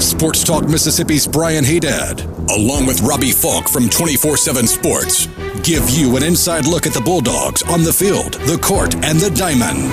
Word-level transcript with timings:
Sports 0.00 0.44
Talk 0.44 0.66
Mississippi's 0.66 1.26
Brian 1.26 1.62
Hadad, 1.62 2.22
along 2.50 2.86
with 2.86 3.02
Robbie 3.02 3.32
Faulk 3.32 3.68
from 3.68 3.90
24 3.90 4.38
7 4.38 4.66
Sports, 4.66 5.26
give 5.62 5.88
you 5.90 6.16
an 6.16 6.22
inside 6.22 6.66
look 6.66 6.86
at 6.86 6.94
the 6.94 7.00
Bulldogs 7.02 7.62
on 7.64 7.82
the 7.82 7.92
field, 7.92 8.34
the 8.48 8.56
court, 8.56 8.94
and 9.04 9.18
the 9.18 9.30
diamond. 9.30 9.90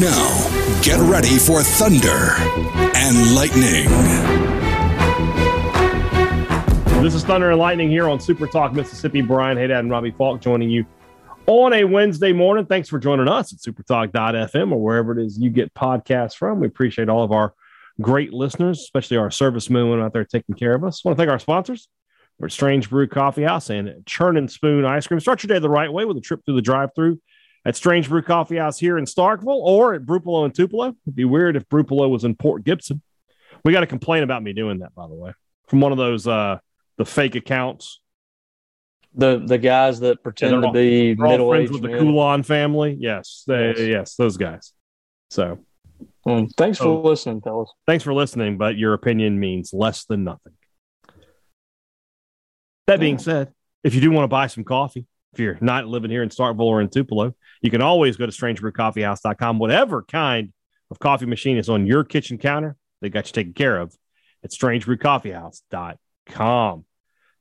Now, 0.00 0.80
get 0.82 0.98
ready 1.10 1.38
for 1.38 1.62
Thunder 1.62 2.32
and 2.96 3.34
Lightning. 3.34 3.88
This 7.02 7.14
is 7.14 7.22
Thunder 7.22 7.50
and 7.50 7.58
Lightning 7.58 7.90
here 7.90 8.08
on 8.08 8.18
Super 8.18 8.46
Talk 8.46 8.72
Mississippi. 8.72 9.20
Brian 9.20 9.58
Hadad 9.58 9.80
and 9.80 9.90
Robbie 9.90 10.12
Faulk 10.12 10.40
joining 10.40 10.70
you 10.70 10.86
on 11.46 11.74
a 11.74 11.84
Wednesday 11.84 12.32
morning. 12.32 12.64
Thanks 12.64 12.88
for 12.88 12.98
joining 12.98 13.28
us 13.28 13.52
at 13.52 13.58
supertalk.fm 13.58 14.72
or 14.72 14.82
wherever 14.82 15.12
it 15.18 15.22
is 15.22 15.38
you 15.38 15.50
get 15.50 15.74
podcasts 15.74 16.34
from. 16.34 16.60
We 16.60 16.66
appreciate 16.66 17.10
all 17.10 17.22
of 17.22 17.32
our 17.32 17.54
great 18.00 18.32
listeners, 18.32 18.80
especially 18.80 19.16
our 19.16 19.30
servicemen 19.30 20.00
out 20.00 20.12
there 20.12 20.24
taking 20.24 20.54
care 20.54 20.74
of 20.74 20.84
us. 20.84 21.02
I 21.04 21.08
want 21.08 21.18
to 21.18 21.20
thank 21.22 21.30
our 21.30 21.38
sponsors. 21.38 21.88
We're 22.38 22.46
at 22.46 22.52
Strange 22.52 22.88
Brew 22.90 23.06
Coffee 23.06 23.42
House 23.42 23.70
and 23.70 24.04
Churn 24.06 24.36
and 24.36 24.50
Spoon 24.50 24.84
Ice 24.84 25.06
Cream. 25.06 25.20
Start 25.20 25.42
your 25.42 25.48
day 25.48 25.58
the 25.60 25.68
right 25.68 25.92
way 25.92 26.04
with 26.04 26.16
a 26.16 26.20
trip 26.20 26.40
through 26.44 26.56
the 26.56 26.62
drive-through 26.62 27.20
at 27.64 27.76
Strange 27.76 28.08
Brew 28.08 28.22
Coffee 28.22 28.56
House 28.56 28.78
here 28.78 28.98
in 28.98 29.04
Starkville 29.04 29.46
or 29.60 29.94
at 29.94 30.02
Brupolo 30.02 30.44
and 30.44 30.54
Tupelo. 30.54 30.94
It'd 31.06 31.14
be 31.14 31.24
weird 31.24 31.54
if 31.56 31.68
Brupolo 31.68 32.08
was 32.10 32.24
in 32.24 32.34
Port 32.34 32.64
Gibson. 32.64 33.02
We 33.64 33.72
got 33.72 33.82
a 33.82 33.86
complaint 33.86 34.24
about 34.24 34.42
me 34.42 34.52
doing 34.54 34.78
that, 34.80 34.94
by 34.94 35.06
the 35.06 35.14
way, 35.14 35.32
from 35.68 35.80
one 35.80 35.92
of 35.92 35.98
those 35.98 36.26
uh, 36.26 36.58
the 36.96 37.04
fake 37.04 37.34
accounts. 37.36 38.00
The 39.14 39.42
the 39.44 39.58
guys 39.58 40.00
that 40.00 40.22
pretend 40.24 40.54
all- 40.64 40.72
to 40.72 40.72
be 40.72 41.14
all 41.20 41.28
middle 41.30 41.50
friends 41.50 41.70
with 41.70 41.82
the. 41.82 41.88
Coulon 41.98 42.42
family. 42.42 42.96
Yes, 42.98 43.44
they, 43.46 43.68
Yes. 43.68 43.78
yes, 43.78 44.14
those 44.16 44.38
guys. 44.38 44.72
So 45.30 45.58
Mm, 46.26 46.50
Thanks 46.56 46.78
for 46.78 46.86
Oh. 46.88 47.00
listening, 47.02 47.40
fellas. 47.40 47.70
thanks 47.86 48.04
for 48.04 48.12
listening, 48.14 48.58
but 48.58 48.76
your 48.76 48.92
opinion 48.94 49.38
means 49.40 49.72
less 49.72 50.04
than 50.04 50.24
nothing. 50.24 50.52
That 52.86 53.00
being 53.00 53.18
said, 53.18 53.52
if 53.84 53.94
you 53.94 54.00
do 54.00 54.10
want 54.10 54.24
to 54.24 54.28
buy 54.28 54.46
some 54.48 54.64
coffee, 54.64 55.06
if 55.32 55.38
you're 55.40 55.58
not 55.60 55.86
living 55.86 56.10
here 56.10 56.22
in 56.22 56.28
Starkville 56.28 56.60
or 56.60 56.80
in 56.80 56.88
Tupelo, 56.88 57.34
you 57.62 57.70
can 57.70 57.80
always 57.80 58.16
go 58.16 58.26
to 58.26 58.32
strangebrewcoffeehouse.com. 58.32 59.58
Whatever 59.58 60.02
kind 60.02 60.52
of 60.90 60.98
coffee 60.98 61.26
machine 61.26 61.56
is 61.56 61.68
on 61.68 61.86
your 61.86 62.04
kitchen 62.04 62.38
counter, 62.38 62.76
they 63.00 63.08
got 63.08 63.26
you 63.28 63.32
taken 63.32 63.52
care 63.54 63.78
of 63.78 63.96
at 64.44 64.50
strangebrewcoffeehouse.com. 64.50 66.84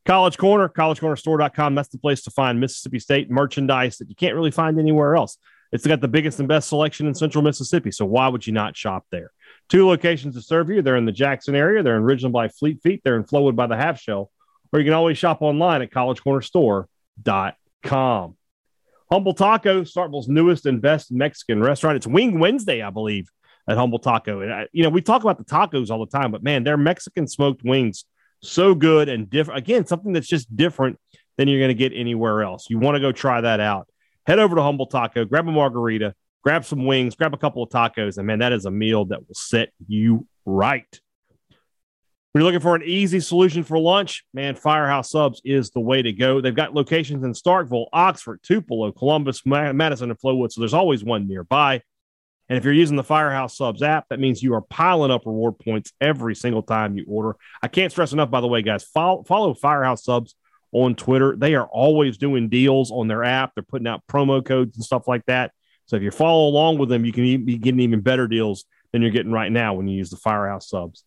College 0.03 0.37
Corner, 0.37 0.67
collegecornerstore.com. 0.69 1.75
That's 1.75 1.89
the 1.89 1.97
place 1.99 2.23
to 2.23 2.31
find 2.31 2.59
Mississippi 2.59 2.97
State 2.99 3.29
merchandise 3.29 3.97
that 3.97 4.09
you 4.09 4.15
can't 4.15 4.33
really 4.35 4.49
find 4.51 4.79
anywhere 4.79 5.15
else. 5.15 5.37
It's 5.71 5.87
got 5.87 6.01
the 6.01 6.07
biggest 6.07 6.39
and 6.39 6.47
best 6.47 6.69
selection 6.69 7.07
in 7.07 7.15
central 7.15 7.43
Mississippi. 7.43 7.91
So 7.91 8.05
why 8.05 8.27
would 8.27 8.45
you 8.45 8.53
not 8.53 8.75
shop 8.75 9.05
there? 9.09 9.31
Two 9.69 9.87
locations 9.87 10.35
to 10.35 10.41
serve 10.41 10.69
you. 10.69 10.81
They're 10.81 10.97
in 10.97 11.05
the 11.05 11.13
Jackson 11.13 11.55
area. 11.55 11.81
They're 11.81 11.97
in 11.97 12.03
Ridgeland 12.03 12.33
by 12.33 12.49
Fleet 12.49 12.81
Feet. 12.81 13.01
They're 13.03 13.15
in 13.15 13.23
Flowwood 13.23 13.55
by 13.55 13.67
the 13.67 13.77
Half 13.77 14.01
Shell. 14.01 14.29
Or 14.73 14.79
you 14.79 14.85
can 14.85 14.93
always 14.93 15.17
shop 15.17 15.41
online 15.41 15.81
at 15.81 15.91
collegecornerstore.com. 15.91 18.37
Humble 19.11 19.33
Taco, 19.33 19.83
Starkville's 19.83 20.29
newest 20.29 20.65
and 20.65 20.81
best 20.81 21.11
Mexican 21.11 21.61
restaurant. 21.61 21.97
It's 21.97 22.07
Wing 22.07 22.39
Wednesday, 22.39 22.81
I 22.81 22.89
believe, 22.89 23.29
at 23.67 23.77
Humble 23.77 23.99
Taco. 23.99 24.39
And, 24.39 24.53
I, 24.53 24.67
you 24.71 24.83
know, 24.83 24.89
we 24.89 25.01
talk 25.01 25.21
about 25.21 25.37
the 25.37 25.43
tacos 25.43 25.89
all 25.89 26.05
the 26.05 26.17
time, 26.17 26.31
but 26.31 26.43
man, 26.43 26.63
their 26.63 26.77
Mexican 26.77 27.27
smoked 27.27 27.61
wings, 27.63 28.05
so 28.41 28.73
good 28.73 29.09
and 29.09 29.29
different. 29.29 29.57
Again, 29.57 29.85
something 29.85 30.13
that's 30.13 30.27
just 30.27 30.55
different 30.55 30.97
than 31.37 31.49
you're 31.49 31.59
going 31.59 31.69
to 31.69 31.73
get 31.73 31.91
anywhere 31.93 32.41
else. 32.41 32.69
You 32.69 32.79
want 32.79 32.95
to 32.95 33.01
go 33.01 33.11
try 33.11 33.41
that 33.41 33.59
out. 33.59 33.89
Head 34.31 34.39
over 34.39 34.55
to 34.55 34.61
Humble 34.61 34.85
Taco, 34.85 35.25
grab 35.25 35.45
a 35.45 35.51
margarita, 35.51 36.15
grab 36.41 36.63
some 36.63 36.85
wings, 36.85 37.15
grab 37.15 37.33
a 37.33 37.37
couple 37.37 37.63
of 37.63 37.69
tacos, 37.69 38.17
and 38.17 38.25
man, 38.25 38.39
that 38.39 38.53
is 38.53 38.63
a 38.63 38.71
meal 38.71 39.03
that 39.07 39.27
will 39.27 39.35
set 39.35 39.73
you 39.89 40.25
right. 40.45 40.87
When 42.31 42.41
you're 42.41 42.45
looking 42.45 42.61
for 42.61 42.73
an 42.73 42.83
easy 42.83 43.19
solution 43.19 43.65
for 43.65 43.77
lunch, 43.77 44.23
man, 44.33 44.55
Firehouse 44.55 45.11
Subs 45.11 45.41
is 45.43 45.71
the 45.71 45.81
way 45.81 46.01
to 46.01 46.13
go. 46.13 46.39
They've 46.39 46.55
got 46.55 46.73
locations 46.73 47.25
in 47.25 47.33
Starkville, 47.33 47.87
Oxford, 47.91 48.39
Tupelo, 48.41 48.93
Columbus, 48.93 49.45
Ma- 49.45 49.73
Madison, 49.73 50.09
and 50.09 50.17
Flowwood. 50.17 50.53
So 50.53 50.61
there's 50.61 50.73
always 50.73 51.03
one 51.03 51.27
nearby. 51.27 51.81
And 52.47 52.57
if 52.57 52.63
you're 52.63 52.73
using 52.73 52.95
the 52.95 53.03
Firehouse 53.03 53.57
Subs 53.57 53.83
app, 53.83 54.05
that 54.11 54.21
means 54.21 54.41
you 54.41 54.53
are 54.53 54.61
piling 54.61 55.11
up 55.11 55.25
reward 55.25 55.59
points 55.59 55.91
every 55.99 56.35
single 56.35 56.63
time 56.63 56.95
you 56.95 57.03
order. 57.05 57.35
I 57.61 57.67
can't 57.67 57.91
stress 57.91 58.13
enough, 58.13 58.31
by 58.31 58.39
the 58.39 58.47
way, 58.47 58.61
guys, 58.61 58.85
follow, 58.85 59.23
follow 59.23 59.53
Firehouse 59.53 60.05
Subs 60.05 60.35
on 60.71 60.95
Twitter. 60.95 61.35
They 61.35 61.55
are 61.55 61.67
always 61.67 62.17
doing 62.17 62.49
deals 62.49 62.91
on 62.91 63.07
their 63.07 63.23
app. 63.23 63.53
They're 63.55 63.63
putting 63.63 63.87
out 63.87 64.03
promo 64.07 64.43
codes 64.43 64.77
and 64.77 64.85
stuff 64.85 65.07
like 65.07 65.25
that. 65.25 65.51
So 65.85 65.97
if 65.97 66.03
you 66.03 66.11
follow 66.11 66.47
along 66.47 66.77
with 66.77 66.89
them, 66.89 67.05
you 67.05 67.11
can 67.11 67.45
be 67.45 67.57
getting 67.57 67.81
even 67.81 68.01
better 68.01 68.27
deals 68.27 68.65
than 68.91 69.01
you're 69.01 69.11
getting 69.11 69.31
right 69.31 69.51
now 69.51 69.73
when 69.73 69.87
you 69.87 69.97
use 69.97 70.09
the 70.09 70.17
Firehouse 70.17 70.69
Subs 70.69 71.03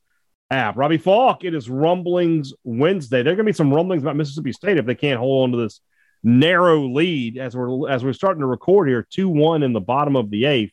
app. 0.51 0.77
Robbie 0.77 0.99
Faulk, 0.99 1.45
it 1.45 1.55
is 1.55 1.71
Rumblings 1.71 2.53
Wednesday. 2.65 3.23
There 3.23 3.33
are 3.33 3.37
going 3.37 3.47
to 3.47 3.53
be 3.53 3.57
some 3.57 3.73
rumblings 3.73 4.03
about 4.03 4.17
Mississippi 4.17 4.53
State 4.53 4.77
if 4.77 4.87
they 4.87 4.95
can't 4.95 5.19
hold 5.19 5.45
on 5.45 5.53
to 5.53 5.65
this 5.65 5.81
narrow 6.23 6.89
lead 6.89 7.39
as 7.39 7.55
we're 7.55 7.89
as 7.91 8.03
we're 8.05 8.13
starting 8.13 8.41
to 8.41 8.47
record 8.47 8.89
here, 8.89 9.07
two 9.09 9.29
one 9.29 9.63
in 9.63 9.73
the 9.73 9.81
bottom 9.81 10.17
of 10.17 10.31
the 10.31 10.47
eighth. 10.47 10.73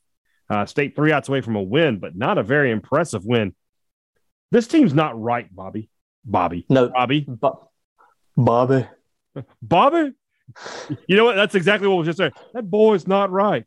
Uh, 0.50 0.66
state 0.66 0.96
three 0.96 1.14
outs 1.14 1.30
away 1.30 1.40
from 1.40 1.56
a 1.56 1.62
win, 1.62 2.00
but 2.00 2.16
not 2.16 2.38
a 2.38 2.44
very 2.44 2.72
impressive 2.72 3.26
win. 3.26 3.56
This 4.52 4.68
team's 4.68 4.94
not 4.94 5.20
right, 5.20 5.48
Bobby. 5.54 5.90
Bobby. 6.26 6.66
No, 6.68 6.90
Bobby. 6.90 7.26
Bo- 7.28 7.71
Bobby. 8.46 8.88
Bobby. 9.62 10.14
You 11.08 11.16
know 11.16 11.26
what? 11.26 11.36
That's 11.36 11.56
exactly 11.56 11.88
what 11.88 11.98
was 11.98 12.08
just 12.08 12.18
saying. 12.18 12.34
That 12.54 12.70
boy's 12.70 13.08
not 13.08 13.32
right. 13.32 13.66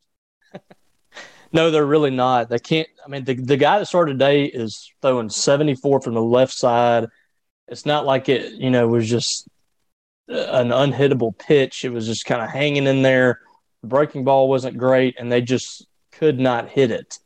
No, 1.55 1.71
they're 1.71 1.87
really 1.87 2.11
not. 2.11 2.49
They 2.49 2.59
can't. 2.59 2.89
I 3.05 3.09
mean, 3.09 3.23
the, 3.23 3.35
the 3.35 3.57
guy 3.57 3.79
that 3.79 3.87
started 3.87 4.15
today 4.15 4.47
is 4.47 4.91
throwing 5.01 5.31
74 5.31 6.01
from 6.01 6.15
the 6.15 6.23
left 6.23 6.53
side. 6.53 7.07
It's 7.69 7.87
not 7.87 8.05
like 8.05 8.29
it, 8.29 8.55
you 8.55 8.71
know, 8.71 8.89
was 8.89 9.09
just 9.09 9.47
an 10.27 10.71
unhittable 10.71 11.39
pitch. 11.39 11.85
It 11.85 11.91
was 11.91 12.07
just 12.07 12.27
kind 12.27 12.43
of 12.43 12.51
hanging 12.51 12.89
in 12.89 13.03
there. 13.03 13.41
The 13.83 13.87
breaking 13.87 14.25
ball 14.25 14.49
wasn't 14.49 14.79
great, 14.79 15.15
and 15.17 15.31
they 15.31 15.43
just 15.43 15.87
could 16.11 16.41
not 16.41 16.69
hit 16.71 16.91
it. 16.91 17.21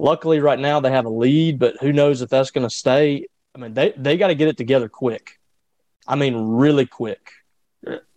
Luckily, 0.00 0.40
right 0.40 0.58
now 0.58 0.80
they 0.80 0.90
have 0.90 1.06
a 1.06 1.10
lead, 1.10 1.60
but 1.60 1.76
who 1.80 1.92
knows 1.92 2.22
if 2.22 2.28
that's 2.28 2.50
going 2.50 2.68
to 2.68 2.74
stay. 2.74 3.26
I 3.54 3.58
mean, 3.58 3.74
they, 3.74 3.94
they 3.96 4.16
got 4.16 4.28
to 4.28 4.34
get 4.34 4.48
it 4.48 4.56
together 4.56 4.88
quick. 4.88 5.38
I 6.06 6.16
mean, 6.16 6.34
really 6.36 6.86
quick. 6.86 7.32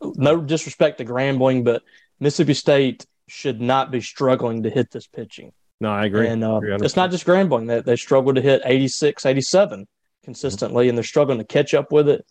No 0.01 0.41
disrespect 0.41 0.97
to 0.97 1.05
Grambling, 1.05 1.63
but 1.63 1.83
Mississippi 2.19 2.53
State 2.53 3.05
should 3.27 3.61
not 3.61 3.91
be 3.91 4.01
struggling 4.01 4.63
to 4.63 4.69
hit 4.69 4.91
this 4.91 5.07
pitching. 5.07 5.53
No, 5.79 5.91
I 5.91 6.05
agree. 6.05 6.27
And 6.27 6.43
uh, 6.43 6.57
Agree 6.57 6.75
it's 6.75 6.95
not 6.95 7.11
just 7.11 7.25
Grambling. 7.25 7.67
They, 7.67 7.81
they 7.81 7.95
struggle 7.95 8.33
to 8.33 8.41
hit 8.41 8.61
86, 8.65 9.25
87 9.25 9.87
consistently, 10.23 10.87
and 10.87 10.97
they're 10.97 11.03
struggling 11.03 11.39
to 11.39 11.43
catch 11.43 11.73
up 11.73 11.91
with 11.91 12.07
it. 12.07 12.25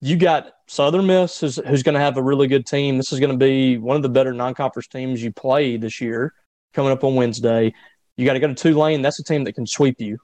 You 0.00 0.16
got 0.16 0.52
Southern 0.66 1.06
Miss, 1.06 1.40
who's, 1.40 1.56
who's 1.56 1.82
going 1.82 1.94
to 1.94 2.00
have 2.00 2.16
a 2.16 2.22
really 2.22 2.46
good 2.46 2.66
team. 2.66 2.96
This 2.96 3.12
is 3.12 3.20
going 3.20 3.30
to 3.32 3.36
be 3.36 3.76
one 3.76 3.96
of 3.96 4.02
the 4.02 4.08
better 4.08 4.32
non 4.32 4.54
conference 4.54 4.88
teams 4.88 5.22
you 5.22 5.30
play 5.30 5.76
this 5.76 6.00
year 6.00 6.32
coming 6.72 6.90
up 6.90 7.04
on 7.04 7.14
Wednesday. 7.14 7.74
You 8.16 8.26
got 8.26 8.32
to 8.32 8.40
go 8.40 8.48
to 8.48 8.54
Tulane. 8.54 9.02
That's 9.02 9.20
a 9.20 9.24
team 9.24 9.44
that 9.44 9.52
can 9.52 9.66
sweep 9.66 10.00
you. 10.00 10.18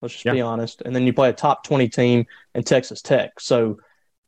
Let's 0.00 0.14
just 0.14 0.24
be 0.24 0.40
honest. 0.40 0.82
And 0.82 0.94
then 0.94 1.06
you 1.06 1.12
play 1.12 1.28
a 1.28 1.32
top 1.32 1.64
20 1.64 1.88
team 1.88 2.26
in 2.54 2.62
Texas 2.62 3.02
Tech. 3.02 3.40
So 3.40 3.78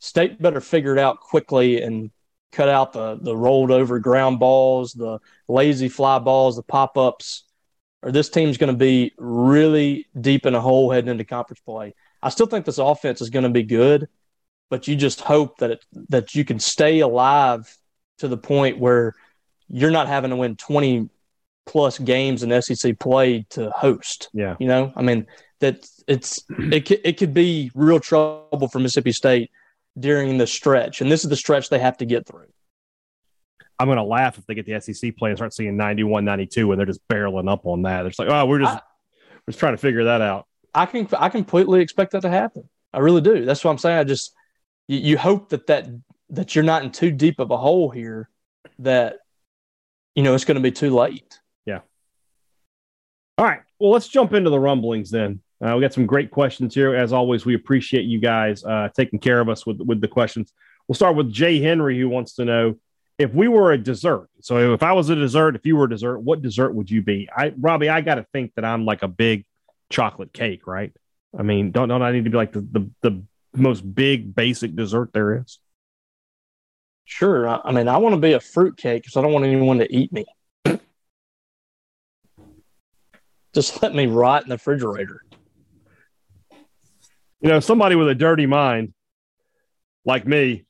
State 0.01 0.41
better 0.41 0.61
figure 0.61 0.93
it 0.93 0.99
out 0.99 1.21
quickly 1.21 1.83
and 1.83 2.11
cut 2.53 2.69
out 2.69 2.93
the, 2.93 3.19
the 3.21 3.37
rolled 3.37 3.71
over 3.71 3.99
ground 3.99 4.39
balls, 4.39 4.93
the 4.93 5.19
lazy 5.47 5.89
fly 5.89 6.19
balls, 6.19 6.57
the 6.57 6.63
pop 6.63 6.97
ups, 6.97 7.45
or 8.03 8.11
this 8.11 8.31
team's 8.31 8.57
going 8.57 8.73
to 8.73 8.79
be 8.79 9.13
really 9.19 10.07
deep 10.19 10.47
in 10.47 10.55
a 10.55 10.61
hole 10.61 10.91
heading 10.91 11.11
into 11.11 11.25
conference 11.25 11.61
play. 11.61 11.95
I 12.23 12.31
still 12.31 12.47
think 12.47 12.65
this 12.65 12.79
offense 12.79 13.21
is 13.21 13.31
going 13.31 13.45
to 13.45 13.51
be 13.51 13.63
good, 13.63 14.09
but 14.71 14.89
you 14.89 14.97
just 14.97 15.21
hope 15.21 15.59
that 15.59 15.71
it, 15.71 15.85
that 16.09 16.35
you 16.35 16.45
can 16.45 16.59
stay 16.59 17.01
alive 17.01 17.77
to 18.19 18.29
the 18.29 18.39
point 18.39 18.79
where 18.79 19.15
you're 19.69 19.91
not 19.91 20.09
having 20.09 20.31
to 20.31 20.37
win 20.37 20.57
20 20.57 21.09
plus 21.67 21.99
games 21.99 22.43
in 22.43 22.63
SEC 22.63 22.99
play 22.99 23.47
to 23.51 23.71
host. 23.71 24.29
Yeah. 24.33 24.57
You 24.59 24.67
know, 24.67 24.93
I 24.97 25.03
mean, 25.03 25.27
that 25.61 25.87
it's 26.09 26.43
it 26.49 26.91
it 26.91 27.19
could 27.19 27.35
be 27.35 27.71
real 27.75 28.01
trouble 28.01 28.69
for 28.69 28.79
Mississippi 28.79 29.13
State 29.13 29.51
during 29.99 30.39
the 30.39 30.47
stretch, 30.47 31.01
and 31.01 31.11
this 31.11 31.25
is 31.25 31.31
the 31.31 31.37
stretch 31.37 31.69
they 31.69 31.79
have 31.79 31.99
to 31.99 32.07
get 32.07 32.27
through. 32.27 32.47
I'm 33.79 33.87
going 33.89 33.97
to 33.97 34.05
laugh 34.05 34.37
if 34.39 34.47
they 34.47 34.55
get 34.55 34.67
the 34.67 34.79
SEC 34.81 35.17
play 35.17 35.31
and 35.31 35.39
start 35.39 35.55
seeing 35.55 35.77
91, 35.77 36.25
92, 36.25 36.71
and 36.71 36.79
they're 36.79 36.87
just 36.87 37.07
barreling 37.09 37.51
up 37.51 37.65
on 37.65 37.83
that. 37.83 38.05
It's 38.07 38.19
like, 38.19 38.29
oh, 38.29 38.45
we're 38.47 38.61
just 38.61 38.77
I- 38.77 38.83
we're 39.47 39.53
just 39.53 39.59
trying 39.59 39.73
to 39.73 39.79
figure 39.79 40.05
that 40.05 40.21
out. 40.21 40.47
I 40.75 40.87
can 40.87 41.09
I 41.19 41.31
completely 41.31 41.81
expect 41.81 42.13
that 42.13 42.23
to 42.23 42.29
happen. 42.29 42.69
I 42.93 42.99
really 42.99 43.23
do. 43.23 43.45
That's 43.45 43.65
what 43.65 43.71
I'm 43.71 43.79
saying. 43.79 43.99
I 43.99 44.05
just 44.05 44.35
you, 44.87 44.99
you 44.99 45.19
hope 45.19 45.49
that 45.49 45.67
that 45.69 45.89
that 46.29 46.55
you're 46.55 46.63
not 46.65 46.85
in 46.85 46.93
too 46.93 47.11
deep 47.11 47.41
of 47.41 47.51
a 47.51 47.57
hole 47.57 47.91
here 47.91 48.29
that 48.81 49.17
you 50.15 50.23
know, 50.23 50.35
it's 50.35 50.45
going 50.45 50.57
to 50.57 50.61
be 50.61 50.73
too 50.73 50.95
late. 50.95 51.39
Yeah. 51.65 51.81
All 53.39 53.45
right. 53.45 53.61
Well, 53.79 53.93
let's 53.93 54.09
jump 54.09 54.35
into 54.35 54.51
the 54.51 54.61
rumblings 54.61 55.11
then. 55.11 55.41
Uh, 55.65 55.75
we 55.77 55.83
got 55.83 55.93
some 55.93 56.07
great 56.07 56.31
questions 56.31 56.75
here. 56.75 56.95
As 56.95 57.13
always, 57.13 57.45
we 57.45 57.55
appreciate 57.55 58.05
you 58.05 58.19
guys 58.19 58.65
uh, 58.65 58.89
taking 58.97 59.19
care 59.19 59.41
of 59.41 59.49
us 59.49 59.67
with, 59.67 59.81
with 59.81 60.01
the 60.01 60.09
questions. 60.09 60.53
We'll 60.89 60.95
start 60.95 61.17
with 61.17 61.31
Jay 61.31 61.61
Henry, 61.61 61.99
who 61.99 62.09
wants 62.09 62.35
to 62.35 62.45
know 62.45 62.77
if 63.19 63.33
we 63.35 63.49
were 63.49 63.73
a 63.73 63.79
dessert. 63.79 64.29
So, 64.41 64.73
if 64.73 64.83
I 64.83 64.93
was 64.93 65.11
a 65.11 65.15
dessert, 65.15 65.57
if 65.57 65.67
you 65.67 65.77
were 65.77 65.85
a 65.85 65.91
dessert, 65.91 66.21
what 66.21 66.41
dessert 66.41 66.75
would 66.75 66.91
you 66.91 67.03
be? 67.03 67.29
I, 67.35 67.53
Robbie, 67.59 67.91
I 67.91 68.01
got 68.01 68.15
to 68.15 68.27
think 68.33 68.55
that 68.55 68.65
I'm 68.65 68.87
like 68.87 69.03
a 69.03 69.09
big 69.09 69.45
chocolate 69.91 70.33
cake, 70.33 70.67
right? 70.67 70.93
I 71.39 71.43
mean, 71.43 71.71
don't 71.71 71.89
don't 71.89 72.03
I 72.03 72.13
need 72.13 72.25
to 72.25 72.31
be 72.31 72.37
like 72.37 72.53
the 72.53 72.61
the, 72.61 72.91
the 73.03 73.23
most 73.55 73.83
big 73.95 74.35
basic 74.35 74.75
dessert 74.75 75.11
there 75.13 75.43
is? 75.43 75.59
Sure. 77.05 77.49
I, 77.49 77.61
I 77.65 77.73
mean, 77.73 77.89
I 77.89 77.99
want 77.99 78.15
to 78.15 78.21
be 78.21 78.33
a 78.33 78.41
fruit 78.41 78.77
cake 78.77 79.03
because 79.03 79.17
I 79.17 79.23
don't 79.23 79.33
want 79.33 79.45
anyone 79.45 79.79
to 79.79 79.95
eat 79.95 80.13
me. 80.13 80.25
Just 83.53 83.83
let 83.83 83.95
me 83.95 84.07
rot 84.07 84.45
in 84.45 84.49
the 84.49 84.55
refrigerator. 84.55 85.23
You 87.41 87.49
know, 87.49 87.61
somebody 87.61 87.95
with 87.97 88.09
a 88.09 88.15
dirty 88.15 88.47
mind 88.47 88.93
like 90.05 90.27
me, 90.27 90.65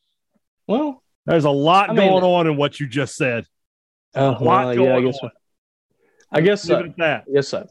Well, 0.67 1.02
there's 1.26 1.44
a 1.44 1.50
lot 1.50 1.90
I 1.90 1.94
mean- 1.94 2.08
going 2.11 2.25
on 2.25 2.46
in 2.46 2.56
what 2.56 2.78
you 2.81 2.87
just 2.87 3.17
said. 3.17 3.44
uh, 4.14 4.37
A 4.38 4.43
lot 4.44 4.67
well, 4.67 4.75
going 4.75 4.88
yeah, 4.88 4.96
I 4.96 5.00
guess. 5.02 5.19
on. 5.22 5.31
I 6.32 6.40
guess 6.40 6.69
Leave 6.69 6.78
so. 6.78 6.84
it 6.84 6.96
that. 6.99 7.25
I 7.28 7.32
guess 7.34 7.49
so. 7.49 7.69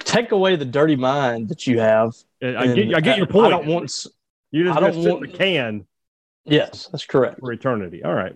Take 0.00 0.32
away 0.32 0.56
the 0.56 0.64
dirty 0.64 0.96
mind 0.96 1.48
that 1.48 1.66
you 1.66 1.80
have. 1.80 2.12
I 2.42 2.66
get, 2.74 2.94
I 2.94 3.00
get 3.00 3.16
your 3.18 3.26
I 3.26 3.30
point. 3.30 3.50
don't 3.50 3.66
want. 3.66 4.06
you 4.50 4.64
just 4.64 4.76
I 4.76 4.80
don't 4.80 4.96
want- 5.04 5.20
the 5.22 5.28
can 5.38 5.86
Yes, 6.44 6.88
that's 6.90 7.06
correct. 7.06 7.38
for 7.40 7.52
eternity. 7.52 8.02
All 8.04 8.12
right. 8.12 8.32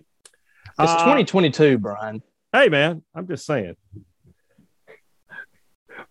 It's 0.79 0.91
Uh, 0.91 0.97
2022, 1.03 1.77
Brian. 1.77 2.21
Hey, 2.53 2.69
man, 2.69 3.03
I'm 3.13 3.27
just 3.27 3.45
saying. 3.45 3.75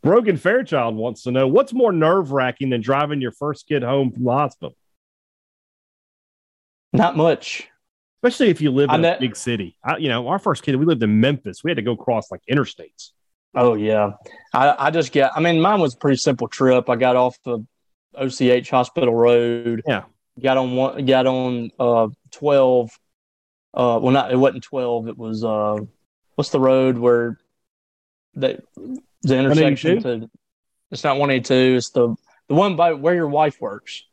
Brogan 0.06 0.36
Fairchild 0.36 0.94
wants 0.94 1.24
to 1.24 1.32
know 1.32 1.48
what's 1.48 1.72
more 1.72 1.90
nerve 1.90 2.30
wracking 2.30 2.70
than 2.70 2.80
driving 2.80 3.20
your 3.20 3.32
first 3.32 3.66
kid 3.66 3.82
home 3.82 4.12
from 4.12 4.22
the 4.22 4.30
hospital, 4.30 4.76
Not 6.92 7.16
much. 7.16 7.68
especially 8.22 8.50
if 8.50 8.60
you 8.60 8.70
live 8.70 8.88
in 8.90 9.04
a 9.04 9.18
big 9.18 9.34
city. 9.34 9.76
I, 9.84 9.96
you 9.96 10.08
know, 10.08 10.28
our 10.28 10.38
first 10.38 10.62
kid, 10.62 10.76
we 10.76 10.86
lived 10.86 11.02
in 11.02 11.18
Memphis. 11.18 11.64
We 11.64 11.72
had 11.72 11.76
to 11.76 11.82
go 11.82 11.90
across 11.90 12.30
like 12.30 12.40
interstates. 12.48 13.10
Oh 13.56 13.74
yeah, 13.74 14.12
I, 14.52 14.76
I 14.78 14.90
just 14.92 15.10
get. 15.10 15.32
I 15.34 15.40
mean, 15.40 15.60
mine 15.60 15.80
was 15.80 15.94
a 15.94 15.98
pretty 15.98 16.18
simple 16.18 16.46
trip. 16.46 16.88
I 16.88 16.94
got 16.94 17.16
off 17.16 17.36
the 17.44 17.66
OCH 18.14 18.70
Hospital 18.70 19.12
Road. 19.14 19.82
Yeah. 19.86 20.04
Got 20.40 20.56
on 20.56 20.76
one. 20.76 21.04
Got 21.04 21.26
on 21.26 21.70
uh 21.80 22.08
twelve. 22.30 22.90
Uh, 23.74 23.98
well, 24.00 24.12
not 24.12 24.30
it 24.30 24.36
wasn't 24.36 24.62
twelve. 24.62 25.08
It 25.08 25.18
was 25.18 25.42
uh, 25.42 25.78
what's 26.36 26.50
the 26.50 26.60
road 26.60 26.96
where 26.96 27.40
that 28.34 28.60
the 29.28 29.38
intersection 29.38 29.96
182? 29.96 30.26
to? 30.26 30.30
It's 30.90 31.04
not 31.04 31.18
one 31.18 31.30
eighty 31.30 31.42
two. 31.42 31.74
It's 31.76 31.90
the 31.90 32.14
the 32.48 32.54
one 32.54 32.76
by 32.76 32.92
where 32.92 33.14
your 33.14 33.28
wife 33.28 33.60
works. 33.60 34.04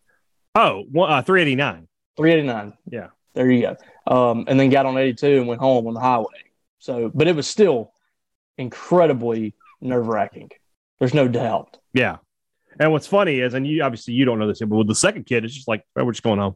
Oh, 0.55 0.83
one, 0.91 1.11
uh, 1.11 1.21
389. 1.21 1.87
Three 2.17 2.31
eighty 2.31 2.43
nine. 2.43 2.73
Yeah. 2.89 3.07
There 3.33 3.49
you 3.49 3.61
go. 3.61 3.75
Um, 4.05 4.45
and 4.47 4.59
then 4.59 4.69
got 4.69 4.85
on 4.85 4.97
eighty 4.97 5.13
two 5.13 5.37
and 5.37 5.47
went 5.47 5.61
home 5.61 5.87
on 5.87 5.93
the 5.93 5.99
highway. 5.99 6.43
So, 6.79 7.11
but 7.13 7.27
it 7.27 7.35
was 7.35 7.47
still 7.47 7.93
incredibly 8.57 9.55
nerve 9.81 10.07
wracking. 10.07 10.49
There's 10.99 11.13
no 11.13 11.27
doubt. 11.27 11.77
Yeah. 11.93 12.17
And 12.79 12.91
what's 12.91 13.07
funny 13.07 13.39
is, 13.39 13.53
and 13.53 13.67
you 13.67 13.83
obviously 13.83 14.15
you 14.15 14.25
don't 14.25 14.39
know 14.39 14.47
this, 14.47 14.61
yet 14.61 14.69
but 14.69 14.77
with 14.77 14.87
the 14.87 14.95
second 14.95 15.25
kid, 15.25 15.45
it's 15.45 15.53
just 15.53 15.67
like, 15.67 15.85
oh, 15.95 16.03
we're 16.03 16.11
just 16.11 16.23
going 16.23 16.39
home. 16.39 16.55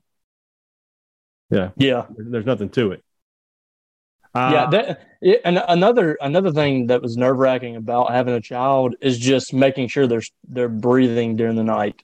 Yeah. 1.49 1.69
Yeah, 1.77 2.05
there's 2.17 2.45
nothing 2.45 2.69
to 2.71 2.91
it. 2.91 3.03
Uh, 4.35 4.49
yeah. 4.53 4.69
That, 4.69 5.07
it, 5.21 5.41
and 5.45 5.61
another 5.67 6.17
another 6.21 6.51
thing 6.51 6.87
that 6.87 7.01
was 7.01 7.17
nerve 7.17 7.37
wracking 7.37 7.75
about 7.75 8.11
having 8.11 8.33
a 8.33 8.41
child 8.41 8.95
is 9.01 9.17
just 9.17 9.53
making 9.53 9.87
sure 9.87 10.05
they're 10.07 10.21
they're 10.47 10.69
breathing 10.69 11.35
during 11.35 11.55
the 11.55 11.63
night. 11.63 12.01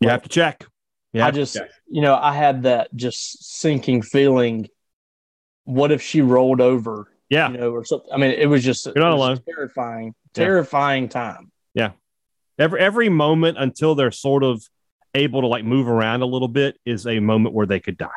you 0.00 0.08
have 0.08 0.22
to 0.22 0.28
check. 0.28 0.64
You 1.12 1.22
I 1.22 1.30
just, 1.30 1.56
you 1.88 2.02
know, 2.02 2.14
I 2.14 2.34
had 2.34 2.64
that 2.64 2.94
just 2.94 3.42
sinking 3.58 4.02
feeling. 4.02 4.68
What 5.64 5.90
if 5.92 6.02
she 6.02 6.20
rolled 6.22 6.60
over? 6.60 7.08
Yeah. 7.30 7.50
You 7.50 7.58
know, 7.58 7.70
or 7.70 7.84
something. 7.84 8.10
I 8.12 8.16
mean, 8.18 8.30
it 8.32 8.46
was 8.46 8.62
just, 8.64 8.86
You're 8.86 8.96
not 8.96 9.12
alone. 9.12 9.40
terrifying, 9.46 10.14
Yeah. 10.36 10.44
terrifying 10.44 11.08
time. 11.08 11.50
Yeah. 11.74 11.92
Every 12.58 12.80
every 12.80 13.08
moment 13.08 13.56
until 13.58 13.94
they're 13.94 14.10
sort 14.10 14.42
of 14.42 14.62
able 15.14 15.40
to 15.42 15.46
like 15.46 15.64
move 15.64 15.88
around 15.88 16.22
a 16.22 16.26
little 16.26 16.48
bit 16.48 16.76
is 16.84 17.06
a 17.06 17.20
moment 17.20 17.54
where 17.54 17.66
they 17.66 17.80
could 17.80 17.96
die. 17.96 18.08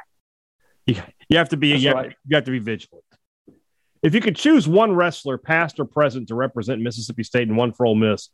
You, 0.96 1.02
you 1.30 1.38
have 1.38 1.50
to 1.50 1.58
be 1.58 1.72
That's 1.72 1.84
you 1.84 1.90
have, 1.90 1.98
right. 1.98 2.16
you 2.26 2.36
have 2.36 2.46
to 2.46 2.52
be 2.52 2.60
vigilant. 2.60 3.04
If 4.04 4.16
you 4.16 4.22
could 4.22 4.36
choose 4.36 4.68
one 4.68 4.94
wrestler, 4.94 5.38
past 5.38 5.80
or 5.80 5.86
present, 5.86 6.28
to 6.30 6.36
represent 6.36 6.82
Mississippi 6.82 7.24
State 7.24 7.48
and 7.48 7.58
one 7.58 7.72
for 7.72 7.86
Ole 7.86 7.96
Miss, 7.96 8.30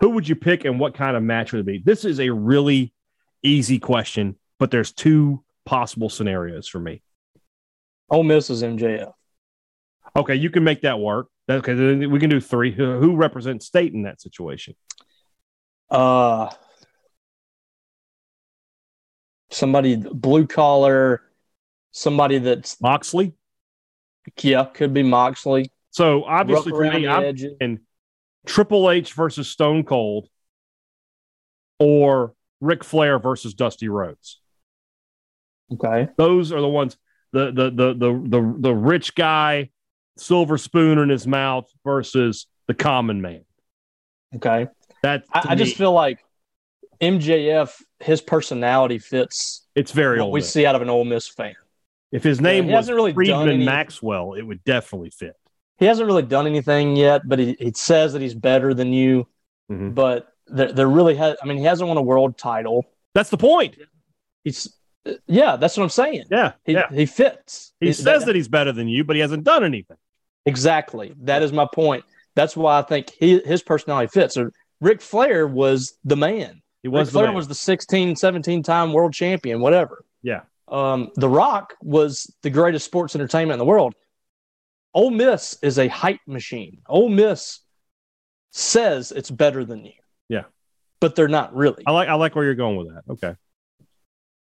who 0.00 0.10
would 0.10 0.26
you 0.26 0.34
pick 0.34 0.64
and 0.64 0.80
what 0.80 0.94
kind 0.94 1.16
of 1.16 1.22
match 1.22 1.52
would 1.52 1.60
it 1.60 1.66
be? 1.66 1.78
This 1.78 2.04
is 2.04 2.20
a 2.20 2.30
really 2.30 2.94
easy 3.42 3.78
question, 3.78 4.36
but 4.58 4.70
there's 4.70 4.92
two 4.92 5.44
possible 5.66 6.08
scenarios 6.08 6.66
for 6.66 6.80
me. 6.80 7.02
Ole 8.08 8.24
Miss 8.24 8.50
is 8.50 8.62
MJF. 8.62 9.12
Okay, 10.16 10.34
you 10.34 10.50
can 10.50 10.64
make 10.64 10.80
that 10.82 10.98
work. 10.98 11.28
That- 11.46 11.58
Okay, 11.58 11.74
then 11.74 12.10
we 12.10 12.18
can 12.18 12.30
do 12.30 12.40
three. 12.40 12.72
Who, 12.72 12.98
who 12.98 13.16
represents 13.16 13.66
State 13.66 13.92
in 13.92 14.02
that 14.02 14.20
situation? 14.20 14.74
Uh, 15.90 16.48
somebody 19.50 19.96
blue 19.96 20.46
collar, 20.46 21.22
somebody 21.92 22.38
that's 22.38 22.80
Moxley. 22.80 23.34
yeah 24.42 24.64
could 24.64 24.94
be 24.94 25.02
Moxley. 25.02 25.70
So 25.90 26.24
obviously 26.24 26.70
for 26.70 26.82
me, 26.84 27.06
I'm 27.06 27.24
edges. 27.24 27.52
Triple 28.46 28.90
H 28.90 29.12
versus 29.12 29.48
Stone 29.48 29.84
Cold 29.84 30.28
or 31.78 32.34
Ric 32.60 32.84
Flair 32.84 33.18
versus 33.18 33.54
Dusty 33.54 33.88
Rhodes. 33.88 34.40
Okay, 35.72 36.08
Those 36.16 36.52
are 36.52 36.60
the 36.60 36.68
ones 36.68 36.96
the 37.32 37.46
the 37.52 37.70
the 37.70 37.94
the 37.94 38.28
the, 38.28 38.56
the 38.58 38.74
rich 38.74 39.14
guy, 39.14 39.70
silver 40.16 40.58
spoon 40.58 40.98
in 40.98 41.08
his 41.08 41.26
mouth 41.26 41.70
versus 41.84 42.46
the 42.66 42.74
common 42.74 43.20
man. 43.20 43.44
okay. 44.36 44.68
That 45.02 45.24
I, 45.32 45.46
I 45.50 45.54
just 45.54 45.76
feel 45.76 45.92
like 45.92 46.22
MJF, 47.00 47.72
his 48.00 48.20
personality 48.20 48.98
fits 48.98 49.66
it's 49.74 49.92
very 49.92 50.18
what 50.18 50.24
old. 50.26 50.34
we 50.34 50.40
see 50.42 50.66
out 50.66 50.74
of 50.74 50.82
an 50.82 50.90
Ole 50.90 51.04
Miss 51.04 51.28
fan. 51.28 51.54
If 52.12 52.24
his 52.24 52.40
name 52.40 52.64
he 52.66 52.72
was 52.72 52.90
really 52.90 53.12
Friedman 53.12 53.64
Maxwell, 53.64 54.34
it 54.34 54.42
would 54.42 54.64
definitely 54.64 55.10
fit. 55.10 55.36
He 55.78 55.86
hasn't 55.86 56.06
really 56.06 56.22
done 56.22 56.46
anything 56.46 56.96
yet, 56.96 57.22
but 57.26 57.38
he, 57.38 57.56
he 57.58 57.72
says 57.74 58.12
that 58.12 58.20
he's 58.22 58.34
better 58.34 58.74
than 58.74 58.92
you. 58.92 59.26
Mhm. 59.70 59.94
But 59.94 60.28
there, 60.46 60.72
there 60.72 60.88
really 60.88 61.14
has. 61.14 61.36
I 61.42 61.46
mean, 61.46 61.58
he 61.58 61.64
hasn't 61.64 61.86
won 61.88 61.96
a 61.96 62.02
world 62.02 62.36
title. 62.36 62.84
That's 63.14 63.30
the 63.30 63.38
point. 63.38 63.76
He's 64.44 64.74
yeah, 65.26 65.56
that's 65.56 65.76
what 65.76 65.84
I'm 65.84 65.88
saying. 65.90 66.24
Yeah, 66.30 66.52
He 66.64 66.72
yeah. 66.72 66.90
he 66.92 67.06
fits. 67.06 67.72
He 67.80 67.92
says 67.92 68.24
that 68.26 68.34
he's 68.34 68.48
better 68.48 68.72
than 68.72 68.88
you, 68.88 69.04
but 69.04 69.16
he 69.16 69.20
hasn't 69.22 69.44
done 69.44 69.64
anything. 69.64 69.96
Exactly. 70.46 71.14
That 71.22 71.42
is 71.42 71.52
my 71.52 71.66
point. 71.72 72.04
That's 72.34 72.56
why 72.56 72.78
I 72.78 72.82
think 72.82 73.10
he, 73.18 73.40
his 73.40 73.62
personality 73.62 74.08
fits. 74.08 74.34
So 74.34 74.50
Ric 74.80 75.00
Flair 75.00 75.46
was 75.46 75.94
the 76.04 76.16
man. 76.16 76.60
He 76.82 76.88
Ric 76.88 76.92
was 76.94 77.08
the 77.08 77.12
Flair 77.12 77.26
man. 77.26 77.34
was 77.34 77.48
the 77.48 77.54
16, 77.54 78.16
17 78.16 78.62
time 78.62 78.92
world 78.92 79.12
champion, 79.12 79.60
whatever. 79.60 80.04
Yeah. 80.22 80.42
Um, 80.70 81.10
the 81.16 81.28
Rock 81.28 81.74
was 81.82 82.32
the 82.42 82.50
greatest 82.50 82.84
sports 82.84 83.14
entertainment 83.14 83.54
in 83.54 83.58
the 83.58 83.64
world. 83.64 83.94
Ole 84.94 85.10
Miss 85.10 85.58
is 85.62 85.78
a 85.78 85.88
hype 85.88 86.20
machine. 86.26 86.78
Ole 86.88 87.08
Miss 87.08 87.60
says 88.52 89.12
it's 89.12 89.30
better 89.30 89.64
than 89.64 89.84
you. 89.84 89.92
Yeah. 90.28 90.44
But 91.00 91.14
they're 91.14 91.28
not 91.28 91.54
really. 91.54 91.82
I 91.86 91.92
like 91.92 92.08
I 92.08 92.14
like 92.14 92.34
where 92.34 92.44
you're 92.44 92.54
going 92.54 92.76
with 92.76 92.88
that. 92.88 93.02
Okay. 93.10 93.34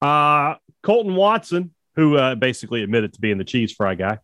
Uh 0.03 0.57
Colton 0.83 1.15
Watson, 1.15 1.73
who 1.97 2.17
uh, 2.17 2.35
basically 2.35 2.83
admitted 2.83 3.15
to 3.15 3.21
being 3.21 3.39
the 3.39 3.45
cheese 3.45 3.73
fry 3.73 3.95
guy. 3.95 4.19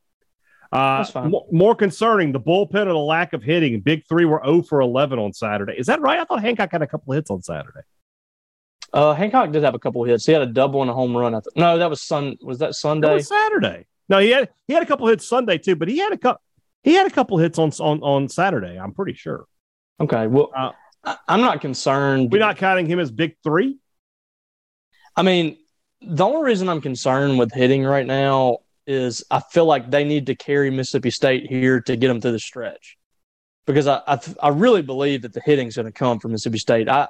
Uh, 0.72 0.98
That's 0.98 1.10
fine. 1.10 1.30
mo- 1.30 1.46
more 1.50 1.74
concerning, 1.74 2.32
the 2.32 2.40
bullpen 2.40 2.82
and 2.82 2.90
the 2.90 2.94
lack 2.94 3.32
of 3.32 3.42
hitting. 3.42 3.80
Big 3.80 4.06
three 4.08 4.24
were 4.24 4.40
0 4.44 4.62
for 4.62 4.80
11 4.80 5.18
on 5.18 5.32
Saturday. 5.32 5.74
Is 5.76 5.86
that 5.86 6.00
right? 6.00 6.18
I 6.18 6.24
thought 6.24 6.42
Hancock 6.42 6.70
had 6.70 6.82
a 6.82 6.86
couple 6.86 7.12
of 7.12 7.16
hits 7.16 7.30
on 7.30 7.42
Saturday. 7.42 7.80
Uh, 8.92 9.14
Hancock 9.14 9.52
did 9.52 9.62
have 9.62 9.74
a 9.74 9.78
couple 9.78 10.02
of 10.02 10.08
hits. 10.08 10.26
He 10.26 10.32
had 10.32 10.42
a 10.42 10.46
double 10.46 10.80
and 10.82 10.90
a 10.90 10.94
home 10.94 11.16
run. 11.16 11.34
I 11.34 11.38
th- 11.40 11.54
no, 11.56 11.78
that 11.78 11.88
was 11.88 12.02
Sun. 12.02 12.36
Was 12.42 12.58
that 12.58 12.68
That 12.68 12.74
Sunday? 12.74 13.14
was 13.14 13.28
Saturday. 13.28 13.86
No, 14.08 14.18
he 14.18 14.30
had 14.30 14.48
he 14.66 14.74
had 14.74 14.82
a 14.82 14.86
couple 14.86 15.06
of 15.06 15.12
hits 15.12 15.26
Sunday 15.26 15.58
too, 15.58 15.76
but 15.76 15.88
he 15.88 15.98
had 15.98 16.12
a 16.12 16.18
couple 16.18 16.42
he 16.82 16.94
had 16.94 17.06
a 17.06 17.10
couple 17.10 17.38
hits 17.38 17.58
on 17.58 17.70
on 17.80 18.02
on 18.02 18.28
Saturday. 18.28 18.78
I'm 18.78 18.92
pretty 18.92 19.14
sure. 19.14 19.44
Okay. 20.00 20.26
Well, 20.26 20.50
Uh, 20.56 20.72
I, 21.04 21.16
I'm 21.28 21.40
not 21.40 21.60
concerned. 21.60 22.32
We're 22.32 22.38
not 22.40 22.56
counting 22.56 22.86
him 22.86 22.98
as 22.98 23.10
big 23.10 23.36
three. 23.44 23.78
I 25.16 25.22
mean, 25.22 25.56
the 26.02 26.24
only 26.24 26.42
reason 26.44 26.68
I'm 26.68 26.80
concerned 26.80 27.38
with 27.38 27.52
hitting 27.52 27.84
right 27.84 28.06
now 28.06 28.58
is 28.86 29.22
I 29.30 29.40
feel 29.40 29.66
like 29.66 29.90
they 29.90 30.04
need 30.04 30.26
to 30.26 30.34
carry 30.34 30.70
Mississippi 30.70 31.10
State 31.10 31.46
here 31.48 31.80
to 31.82 31.96
get 31.96 32.08
them 32.08 32.20
through 32.20 32.32
the 32.32 32.38
stretch, 32.40 32.96
because 33.66 33.86
I 33.86 34.00
I, 34.06 34.18
I 34.42 34.48
really 34.48 34.82
believe 34.82 35.22
that 35.22 35.32
the 35.32 35.42
hitting's 35.44 35.76
going 35.76 35.86
to 35.86 35.92
come 35.92 36.18
from 36.18 36.32
Mississippi 36.32 36.58
State. 36.58 36.88
I 36.88 37.06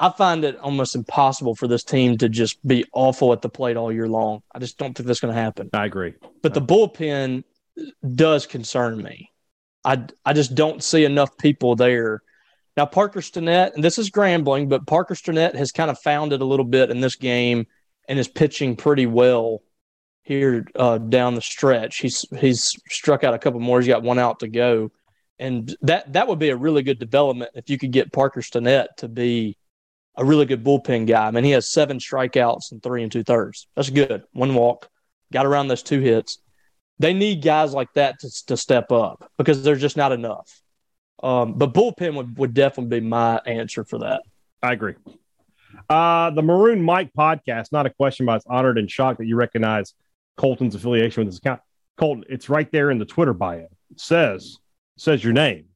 I 0.00 0.10
find 0.10 0.44
it 0.44 0.58
almost 0.58 0.96
impossible 0.96 1.54
for 1.54 1.68
this 1.68 1.84
team 1.84 2.18
to 2.18 2.28
just 2.28 2.66
be 2.66 2.84
awful 2.92 3.32
at 3.32 3.42
the 3.42 3.48
plate 3.48 3.76
all 3.76 3.92
year 3.92 4.08
long. 4.08 4.42
I 4.52 4.58
just 4.58 4.76
don't 4.78 4.96
think 4.96 5.06
that's 5.06 5.20
going 5.20 5.34
to 5.34 5.40
happen. 5.40 5.70
I 5.72 5.84
agree. 5.86 6.14
But 6.42 6.54
the 6.54 6.60
bullpen, 6.60 7.44
does 8.14 8.46
concern 8.46 9.02
me. 9.02 9.32
I, 9.84 10.04
I 10.24 10.32
just 10.32 10.54
don't 10.54 10.82
see 10.82 11.04
enough 11.04 11.36
people 11.38 11.76
there. 11.76 12.22
Now, 12.76 12.86
Parker 12.86 13.20
Stinnett, 13.20 13.74
and 13.74 13.82
this 13.82 13.98
is 13.98 14.10
Grambling, 14.10 14.68
but 14.68 14.86
Parker 14.86 15.14
Stinnett 15.14 15.54
has 15.56 15.72
kind 15.72 15.90
of 15.90 15.98
found 15.98 16.32
it 16.32 16.40
a 16.40 16.44
little 16.44 16.64
bit 16.64 16.90
in 16.90 17.00
this 17.00 17.16
game 17.16 17.66
and 18.08 18.18
is 18.18 18.28
pitching 18.28 18.76
pretty 18.76 19.06
well 19.06 19.62
here 20.22 20.66
uh, 20.76 20.98
down 20.98 21.34
the 21.34 21.42
stretch. 21.42 21.98
He's 21.98 22.24
he's 22.38 22.76
struck 22.88 23.24
out 23.24 23.34
a 23.34 23.38
couple 23.38 23.60
more. 23.60 23.80
He's 23.80 23.88
got 23.88 24.02
one 24.02 24.18
out 24.18 24.40
to 24.40 24.48
go, 24.48 24.92
and 25.38 25.74
that 25.82 26.12
that 26.12 26.28
would 26.28 26.38
be 26.38 26.50
a 26.50 26.56
really 26.56 26.82
good 26.82 26.98
development 26.98 27.50
if 27.54 27.68
you 27.68 27.78
could 27.78 27.90
get 27.90 28.12
Parker 28.12 28.42
Stinnett 28.42 28.88
to 28.98 29.08
be 29.08 29.56
a 30.18 30.24
really 30.24 30.44
good 30.44 30.62
bullpen 30.62 31.06
guy. 31.06 31.26
I 31.26 31.30
mean, 31.30 31.44
he 31.44 31.52
has 31.52 31.66
seven 31.66 31.98
strikeouts 31.98 32.72
and 32.72 32.82
three 32.82 33.02
and 33.02 33.10
two 33.10 33.24
thirds. 33.24 33.66
That's 33.74 33.88
good. 33.88 34.24
One 34.32 34.54
walk, 34.54 34.90
got 35.32 35.46
around 35.46 35.68
those 35.68 35.82
two 35.82 36.00
hits 36.00 36.38
they 36.98 37.14
need 37.14 37.42
guys 37.42 37.72
like 37.72 37.92
that 37.94 38.18
to, 38.20 38.46
to 38.46 38.56
step 38.56 38.90
up 38.92 39.30
because 39.38 39.62
there's 39.62 39.80
just 39.80 39.96
not 39.96 40.12
enough. 40.12 40.60
Um, 41.22 41.54
but 41.54 41.72
bullpen 41.72 42.14
would, 42.14 42.38
would 42.38 42.54
definitely 42.54 43.00
be 43.00 43.06
my 43.06 43.38
answer 43.46 43.84
for 43.84 43.98
that. 44.00 44.22
I 44.62 44.72
agree. 44.72 44.94
Uh, 45.88 46.30
the 46.30 46.42
Maroon 46.42 46.82
Mike 46.82 47.12
podcast, 47.16 47.72
not 47.72 47.86
a 47.86 47.90
question, 47.90 48.26
but 48.26 48.36
it's 48.36 48.46
honored 48.46 48.78
and 48.78 48.90
shocked 48.90 49.18
that 49.18 49.26
you 49.26 49.36
recognize 49.36 49.94
Colton's 50.36 50.74
affiliation 50.74 51.24
with 51.24 51.32
this 51.32 51.38
account. 51.38 51.60
Colton, 51.96 52.24
it's 52.28 52.48
right 52.48 52.70
there 52.70 52.90
in 52.90 52.98
the 52.98 53.04
Twitter 53.04 53.34
bio. 53.34 53.68
It 53.90 54.00
says 54.00 54.58
says 54.96 55.22
your 55.22 55.32
name. 55.32 55.66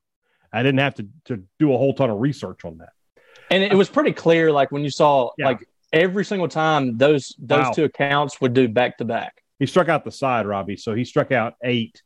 I 0.53 0.63
didn't 0.63 0.81
have 0.81 0.97
to, 0.97 1.07
to 1.27 1.45
do 1.59 1.73
a 1.73 1.79
whole 1.79 1.95
ton 1.95 2.11
of 2.11 2.21
research 2.21 2.65
on 2.65 2.79
that. 2.79 2.93
And 3.51 3.63
it 3.63 3.75
was 3.75 3.89
pretty 3.89 4.13
clear, 4.13 4.51
like 4.51 4.73
when 4.73 4.83
you 4.83 4.91
saw 4.91 5.31
yeah. 5.37 5.47
like 5.47 5.69
every 5.93 6.25
single 6.25 6.49
time 6.49 6.97
those 6.97 7.35
those 7.39 7.67
wow. 7.67 7.73
two 7.73 7.85
accounts 7.85 8.41
would 8.41 8.55
do 8.55 8.69
back 8.69 8.97
to 8.99 9.05
back 9.05 9.43
he 9.63 9.67
struck 9.67 9.89
out 9.89 10.05
the 10.05 10.11
side, 10.11 10.45
Robbie. 10.45 10.77
So 10.77 10.93
he 10.93 11.05
struck 11.05 11.31
out 11.31 11.55
eight 11.63 12.03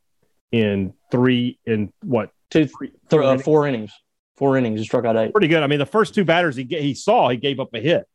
in 0.52 0.92
three 1.10 1.58
in 1.64 1.90
what 2.02 2.28
two, 2.50 2.66
three, 2.66 2.92
th- 3.08 3.22
uh, 3.22 3.38
four 3.38 3.66
innings. 3.66 3.92
Four 4.36 4.58
innings. 4.58 4.78
He 4.78 4.84
struck 4.84 5.06
out 5.06 5.16
eight. 5.16 5.32
Pretty 5.32 5.48
good. 5.48 5.62
I 5.62 5.66
mean, 5.66 5.78
the 5.78 5.86
first 5.86 6.14
two 6.14 6.26
batters 6.26 6.54
he 6.54 6.64
he 6.64 6.92
saw, 6.92 7.30
he 7.30 7.38
gave 7.38 7.58
up 7.58 7.72
a 7.72 7.80
hit, 7.80 8.06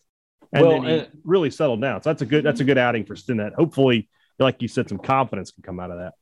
and 0.54 0.64
well, 0.64 0.74
then 0.74 0.84
he 0.84 1.00
and, 1.00 1.08
really 1.24 1.50
settled 1.50 1.82
down. 1.82 2.04
So 2.04 2.12
that's 2.12 2.22
a 2.22 2.28
good 2.28 2.44
that's 2.44 2.60
a 2.60 2.64
good 2.64 2.78
outing 2.78 3.04
for 3.04 3.16
Stinnett. 3.16 3.56
Hopefully, 3.56 4.10
like 4.38 4.62
you 4.62 4.68
said, 4.68 4.88
some 4.88 5.00
confidence 5.00 5.50
can 5.50 5.64
come 5.64 5.80
out 5.80 5.90
of 5.90 5.98
that. 5.98 6.14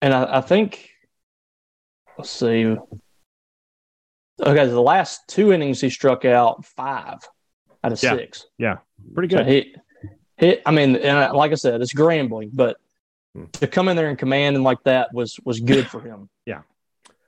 And 0.00 0.14
I, 0.14 0.38
I 0.38 0.40
think, 0.40 0.90
let's 2.16 2.30
see. 2.30 2.76
Okay, 4.40 4.66
the 4.66 4.80
last 4.80 5.22
two 5.28 5.52
innings 5.52 5.80
he 5.80 5.90
struck 5.90 6.24
out 6.24 6.64
five 6.64 7.18
out 7.84 7.92
of 7.92 8.02
yeah. 8.02 8.16
six. 8.16 8.46
Yeah, 8.58 8.78
pretty 9.14 9.28
good. 9.28 9.44
So 9.46 9.50
he 9.50 9.74
it, 10.40 10.62
I 10.64 10.70
mean, 10.70 10.96
and 10.96 11.34
like 11.34 11.52
I 11.52 11.54
said, 11.54 11.80
it's 11.80 11.92
Grambling, 11.92 12.50
but 12.52 12.78
hmm. 13.34 13.44
to 13.52 13.66
come 13.66 13.88
in 13.88 13.96
there 13.96 14.08
and 14.08 14.18
command 14.18 14.56
and 14.56 14.64
like 14.64 14.82
that 14.84 15.12
was 15.12 15.38
was 15.44 15.60
good 15.60 15.86
for 15.86 16.00
him. 16.00 16.28
Yeah. 16.46 16.62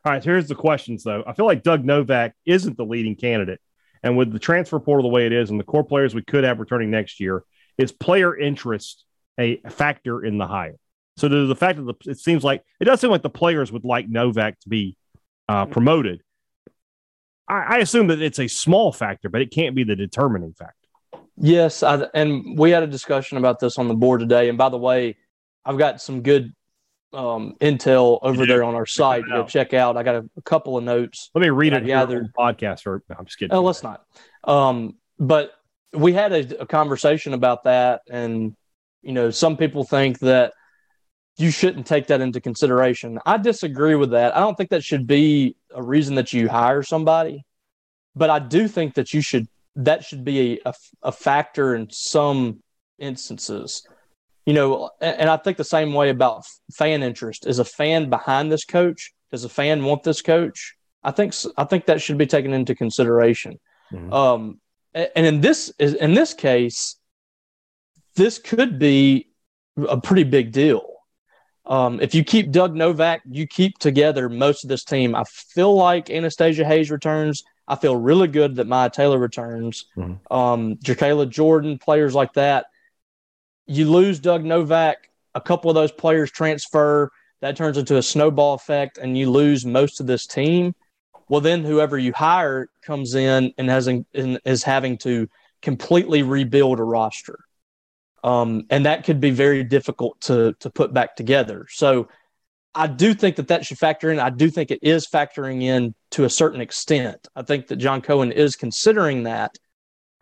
All 0.05 0.13
right. 0.13 0.25
Here's 0.25 0.49
the 0.49 0.57
questions 0.57 1.05
though. 1.05 1.23
I 1.25 1.33
feel 1.33 1.47
like 1.47 1.63
Doug 1.63 1.85
Novak 1.85 2.35
isn't 2.45 2.77
the 2.77 2.85
leading 2.85 3.15
candidate, 3.15 3.61
and 4.03 4.17
with 4.17 4.33
the 4.33 4.41
transfer 4.41 4.81
portal 4.81 5.09
the 5.09 5.15
way 5.15 5.27
it 5.27 5.33
is, 5.33 5.51
and 5.51 5.61
the 5.61 5.65
core 5.65 5.85
players 5.85 6.13
we 6.13 6.23
could 6.23 6.43
have 6.43 6.59
returning 6.59 6.91
next 6.91 7.21
year, 7.21 7.45
is 7.79 7.93
player 7.93 8.37
interest 8.37 9.05
a 9.39 9.59
factor 9.71 10.25
in 10.25 10.39
the 10.39 10.47
hire? 10.47 10.77
So 11.19 11.29
the 11.29 11.55
fact 11.55 11.79
that 11.79 11.85
the, 11.85 12.11
it 12.11 12.19
seems 12.19 12.43
like 12.43 12.65
it 12.81 12.87
does 12.87 13.01
seem 13.01 13.11
like 13.11 13.23
the 13.23 13.31
players 13.31 13.71
would 13.71 13.85
like 13.85 14.09
Novak 14.09 14.59
to 14.61 14.69
be 14.69 14.97
uh, 15.49 15.67
promoted. 15.67 16.23
I, 17.53 17.77
I 17.77 17.79
assume 17.79 18.07
that 18.07 18.23
it's 18.23 18.39
a 18.39 18.49
small 18.49 18.93
factor, 18.93 19.29
but 19.29 19.43
it 19.43 19.51
can't 19.51 19.75
be 19.75 19.85
the 19.85 19.95
determining 19.95 20.55
factor. 20.55 20.75
Yes, 21.37 21.83
I, 21.83 22.07
and 22.15 22.59
we 22.59 22.71
had 22.71 22.83
a 22.83 22.87
discussion 22.87 23.37
about 23.37 23.61
this 23.61 23.79
on 23.79 23.89
the 23.89 23.95
board 23.95 24.21
today. 24.21 24.49
And 24.49 24.57
by 24.57 24.71
the 24.71 24.79
way, 24.79 25.17
I've 25.65 25.77
got 25.77 26.01
some 26.01 26.23
good 26.23 26.55
um, 27.13 27.57
intel 27.61 28.19
over 28.23 28.47
there 28.47 28.65
on 28.65 28.75
our 28.75 28.87
site 28.87 29.25
to 29.27 29.45
check 29.47 29.75
out. 29.75 29.99
I 29.99 30.03
got 30.03 30.15
a, 30.15 30.31
a, 30.37 30.43
couple 30.43 30.79
of 30.79 30.85
notes. 30.85 31.31
Let 31.35 31.43
me 31.43 31.51
read 31.51 31.75
it. 31.75 31.85
Gathered 31.85 32.33
podcast, 32.33 32.87
or 32.87 33.03
no, 33.09 33.17
I'm 33.19 33.27
just 33.27 33.39
kidding. 33.39 33.55
Oh, 33.55 33.61
let's 33.61 33.83
not. 33.83 34.05
Um, 34.45 34.97
but 35.19 35.53
we 35.93 36.15
had 36.15 36.33
a, 36.33 36.63
a 36.63 36.67
conversation 36.67 37.35
about 37.35 37.65
that, 37.65 38.01
and 38.11 38.57
you 39.03 39.13
know, 39.13 39.31
some 39.31 39.59
people 39.59 39.85
think 39.85 40.21
that 40.21 40.55
you 41.37 41.51
shouldn't 41.51 41.87
take 41.87 42.07
that 42.07 42.21
into 42.21 42.41
consideration. 42.41 43.19
I 43.27 43.37
disagree 43.37 43.95
with 43.95 44.11
that. 44.11 44.35
I 44.37 44.41
don't 44.41 44.57
think 44.57 44.71
that 44.71 44.85
should 44.85 45.07
be 45.07 45.57
a 45.75 45.83
reason 45.83 46.15
that 46.17 46.33
you 46.33 46.49
hire 46.49 46.83
somebody, 46.83 47.45
but 48.15 48.31
I 48.31 48.39
do 48.39 48.69
think 48.69 48.95
that 48.95 49.13
you 49.13 49.21
should 49.21 49.49
that 49.77 50.05
should 50.05 50.25
be 50.25 50.61
a, 50.67 50.73
a, 51.03 51.11
factor 51.11 51.75
in 51.75 51.89
some 51.91 52.63
instances. 52.99 53.87
You 54.45 54.53
know, 54.53 54.91
and, 55.01 55.21
and 55.21 55.31
I 55.31 55.39
think 55.39 55.57
the 55.57 55.65
same 55.65 55.95
way 55.95 56.11
about 56.11 56.45
fan 56.75 57.03
interest. 57.03 57.47
Is 57.47 57.59
a 57.59 57.65
fan 57.65 58.11
behind 58.11 58.53
this 58.53 58.65
coach? 58.65 59.13
Does 59.31 59.45
a 59.45 59.49
fan 59.49 59.85
want 59.85 60.03
this 60.03 60.21
coach? 60.21 60.75
I 61.03 61.11
think 61.11 61.35
I 61.57 61.65
think 61.65 61.87
that 61.87 62.01
should 62.01 62.19
be 62.19 62.27
taken 62.27 62.53
into 62.53 62.75
consideration. 62.75 63.59
Mm-hmm. 63.93 64.13
Um, 64.13 64.61
and 64.95 65.27
in 65.27 65.41
this 65.41 65.71
in 65.79 66.15
this 66.15 66.35
case, 66.35 66.97
this 68.15 68.39
could 68.39 68.79
be 68.79 69.31
a 69.89 70.01
pretty 70.01 70.25
big 70.25 70.53
deal. 70.53 70.92
Um, 71.65 72.01
if 72.01 72.15
you 72.15 72.25
keep 72.25 72.51
Doug 72.51 72.75
Novak, 72.75 73.23
you 73.31 73.47
keep 73.47 73.79
together 73.79 74.29
most 74.29 74.65
of 74.65 74.69
this 74.69 74.85
team. 74.85 75.15
I 75.15 75.25
feel 75.25 75.75
like 75.75 76.11
Anastasia 76.11 76.65
Hayes 76.65 76.91
returns. 76.91 77.45
I 77.69 77.77
feel 77.77 77.97
really 77.97 78.29
good 78.29 78.57
that 78.57 78.67
Myah 78.67 78.91
Taylor 78.91 79.19
returns. 79.19 79.87
Mm-hmm. 79.97 80.33
Um, 80.35 80.79
Jordan, 80.83 81.79
players 81.79 82.15
like 82.15 82.33
that. 82.35 82.67
You 83.67 83.89
lose 83.89 84.19
Doug 84.19 84.45
Novak, 84.45 85.09
a 85.35 85.41
couple 85.41 85.71
of 85.71 85.75
those 85.75 85.93
players 85.93 86.31
transfer. 86.31 87.11
That 87.41 87.57
turns 87.57 87.79
into 87.79 87.97
a 87.97 88.03
snowball 88.03 88.55
effect, 88.55 88.99
and 88.99 89.17
you 89.17 89.31
lose 89.31 89.65
most 89.65 90.01
of 90.01 90.07
this 90.07 90.27
team. 90.27 90.75
Well, 91.29 91.41
then 91.41 91.65
whoever 91.65 91.99
you 91.99 92.13
hire 92.13 92.69
comes 92.83 93.15
in 93.15 93.55
and 93.57 93.69
has 93.71 93.87
and 93.87 94.05
is 94.15 94.63
having 94.63 94.99
to 94.99 95.29
completely 95.63 96.23
rebuild 96.23 96.79
a 96.79 96.85
roster, 96.85 97.39
um, 98.23 98.67
and 98.71 98.87
that 98.87 99.05
could 99.05 99.21
be 99.21 99.31
very 99.31 99.65
difficult 99.65 100.21
to 100.23 100.55
to 100.61 100.71
put 100.71 100.93
back 100.93 101.17
together. 101.17 101.67
So 101.71 102.09
I 102.75 102.87
do 102.87 103.13
think 103.15 103.37
that 103.37 103.49
that 103.49 103.67
should 103.67 103.79
factor 103.79 104.11
in. 104.11 104.19
I 104.19 104.31
do 104.31 104.51
think 104.51 104.71
it 104.71 104.79
is 104.83 105.07
factoring 105.07 105.63
in 105.63 105.95
to 106.13 106.25
a 106.25 106.31
certain 106.31 106.61
extent. 106.61 107.29
I 107.37 107.43
think 107.43 107.67
that 107.69 107.77
John 107.77 108.01
Cohen 108.01 108.33
is 108.33 108.57
considering 108.57 109.25
that. 109.25 109.59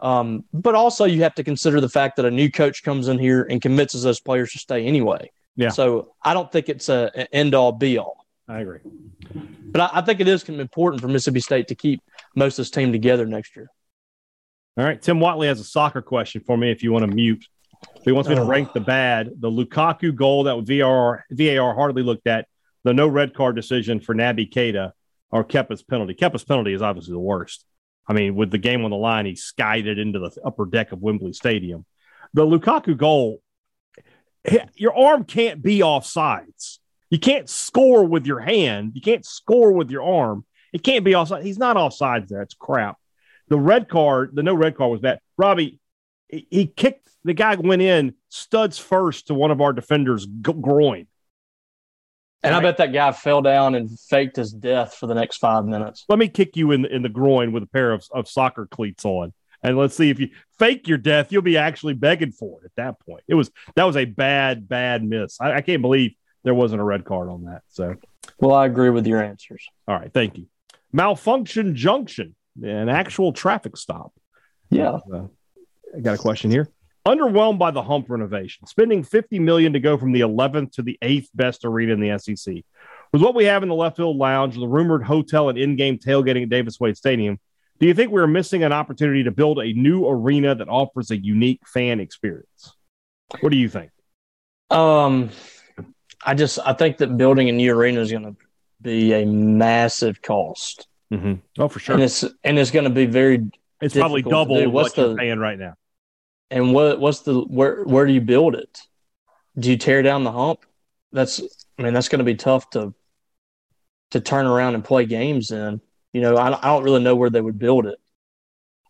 Um, 0.01 0.45
but 0.53 0.75
also, 0.75 1.05
you 1.05 1.23
have 1.23 1.35
to 1.35 1.45
consider 1.45 1.81
the 1.81 1.89
fact 1.89 2.17
that 2.17 2.25
a 2.25 2.31
new 2.31 2.51
coach 2.51 2.83
comes 2.83 3.09
in 3.09 3.19
here 3.19 3.43
and 3.43 3.61
convinces 3.61 4.03
those 4.03 4.19
players 4.19 4.53
to 4.53 4.59
stay 4.59 4.87
anyway. 4.87 5.31
Yeah. 5.57 5.69
So 5.69 6.15
I 6.23 6.33
don't 6.33 6.51
think 6.51 6.71
it's 6.71 6.89
a, 6.89 7.11
an 7.15 7.27
end 7.33 7.55
all 7.55 7.73
be 7.73 7.99
all. 7.99 8.25
I 8.49 8.61
agree. 8.61 8.81
But 9.67 9.83
I, 9.83 9.99
I, 9.99 10.01
think 10.01 10.21
it 10.21 10.27
is 10.27 10.49
important 10.49 11.03
for 11.03 11.09
Mississippi 11.09 11.41
State 11.41 11.69
to 11.69 11.75
keep 11.75 12.03
most 12.35 12.55
of 12.55 12.65
this 12.65 12.71
team 12.71 12.93
together 12.93 13.27
next 13.27 13.55
year. 13.55 13.69
All 14.77 14.85
right. 14.85 15.01
Tim 15.01 15.21
Watley 15.21 15.49
has 15.49 15.61
a 15.61 15.65
soccer 15.65 16.03
question 16.03 16.43
for 16.45 16.57
me 16.57 16.73
if 16.73 16.83
you 16.83 16.93
want 16.93 17.05
to 17.05 17.15
mute. 17.15 17.45
He 18.03 18.13
wants 18.13 18.29
me 18.29 18.35
to 18.35 18.45
rank 18.45 18.73
the 18.73 18.81
bad. 18.81 19.31
The 19.39 19.51
Lukaku 19.51 20.15
goal 20.15 20.45
that 20.45 20.57
VAR 20.67 21.25
VAR 21.31 21.75
hardly 21.75 22.03
looked 22.03 22.27
at. 22.27 22.47
The 22.85 22.95
no 22.95 23.07
red 23.07 23.35
card 23.35 23.57
decision 23.57 24.01
for 24.01 24.15
Naby 24.15 24.51
Keita 24.51 24.93
or 25.31 25.45
Kepa's 25.45 25.83
penalty. 25.83 26.15
Kepa's 26.15 26.45
penalty 26.45 26.73
is 26.73 26.83
obviously 26.83 27.13
the 27.13 27.19
worst. 27.19 27.65
I 28.07 28.13
mean, 28.13 28.35
with 28.35 28.51
the 28.51 28.59
game 28.59 28.85
on 28.85 28.91
the 28.91 28.97
line, 28.97 29.27
he 29.27 29.37
skied 29.37 29.87
it 29.87 29.99
into 29.99 30.19
the 30.19 30.31
upper 30.45 30.67
deck 30.67 30.93
of 30.93 31.01
Wembley 31.01 31.33
Stadium. 31.33 31.85
The 32.33 32.47
Lukaku 32.47 32.97
goal, 32.97 33.43
your 34.75 34.97
arm 34.97 35.25
can't 35.25 35.63
be 35.63 35.83
off 35.83 36.07
sides. 36.07 36.81
You 37.11 37.19
can't 37.19 37.51
score 37.51 38.05
with 38.05 38.27
your 38.27 38.41
hand. 38.41 38.93
You 38.95 39.01
can't 39.01 39.27
score 39.27 39.73
with 39.73 39.91
your 39.91 40.03
arm. 40.03 40.45
It 40.73 40.83
can't 40.83 41.05
be 41.05 41.15
offside. 41.15 41.45
He's 41.45 41.59
not 41.59 41.77
offsides 41.77 42.29
there. 42.29 42.43
It's 42.43 42.55
crap. 42.55 42.97
The 43.49 43.59
red 43.59 43.89
card, 43.89 44.31
the 44.35 44.45
no 44.45 44.55
red 44.55 44.77
card 44.77 44.93
was 44.93 45.01
bad. 45.01 45.19
Robbie, 45.37 45.80
he 46.31 46.67
kicked 46.67 47.11
the 47.25 47.35
guy 47.35 47.55
went 47.57 47.83
in 47.83 48.15
studs 48.29 48.79
first 48.79 49.27
to 49.27 49.35
one 49.35 49.51
of 49.51 49.61
our 49.61 49.73
defenders' 49.73 50.27
groin. 50.27 51.07
And 52.43 52.55
I 52.55 52.61
bet 52.61 52.79
that 52.79 52.95
guy 52.95 53.13
fell 53.13 53.43
down 53.43 53.75
and 53.75 53.91
faked 54.01 54.37
his 54.37 54.51
death 54.51 54.95
for 54.95 55.07
the 55.07 55.15
next 55.15 55.37
five 55.37 55.67
minutes. 55.67 56.07
Let 56.09 56.19
me 56.19 56.29
kick 56.29 56.57
you 56.57 56.71
in 56.73 56.83
the, 56.83 56.95
in 56.95 57.03
the 57.03 57.11
groin 57.11 57.53
with 57.53 57.63
a 57.63 57.67
pair 57.67 57.93
of, 57.93 58.03
of 58.13 58.29
soccer 58.29 58.67
cleats 58.67 59.05
on, 59.05 59.35
and 59.63 59.77
let's 59.77 59.95
see 59.95 60.09
if 60.09 60.19
you 60.19 60.31
fake 60.59 60.89
your 60.89 60.97
death. 60.97 61.31
You'll 61.31 61.43
be 61.43 61.59
actually 61.59 61.93
begging 61.95 62.33
for 62.33 62.61
it 62.63 62.65
at 62.65 62.77
that 62.77 63.01
point. 63.01 63.25
It 63.29 63.35
was 63.35 63.51
that 63.77 63.85
was 63.85 63.97
a 63.97 64.07
bad, 64.07 64.67
bad 64.69 65.05
miss. 65.05 65.39
I, 65.39 65.57
I 65.57 65.61
can't 65.61 65.83
believe 65.83 66.13
there 66.43 66.55
wasn't 66.55 66.81
a 66.81 66.85
red 66.85 67.05
card 67.05 67.29
on 67.29 67.45
that. 67.45 67.61
So, 67.69 67.97
well, 68.39 68.55
I 68.55 68.65
agree 68.65 68.89
with 68.89 69.07
your 69.07 69.23
answers. 69.23 69.69
All 69.87 69.95
right, 69.95 70.11
thank 70.11 70.39
you. 70.39 70.47
Malfunction 70.93 71.77
junction, 71.77 72.35
an 72.63 72.89
actual 72.89 73.35
traffic 73.35 73.77
stop. 73.77 74.15
Yeah, 74.71 74.99
uh, 75.13 75.27
I 75.97 76.01
got 76.01 76.15
a 76.15 76.19
question 76.19 76.51
here 76.51 76.71
underwhelmed 77.07 77.59
by 77.59 77.71
the 77.71 77.83
hump 77.83 78.11
renovation, 78.11 78.67
spending 78.67 79.03
50 79.03 79.39
million 79.39 79.73
to 79.73 79.81
go 79.81 79.97
from 79.97 80.13
the 80.13 80.21
11th 80.21 80.73
to 80.73 80.83
the 80.83 80.99
eighth 81.03 81.31
best 81.35 81.65
arena 81.65 81.95
in 81.95 82.01
the 82.01 82.19
SEC. 82.19 82.63
With 83.13 83.23
what 83.23 83.35
we 83.35 83.45
have 83.45 83.63
in 83.63 83.69
the 83.69 83.75
left 83.75 83.97
field 83.97 84.17
lounge, 84.17 84.55
the 84.55 84.69
rumored 84.69 85.03
hotel 85.03 85.49
and 85.49 85.59
in-game 85.59 85.99
tailgating 85.99 86.45
at 86.45 86.49
Davis 86.49 86.79
Wade 86.79 86.97
Stadium, 86.97 87.39
do 87.79 87.87
you 87.87 87.95
think 87.95 88.13
we're 88.13 88.27
missing 88.27 88.63
an 88.63 88.73
opportunity 88.73 89.25
to 89.25 89.31
build 89.31 89.59
a 89.59 89.73
new 89.73 90.07
arena 90.07 90.55
that 90.55 90.69
offers 90.69 91.11
a 91.11 91.17
unique 91.17 91.67
fan 91.67 91.99
experience? 91.99 92.77
What 93.41 93.51
do 93.51 93.57
you 93.57 93.69
think? 93.69 93.91
Um, 94.69 95.31
I 96.25 96.35
just 96.35 96.59
I 96.65 96.75
think 96.75 96.99
that 96.99 97.17
building 97.17 97.49
a 97.49 97.53
new 97.53 97.73
arena 97.73 98.01
is 98.01 98.11
going 98.11 98.25
to 98.25 98.37
be 98.83 99.15
a 99.15 99.25
massive 99.25 100.21
cost. 100.21 100.87
Mm-hmm. 101.11 101.35
Oh, 101.59 101.69
for 101.69 101.79
sure. 101.79 101.95
And 101.95 102.05
it's 102.05 102.25
and 102.45 102.59
it's 102.59 102.71
going 102.71 102.85
to 102.85 102.91
be 102.91 103.07
very. 103.07 103.51
It's 103.81 103.95
probably 103.95 104.23
double 104.23 104.57
what 104.57 104.73
what's 104.73 104.97
you're 104.97 105.17
paying 105.17 105.39
right 105.39 105.59
now. 105.59 105.75
And 106.51 106.75
what 106.75 107.01
what's 107.01 107.21
the 107.21 107.41
where 107.41 107.85
where 107.85 108.07
do 108.07 108.13
you 108.13 108.21
build 108.21 108.55
it? 108.55 108.81
Do 109.59 109.71
you 109.71 109.77
tear 109.77 110.03
down 110.03 110.25
the 110.25 110.33
hump? 110.33 110.65
That's 111.13 111.41
I 111.79 111.83
mean 111.83 111.95
that's 111.95 112.09
going 112.09 112.19
to 112.21 112.25
be 112.25 112.35
tough 112.35 112.71
to 112.71 112.95
to 114.11 114.21
turn 114.21 114.47
around 114.47 114.75
and 114.75 114.85
play 114.85 115.07
games 115.07 115.51
in. 115.51 115.81
You 116.13 116.21
know, 116.21 116.37
I, 116.37 116.59
I 116.59 116.67
don't 116.67 116.83
really 116.83 117.03
know 117.03 117.15
where 117.15 117.31
they 117.31 117.41
would 117.41 117.59
build 117.59 117.87
it. 117.87 117.99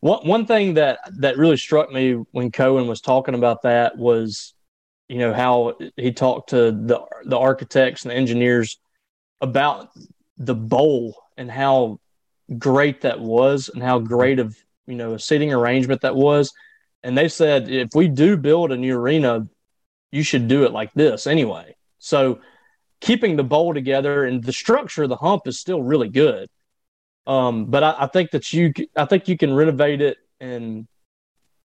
One 0.00 0.26
one 0.26 0.46
thing 0.46 0.74
that 0.74 1.00
that 1.18 1.36
really 1.36 1.58
struck 1.58 1.92
me 1.92 2.12
when 2.32 2.50
Cohen 2.50 2.86
was 2.86 3.02
talking 3.02 3.34
about 3.34 3.62
that 3.62 3.98
was, 3.98 4.54
you 5.08 5.18
know, 5.18 5.34
how 5.34 5.76
he 5.96 6.12
talked 6.12 6.50
to 6.50 6.72
the 6.72 7.00
the 7.24 7.38
architects 7.38 8.04
and 8.04 8.10
the 8.10 8.16
engineers 8.16 8.78
about 9.42 9.90
the 10.38 10.54
bowl 10.54 11.14
and 11.36 11.50
how 11.50 12.00
great 12.58 13.02
that 13.02 13.20
was 13.20 13.68
and 13.68 13.82
how 13.82 13.98
great 13.98 14.38
of 14.38 14.56
you 14.86 14.94
know 14.94 15.14
a 15.14 15.18
seating 15.18 15.52
arrangement 15.52 16.00
that 16.00 16.16
was. 16.16 16.52
And 17.02 17.16
they 17.16 17.28
said 17.28 17.70
if 17.70 17.90
we 17.94 18.08
do 18.08 18.36
build 18.36 18.72
a 18.72 18.76
new 18.76 18.96
arena, 18.96 19.48
you 20.12 20.22
should 20.22 20.48
do 20.48 20.64
it 20.64 20.72
like 20.72 20.92
this 20.94 21.26
anyway. 21.26 21.76
So 21.98 22.40
keeping 23.00 23.36
the 23.36 23.44
bowl 23.44 23.72
together 23.74 24.24
and 24.24 24.42
the 24.42 24.52
structure 24.52 25.04
of 25.04 25.08
the 25.08 25.16
hump 25.16 25.46
is 25.46 25.58
still 25.58 25.82
really 25.82 26.08
good. 26.08 26.48
Um, 27.26 27.66
but 27.66 27.82
I, 27.82 27.94
I, 28.00 28.06
think 28.06 28.32
that 28.32 28.52
you, 28.52 28.72
I 28.96 29.04
think 29.04 29.28
you 29.28 29.36
can 29.36 29.54
renovate 29.54 30.00
it 30.00 30.18
and 30.40 30.86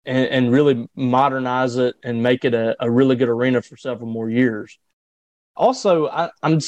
and, 0.05 0.27
and 0.27 0.51
really 0.51 0.88
modernize 0.95 1.77
it 1.77 1.95
and 2.03 2.23
make 2.23 2.45
it 2.45 2.53
a, 2.53 2.75
a, 2.79 2.89
really 2.89 3.15
good 3.15 3.29
arena 3.29 3.61
for 3.61 3.77
several 3.77 4.09
more 4.09 4.29
years. 4.29 4.79
Also, 5.55 6.07
I, 6.07 6.31
I'm 6.41 6.59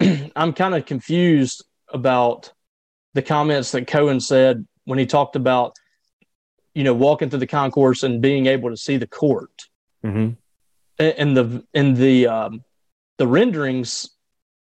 I'm 0.36 0.52
kind 0.52 0.74
of 0.74 0.86
confused 0.86 1.64
about 1.88 2.52
the 3.14 3.22
comments 3.22 3.72
that 3.72 3.86
Cohen 3.86 4.20
said 4.20 4.66
when 4.84 4.98
he 4.98 5.06
talked 5.06 5.36
about 5.36 5.76
you 6.74 6.84
know 6.84 6.94
walking 6.94 7.30
through 7.30 7.40
the 7.40 7.46
concourse 7.46 8.02
and 8.02 8.20
being 8.20 8.46
able 8.46 8.70
to 8.70 8.76
see 8.76 8.96
the 8.96 9.06
court. 9.06 9.68
Mm-hmm. 10.04 10.34
And 10.98 11.36
the 11.36 11.64
in 11.74 11.94
the 11.94 12.26
um, 12.28 12.64
the 13.18 13.26
renderings, 13.26 14.10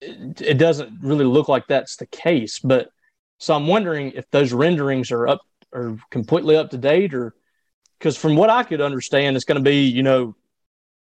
it, 0.00 0.40
it 0.40 0.58
doesn't 0.58 1.00
really 1.02 1.24
look 1.24 1.48
like 1.48 1.66
that's 1.66 1.96
the 1.96 2.06
case, 2.06 2.58
but 2.58 2.90
so 3.38 3.54
I'm 3.54 3.66
wondering 3.66 4.12
if 4.12 4.30
those 4.30 4.52
renderings 4.52 5.10
are 5.10 5.26
up 5.26 5.40
are 5.72 5.96
completely 6.10 6.56
up 6.56 6.70
to 6.70 6.78
date 6.78 7.12
or 7.12 7.34
because 7.98 8.16
from 8.16 8.36
what 8.36 8.50
I 8.50 8.62
could 8.62 8.80
understand, 8.80 9.36
it's 9.36 9.44
going 9.44 9.62
to 9.62 9.68
be, 9.68 9.84
you 9.84 10.02
know, 10.02 10.34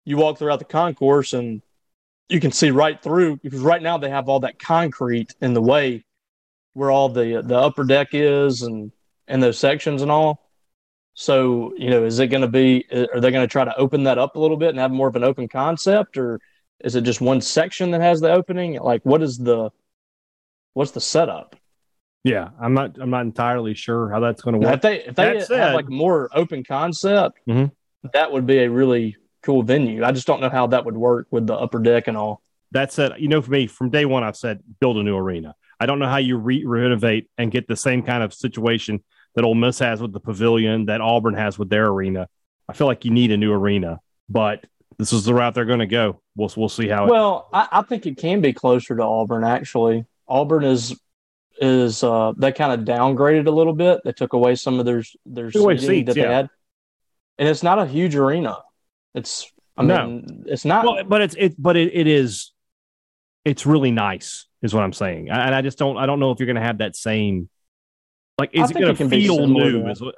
you 0.05 0.17
walk 0.17 0.39
throughout 0.39 0.59
the 0.59 0.65
concourse 0.65 1.33
and 1.33 1.63
you 2.29 2.41
can 2.41 2.53
see 2.53 2.71
right 2.71 3.01
through 3.03 3.37
because 3.37 3.61
right 3.61 3.83
now 3.83 3.99
they 3.99 4.11
have 4.11 4.29
all 4.29 4.41
that 4.41 4.59
concrete 4.59 5.35
in 5.41 5.55
the 5.55 5.63
way 5.63 6.05
where 6.73 6.91
all 6.91 7.09
the 7.09 7.43
the 7.45 7.57
upper 7.57 7.85
deck 7.85 8.09
is 8.13 8.63
and 8.63 8.93
and 9.29 9.43
those 9.43 9.59
sections 9.59 10.03
and 10.03 10.11
all. 10.11 10.44
So, 11.15 11.73
you 11.77 11.91
know, 11.91 12.05
is 12.05 12.19
it 12.19 12.27
going 12.27 12.43
to 12.43 12.49
be 12.49 12.87
are 12.93 13.21
they 13.21 13.31
going 13.31 13.47
to 13.47 13.51
try 13.51 13.65
to 13.65 13.77
open 13.77 14.05
that 14.05 14.19
up 14.19 14.37
a 14.37 14.39
little 14.39 14.57
bit 14.57 14.71
and 14.71 14.79
have 14.79 14.91
more 14.91 15.09
of 15.09 15.17
an 15.17 15.25
open 15.25 15.49
concept 15.49 16.17
or 16.17 16.41
is 16.81 16.97
it 16.97 17.03
just 17.03 17.21
one 17.21 17.41
section 17.41 17.93
that 17.93 18.01
has 18.01 18.21
the 18.21 18.33
opening? 18.33 18.79
Like 18.81 19.03
what 19.05 19.23
is 19.23 19.39
the 19.39 19.71
what's 20.75 20.91
the 20.91 21.01
setup? 21.01 21.57
Yeah, 22.25 22.49
I'm 22.59 22.73
not. 22.73 22.97
I'm 22.99 23.11
not 23.11 23.23
entirely 23.23 23.75
sure 23.75 24.11
how 24.11 24.21
that's 24.21 24.41
going 24.41 24.61
to 24.61 24.67
work. 24.67 24.77
if 24.77 24.81
they 24.81 25.05
if 25.05 25.15
they 25.15 25.41
said, 25.41 25.59
have 25.61 25.75
like 25.75 25.91
more 25.91 26.31
open 26.33 26.65
concept, 26.65 27.39
mm-hmm. 27.47 27.67
that 28.13 28.33
would 28.33 28.47
be 28.47 28.61
a 28.61 28.71
really 28.71 29.17
cool 29.43 29.63
venue. 29.63 30.03
I 30.03 30.11
just 30.11 30.27
don't 30.27 30.41
know 30.41 30.49
how 30.49 30.67
that 30.69 30.87
would 30.87 30.97
work 30.97 31.29
with 31.31 31.47
the 31.47 31.55
upper 31.55 31.79
deck 31.79 32.09
and 32.09 32.17
all. 32.17 32.41
That 32.73 32.93
said, 32.93 33.13
you 33.19 33.29
know, 33.29 33.43
for 33.43 33.51
me, 33.51 33.67
from 33.67 33.91
day 33.91 34.07
one, 34.07 34.25
I've 34.25 34.37
said 34.37 34.61
build 34.81 34.97
a 34.97 35.03
new 35.03 35.17
arena. 35.17 35.55
I 35.79 35.87
don't 35.87 35.99
know 35.99 36.09
how 36.09 36.17
you 36.17 36.39
re- 36.39 36.65
renovate 36.65 37.29
and 37.37 37.51
get 37.51 37.69
the 37.69 37.77
same 37.77 38.03
kind 38.03 38.23
of 38.23 38.33
situation 38.33 39.05
that 39.35 39.45
Ole 39.45 39.55
Miss 39.55 39.79
has 39.79 40.01
with 40.01 40.13
the 40.13 40.21
pavilion, 40.21 40.87
that 40.87 41.01
Auburn 41.01 41.35
has 41.35 41.59
with 41.59 41.69
their 41.69 41.87
arena. 41.87 42.29
I 42.69 42.73
feel 42.73 42.87
like 42.87 43.05
you 43.05 43.11
need 43.11 43.31
a 43.33 43.37
new 43.37 43.53
arena, 43.53 44.01
but 44.29 44.65
this 44.99 45.13
is 45.13 45.25
the 45.25 45.35
route 45.35 45.55
they're 45.55 45.65
going 45.65 45.81
to 45.81 45.87
go. 45.87 46.21
We'll 46.37 46.53
we'll 46.57 46.69
see 46.69 46.89
how. 46.89 47.09
Well. 47.09 47.49
I, 47.53 47.69
I 47.73 47.83
think 47.83 48.07
it 48.07 48.17
can 48.17 48.41
be 48.41 48.53
closer 48.53 48.97
to 48.97 49.03
Auburn. 49.03 49.45
Actually, 49.45 50.07
Auburn 50.29 50.65
is 50.65 50.99
is 51.61 52.03
uh, 52.03 52.33
they 52.37 52.53
kind 52.53 52.73
of 52.73 52.87
downgraded 52.87 53.47
a 53.47 53.51
little 53.51 53.75
bit. 53.75 54.01
They 54.05 54.13
took 54.13 54.33
away 54.33 54.55
some 54.55 54.81
of 54.81 54.87
their 54.87 55.03
their 55.27 55.51
seating 55.51 55.79
seats, 55.79 56.07
that 56.09 56.17
yeah. 56.17 56.27
they 56.27 56.35
had, 56.35 56.51
and 57.39 57.49
it's 57.49 57.63
not 57.63 57.79
a 57.79 57.87
huge 57.87 58.17
arena. 58.17 58.59
It's 59.15 59.51
I 59.77 59.83
no. 59.83 60.07
mean, 60.07 60.45
it's 60.47 60.65
not. 60.65 60.85
Well, 60.85 61.05
but 61.05 61.23
it's 61.23 61.35
it, 61.39 61.55
but 61.61 61.77
it, 61.77 61.95
it 61.95 62.07
is. 62.07 62.53
It's 63.45 63.67
really 63.67 63.91
nice, 63.91 64.47
is 64.63 64.73
what 64.73 64.83
I'm 64.83 64.93
saying, 64.93 65.29
and 65.29 65.55
I 65.55 65.61
just 65.63 65.79
don't. 65.79 65.97
I 65.97 66.07
don't 66.07 66.21
know 66.21 66.31
if 66.31 66.39
you're 66.39 66.47
going 66.47 66.57
to 66.57 66.63
have 66.63 66.79
that 66.79 66.97
same. 66.97 67.49
Like, 68.39 68.51
is 68.53 68.71
it 68.71 68.75
going 68.75 68.95
to 68.95 69.09
feel 69.09 69.47
new? 69.47 69.89
Is 69.89 70.01
what, 70.01 70.15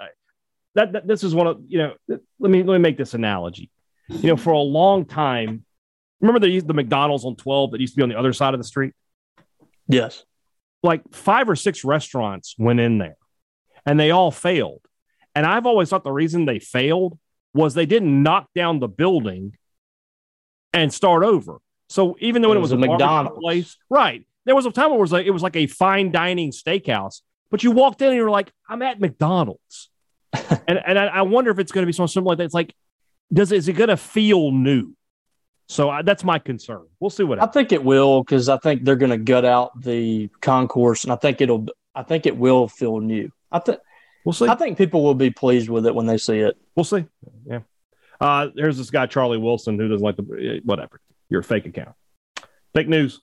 that, 0.74 0.92
that 0.92 1.06
this 1.06 1.22
is 1.22 1.34
one 1.34 1.46
of 1.46 1.60
you 1.68 1.78
know. 1.78 1.94
Let 2.08 2.50
me 2.50 2.62
let 2.62 2.74
me 2.74 2.78
make 2.78 2.96
this 2.96 3.14
analogy. 3.14 3.70
You 4.08 4.28
know, 4.28 4.36
for 4.36 4.52
a 4.52 4.58
long 4.58 5.04
time, 5.04 5.64
remember 6.20 6.40
the 6.40 6.60
the 6.60 6.74
McDonald's 6.74 7.24
on 7.24 7.36
12 7.36 7.72
that 7.72 7.80
used 7.80 7.94
to 7.94 7.96
be 7.96 8.02
on 8.02 8.08
the 8.08 8.18
other 8.18 8.32
side 8.32 8.54
of 8.54 8.60
the 8.60 8.64
street. 8.64 8.94
Yes 9.88 10.24
like 10.86 11.02
five 11.12 11.50
or 11.50 11.56
six 11.56 11.84
restaurants 11.84 12.54
went 12.58 12.80
in 12.80 12.96
there 12.98 13.16
and 13.84 14.00
they 14.00 14.10
all 14.10 14.30
failed. 14.30 14.80
And 15.34 15.44
I've 15.44 15.66
always 15.66 15.90
thought 15.90 16.04
the 16.04 16.12
reason 16.12 16.46
they 16.46 16.60
failed 16.60 17.18
was 17.52 17.74
they 17.74 17.84
didn't 17.84 18.22
knock 18.22 18.48
down 18.54 18.78
the 18.78 18.88
building 18.88 19.56
and 20.72 20.92
start 20.92 21.24
over. 21.24 21.58
So 21.88 22.16
even 22.20 22.40
though 22.40 22.52
it, 22.52 22.56
it 22.56 22.60
was, 22.60 22.72
was, 22.72 22.84
a, 22.84 22.88
McDonald's 22.88 23.38
place, 23.38 23.76
right? 23.90 24.26
There 24.46 24.54
was 24.54 24.64
a 24.64 24.70
time 24.70 24.90
where 24.90 24.98
it 24.98 25.02
was 25.02 25.12
like 25.12 25.26
it 25.26 25.30
was 25.30 25.42
like 25.42 25.56
a 25.56 25.66
fine 25.66 26.10
dining 26.10 26.52
steakhouse, 26.52 27.20
but 27.50 27.62
you 27.62 27.70
walked 27.70 28.02
in 28.02 28.08
and 28.08 28.16
you're 28.16 28.30
like, 28.30 28.52
I'm 28.68 28.82
at 28.82 29.00
McDonald's, 29.00 29.90
and 30.32 30.80
and 30.84 30.98
I, 30.98 31.06
I, 31.06 31.22
wonder 31.22 31.50
if 31.50 31.58
it's 31.58 31.72
going 31.72 31.82
to 31.82 31.86
be 31.86 31.92
something 31.92 32.12
similar 32.12 32.32
like 32.32 32.38
that. 32.38 32.44
It's 32.44 32.54
like, 32.54 32.74
does 33.32 33.52
is 33.52 33.68
it 33.68 33.74
going 33.74 33.88
to 33.88 33.96
feel 33.96 34.50
new? 34.50 34.94
So 35.68 35.90
I, 35.90 36.02
that's 36.02 36.24
my 36.24 36.38
concern. 36.38 36.86
We'll 37.00 37.10
see 37.10 37.24
what. 37.24 37.38
Happens. 37.38 37.50
I 37.50 37.60
think 37.60 37.72
it 37.72 37.84
will 37.84 38.22
because 38.22 38.48
I 38.48 38.58
think 38.58 38.84
they're 38.84 38.96
going 38.96 39.10
to 39.10 39.18
gut 39.18 39.44
out 39.44 39.80
the 39.80 40.28
concourse, 40.40 41.04
and 41.04 41.12
I 41.12 41.16
think 41.16 41.40
it'll. 41.40 41.66
I 41.94 42.02
think 42.02 42.26
it 42.26 42.36
will 42.36 42.68
feel 42.68 43.00
new. 43.00 43.30
I 43.50 43.58
think 43.58 43.78
we'll 44.24 44.32
see. 44.32 44.46
I 44.46 44.54
think 44.54 44.78
people 44.78 45.02
will 45.02 45.14
be 45.14 45.30
pleased 45.30 45.68
with 45.68 45.86
it 45.86 45.94
when 45.94 46.06
they 46.06 46.18
see 46.18 46.38
it. 46.38 46.56
We'll 46.74 46.84
see. 46.84 47.06
Yeah. 47.46 47.60
Uh, 48.20 48.48
there's 48.54 48.78
this 48.78 48.90
guy 48.90 49.06
Charlie 49.06 49.38
Wilson 49.38 49.78
who 49.78 49.88
doesn't 49.88 50.04
like 50.04 50.16
the 50.16 50.60
whatever. 50.64 51.00
You're 51.28 51.40
a 51.40 51.44
fake 51.44 51.66
account. 51.66 51.94
Fake 52.74 52.88
news. 52.88 53.20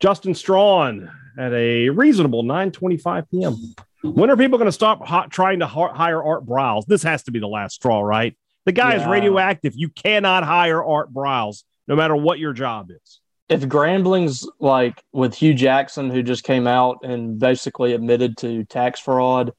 Justin 0.00 0.34
Strawn 0.34 1.10
at 1.38 1.52
a 1.52 1.88
reasonable 1.90 2.42
9:25 2.42 3.30
p.m. 3.30 3.56
When 4.02 4.30
are 4.30 4.36
people 4.36 4.58
going 4.58 4.68
to 4.68 4.72
stop 4.72 5.04
hot, 5.06 5.30
trying 5.30 5.60
to 5.60 5.66
hire 5.66 6.22
Art 6.22 6.44
Briles? 6.44 6.84
This 6.86 7.02
has 7.02 7.22
to 7.24 7.30
be 7.30 7.38
the 7.38 7.48
last 7.48 7.76
straw, 7.76 8.00
right? 8.00 8.36
The 8.66 8.72
guy 8.72 8.94
yeah. 8.94 9.02
is 9.02 9.06
radioactive. 9.06 9.72
You 9.76 9.88
cannot 9.88 10.44
hire 10.44 10.82
Art 10.82 11.12
Briles, 11.12 11.64
no 11.88 11.96
matter 11.96 12.14
what 12.14 12.38
your 12.38 12.52
job 12.52 12.90
is. 12.90 13.20
If 13.48 13.62
Grambling's 13.62 14.48
like 14.58 15.02
with 15.12 15.34
Hue 15.34 15.54
Jackson, 15.54 16.10
who 16.10 16.22
just 16.22 16.44
came 16.44 16.66
out 16.66 16.98
and 17.02 17.38
basically 17.38 17.92
admitted 17.92 18.36
to 18.38 18.64
tax 18.64 19.00
fraud, 19.00 19.52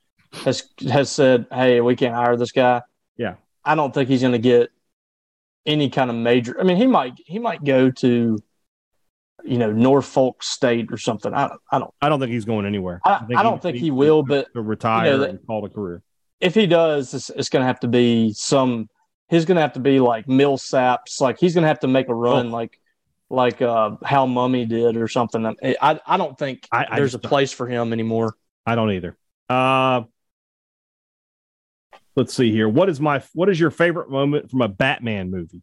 has 0.44 0.68
has 0.88 1.12
said, 1.12 1.46
"Hey, 1.52 1.82
we 1.82 1.96
can't 1.96 2.16
hire 2.16 2.36
this 2.36 2.52
guy." 2.52 2.82
Yeah, 3.18 3.36
I 3.64 3.76
don't 3.76 3.94
think 3.94 4.10
he's 4.10 4.22
going 4.22 4.34
to 4.34 4.40
get 4.40 4.70
any 5.66 5.90
kind 5.90 6.10
of 6.10 6.16
major. 6.16 6.60
I 6.60 6.64
mean, 6.64 6.78
he 6.78 6.88
might 6.88 7.14
he 7.26 7.40
might 7.40 7.64
go 7.64 7.92
to 7.92 8.40
you 9.44 9.58
know 9.58 9.72
Norfolk 9.72 10.44
State 10.44 10.92
or 10.92 10.98
something. 10.98 11.34
I 11.34 11.48
don't. 11.48 11.62
I 11.72 11.80
don't. 11.80 11.94
I 12.02 12.10
don't 12.10 12.20
think 12.20 12.32
he's 12.32 12.46
going 12.46 12.66
anywhere. 12.66 13.02
I, 13.06 13.26
I, 13.36 13.40
I 13.40 13.44
don't 13.44 13.56
he, 13.56 13.62
think 13.62 13.76
he, 13.76 13.86
he 13.86 13.92
will, 13.92 14.24
but 14.24 14.48
retire 14.54 15.12
you 15.12 15.18
know, 15.18 15.24
and 15.24 15.46
call 15.46 15.66
it 15.66 15.72
a 15.72 15.74
career. 15.74 16.02
If 16.42 16.54
he 16.54 16.68
does, 16.68 17.14
it's, 17.14 17.30
it's 17.30 17.50
going 17.50 17.62
to 17.62 17.68
have 17.68 17.80
to 17.80 17.88
be 17.88 18.34
some 18.34 18.90
he's 19.30 19.46
gonna 19.46 19.62
have 19.62 19.74
to 19.74 19.80
be 19.80 20.00
like 20.00 20.26
Millsaps, 20.28 21.20
like 21.22 21.40
he's 21.40 21.56
gonna 21.56 21.68
have 21.68 21.80
to 21.82 21.88
make 21.88 22.10
a 22.10 22.16
run, 22.16 22.48
oh. 22.48 22.52
like 22.52 22.80
like 23.30 23.62
uh, 23.62 23.92
Hal 24.04 24.28
Mumme 24.28 24.68
did 24.68 24.98
or 24.98 25.08
something. 25.08 25.56
I 25.82 26.00
I 26.06 26.18
don't 26.18 26.38
think 26.38 26.68
I, 26.72 26.86
I 26.90 26.96
there's 26.98 27.16
a 27.16 27.20
place 27.20 27.52
for 27.52 27.68
him 27.68 27.94
anymore. 27.94 28.36
I 28.66 28.76
don't 28.76 28.92
either. 28.92 29.18
Uh, 29.50 30.04
let's 32.16 32.34
see 32.34 32.52
here. 32.52 32.70
What 32.70 32.90
is 32.90 33.00
my 33.00 33.24
what 33.34 33.50
is 33.50 33.60
your 33.60 33.72
favorite 33.72 34.10
moment 34.10 34.52
from 34.52 34.62
a 34.62 34.68
Batman 34.68 35.32
movie? 35.32 35.62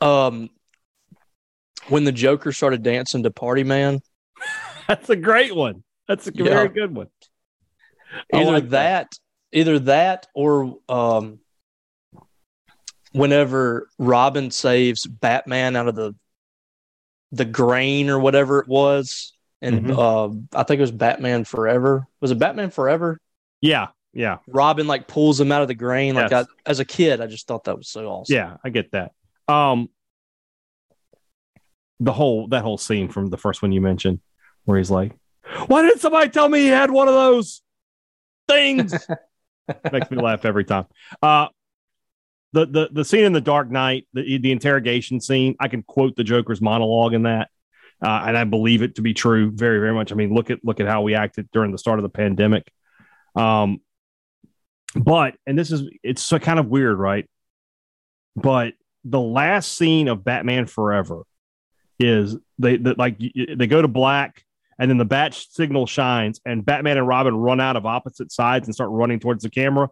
Um, 0.00 0.50
when 1.88 2.04
the 2.04 2.12
Joker 2.12 2.52
started 2.52 2.82
dancing 2.82 3.22
to 3.22 3.30
Party 3.30 3.64
Man. 3.64 4.00
That's 4.88 5.10
a 5.10 5.16
great 5.16 5.54
one. 5.54 5.82
That's 6.08 6.26
a 6.26 6.32
yeah. 6.34 6.44
very 6.44 6.68
good 6.68 6.94
one. 6.94 7.08
Either 8.32 8.52
like 8.52 8.70
that, 8.70 9.10
that 9.10 9.18
either 9.52 9.78
that 9.80 10.26
or 10.34 10.76
um, 10.88 11.40
whenever 13.12 13.88
Robin 13.98 14.50
saves 14.50 15.06
Batman 15.06 15.76
out 15.76 15.88
of 15.88 15.94
the 15.94 16.14
the 17.32 17.44
grain 17.44 18.08
or 18.08 18.20
whatever 18.20 18.60
it 18.60 18.68
was, 18.68 19.34
and 19.60 19.86
mm-hmm. 19.86 19.98
uh, 19.98 20.58
I 20.58 20.62
think 20.62 20.78
it 20.78 20.82
was 20.82 20.92
Batman 20.92 21.44
Forever. 21.44 22.06
Was 22.20 22.30
it 22.30 22.38
Batman 22.38 22.70
Forever? 22.70 23.18
Yeah, 23.60 23.88
yeah. 24.12 24.38
Robin 24.46 24.86
like 24.86 25.08
pulls 25.08 25.40
him 25.40 25.50
out 25.50 25.62
of 25.62 25.68
the 25.68 25.74
grain. 25.74 26.14
Like 26.14 26.30
yes. 26.30 26.46
I, 26.46 26.70
as 26.70 26.80
a 26.80 26.84
kid, 26.84 27.20
I 27.20 27.26
just 27.26 27.46
thought 27.48 27.64
that 27.64 27.76
was 27.76 27.88
so 27.88 28.06
awesome. 28.06 28.34
Yeah, 28.34 28.56
I 28.62 28.70
get 28.70 28.92
that. 28.92 29.12
Um, 29.48 29.88
the 32.00 32.12
whole 32.12 32.48
that 32.48 32.62
whole 32.62 32.78
scene 32.78 33.08
from 33.08 33.30
the 33.30 33.38
first 33.38 33.62
one 33.62 33.72
you 33.72 33.80
mentioned, 33.80 34.20
where 34.64 34.78
he's 34.78 34.90
like, 34.90 35.12
"Why 35.66 35.82
didn't 35.82 36.00
somebody 36.00 36.30
tell 36.30 36.48
me 36.48 36.60
he 36.60 36.68
had 36.68 36.90
one 36.90 37.08
of 37.08 37.14
those 37.14 37.62
things?" 38.48 38.92
Makes 39.92 40.10
me 40.10 40.22
laugh 40.22 40.44
every 40.44 40.64
time. 40.64 40.86
Uh, 41.22 41.48
the 42.52 42.66
the 42.66 42.88
the 42.92 43.04
scene 43.04 43.24
in 43.24 43.32
the 43.32 43.40
Dark 43.40 43.70
Knight, 43.70 44.06
the 44.12 44.38
the 44.38 44.52
interrogation 44.52 45.20
scene, 45.20 45.56
I 45.58 45.68
can 45.68 45.82
quote 45.82 46.16
the 46.16 46.24
Joker's 46.24 46.60
monologue 46.60 47.14
in 47.14 47.24
that, 47.24 47.50
uh, 48.02 48.24
and 48.26 48.36
I 48.36 48.44
believe 48.44 48.82
it 48.82 48.96
to 48.96 49.02
be 49.02 49.14
true 49.14 49.50
very 49.50 49.78
very 49.78 49.92
much. 49.92 50.12
I 50.12 50.14
mean, 50.14 50.34
look 50.34 50.50
at 50.50 50.64
look 50.64 50.80
at 50.80 50.86
how 50.86 51.02
we 51.02 51.14
acted 51.14 51.50
during 51.52 51.72
the 51.72 51.78
start 51.78 51.98
of 51.98 52.02
the 52.02 52.08
pandemic. 52.08 52.70
Um, 53.34 53.80
but 54.94 55.36
and 55.46 55.58
this 55.58 55.70
is 55.70 55.88
it's 56.02 56.22
so 56.22 56.38
kind 56.38 56.58
of 56.58 56.66
weird, 56.66 56.98
right? 56.98 57.28
But 58.34 58.74
the 59.04 59.20
last 59.20 59.76
scene 59.76 60.08
of 60.08 60.24
Batman 60.24 60.66
Forever 60.66 61.22
is 61.98 62.36
they, 62.58 62.78
like 62.78 63.18
they 63.18 63.66
go 63.66 63.82
to 63.82 63.88
black 63.88 64.44
and 64.78 64.90
then 64.90 64.98
the 64.98 65.04
bat 65.04 65.34
signal 65.34 65.86
shines 65.86 66.40
and 66.44 66.64
Batman 66.64 66.98
and 66.98 67.08
Robin 67.08 67.34
run 67.34 67.60
out 67.60 67.76
of 67.76 67.86
opposite 67.86 68.30
sides 68.30 68.68
and 68.68 68.74
start 68.74 68.90
running 68.90 69.20
towards 69.20 69.42
the 69.42 69.50
camera. 69.50 69.88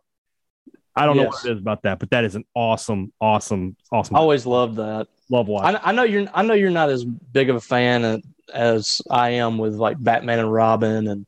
I 0.97 1.07
don't 1.07 1.17
yes. 1.17 1.25
know 1.25 1.29
what 1.31 1.45
it 1.45 1.53
is 1.53 1.59
about 1.61 1.83
that, 1.83 1.99
but 1.99 2.11
that 2.11 2.25
is 2.25 2.37
an 2.37 2.45
awesome, 2.55 3.13
awesome, 3.21 3.77
awesome. 3.91 4.15
I 4.15 4.21
always 4.21 4.47
loved 4.47 4.77
that. 4.77 5.09
Love 5.29 5.49
watching. 5.49 5.77
I, 5.77 5.89
I, 5.89 5.93
know 5.93 6.05
you're. 6.05 6.29
I 6.33 6.43
know 6.43 6.55
you're 6.55 6.71
not 6.71 6.91
as 6.91 7.05
big 7.05 7.51
of 7.51 7.57
a 7.57 7.61
fan 7.61 8.23
as 8.53 9.01
I 9.11 9.31
am 9.31 9.59
with 9.59 9.75
like 9.75 9.97
Batman 10.01 10.39
and 10.39 10.53
Robin 10.53 11.09
and 11.09 11.27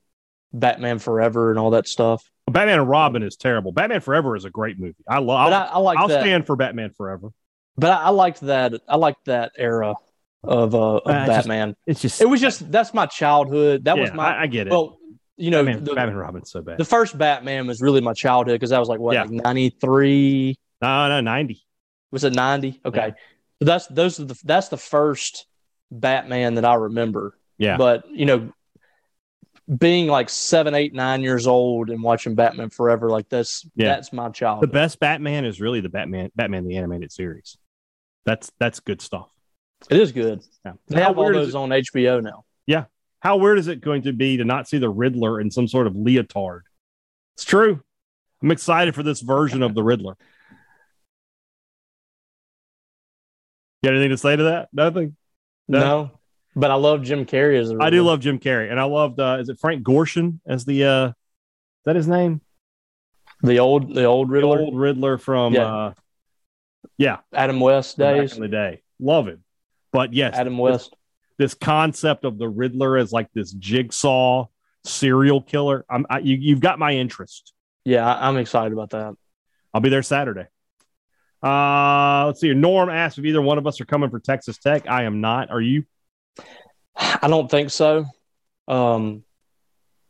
Batman 0.53 0.99
Forever 0.99 1.51
and 1.51 1.59
all 1.59 1.71
that 1.71 1.89
stuff. 1.89 2.31
Batman 2.49 2.81
and 2.81 2.89
Robin 2.89 3.25
is 3.25 3.37
terrible. 3.37 3.73
Batman 3.73 4.03
Forever 4.03 4.37
is 4.37 4.45
a 4.45 4.51
great 4.51 4.79
movie. 4.79 4.95
I 5.09 5.19
love. 5.19 5.53
I, 5.53 5.65
I, 5.65 5.79
like. 5.79 5.99
I'll 5.99 6.09
that. 6.09 6.21
stand 6.21 6.47
for 6.47 6.55
Batman 6.55 6.91
Forever. 6.91 7.31
But 7.77 7.91
I, 7.91 8.05
I 8.05 8.09
liked 8.11 8.43
that. 8.43 8.75
I 8.87 8.97
liked 8.97 9.25
that 9.25 9.53
era 9.59 9.97
of, 10.49 10.75
uh, 10.75 10.97
of 10.97 11.05
Batman. 11.05 11.69
Just, 11.69 11.79
it's 11.87 12.01
just. 12.03 12.21
It 12.21 12.29
was 12.29 12.41
just 12.41 12.71
that's 12.71 12.95
my 12.95 13.07
childhood. 13.07 13.85
That 13.85 13.97
yeah, 13.97 14.03
was 14.03 14.13
my. 14.13 14.41
I, 14.43 14.47
get 14.47 14.67
it. 14.67 14.71
Well, 14.71 14.99
you 15.37 15.51
know, 15.51 15.65
Batman, 15.65 15.85
the, 15.85 15.95
Batman 15.95 16.17
Robin's 16.17 16.51
so 16.51 16.63
bad. 16.63 16.79
The 16.79 16.85
first 16.85 17.17
Batman 17.17 17.67
was 17.67 17.81
really 17.81 18.01
my 18.01 18.13
childhood 18.13 18.55
because 18.55 18.73
I 18.73 18.79
was 18.79 18.89
like 18.89 19.01
what, 19.01 19.15
yeah. 19.15 19.23
like 19.23 19.31
ninety 19.31 19.71
three. 19.71 20.59
No, 20.81 21.09
no, 21.09 21.21
ninety. 21.21 21.63
Was 22.11 22.25
it 22.25 22.35
ninety? 22.35 22.81
Okay, 22.85 23.09
yeah. 23.09 23.15
so 23.61 23.67
that's 23.67 23.87
those 23.89 24.21
are 24.21 24.25
the 24.25 24.39
that's 24.45 24.69
the 24.69 24.77
first 24.77 25.47
Batman 25.91 26.55
that 26.55 26.65
I 26.65 26.75
remember. 26.75 27.37
Yeah, 27.59 27.77
but 27.77 28.09
you 28.11 28.27
know, 28.27 28.53
being 29.75 30.07
like 30.07 30.31
seven, 30.31 30.75
eight, 30.75 30.95
nine 30.95 31.23
years 31.23 31.47
old 31.47 31.91
and 31.91 32.03
watching 32.03 32.35
Batman 32.35 32.71
Forever, 32.71 33.11
like 33.11 33.29
this, 33.29 33.67
yeah. 33.75 33.89
that's 33.89 34.13
my 34.13 34.29
child. 34.31 34.63
The 34.63 34.69
best 34.69 35.01
Batman 35.01 35.45
is 35.45 35.61
really 35.61 35.81
the 35.81 35.89
Batman, 35.89 36.31
Batman 36.37 36.67
the 36.67 36.77
animated 36.77 37.13
series. 37.13 37.59
That's 38.25 38.53
that's 38.59 38.81
good 38.81 39.01
stuff. 39.01 39.29
It 39.90 40.01
is 40.01 40.12
good. 40.12 40.42
Yeah. 40.64 40.72
They 40.88 41.01
have 41.01 41.18
all 41.18 41.33
those 41.33 41.55
on 41.55 41.70
HBO 41.70 42.22
now. 42.22 42.44
Yeah. 42.66 42.85
How 43.20 43.37
weird 43.37 43.59
is 43.59 43.68
it 43.68 43.81
going 43.81 44.03
to 44.03 44.12
be 44.12 44.37
to 44.37 44.44
not 44.44 44.68
see 44.68 44.79
the 44.79 44.90
Riddler 44.90 45.40
in 45.40 45.51
some 45.51 45.68
sort 45.68 45.87
of 45.87 45.94
leotard? 45.94 46.62
It's 47.35 47.44
true. 47.44 47.83
I'm 48.42 48.51
excited 48.51 48.94
for 48.94 49.03
this 49.03 49.20
version 49.20 49.62
of 49.62 49.75
the 49.75 49.83
Riddler. 49.83 50.16
You 53.83 53.88
got 53.90 53.94
anything 53.94 54.11
to 54.11 54.18
say 54.18 54.37
to 54.37 54.42
that? 54.44 54.68
Nothing. 54.72 55.16
No. 55.68 55.79
no. 55.79 56.11
But 56.55 56.70
I 56.70 56.75
love 56.75 57.03
Jim 57.03 57.27
Carrey 57.27 57.61
as 57.61 57.70
a 57.70 57.77
I 57.81 57.90
do 57.90 58.03
love 58.03 58.20
Jim 58.20 58.38
Carrey, 58.38 58.70
and 58.70 58.81
I 58.81 58.85
loved 58.85 59.20
uh, 59.20 59.37
is 59.38 59.51
it 59.51 59.59
Frank 59.61 59.85
Gorshin 59.85 60.40
as 60.46 60.64
the 60.64 60.85
uh, 60.85 61.07
is 61.09 61.14
that 61.85 61.96
his 61.96 62.09
name? 62.09 62.40
The 63.42 63.59
old 63.59 63.94
the 63.94 64.05
old 64.05 64.31
Riddler, 64.31 64.57
the 64.57 64.62
old 64.64 64.79
Riddler 64.79 65.18
from 65.18 65.53
yeah. 65.53 65.66
Uh, 65.66 65.92
yeah 66.96 67.18
Adam 67.35 67.61
West 67.61 67.99
days 67.99 68.35
in 68.35 68.40
the 68.40 68.49
day. 68.49 68.83
Love 68.99 69.29
him, 69.29 69.44
but 69.92 70.12
yes, 70.12 70.35
Adam 70.35 70.59
West. 70.59 70.90
This, 71.38 71.53
this, 71.53 71.55
concept 71.55 72.25
of 72.25 72.38
the 72.38 72.49
Riddler 72.49 72.96
as 72.96 73.12
like 73.12 73.29
this 73.33 73.53
jigsaw 73.53 74.46
serial 74.85 75.42
killer. 75.42 75.85
I'm 75.88 76.07
I, 76.09 76.18
you, 76.18 76.37
you've 76.37 76.61
got 76.61 76.79
my 76.79 76.92
interest. 76.92 77.53
Yeah, 77.85 78.07
I'm 78.07 78.37
excited 78.37 78.72
about 78.72 78.90
that. 78.90 79.14
I'll 79.72 79.81
be 79.81 79.90
there 79.90 80.03
Saturday. 80.03 80.46
Uh, 81.42 82.27
let's 82.27 82.40
see. 82.40 82.53
Norm 82.55 82.88
asked 82.88 83.18
if 83.18 83.25
either 83.25 83.42
one 83.42 83.59
of 83.59 83.66
us 83.66 83.81
are 83.81 83.85
coming 83.85 84.11
for 84.11 84.18
Texas 84.18 84.59
Tech. 84.59 84.88
I 84.88 85.05
am 85.05 85.20
not. 85.20 85.51
Are 85.51 85.61
you? 85.61 85.85
I 86.96 87.29
don't 87.29 87.51
think 87.51 87.70
so. 87.70 88.07
Um, 88.66 89.22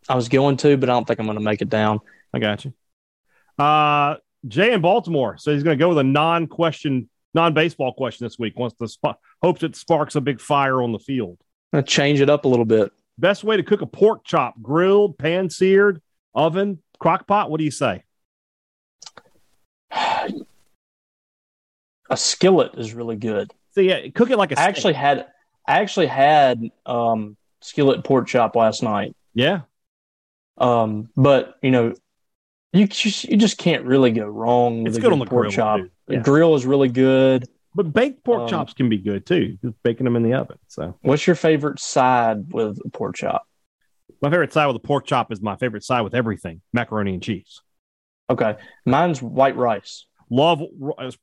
I 0.08 0.14
was 0.14 0.28
going 0.28 0.56
to, 0.58 0.76
but 0.76 0.88
I 0.88 0.92
don't 0.92 1.06
think 1.06 1.18
I'm 1.18 1.26
going 1.26 1.38
to 1.38 1.44
make 1.44 1.62
it 1.62 1.68
down. 1.68 2.00
I 2.32 2.38
got 2.38 2.64
you. 2.64 2.72
Uh, 3.58 4.16
Jay 4.46 4.72
in 4.72 4.80
Baltimore. 4.80 5.36
So 5.38 5.52
he's 5.52 5.62
going 5.62 5.76
to 5.76 5.82
go 5.82 5.88
with 5.88 5.98
a 5.98 6.04
non-question, 6.04 7.08
non-baseball 7.36 7.92
question 7.92 8.26
this 8.26 8.36
week. 8.38 8.58
Wants 8.58 8.76
to 8.78 8.88
sp- 8.90 9.20
hopes 9.40 9.62
it 9.62 9.76
sparks 9.76 10.16
a 10.16 10.20
big 10.20 10.40
fire 10.40 10.82
on 10.82 10.90
the 10.90 10.98
field. 10.98 11.38
I'm 11.72 11.84
change 11.84 12.20
it 12.20 12.28
up 12.28 12.44
a 12.44 12.48
little 12.48 12.64
bit. 12.64 12.90
Best 13.18 13.44
way 13.44 13.56
to 13.56 13.62
cook 13.62 13.82
a 13.82 13.86
pork 13.86 14.24
chop: 14.24 14.60
grilled, 14.60 15.18
pan 15.18 15.48
seared, 15.50 16.02
oven, 16.34 16.82
crock 16.98 17.28
pot. 17.28 17.50
What 17.50 17.58
do 17.58 17.64
you 17.64 17.70
say? 17.70 18.02
A 22.08 22.16
skillet 22.16 22.78
is 22.78 22.94
really 22.94 23.16
good. 23.16 23.52
So 23.72 23.80
yeah, 23.80 24.06
cook 24.14 24.30
it 24.30 24.36
like 24.36 24.52
a. 24.52 24.60
I 24.60 24.62
actually 24.62 24.92
had 24.92 25.26
I 25.66 25.80
actually 25.80 26.06
had 26.06 26.70
um, 26.86 27.36
skillet 27.60 28.04
pork 28.04 28.28
chop 28.28 28.54
last 28.54 28.82
night. 28.82 29.16
Yeah. 29.34 29.62
Um, 30.56 31.10
but 31.16 31.56
you 31.62 31.72
know, 31.72 31.94
you 32.76 32.86
just, 32.86 33.24
you 33.24 33.36
just 33.36 33.58
can't 33.58 33.84
really 33.84 34.10
go 34.10 34.26
wrong 34.26 34.82
with 34.82 34.88
it's 34.88 34.98
a 34.98 35.00
good, 35.00 35.08
good 35.08 35.12
on 35.14 35.18
the 35.18 35.26
pork 35.26 35.44
grill, 35.44 35.52
chop. 35.52 35.80
Yeah. 35.80 36.18
The 36.18 36.24
grill 36.24 36.54
is 36.54 36.66
really 36.66 36.88
good. 36.88 37.48
But 37.74 37.92
baked 37.92 38.24
pork 38.24 38.42
um, 38.42 38.48
chops 38.48 38.72
can 38.72 38.88
be 38.88 38.96
good 38.96 39.26
too. 39.26 39.58
Just 39.62 39.74
baking 39.82 40.04
them 40.04 40.16
in 40.16 40.22
the 40.22 40.32
oven. 40.32 40.58
So, 40.66 40.96
what's 41.02 41.26
your 41.26 41.36
favorite 41.36 41.78
side 41.78 42.50
with 42.50 42.78
a 42.84 42.88
pork 42.88 43.16
chop? 43.16 43.46
My 44.22 44.30
favorite 44.30 44.52
side 44.52 44.66
with 44.66 44.76
a 44.76 44.80
pork 44.80 45.06
chop 45.06 45.30
is 45.30 45.42
my 45.42 45.56
favorite 45.56 45.84
side 45.84 46.00
with 46.00 46.14
everything: 46.14 46.62
macaroni 46.72 47.12
and 47.12 47.22
cheese. 47.22 47.60
Okay, 48.30 48.56
mine's 48.86 49.20
white 49.20 49.56
rice. 49.56 50.06
Love 50.30 50.62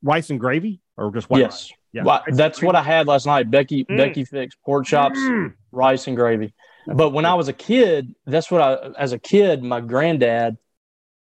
rice 0.04 0.30
and 0.30 0.40
gravy, 0.40 0.80
or 0.96 1.12
just 1.12 1.28
white 1.28 1.40
yes. 1.40 1.52
rice. 1.52 1.74
Yeah, 1.92 2.04
well, 2.04 2.24
that's 2.28 2.62
what 2.62 2.76
I 2.76 2.84
had 2.84 3.08
last 3.08 3.26
night. 3.26 3.50
Becky 3.50 3.84
mm. 3.86 3.98
Becky 3.98 4.24
fixed 4.24 4.60
pork 4.64 4.86
chops, 4.86 5.18
mm. 5.18 5.54
rice 5.72 6.06
and 6.06 6.16
gravy. 6.16 6.54
But 6.86 7.12
when 7.12 7.26
I 7.26 7.34
was 7.34 7.48
a 7.48 7.54
kid, 7.54 8.14
that's 8.28 8.52
what 8.52 8.62
I 8.62 8.92
as 9.00 9.12
a 9.12 9.20
kid, 9.20 9.64
my 9.64 9.82
granddad, 9.82 10.58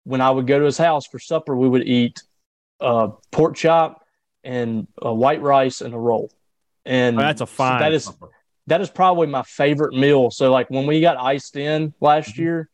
when 0.05 0.21
I 0.21 0.31
would 0.31 0.47
go 0.47 0.59
to 0.59 0.65
his 0.65 0.79
house 0.79 1.07
for 1.07 1.19
supper, 1.19 1.57
we 1.57 1.69
would 1.69 1.87
eat 1.87 2.23
uh, 2.81 3.09
pork 3.31 3.57
chop 3.57 4.05
and 4.45 4.87
uh, 5.05 5.13
white 5.13 5.41
rice 5.41 5.81
and 5.81 5.95
a 5.95 5.99
roll. 5.99 6.31
And 6.85 7.19
oh, 7.19 7.23
that's 7.23 7.41
a 7.41 7.47
fine. 7.47 7.81
that 7.81 7.93
is 7.93 8.05
supper. 8.05 8.31
that 8.67 8.81
is 8.81 8.91
probably 8.91 9.29
my 9.29 9.43
favorite 9.43 9.95
meal. 9.95 10.31
So 10.31 10.51
like 10.51 10.69
when 10.71 10.87
we 10.87 11.01
got 11.01 11.17
iced 11.17 11.57
in 11.57 11.95
last 12.01 12.33
mm-hmm. 12.33 12.43
year, 12.43 12.69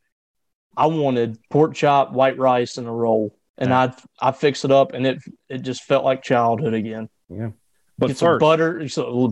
I 0.77 0.87
wanted 0.87 1.39
pork 1.51 1.75
chop, 1.75 2.13
white 2.13 2.39
rice, 2.39 2.79
and 2.79 2.87
a 2.87 2.91
roll, 2.91 3.37
and 3.59 3.71
yeah. 3.71 3.93
I 4.21 4.29
I 4.29 4.33
fixed 4.33 4.65
it 4.65 4.71
up, 4.71 4.93
and 4.95 5.07
it 5.07 5.19
it 5.49 5.59
just 5.59 5.83
felt 5.83 6.05
like 6.05 6.23
childhood 6.23 6.73
again. 6.73 7.09
Yeah. 7.29 7.51
But 7.99 8.09
get 8.09 8.19
some 8.19 8.39
butter, 8.39 8.79
a 8.79 8.89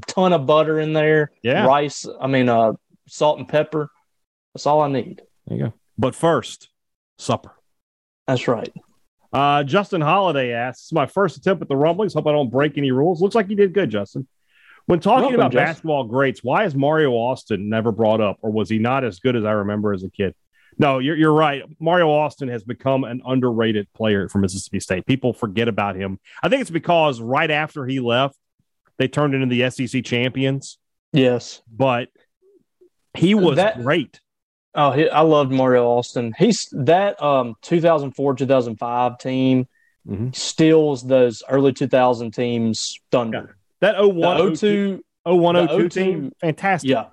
ton 0.09 0.33
of 0.33 0.45
butter 0.45 0.81
in 0.81 0.93
there. 0.93 1.31
Yeah. 1.43 1.65
Rice, 1.67 2.05
I 2.21 2.27
mean, 2.27 2.49
uh, 2.49 2.73
salt 3.07 3.39
and 3.39 3.49
pepper. 3.49 3.91
That's 4.53 4.67
all 4.67 4.83
I 4.83 4.89
need. 4.89 5.23
There 5.47 5.57
you 5.57 5.65
go. 5.67 5.73
But 5.97 6.17
first, 6.17 6.69
supper. 7.17 7.56
That's 8.27 8.49
right. 8.49 8.73
Uh, 9.33 9.65
Justin 9.65 10.01
Holiday 10.01 10.53
asks, 10.53 10.93
my 10.93 11.07
first 11.07 11.37
attempt 11.37 11.63
at 11.63 11.69
the 11.69 11.77
rumblings. 11.77 12.15
Hope 12.15 12.27
I 12.27 12.33
don't 12.33 12.51
break 12.51 12.79
any 12.79 12.91
rules. 12.91 13.21
Looks 13.21 13.35
like 13.35 13.51
you 13.51 13.57
did 13.57 13.73
good, 13.73 13.91
Justin. 13.91 14.27
When 14.87 15.01
talking 15.01 15.23
Welcome, 15.23 15.41
about 15.41 15.53
Justin. 15.53 15.67
basketball 15.67 16.05
greats, 16.05 16.45
why 16.45 16.65
is 16.65 16.75
Mario 16.75 17.11
Austin 17.13 17.69
never 17.69 17.91
brought 17.91 18.21
up, 18.21 18.39
or 18.43 18.51
was 18.51 18.69
he 18.71 18.79
not 18.79 19.05
as 19.05 19.19
good 19.19 19.35
as 19.35 19.45
I 19.45 19.53
remember 19.53 19.93
as 19.93 20.05
a 20.05 20.11
kid? 20.11 20.35
No, 20.79 20.99
you're, 20.99 21.17
you're 21.17 21.33
right. 21.33 21.63
Mario 21.81 22.09
Austin 22.11 22.49
has 22.49 22.63
become 22.63 23.05
an 23.05 23.23
underrated 23.27 23.93
player 23.95 24.29
for 24.29 24.39
Mississippi 24.39 24.79
State. 24.79 25.07
People 25.07 25.33
forget 25.33 25.69
about 25.69 25.97
him. 25.97 26.21
I 26.43 26.49
think 26.49 26.61
it's 26.61 26.71
because 26.71 27.21
right 27.21 27.51
after 27.51 27.87
he 27.87 27.99
left, 27.99 28.37
they 28.99 29.09
turned 29.09 29.35
into 29.35 29.47
the 29.47 29.71
SEC 29.71 30.05
champions. 30.05 30.79
Yes, 31.13 31.63
but 31.71 32.09
he 33.15 33.35
was 33.35 33.57
that, 33.57 33.83
great. 33.83 34.21
Oh, 34.77 34.91
he, 34.93 35.09
I 35.09 35.23
loved 35.23 35.51
Mario 35.51 35.87
Austin. 35.87 36.35
He's 36.39 36.69
that 36.73 37.21
um 37.23 37.57
2004 37.63 38.37
2005 38.37 39.19
team 39.19 39.67
mm-hmm. 40.07 40.31
steals 40.33 41.03
those 41.07 41.43
early 41.49 41.73
2000 41.73 42.33
teams 42.33 43.01
thunder. 43.11 43.57
Yeah. 43.83 43.93
That 43.93 44.15
01 44.15 44.57
02 44.57 45.03
01 45.25 45.69
02 45.69 45.89
team 45.89 46.33
fantastic. 46.41 46.91
Yeah. 46.91 47.07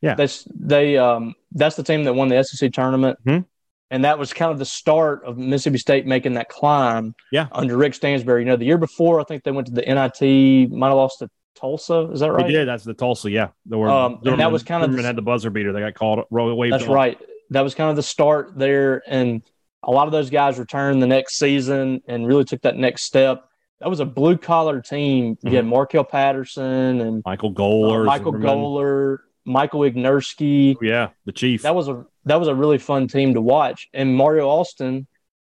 Yeah. 0.00 0.14
That's 0.14 0.46
they 0.54 0.96
um 0.96 1.34
that's 1.52 1.76
the 1.76 1.82
team 1.82 2.04
that 2.04 2.14
won 2.14 2.28
the 2.28 2.42
SEC 2.42 2.72
tournament. 2.72 3.18
Mm-hmm. 3.26 3.42
And 3.90 4.04
that 4.04 4.18
was 4.18 4.32
kind 4.32 4.52
of 4.52 4.58
the 4.58 4.66
start 4.66 5.24
of 5.24 5.38
Mississippi 5.38 5.78
State 5.78 6.06
making 6.06 6.34
that 6.34 6.48
climb 6.50 7.14
yeah. 7.32 7.48
under 7.50 7.76
Rick 7.76 7.94
Stansbury. 7.94 8.42
You 8.42 8.46
know, 8.46 8.56
the 8.56 8.66
year 8.66 8.76
before, 8.76 9.18
I 9.18 9.24
think 9.24 9.44
they 9.44 9.50
went 9.50 9.66
to 9.68 9.72
the 9.72 9.80
NIT, 9.80 10.70
might 10.70 10.88
have 10.88 10.96
lost 10.96 11.20
to 11.20 11.30
Tulsa. 11.58 12.10
Is 12.12 12.20
that 12.20 12.30
right? 12.32 12.46
They 12.46 12.52
did. 12.52 12.68
That's 12.68 12.84
the 12.84 12.94
Tulsa. 12.94 13.30
Yeah. 13.30 13.48
There 13.66 13.78
were, 13.78 13.88
um, 13.88 14.20
and 14.24 14.40
that 14.40 14.52
was 14.52 14.62
kind 14.62 14.84
of 14.84 14.92
the, 14.92 15.02
had 15.02 15.16
the 15.16 15.22
buzzer 15.22 15.50
beater. 15.50 15.72
They 15.72 15.80
got 15.80 15.94
called. 15.94 16.24
Waved 16.30 16.72
that's 16.72 16.84
off. 16.84 16.90
right. 16.90 17.18
That 17.50 17.62
was 17.62 17.74
kind 17.74 17.90
of 17.90 17.96
the 17.96 18.02
start 18.02 18.52
there, 18.56 19.02
and 19.06 19.42
a 19.82 19.90
lot 19.90 20.06
of 20.06 20.12
those 20.12 20.30
guys 20.30 20.58
returned 20.58 21.02
the 21.02 21.06
next 21.06 21.36
season 21.36 22.02
and 22.06 22.26
really 22.26 22.44
took 22.44 22.62
that 22.62 22.76
next 22.76 23.04
step. 23.04 23.48
that 23.80 23.88
was 23.88 24.00
a 24.00 24.04
blue 24.04 24.36
collar 24.36 24.80
team. 24.80 25.38
You 25.42 25.56
had 25.56 25.66
Markel 25.66 26.04
Patterson 26.04 27.00
and 27.00 27.22
Michael 27.24 27.54
uh, 27.56 28.04
Michael. 28.04 28.32
Goller, 28.32 29.18
Michael 29.44 29.80
Ignerski. 29.80 30.76
Oh, 30.76 30.84
yeah, 30.84 31.08
the 31.24 31.32
chief. 31.32 31.62
That 31.62 31.74
was 31.74 31.88
a 31.88 32.04
that 32.24 32.38
was 32.38 32.48
a 32.48 32.54
really 32.54 32.78
fun 32.78 33.08
team 33.08 33.34
to 33.34 33.40
watch. 33.40 33.88
And 33.94 34.14
Mario 34.14 34.48
Austin, 34.48 35.06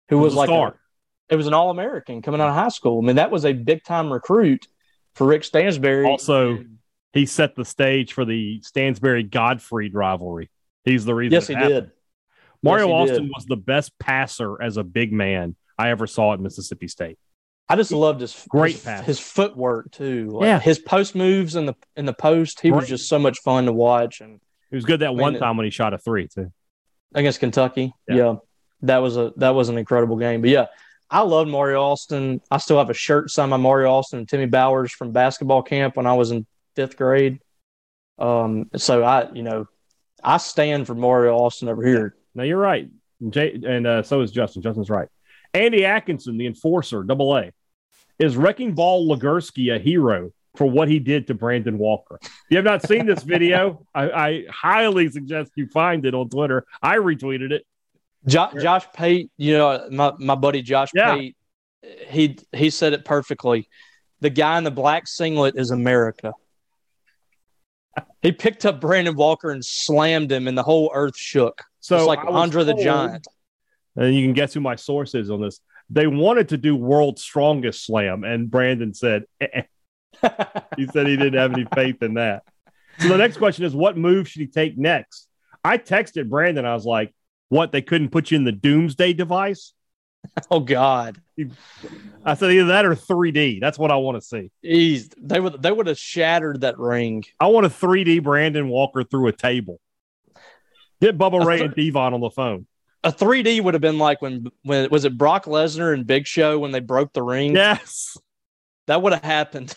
who 0.09 0.17
was, 0.17 0.33
a 0.33 0.37
like 0.37 0.49
a, 0.49 0.73
it 1.29 1.35
was 1.35 1.47
an 1.47 1.53
All 1.53 1.69
American 1.69 2.21
coming 2.21 2.41
out 2.41 2.49
of 2.49 2.55
high 2.55 2.69
school. 2.69 3.01
I 3.01 3.05
mean, 3.05 3.15
that 3.15 3.31
was 3.31 3.45
a 3.45 3.53
big 3.53 3.83
time 3.83 4.11
recruit 4.11 4.67
for 5.15 5.25
Rick 5.27 5.43
Stansbury. 5.43 6.05
Also, 6.05 6.63
he 7.13 7.25
set 7.25 7.55
the 7.55 7.65
stage 7.65 8.13
for 8.13 8.25
the 8.25 8.61
Stansbury 8.61 9.23
Godfrey 9.23 9.89
rivalry. 9.89 10.49
He's 10.83 11.05
the 11.05 11.15
reason. 11.15 11.33
yes, 11.33 11.47
he 11.47 11.53
happened. 11.55 11.73
did. 11.73 11.91
Mario 12.61 12.87
Yes, 12.87 12.93
he 13.07 13.11
Austin 13.13 13.23
did. 13.25 13.31
was 13.35 13.45
the 13.45 13.55
best 13.57 13.97
passer 13.99 14.61
as 14.61 14.77
a 14.77 14.83
big 14.83 15.11
man 15.13 15.55
I 15.77 15.89
ever 15.89 16.07
saw 16.07 16.33
at 16.33 16.39
Mississippi 16.39 16.87
State. 16.87 17.17
I 17.67 17.75
just 17.75 17.91
loved 17.91 18.21
his 18.21 18.45
Great 18.49 18.73
his, 18.75 18.83
pass. 18.83 19.05
his 19.05 19.19
footwork 19.19 19.91
too. 19.91 20.29
Like, 20.29 20.45
Yeah. 20.45 20.59
his 20.59 20.77
post 20.77 21.15
moves 21.15 21.55
in 21.55 21.65
the 21.65 21.73
in 21.95 22.05
the 22.05 22.13
post. 22.13 22.59
He 22.59 22.71
was 22.71 22.87
just 22.87 23.09
so 23.09 23.17
much 23.17 23.39
fun 23.39 23.65
to 23.65 23.73
watch. 23.73 24.21
And 24.21 24.39
He 24.69 24.75
was 24.75 24.85
good 24.85 24.99
that 24.99 25.09
mean, 25.09 25.17
one 25.19 25.35
time 25.39 25.57
when 25.57 25.63
he 25.65 25.71
shot 25.71 25.93
a 25.93 25.97
three 25.97 26.27
too. 26.27 26.51
against 27.15 27.39
Kentucky. 27.39 27.93
Yeah. 28.07 28.15
Yeah. 28.15 28.35
That 28.81 28.97
was 28.99 29.17
a 29.17 29.33
that 29.37 29.55
was 29.55 29.69
an 29.69 29.77
incredible 29.79 30.17
game. 30.17 30.41
But 30.41 30.51
yeah, 30.51 30.65
I 31.15 31.21
love 31.21 31.47
Mario 31.47 31.81
Austin. 31.81 32.41
I 32.51 32.57
still 32.57 32.77
have 32.77 32.89
a 32.89 32.93
shirt 32.93 33.31
signed 33.31 33.49
by 33.49 33.55
Mario 33.55 33.89
Austin 33.89 34.19
and 34.19 34.27
Timmy 34.27 34.47
Bowers 34.47 34.91
from 34.91 35.13
basketball 35.13 35.63
camp 35.63 35.95
when 35.95 36.05
I 36.05 36.13
was 36.13 36.31
in 36.31 36.45
fifth 36.75 36.97
grade. 36.97 37.39
Um, 38.19 38.69
so 38.75 39.01
I, 39.01 39.31
you 39.31 39.41
know, 39.41 39.69
I 40.21 40.35
stand 40.35 40.87
for 40.87 40.93
Mario 40.93 41.37
Austin 41.37 41.69
over 41.69 41.87
here. 41.87 42.17
No, 42.33 42.43
you're 42.43 42.59
right. 42.59 42.89
Jay, 43.29 43.57
and 43.65 43.87
uh, 43.87 44.03
so 44.03 44.19
is 44.19 44.31
Justin. 44.33 44.61
Justin's 44.61 44.89
right. 44.89 45.07
Andy 45.53 45.85
Atkinson, 45.85 46.37
the 46.37 46.47
enforcer, 46.47 47.01
double 47.01 47.33
A, 47.37 47.53
is 48.19 48.35
Wrecking 48.35 48.75
Ball 48.75 49.07
Legursky 49.07 49.73
a 49.73 49.79
hero 49.79 50.33
for 50.57 50.69
what 50.69 50.89
he 50.89 50.99
did 50.99 51.27
to 51.27 51.33
Brandon 51.33 51.77
Walker? 51.77 52.19
If 52.21 52.29
you 52.49 52.57
have 52.57 52.65
not 52.65 52.85
seen 52.85 53.05
this 53.05 53.23
video, 53.23 53.85
I, 53.95 54.09
I 54.09 54.43
highly 54.49 55.09
suggest 55.09 55.53
you 55.55 55.67
find 55.67 56.05
it 56.05 56.13
on 56.13 56.27
Twitter. 56.27 56.65
I 56.81 56.97
retweeted 56.97 57.51
it. 57.51 57.65
Jo- 58.27 58.51
Josh 58.59 58.85
Pate, 58.93 59.29
you 59.37 59.57
know, 59.57 59.87
my, 59.91 60.13
my 60.17 60.35
buddy 60.35 60.61
Josh 60.61 60.89
Yeah. 60.93 61.15
Pate, 61.15 61.37
he 62.07 62.37
he 62.51 62.69
said 62.69 62.93
it 62.93 63.05
perfectly. 63.05 63.67
The 64.21 64.29
guy 64.29 64.57
in 64.57 64.63
the 64.63 64.71
black 64.71 65.07
singlet 65.07 65.55
is 65.57 65.71
America. 65.71 66.33
He 68.21 68.31
picked 68.31 68.65
up 68.65 68.81
Brandon 68.81 69.15
Walker 69.15 69.51
and 69.51 69.63
slammed 69.63 70.31
him, 70.31 70.47
and 70.47 70.57
the 70.57 70.63
whole 70.63 70.91
earth 70.93 71.17
shook. 71.17 71.63
So 71.79 71.97
It's 71.97 72.07
like 72.07 72.19
Andre 72.25 72.63
the 72.63 72.73
Giant. 72.73 73.27
And 73.95 74.13
you 74.15 74.25
can 74.25 74.33
guess 74.33 74.53
who 74.53 74.59
my 74.59 74.75
source 74.75 75.13
is 75.13 75.29
on 75.29 75.41
this. 75.41 75.59
They 75.89 76.07
wanted 76.07 76.49
to 76.49 76.57
do 76.57 76.75
World's 76.75 77.21
Strongest 77.21 77.85
Slam, 77.85 78.23
and 78.23 78.49
Brandon 78.49 78.93
said, 78.93 79.25
eh, 79.39 79.47
eh. 80.23 80.29
he 80.77 80.87
said 80.87 81.07
he 81.07 81.15
didn't 81.15 81.35
have 81.35 81.53
any 81.53 81.65
faith 81.75 82.01
in 82.01 82.15
that. 82.15 82.43
So 82.99 83.09
the 83.09 83.17
next 83.17 83.37
question 83.37 83.65
is, 83.65 83.75
what 83.75 83.97
move 83.97 84.27
should 84.27 84.41
he 84.41 84.47
take 84.47 84.77
next? 84.77 85.27
I 85.63 85.77
texted 85.77 86.29
Brandon. 86.29 86.65
I 86.65 86.73
was 86.73 86.85
like, 86.85 87.13
"What? 87.49 87.71
They 87.71 87.81
couldn't 87.81 88.09
put 88.09 88.31
you 88.31 88.37
in 88.37 88.43
the 88.43 88.51
Doomsday 88.51 89.13
device?" 89.13 89.73
Oh 90.49 90.59
God, 90.59 91.21
I 92.25 92.33
said 92.33 92.51
either 92.51 92.65
that 92.65 92.85
or 92.85 92.95
3D. 92.95 93.61
That's 93.61 93.77
what 93.77 93.91
I 93.91 93.95
want 93.97 94.17
to 94.17 94.21
see. 94.21 94.51
Jeez, 94.63 95.13
they 95.17 95.39
would 95.39 95.61
they 95.61 95.71
would 95.71 95.85
have 95.85 95.99
shattered 95.99 96.61
that 96.61 96.79
ring. 96.79 97.23
I 97.39 97.47
want 97.47 97.67
a 97.67 97.69
3D 97.69 98.23
Brandon 98.23 98.67
Walker 98.67 99.03
through 99.03 99.27
a 99.27 99.31
table. 99.31 99.79
Get 101.01 101.17
Bubba 101.17 101.43
A 101.43 101.45
Ray 101.45 101.57
th- 101.57 101.67
and 101.67 101.75
Devon 101.75 102.13
on 102.15 102.21
the 102.21 102.31
phone. 102.31 102.65
A 103.03 103.11
3D 103.11 103.61
would 103.61 103.75
have 103.75 103.81
been 103.81 103.99
like 103.99 104.21
when 104.21 104.47
when 104.63 104.89
was 104.89 105.05
it 105.05 105.15
Brock 105.17 105.45
Lesnar 105.45 105.93
and 105.93 106.07
Big 106.07 106.25
Show 106.25 106.57
when 106.57 106.71
they 106.71 106.79
broke 106.79 107.13
the 107.13 107.21
ring? 107.21 107.53
Yes. 107.53 108.17
That 108.87 109.01
would 109.03 109.13
have 109.13 109.23
happened. 109.23 109.75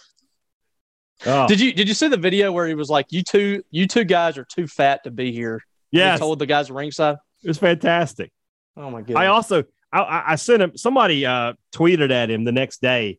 Oh, 1.26 1.46
Did 1.48 1.60
you 1.60 1.72
did 1.72 1.88
you 1.88 1.94
see 1.94 2.08
the 2.08 2.16
video 2.16 2.52
where 2.52 2.66
he 2.66 2.74
was 2.74 2.88
like, 2.88 3.06
"You 3.10 3.22
two 3.22 3.62
you 3.70 3.86
two 3.86 4.04
guys 4.04 4.38
are 4.38 4.44
too 4.44 4.66
fat 4.66 5.04
to 5.04 5.10
be 5.10 5.32
here"? 5.32 5.60
Yeah, 5.90 6.12
He 6.12 6.18
told 6.18 6.38
the 6.38 6.46
guys 6.46 6.70
ringside. 6.70 7.16
It 7.42 7.48
was 7.48 7.58
fantastic. 7.58 8.32
Oh 8.76 8.90
my 8.90 9.02
god! 9.02 9.16
I 9.16 9.26
also 9.26 9.64
I- 9.92 10.00
I, 10.00 10.32
I 10.32 10.34
sent 10.36 10.62
him 10.62 10.76
somebody 10.76 11.24
uh, 11.26 11.54
tweeted 11.72 12.10
at 12.10 12.30
him 12.30 12.44
the 12.44 12.52
next 12.52 12.80
day, 12.82 13.18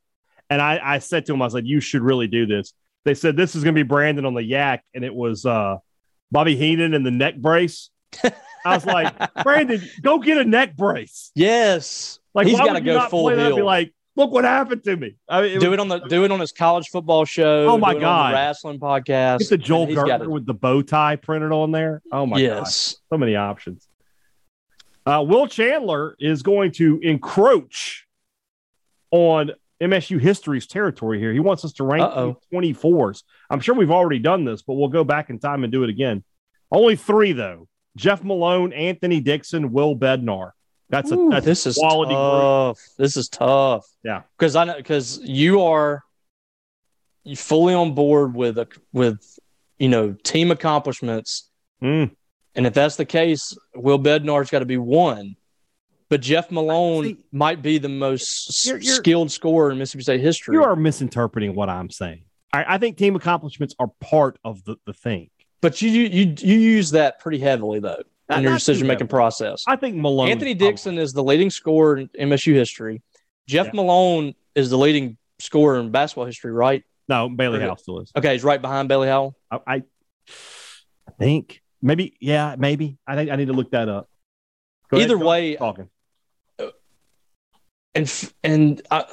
and 0.49 0.61
I, 0.61 0.79
I 0.83 0.99
said 0.99 1.25
to 1.27 1.33
him, 1.33 1.41
I 1.41 1.47
said, 1.47 1.65
"You 1.65 1.79
should 1.81 2.01
really 2.01 2.27
do 2.27 2.45
this." 2.45 2.73
They 3.05 3.13
said 3.13 3.35
this 3.37 3.55
is 3.55 3.63
going 3.63 3.75
to 3.75 3.79
be 3.79 3.87
Brandon 3.87 4.25
on 4.25 4.33
the 4.33 4.43
yak, 4.43 4.83
and 4.93 5.03
it 5.03 5.13
was 5.13 5.45
uh, 5.45 5.77
Bobby 6.31 6.55
Heenan 6.55 6.93
in 6.93 7.03
the 7.03 7.11
neck 7.11 7.37
brace. 7.37 7.89
I 8.65 8.75
was 8.75 8.85
like, 8.85 9.15
Brandon, 9.43 9.81
go 10.01 10.19
get 10.19 10.37
a 10.37 10.43
neck 10.43 10.75
brace. 10.75 11.31
yes, 11.33 12.19
Like 12.33 12.45
he's 12.47 12.57
got 12.57 12.73
to 12.73 12.81
go 12.81 13.07
full 13.07 13.29
and 13.29 13.55
Be 13.55 13.61
like, 13.61 13.93
look 14.17 14.31
what 14.31 14.43
happened 14.43 14.83
to 14.83 14.97
me. 14.97 15.15
I 15.29 15.41
mean, 15.41 15.59
do 15.59 15.69
was- 15.69 15.73
it 15.75 15.79
on 15.79 15.87
the 15.87 15.99
do 15.99 16.23
it 16.25 16.31
on 16.31 16.39
his 16.39 16.51
college 16.51 16.89
football 16.89 17.23
show. 17.25 17.67
Oh, 17.67 17.77
my 17.77 17.93
God. 17.97 18.33
wrestling 18.33 18.79
podcast. 18.79 19.39
Get 19.39 19.49
the 19.49 19.57
Joel 19.57 19.87
Gertner 19.87 20.27
with 20.27 20.45
the 20.45 20.53
bow 20.53 20.81
tie 20.81 21.15
printed 21.15 21.51
on 21.51 21.71
there. 21.71 22.01
Oh 22.11 22.25
my 22.25 22.37
god, 22.37 22.41
yes, 22.43 22.95
so 23.11 23.17
many 23.17 23.35
options. 23.35 23.87
Uh, 25.09 25.23
Will 25.23 25.47
Chandler 25.47 26.15
is 26.19 26.43
going 26.43 26.71
to 26.73 26.99
encroach 27.01 28.05
on 29.11 29.51
MSU 29.81 30.19
history's 30.19 30.67
territory 30.67 31.19
here. 31.19 31.33
He 31.33 31.39
wants 31.39 31.65
us 31.65 31.73
to 31.73 31.83
rank 31.83 32.03
Uh-oh. 32.03 32.37
24s. 32.53 33.23
I'm 33.49 33.59
sure 33.59 33.73
we've 33.73 33.89
already 33.91 34.19
done 34.19 34.45
this, 34.45 34.61
but 34.61 34.73
we'll 34.73 34.89
go 34.89 35.03
back 35.03 35.29
in 35.29 35.39
time 35.39 35.63
and 35.63 35.71
do 35.71 35.83
it 35.83 35.89
again. 35.89 36.23
Only 36.71 36.95
three, 36.95 37.31
though 37.31 37.67
Jeff 37.97 38.23
Malone, 38.23 38.71
Anthony 38.73 39.19
Dixon, 39.19 39.71
Will 39.71 39.95
Bednar. 39.95 40.51
That's 40.89 41.11
a 41.11 41.15
Ooh, 41.17 41.29
that's 41.29 41.45
this 41.45 41.65
is 41.65 41.75
quality 41.77 42.13
group. 42.13 42.19
tough. 42.19 42.79
This 42.97 43.17
is 43.17 43.29
tough. 43.29 43.87
Yeah. 44.03 44.23
because 44.37 44.55
I 44.55 44.65
know 44.65 44.75
because 44.77 45.19
you 45.23 45.61
are 45.63 46.03
you 47.23 47.35
fully 47.35 47.73
on 47.73 47.93
board 47.95 48.35
with 48.35 48.57
a 48.59 48.67
with 48.93 49.23
you 49.79 49.89
know 49.89 50.13
team 50.23 50.51
accomplishments, 50.51 51.49
Mm. 51.81 52.11
And 52.55 52.65
if 52.67 52.73
that's 52.73 52.95
the 52.95 53.05
case, 53.05 53.55
Will 53.75 53.99
Bednar's 53.99 54.49
got 54.49 54.59
to 54.59 54.65
be 54.65 54.77
one. 54.77 55.35
But 56.09 56.21
Jeff 56.21 56.49
Malone 56.49 57.03
See- 57.03 57.17
might 57.31 57.61
be 57.61 57.77
the 57.77 57.89
most 57.89 58.65
You're- 58.65 58.81
you're- 58.83 58.95
skilled 58.95 59.31
scorer 59.31 59.69
in 59.71 59.77
Mississippi 59.77 60.03
State 60.03 60.21
history. 60.21 60.55
You 60.55 60.63
are 60.63 60.75
misinterpreting 60.75 61.53
what 61.53 61.69
I'm 61.69 61.91
saying. 61.91 62.23
I, 62.51 62.75
I 62.75 62.77
think 62.79 62.97
team 62.97 63.15
accomplishments 63.15 63.75
are 63.77 63.91
part 64.01 64.39
of 64.43 64.63
the, 64.65 64.75
the 64.87 64.93
thing. 64.93 65.29
but 65.61 65.81
you 65.83 65.89
you 65.91 66.33
you 66.39 66.57
use 66.57 66.89
that 66.91 67.19
pretty 67.19 67.37
heavily 67.37 67.79
though 67.79 68.01
Not- 68.27 68.37
in 68.39 68.43
your 68.43 68.51
not 68.53 68.55
too 68.61 68.71
decision 68.71 68.87
making 68.87 69.07
process. 69.07 69.63
I 69.67 69.75
think 69.75 69.97
Malone. 69.97 70.29
Anthony 70.29 70.55
Dixon 70.55 70.97
is 70.97 71.13
the 71.13 71.23
leading 71.23 71.51
scorer 71.51 71.97
in 71.97 72.07
MSU 72.19 72.53
history. 72.55 73.03
Jeff 73.47 73.67
Yeah. 73.67 73.71
Malone 73.75 74.33
is 74.55 74.71
the 74.71 74.77
leading 74.79 75.15
scorer 75.37 75.79
in 75.79 75.91
basketball 75.91 76.25
history, 76.25 76.51
right? 76.51 76.83
No, 77.07 77.29
Bailey 77.29 77.59
Howell 77.59 77.69
House 77.71 77.81
still 77.83 77.99
is. 78.01 78.11
Okay, 78.15 78.33
he's 78.33 78.43
right 78.43 78.59
behind 78.61 78.87
Bailey 78.89 79.07
Howell. 79.09 79.35
I, 79.51 79.59
I 79.67 79.83
I 81.07 81.11
think 81.19 81.61
maybe 81.81 82.15
yeah 82.19 82.55
maybe 82.57 82.97
I 83.07 83.15
think 83.15 83.29
I 83.31 83.35
need 83.35 83.47
to 83.47 83.53
look 83.53 83.71
that 83.71 83.89
up. 83.89 84.09
Go 84.89 84.97
Either 84.97 85.17
go 85.17 85.25
way, 85.27 85.55
talking. 85.55 85.89
and 87.95 88.31
and 88.43 88.81
uh, 88.91 89.03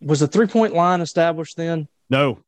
was 0.00 0.20
the 0.20 0.26
three 0.26 0.46
point 0.46 0.74
line 0.74 1.00
established 1.00 1.56
then? 1.56 1.88
No, 2.10 2.38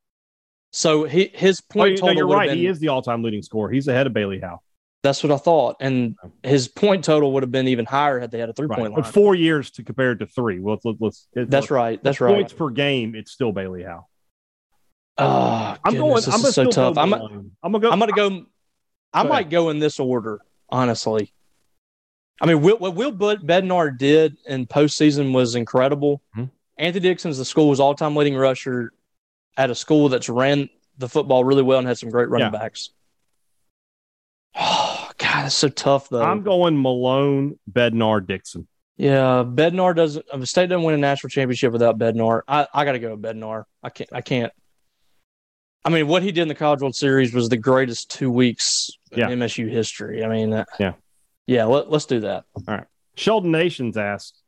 So 0.73 1.05
he, 1.05 1.31
his 1.35 1.61
oh, 1.61 1.73
point 1.73 1.95
no, 1.97 2.01
total 2.01 2.15
you're 2.17 2.27
right. 2.29 2.49
been. 2.49 2.59
He 2.59 2.67
is 2.67 2.79
the 2.79 2.89
all-time 2.89 3.23
leading 3.23 3.43
scorer. 3.43 3.71
He's 3.71 3.89
ahead 3.89 4.07
of 4.07 4.13
Bailey 4.15 4.41
Howell. 4.41 4.63
That's 5.03 5.23
what 5.23 5.33
I 5.33 5.37
thought, 5.39 5.77
and 5.81 6.15
his 6.43 6.69
point 6.69 7.05
total 7.05 7.33
would 7.33 7.43
have 7.43 7.51
been 7.51 7.69
even 7.69 7.87
higher 7.87 8.21
had 8.21 8.31
they 8.31 8.39
had 8.39 8.51
a 8.51 8.53
three 8.53 8.67
Right, 8.67 8.79
point 8.79 8.95
but 8.95 9.05
line. 9.05 9.13
four 9.13 9.35
years 9.35 9.71
to 9.73 9.83
compare 9.83 10.13
it 10.13 10.19
to 10.19 10.27
three. 10.27 10.61
Well, 10.61 10.79
let's 10.85 10.99
let's. 11.01 11.29
let's 11.35 11.51
That's 11.51 11.71
right. 11.71 12.03
That's 12.03 12.21
right. 12.21 12.35
Points 12.35 12.53
per 12.53 12.69
game, 12.71 13.15
it's 13.15 13.33
still 13.33 13.51
Bailey 13.53 13.83
Howell. 13.83 14.09
Oh, 15.17 15.77
I'm 15.85 15.95
going. 15.95 16.05
goodness, 16.17 16.27
this 16.27 16.35
I'm 16.35 16.53
so 16.53 16.71
tough. 16.71 16.99
I'm, 16.99 17.13
I'm 17.15 17.21
gonna 17.63 17.79
go. 17.81 17.91
I'm 17.91 17.99
gonna 17.99 18.13
go. 18.13 18.47
I 19.13 19.23
might 19.25 19.51
go 19.51 19.71
in 19.71 19.79
this 19.79 19.99
order, 19.99 20.41
honestly. 20.69 21.33
I 22.41 22.47
mean, 22.47 22.63
what 22.63 22.81
Will 22.81 23.13
Bednar 23.13 23.97
did 23.99 24.37
in 24.47 24.67
postseason 24.67 25.33
was 25.35 25.55
incredible. 25.55 26.23
Mhm. 26.37 26.51
Anthony 26.79 27.03
Dixon's 27.09 27.37
the 27.37 27.45
school's 27.45 27.81
all-time 27.81 28.17
leading 28.17 28.35
rusher 28.37 28.93
at 29.57 29.69
a 29.69 29.75
school 29.75 30.09
that's 30.09 30.29
ran 30.29 30.71
the 30.97 31.09
football 31.09 31.45
really 31.45 31.63
well 31.63 31.79
and 31.79 31.87
had 31.89 31.99
some 31.99 32.09
great 32.11 32.29
running 32.29 32.53
Yeah. 32.53 32.59
backs. 32.59 32.91
Oh 34.55 35.11
God, 35.19 35.45
that's 35.45 35.55
so 35.55 35.69
tough 35.69 36.09
though. 36.09 36.23
I'm 36.23 36.43
going 36.43 36.81
Malone, 36.81 37.59
Bednar, 37.71 38.27
Dixon. 38.27 38.67
yeah, 38.97 39.45
Bednar 39.47 39.95
doesn't. 39.95 40.25
The 40.35 40.47
state 40.47 40.69
doesn't 40.69 40.83
win 40.85 40.95
a 40.95 40.99
national 40.99 41.31
championship 41.31 41.73
without 41.73 41.99
Bednar, 41.99 42.43
I, 42.49 42.67
I 42.73 42.85
got 42.85 42.93
to 42.93 42.99
go 42.99 43.11
with 43.15 43.23
Bednar. 43.23 43.65
I 43.83 43.91
can't. 43.91 44.11
I 44.13 44.21
can't. 44.23 44.53
I 45.85 45.89
mean, 45.91 46.09
what 46.09 46.23
he 46.23 46.33
did 46.33 46.43
in 46.43 46.49
the 46.49 46.55
College 46.55 46.81
World 46.81 46.95
Series 46.97 47.33
was 47.33 47.49
the 47.49 47.57
greatest 47.57 48.11
two 48.11 48.31
weeks 48.31 48.91
Yeah. 49.13 49.29
MSU 49.29 49.69
history. 49.69 50.25
I 50.25 50.29
mean, 50.29 50.53
uh, 50.53 50.65
Yeah. 50.79 50.93
yeah. 51.47 51.65
Let, 51.65 51.91
let's 51.91 52.07
do 52.07 52.21
that. 52.21 52.45
All 52.57 52.63
right. 52.69 52.85
Sheldon 53.17 53.51
Nations 53.51 53.97
asks, 53.97 54.41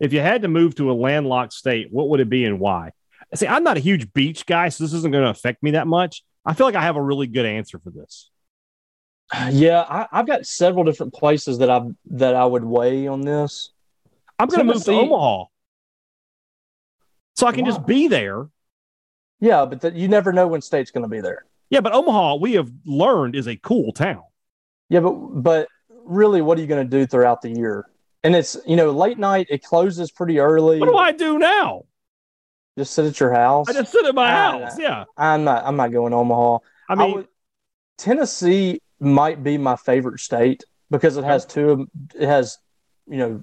if 0.00 0.12
you 0.12 0.20
had 0.20 0.42
to 0.42 0.48
move 0.48 0.74
to 0.76 0.90
a 0.90 0.94
landlocked 0.94 1.52
state, 1.52 1.88
what 1.90 2.08
would 2.08 2.20
it 2.20 2.28
be 2.28 2.44
and 2.44 2.58
why? 2.60 2.90
See, 3.34 3.46
I'm 3.46 3.64
not 3.64 3.76
a 3.76 3.80
huge 3.80 4.12
beach 4.12 4.46
guy, 4.46 4.68
so 4.68 4.84
this 4.84 4.92
isn't 4.92 5.10
going 5.10 5.24
to 5.24 5.30
affect 5.30 5.62
me 5.62 5.72
that 5.72 5.86
much. 5.86 6.22
I 6.44 6.52
feel 6.54 6.66
like 6.66 6.74
I 6.76 6.82
have 6.82 6.96
a 6.96 7.02
really 7.02 7.26
good 7.26 7.46
answer 7.46 7.78
for 7.78 7.90
this. 7.90 8.30
Yeah, 9.50 9.80
I, 9.80 10.06
I've 10.12 10.26
got 10.26 10.46
several 10.46 10.84
different 10.84 11.14
places 11.14 11.58
that 11.58 11.70
I 11.70 11.80
that 12.10 12.34
I 12.36 12.44
would 12.44 12.62
weigh 12.64 13.06
on 13.08 13.22
this. 13.22 13.72
I'm 14.38 14.48
going 14.48 14.66
to 14.66 14.74
move 14.74 14.84
to. 14.84 14.92
Omaha. 14.92 15.44
so 17.36 17.46
I 17.46 17.52
can 17.52 17.64
Wow. 17.64 17.70
just 17.70 17.86
be 17.86 18.06
there. 18.08 18.46
Yeah, 19.40 19.64
but 19.64 19.80
th- 19.80 19.94
you 19.94 20.08
never 20.08 20.32
know 20.32 20.46
when 20.46 20.60
state's 20.60 20.90
going 20.90 21.02
to 21.02 21.08
be 21.08 21.20
there. 21.20 21.46
Yeah, 21.74 21.80
but 21.80 21.92
Omaha, 21.92 22.36
we 22.36 22.54
have 22.54 22.70
learned, 22.86 23.34
is 23.36 23.46
a 23.48 23.56
cool 23.56 23.92
town. 23.92 24.22
Yeah, 24.88 25.00
but 25.00 25.12
but 25.12 25.68
really, 26.04 26.40
what 26.40 26.56
are 26.58 26.60
you 26.60 26.66
going 26.66 26.88
to 26.88 26.98
do 26.98 27.06
throughout 27.06 27.42
the 27.42 27.50
year? 27.50 27.84
And 28.22 28.34
it's 28.34 28.56
you 28.66 28.76
know 28.76 28.90
late 28.90 29.18
night. 29.18 29.48
It 29.50 29.62
closes 29.62 30.10
pretty 30.10 30.38
early. 30.38 30.78
What 30.80 30.88
do 30.88 30.96
I 30.96 31.12
do 31.12 31.38
now? 31.38 31.84
Just 32.78 32.94
sit 32.94 33.04
at 33.06 33.20
your 33.20 33.32
house. 33.32 33.68
I 33.68 33.72
just 33.72 33.92
sit 33.92 34.04
at 34.04 34.14
my 34.14 34.30
Ah, 34.32 34.58
house. 34.60 34.78
Yeah, 34.78 35.04
I'm 35.16 35.44
not. 35.44 35.64
I'm 35.64 35.76
not 35.76 35.92
going 35.92 36.10
to 36.12 36.16
Omaha. 36.18 36.58
I 36.88 36.94
mean, 36.94 37.14
would- 37.16 37.28
Tennessee 37.98 38.80
might 39.00 39.42
be 39.42 39.58
my 39.58 39.76
favorite 39.76 40.20
state 40.20 40.64
because 40.90 41.16
it 41.16 41.24
has 41.24 41.44
two. 41.46 41.70
of- 41.70 41.88
It 42.14 42.26
has 42.26 42.58
you 43.06 43.18
know 43.18 43.42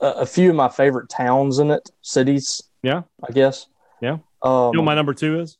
a, 0.00 0.06
a 0.06 0.26
few 0.26 0.50
of 0.50 0.56
my 0.56 0.68
favorite 0.68 1.08
towns 1.08 1.58
in 1.58 1.70
it, 1.70 1.90
cities. 2.02 2.62
Yeah. 2.82 3.02
I 3.26 3.32
guess. 3.32 3.66
Yeah. 4.00 4.12
Um, 4.12 4.68
you 4.72 4.72
know 4.72 4.80
what 4.80 4.84
my 4.84 4.94
number 4.94 5.12
two 5.12 5.40
is 5.40 5.58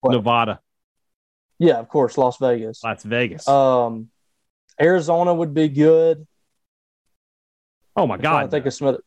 What? 0.00 0.12
Nevada, 0.12 0.60
yeah, 1.62 1.78
of 1.78 1.88
course, 1.88 2.18
Las 2.18 2.38
Vegas. 2.38 2.82
Las 2.82 3.02
Vegas. 3.04 3.46
Um, 3.46 4.08
Arizona 4.80 5.32
would 5.32 5.54
be 5.54 5.68
good. 5.68 6.26
oh 7.96 8.06
my 8.06 8.16
God! 8.16 8.16
I'm 8.16 8.22
trying 8.22 8.40
to 8.40 8.44
God, 8.46 8.50
think 8.50 8.66
of 8.66 8.74
some 8.74 8.88
other. 8.88 8.98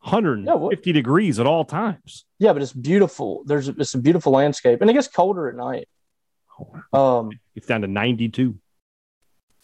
150 0.00 0.92
degrees 0.92 1.40
at 1.40 1.46
all 1.46 1.64
times. 1.64 2.24
Yeah, 2.38 2.52
but 2.52 2.62
it's 2.62 2.72
beautiful. 2.72 3.42
There's 3.46 3.68
it's 3.68 3.94
a 3.94 3.98
beautiful 3.98 4.30
landscape, 4.32 4.80
and 4.80 4.88
it 4.88 4.94
gets 4.94 5.08
colder 5.08 5.48
at 5.48 5.56
night. 5.56 5.88
Um, 6.92 7.30
It's 7.56 7.66
down 7.66 7.80
to 7.82 7.88
92. 7.88 8.54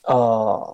uh, 0.06 0.72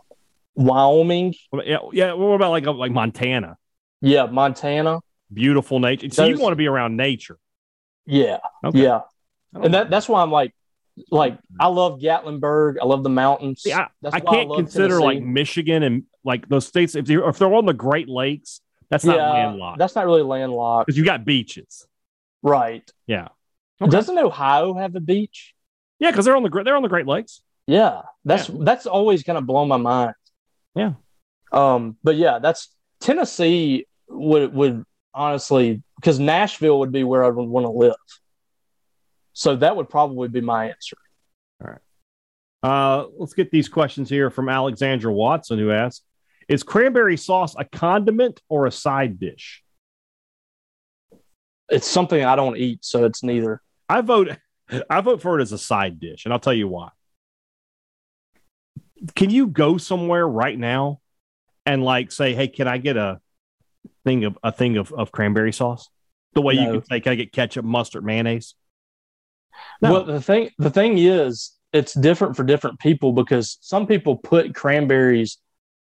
Wyoming, 0.55 1.35
Yeah, 1.64 1.79
yeah. 1.92 2.12
What 2.14 2.35
about 2.35 2.51
like 2.51 2.66
like 2.66 2.92
Montana? 2.92 3.57
yeah, 4.01 4.27
Montana, 4.27 5.01
Beautiful 5.33 5.79
nature. 5.79 6.09
So 6.11 6.25
you 6.25 6.38
want 6.38 6.53
to 6.53 6.57
be 6.57 6.66
around 6.66 6.96
nature. 6.96 7.38
yeah, 8.07 8.38
Okay. 8.64 8.83
yeah, 8.83 9.03
and 9.53 9.75
that 9.75 9.90
that's 9.90 10.09
why 10.09 10.23
I'm 10.23 10.31
like, 10.33 10.55
like 11.11 11.39
I 11.59 11.67
love 11.69 12.01
Gatlinburg. 12.01 12.77
I 12.81 12.85
love 12.87 13.03
the 13.03 13.09
mountains. 13.11 13.63
See, 13.63 13.73
I, 13.73 13.89
That's 14.03 14.15
I 14.15 14.21
can't 14.21 14.49
love 14.49 14.59
consider 14.59 14.99
Tennessee. 14.99 15.05
like 15.05 15.23
Michigan 15.23 15.83
and 15.83 16.03
like 16.25 16.49
those 16.49 16.67
states 16.67 16.95
if 16.95 17.07
they're 17.07 17.29
if 17.29 17.39
they're 17.39 17.53
on 17.55 17.67
the 17.67 17.73
Great 17.75 18.09
Lakes, 18.09 18.61
that's 18.91 19.05
not 19.05 19.17
yeah, 19.17 19.31
landlocked 19.33 19.79
that's 19.79 19.95
not 19.95 20.05
really 20.07 20.23
landlocked, 20.23 20.87
because 20.87 20.99
you 20.99 21.05
got 21.05 21.25
beaches. 21.25 21.87
right? 22.43 22.89
Yeah, 23.07 23.29
Okay. 23.81 23.91
Doesn't 23.91 24.19
Ohio 24.19 24.75
have 24.75 24.95
a 24.97 25.01
beach? 25.01 25.55
yeah, 25.99 26.11
because 26.11 26.25
they're 26.25 26.37
on 26.37 26.43
the 26.43 26.63
they're 26.65 26.77
on 26.77 26.83
the 26.83 26.89
Great 26.89 27.07
Lakes. 27.07 27.43
Yeah, 27.67 28.03
that's 28.25 28.49
that's 28.53 28.87
always 28.87 29.23
kind 29.23 29.39
of 29.39 29.47
blown 29.47 29.69
my 29.69 29.77
mind. 29.77 30.15
Yeah. 30.75 30.93
Um, 31.53 31.97
but 32.03 32.17
yeah, 32.17 32.39
that's 32.41 32.75
Tennessee 33.01 33.87
would 34.09 34.53
would 34.55 34.85
honestly 35.15 35.83
because 35.97 36.19
Nashville 36.19 36.79
would 36.81 36.93
be 36.93 37.05
where 37.05 37.25
I 37.25 37.29
would 37.29 37.49
want 37.49 37.67
to 37.67 37.71
live. 37.71 37.95
So 39.33 39.57
that 39.57 39.77
would 39.77 39.88
probably 39.88 40.29
be 40.29 40.40
my 40.40 40.71
answer. 40.71 40.97
All 41.62 41.71
right. 41.71 41.81
Uh, 42.62 43.07
let's 43.16 43.33
get 43.33 43.51
these 43.51 43.69
questions 43.69 44.11
here 44.11 44.31
from 44.31 44.49
Alexandra 44.49 45.12
Watson, 45.12 45.59
who 45.59 45.71
asks: 45.71 46.05
Is 46.49 46.62
cranberry 46.62 47.16
sauce 47.16 47.55
a 47.59 47.64
condiment 47.64 48.40
or 48.49 48.66
a 48.66 48.73
side 48.73 49.19
dish? 49.19 49.62
It's 51.69 51.87
something 51.87 52.25
I 52.25 52.37
don't 52.37 52.57
eat, 52.57 52.85
so 52.85 53.05
it's 53.05 53.23
neither. 53.23 53.62
I 53.88 54.01
vote. 54.01 54.37
I 54.90 55.01
vote 55.01 55.21
for 55.21 55.38
it 55.38 55.43
as 55.43 55.53
a 55.53 55.59
side 55.59 55.99
dish, 55.99 56.25
and 56.25 56.33
I'll 56.33 56.40
tell 56.40 56.55
you 56.55 56.69
why. 56.69 56.90
Can 59.14 59.31
you 59.31 59.47
go 59.47 59.79
somewhere 59.79 60.29
right 60.29 60.59
now 60.59 61.01
and 61.64 61.83
like 61.83 62.12
say, 62.12 62.35
"Hey, 62.35 62.49
can 62.49 62.69
I 62.69 62.79
get 62.79 62.97
a 62.97 63.21
thing 64.05 64.25
of 64.25 64.38
a 64.43 64.53
thing 64.53 64.77
of, 64.77 64.93
of 64.93 65.12
cranberry 65.12 65.53
sauce?" 65.53 65.88
The 66.35 66.43
way 66.43 66.55
you 66.55 66.71
can 66.71 66.85
say, 66.85 67.01
"Can 67.01 67.12
I 67.12 67.14
get 67.16 67.33
ketchup, 67.33 67.64
mustard, 67.64 68.05
mayonnaise?" 68.05 68.55
No. 69.83 69.93
Well, 69.93 70.05
the 70.05 70.21
thing 70.21 70.51
the 70.59 70.71
thing 70.71 70.99
is, 70.99 71.53
it's 71.73 71.95
different 71.95 72.37
for 72.37 72.45
different 72.45 72.79
people 72.79 73.13
because 73.13 73.59
some 73.61 73.87
people 73.87 74.17
put 74.17 74.55
cranberries 74.55 75.39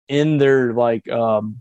in 0.09 0.39
their 0.39 0.73
like 0.73 1.09
um, 1.11 1.61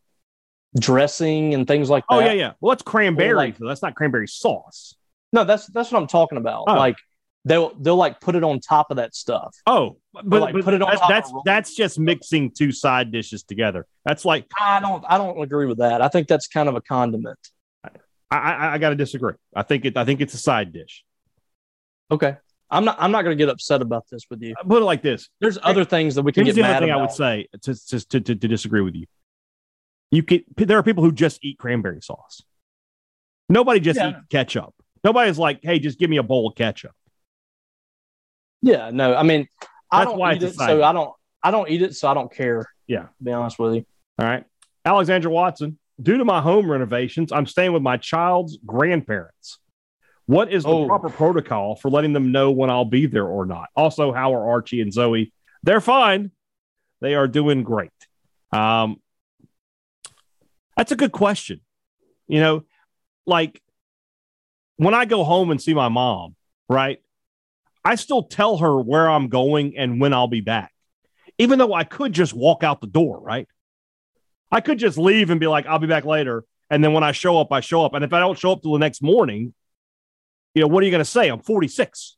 dressing 0.79 1.53
and 1.53 1.67
things 1.67 1.89
like 1.89 2.03
that. 2.09 2.15
oh 2.15 2.19
yeah, 2.19 2.33
yeah. 2.33 2.51
Well, 2.61 2.71
that's 2.71 2.83
cranberry. 2.83 3.31
Or 3.31 3.35
like- 3.35 3.57
that's 3.57 3.81
not 3.81 3.95
cranberry 3.95 4.27
sauce. 4.27 4.95
No, 5.33 5.43
that's 5.43 5.67
that's 5.67 5.91
what 5.91 5.99
I'm 5.99 6.07
talking 6.07 6.37
about. 6.37 6.65
Oh. 6.67 6.75
Like 6.75 6.95
they'll 7.43 7.73
they'll 7.79 7.95
like 7.95 8.19
put 8.19 8.35
it 8.35 8.43
on 8.43 8.59
top 8.59 8.89
of 8.89 8.97
that 8.97 9.15
stuff. 9.15 9.55
Oh, 9.67 9.97
but, 10.13 10.25
like, 10.41 10.53
but 10.53 10.63
put 10.63 10.73
it 10.73 10.81
on 10.81 10.89
that's 10.89 11.07
that's, 11.07 11.33
that's 11.45 11.75
just 11.75 11.99
mixing 11.99 12.51
two 12.51 12.71
side 12.71 13.11
dishes 13.11 13.43
together. 13.43 13.85
That's 14.05 14.25
like 14.25 14.47
I 14.59 14.79
don't 14.79 15.03
I 15.07 15.17
don't 15.17 15.41
agree 15.41 15.65
with 15.65 15.79
that. 15.79 16.01
I 16.01 16.07
think 16.07 16.27
that's 16.27 16.47
kind 16.47 16.69
of 16.69 16.75
a 16.75 16.81
condiment. 16.81 17.39
I 17.83 17.89
I, 18.31 18.73
I 18.73 18.77
got 18.77 18.89
to 18.89 18.95
disagree. 18.95 19.33
I 19.55 19.63
think 19.63 19.85
it. 19.85 19.97
I 19.97 20.05
think 20.05 20.21
it's 20.21 20.33
a 20.33 20.39
side 20.39 20.73
dish. 20.73 21.03
Okay. 22.11 22.37
I'm 22.69 22.83
not 22.83 22.97
I'm 22.99 23.11
not 23.11 23.23
going 23.23 23.37
to 23.37 23.41
get 23.41 23.49
upset 23.49 23.81
about 23.81 24.05
this 24.09 24.23
with 24.29 24.41
you. 24.41 24.55
I 24.59 24.67
put 24.67 24.81
it 24.81 24.85
like 24.85 25.01
this. 25.01 25.29
There's 25.39 25.57
other 25.61 25.85
things 25.85 26.15
that 26.15 26.23
we 26.23 26.31
can 26.31 26.45
Here's 26.45 26.55
get 26.55 26.63
the 26.63 26.67
other 26.67 26.73
mad 26.73 26.79
thing 26.79 26.89
about. 26.89 26.97
I 26.97 27.01
would 27.01 27.11
say 27.11 27.47
to, 27.61 27.99
to, 27.99 28.21
to, 28.21 28.35
to, 28.35 28.47
disagree 28.47 28.81
with 28.81 28.95
you. 28.95 29.05
You 30.11 30.23
can 30.23 30.43
there 30.57 30.77
are 30.77 30.83
people 30.83 31.03
who 31.03 31.11
just 31.11 31.43
eat 31.43 31.57
cranberry 31.59 32.01
sauce. 32.01 32.41
Nobody 33.49 33.79
just 33.79 33.99
Yeah. 33.99 34.09
eats 34.09 34.19
ketchup. 34.29 34.73
Nobody's 35.03 35.37
like, 35.37 35.59
hey, 35.61 35.77
just 35.77 35.99
give 35.99 36.09
me 36.09 36.17
a 36.17 36.23
bowl 36.23 36.47
of 36.47 36.55
ketchup. 36.55 36.91
Yeah, 38.61 38.89
no. 38.91 39.15
I 39.15 39.21
mean, 39.21 39.47
I 39.91 39.99
That's 39.99 40.09
don't 40.09 40.19
why 40.19 40.33
eat 40.33 40.43
it, 40.43 40.55
so. 40.55 40.83
I 40.83 40.91
don't 40.91 41.13
I 41.43 41.51
don't 41.51 41.69
eat 41.69 41.83
it, 41.83 41.95
so 41.95 42.07
I 42.07 42.15
don't 42.15 42.33
care. 42.33 42.65
Yeah. 42.87 43.03
To 43.03 43.23
be 43.23 43.31
honest 43.31 43.59
with 43.59 43.75
you. 43.75 43.85
All 44.17 44.25
right. 44.25 44.43
Alexandra 44.83 45.29
Watson, 45.29 45.77
due 46.01 46.17
to 46.17 46.25
my 46.25 46.41
home 46.41 46.69
renovations, 46.69 47.31
I'm 47.31 47.45
staying 47.45 47.73
with 47.73 47.83
my 47.83 47.97
child's 47.97 48.57
grandparents. 48.65 49.59
What 50.27 50.51
is 50.51 50.63
the 50.63 50.69
Oh. 50.69 50.87
proper 50.87 51.09
protocol 51.09 51.75
for 51.75 51.89
letting 51.91 52.13
them 52.13 52.31
know 52.31 52.51
when 52.51 52.69
I'll 52.69 52.85
be 52.85 53.05
there 53.05 53.27
or 53.27 53.45
not? 53.45 53.69
Also, 53.75 54.11
how 54.11 54.33
are 54.33 54.49
Archie 54.49 54.81
and 54.81 54.91
Zoe? 54.91 55.31
They're 55.63 55.81
fine. 55.81 56.31
They 57.01 57.13
are 57.15 57.27
doing 57.27 57.63
great. 57.63 57.91
Um, 58.51 59.01
that's 60.75 60.91
a 60.91 60.95
good 60.95 61.11
question. 61.11 61.61
You 62.27 62.39
know, 62.39 62.63
like 63.25 63.61
when 64.77 64.93
I 64.93 65.05
go 65.05 65.23
home 65.23 65.51
and 65.51 65.61
see 65.61 65.73
my 65.73 65.89
mom, 65.89 66.35
right? 66.67 66.99
I 67.83 67.95
still 67.95 68.23
tell 68.23 68.57
her 68.57 68.81
where 68.81 69.07
I'm 69.09 69.27
going 69.29 69.77
and 69.77 70.01
when 70.01 70.11
I'll 70.13 70.27
be 70.27 70.41
back, 70.41 70.73
even 71.37 71.59
though 71.59 71.73
I 71.73 71.83
could 71.83 72.13
just 72.13 72.33
walk 72.33 72.63
out 72.63 72.81
the 72.81 72.87
door, 72.87 73.19
right? 73.21 73.47
I 74.51 74.61
could 74.61 74.79
just 74.79 74.97
leave 74.97 75.29
and 75.29 75.39
be 75.39 75.47
like, 75.47 75.67
I'll 75.67 75.79
be 75.79 75.87
back 75.87 76.05
later. 76.05 76.45
And 76.71 76.83
then 76.83 76.93
when 76.93 77.03
I 77.03 77.11
show 77.11 77.39
up, 77.39 77.51
I 77.51 77.59
show 77.59 77.85
up. 77.85 77.93
And 77.93 78.03
if 78.03 78.11
I 78.11 78.19
don't 78.19 78.37
show 78.37 78.51
up 78.53 78.63
till 78.63 78.73
the 78.73 78.79
next 78.79 79.03
morning, 79.03 79.53
you 80.55 80.61
know, 80.61 80.67
what 80.67 80.81
are 80.81 80.85
you 80.85 80.91
going 80.91 81.03
to 81.03 81.05
say? 81.09 81.27
I'm 81.27 81.41
46. 81.41 82.15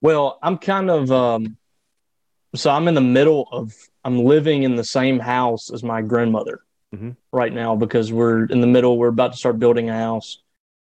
Well, 0.00 0.38
I'm 0.42 0.58
kind 0.58 0.90
of 0.90 1.12
um 1.12 1.56
so 2.54 2.70
I'm 2.70 2.88
in 2.88 2.94
the 2.94 3.00
middle 3.00 3.46
of 3.52 3.74
I'm 4.04 4.24
living 4.24 4.62
in 4.62 4.74
the 4.74 4.84
same 4.84 5.18
house 5.18 5.70
as 5.70 5.82
my 5.84 6.02
grandmother 6.02 6.60
Mhm. 6.94 7.16
right 7.30 7.52
now 7.52 7.76
because 7.76 8.10
we're 8.10 8.46
in 8.46 8.62
the 8.62 8.66
middle 8.66 8.96
we're 8.96 9.08
about 9.08 9.32
to 9.32 9.38
start 9.38 9.58
building 9.58 9.90
a 9.90 9.92
house. 9.94 10.38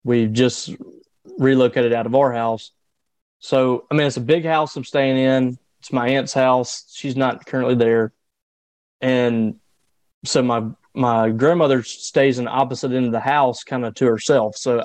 We've 0.04 0.30
just 0.32 0.76
relocated 1.38 1.92
out 1.94 2.04
of 2.06 2.14
our 2.14 2.32
house. 2.32 2.72
So, 3.38 3.86
I 3.90 3.94
mean, 3.94 4.06
it's 4.06 4.18
a 4.18 4.20
big 4.20 4.44
house 4.44 4.76
I'm 4.76 4.84
staying 4.84 5.16
in. 5.16 5.58
It's 5.80 5.92
my 5.92 6.08
aunt's 6.08 6.34
house. 6.34 6.84
She's 6.94 7.16
not 7.16 7.46
currently 7.46 7.74
there. 7.74 8.12
And 9.00 9.56
so 10.24 10.42
my 10.42 10.68
my 10.94 11.30
grandmother 11.30 11.82
stays 11.82 12.38
in 12.38 12.46
the 12.46 12.50
opposite 12.50 12.92
end 12.92 13.06
of 13.06 13.12
the 13.12 13.20
house 13.20 13.62
kind 13.64 13.84
of 13.84 13.94
to 13.94 14.06
herself. 14.06 14.56
So 14.56 14.84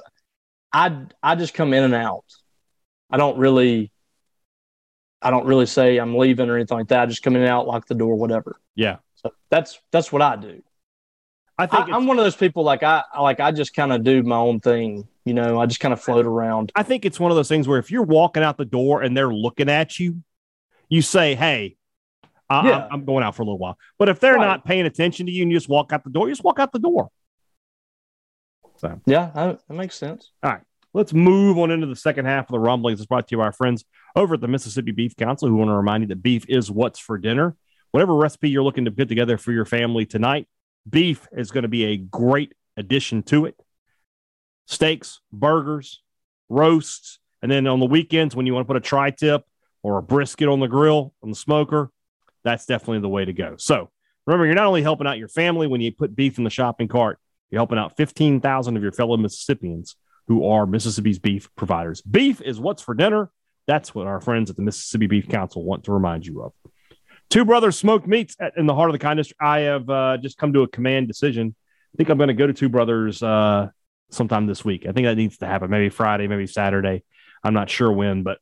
I 0.73 1.05
I 1.21 1.35
just 1.35 1.53
come 1.53 1.73
in 1.73 1.83
and 1.83 1.93
out. 1.93 2.25
I 3.09 3.17
don't 3.17 3.37
really 3.37 3.91
I 5.21 5.29
don't 5.29 5.45
really 5.45 5.65
say 5.65 5.97
I'm 5.97 6.17
leaving 6.17 6.49
or 6.49 6.55
anything 6.55 6.77
like 6.77 6.87
that. 6.87 7.01
I 7.01 7.05
just 7.05 7.23
come 7.23 7.35
in 7.35 7.41
and 7.41 7.49
out, 7.51 7.67
lock 7.67 7.87
the 7.87 7.95
door, 7.95 8.15
whatever. 8.15 8.59
Yeah. 8.75 8.97
So 9.15 9.31
that's 9.49 9.79
that's 9.91 10.11
what 10.11 10.21
I 10.21 10.35
do. 10.35 10.61
I 11.57 11.67
think 11.67 11.89
I, 11.89 11.95
I'm 11.95 12.07
one 12.07 12.17
of 12.17 12.25
those 12.25 12.35
people 12.35 12.63
like 12.63 12.81
I 12.81 13.03
like 13.19 13.39
I 13.39 13.51
just 13.51 13.75
kind 13.75 13.93
of 13.93 14.03
do 14.03 14.23
my 14.23 14.37
own 14.37 14.59
thing. 14.59 15.07
You 15.25 15.35
know, 15.35 15.59
I 15.59 15.67
just 15.67 15.79
kind 15.79 15.93
of 15.93 16.01
float 16.01 16.25
around. 16.25 16.71
I 16.73 16.81
think 16.81 17.05
it's 17.05 17.19
one 17.19 17.29
of 17.29 17.37
those 17.37 17.47
things 17.49 17.67
where 17.67 17.77
if 17.77 17.91
you're 17.91 18.01
walking 18.01 18.41
out 18.41 18.57
the 18.57 18.65
door 18.65 19.03
and 19.03 19.15
they're 19.15 19.31
looking 19.31 19.69
at 19.69 19.99
you, 19.99 20.23
you 20.89 21.03
say, 21.03 21.35
Hey, 21.35 21.75
I, 22.49 22.67
Yeah. 22.67 22.87
I'm 22.89 23.05
going 23.05 23.23
out 23.23 23.35
for 23.35 23.43
a 23.43 23.45
little 23.45 23.59
while. 23.59 23.77
But 23.99 24.09
if 24.09 24.19
they're 24.19 24.35
Right. 24.35 24.47
not 24.47 24.65
paying 24.65 24.87
attention 24.87 25.27
to 25.27 25.31
you 25.31 25.43
and 25.43 25.51
you 25.51 25.57
just 25.57 25.69
walk 25.69 25.93
out 25.93 26.03
the 26.03 26.09
door, 26.09 26.27
you 26.27 26.31
just 26.33 26.43
walk 26.43 26.57
out 26.57 26.71
the 26.71 26.79
door. 26.79 27.09
Yeah, 29.05 29.31
that, 29.35 29.59
that 29.67 29.73
makes 29.73 29.95
sense. 29.95 30.31
All 30.43 30.51
right, 30.51 30.61
let's 30.93 31.13
move 31.13 31.57
on 31.57 31.71
into 31.71 31.87
the 31.87 31.95
second 31.95 32.25
half 32.25 32.45
of 32.45 32.51
the 32.51 32.59
rumblings. 32.59 32.99
It's 32.99 33.07
brought 33.07 33.27
to 33.27 33.33
you 33.33 33.37
by 33.37 33.45
our 33.45 33.51
friends 33.51 33.85
over 34.15 34.35
at 34.35 34.41
the 34.41 34.47
Mississippi 34.47 34.91
Beef 34.91 35.15
Council, 35.15 35.47
who 35.47 35.55
want 35.55 35.69
to 35.69 35.75
remind 35.75 36.03
you 36.03 36.07
that 36.07 36.21
beef 36.21 36.45
is 36.49 36.69
what's 36.69 36.99
for 36.99 37.17
dinner. 37.17 37.55
Whatever 37.91 38.15
recipe 38.15 38.49
you're 38.49 38.63
looking 38.63 38.85
to 38.85 38.91
put 38.91 39.09
together 39.09 39.37
for 39.37 39.51
your 39.51 39.65
family 39.65 40.05
tonight, 40.05 40.47
beef 40.89 41.27
is 41.31 41.51
going 41.51 41.63
to 41.63 41.67
be 41.67 41.85
a 41.85 41.97
great 41.97 42.53
addition 42.77 43.23
to 43.23 43.45
it. 43.45 43.59
Steaks, 44.65 45.19
burgers, 45.31 46.01
roasts, 46.49 47.19
and 47.41 47.51
then 47.51 47.67
on 47.67 47.79
the 47.79 47.85
weekends 47.85 48.35
when 48.35 48.45
you 48.45 48.53
want 48.53 48.65
to 48.65 48.67
put 48.67 48.77
a 48.77 48.81
tri 48.81 49.11
tip 49.11 49.43
or 49.83 49.97
a 49.97 50.01
brisket 50.01 50.47
on 50.47 50.59
the 50.59 50.67
grill 50.67 51.13
on 51.23 51.29
the 51.29 51.35
smoker, 51.35 51.91
that's 52.43 52.65
definitely 52.65 52.99
the 52.99 53.09
way 53.09 53.25
to 53.25 53.33
go. 53.33 53.55
So 53.57 53.89
remember, 54.25 54.45
you're 54.45 54.55
not 54.55 54.67
only 54.67 54.83
helping 54.83 55.07
out 55.07 55.17
your 55.17 55.27
family 55.27 55.67
when 55.67 55.81
you 55.81 55.91
put 55.91 56.15
beef 56.15 56.37
in 56.37 56.43
the 56.43 56.49
shopping 56.49 56.87
cart, 56.87 57.19
you're 57.51 57.59
helping 57.59 57.77
out 57.77 57.97
15,000 57.97 58.77
of 58.77 58.81
your 58.81 58.91
fellow 58.93 59.17
Mississippians 59.17 59.95
who 60.27 60.47
are 60.47 60.65
Mississippi's 60.65 61.19
beef 61.19 61.53
providers. 61.55 62.01
Beef 62.01 62.41
is 62.41 62.59
what's 62.59 62.81
for 62.81 62.93
dinner. 62.93 63.29
That's 63.67 63.93
what 63.93 64.07
our 64.07 64.21
friends 64.21 64.49
at 64.49 64.55
the 64.55 64.61
Mississippi 64.61 65.07
Beef 65.07 65.27
Council 65.27 65.63
want 65.63 65.83
to 65.83 65.91
remind 65.91 66.25
you 66.25 66.41
of. 66.41 66.53
Two 67.29 67.45
Brothers 67.45 67.77
Smoked 67.77 68.07
Meats 68.07 68.35
at, 68.39 68.57
in 68.57 68.65
the 68.65 68.75
heart 68.75 68.89
of 68.89 68.93
the 68.93 68.99
kindness. 68.99 69.31
I 69.39 69.59
have 69.61 69.89
uh, 69.89 70.17
just 70.17 70.37
come 70.37 70.53
to 70.53 70.63
a 70.63 70.67
command 70.67 71.07
decision. 71.07 71.55
I 71.93 71.97
think 71.97 72.09
I'm 72.09 72.17
going 72.17 72.29
to 72.29 72.33
go 72.33 72.47
to 72.47 72.53
Two 72.53 72.69
Brothers 72.69 73.21
uh, 73.21 73.69
sometime 74.09 74.47
this 74.47 74.65
week. 74.65 74.85
I 74.87 74.91
think 74.91 75.05
that 75.05 75.15
needs 75.15 75.37
to 75.37 75.47
happen. 75.47 75.69
Maybe 75.69 75.89
Friday, 75.89 76.27
maybe 76.27 76.47
Saturday. 76.47 77.03
I'm 77.43 77.53
not 77.53 77.69
sure 77.69 77.91
when, 77.91 78.23
but 78.23 78.39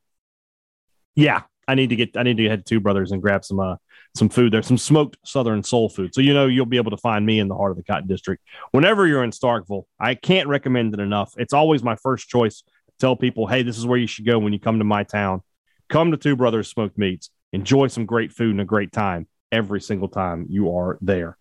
yeah, 1.16 1.44
I 1.70 1.76
need 1.76 1.90
to 1.90 1.96
get 1.96 2.18
I 2.18 2.24
need 2.24 2.38
to 2.38 2.50
head 2.50 2.66
to 2.66 2.70
Two 2.70 2.80
Brothers 2.80 3.12
and 3.12 3.22
grab 3.22 3.46
some 3.46 3.60
uh, 3.60 3.76
some 4.16 4.28
food 4.28 4.52
there, 4.52 4.64
some 4.64 4.78
smoked 4.78 5.18
Southern 5.24 5.62
soul 5.64 5.88
food. 5.88 6.16
So 6.16 6.22
you 6.22 6.34
know 6.34 6.48
you'll 6.48 6.66
be 6.66 6.78
able 6.78 6.92
to 6.92 6.98
find 6.98 7.24
me 7.24 7.40
in 7.40 7.48
the 7.48 7.56
heart 7.56 7.70
of 7.70 7.78
the 7.78 7.84
Cotton 7.84 8.08
District 8.08 8.44
whenever 8.72 9.06
you're 9.06 9.24
in 9.24 9.30
Starkville. 9.30 9.84
I 10.00 10.16
can't 10.16 10.48
recommend 10.48 10.96
it 10.96 11.00
enough. 11.00 11.34
It's 11.38 11.54
always 11.54 11.84
my 11.84 11.96
first 11.96 12.28
choice. 12.28 12.64
Tell 13.00 13.16
people, 13.16 13.46
hey, 13.46 13.62
this 13.62 13.78
is 13.78 13.86
where 13.86 14.00
you 14.00 14.08
should 14.08 14.26
go 14.26 14.40
when 14.40 14.52
you 14.52 14.60
come 14.60 14.80
to 14.80 14.84
my 14.84 15.04
town. 15.04 15.42
Come 15.90 16.12
to 16.12 16.18
Two 16.18 16.36
Brothers 16.36 16.70
Smoked 16.70 16.98
Meats. 16.98 17.30
Enjoy 17.54 17.88
some 17.88 18.06
great 18.06 18.34
food 18.34 18.52
and 18.52 18.62
a 18.62 18.66
great 18.66 18.92
time 18.92 19.28
every 19.52 19.80
single 19.80 20.10
time 20.10 20.48
you 20.50 20.76
are 20.76 20.98
there. 21.02 21.38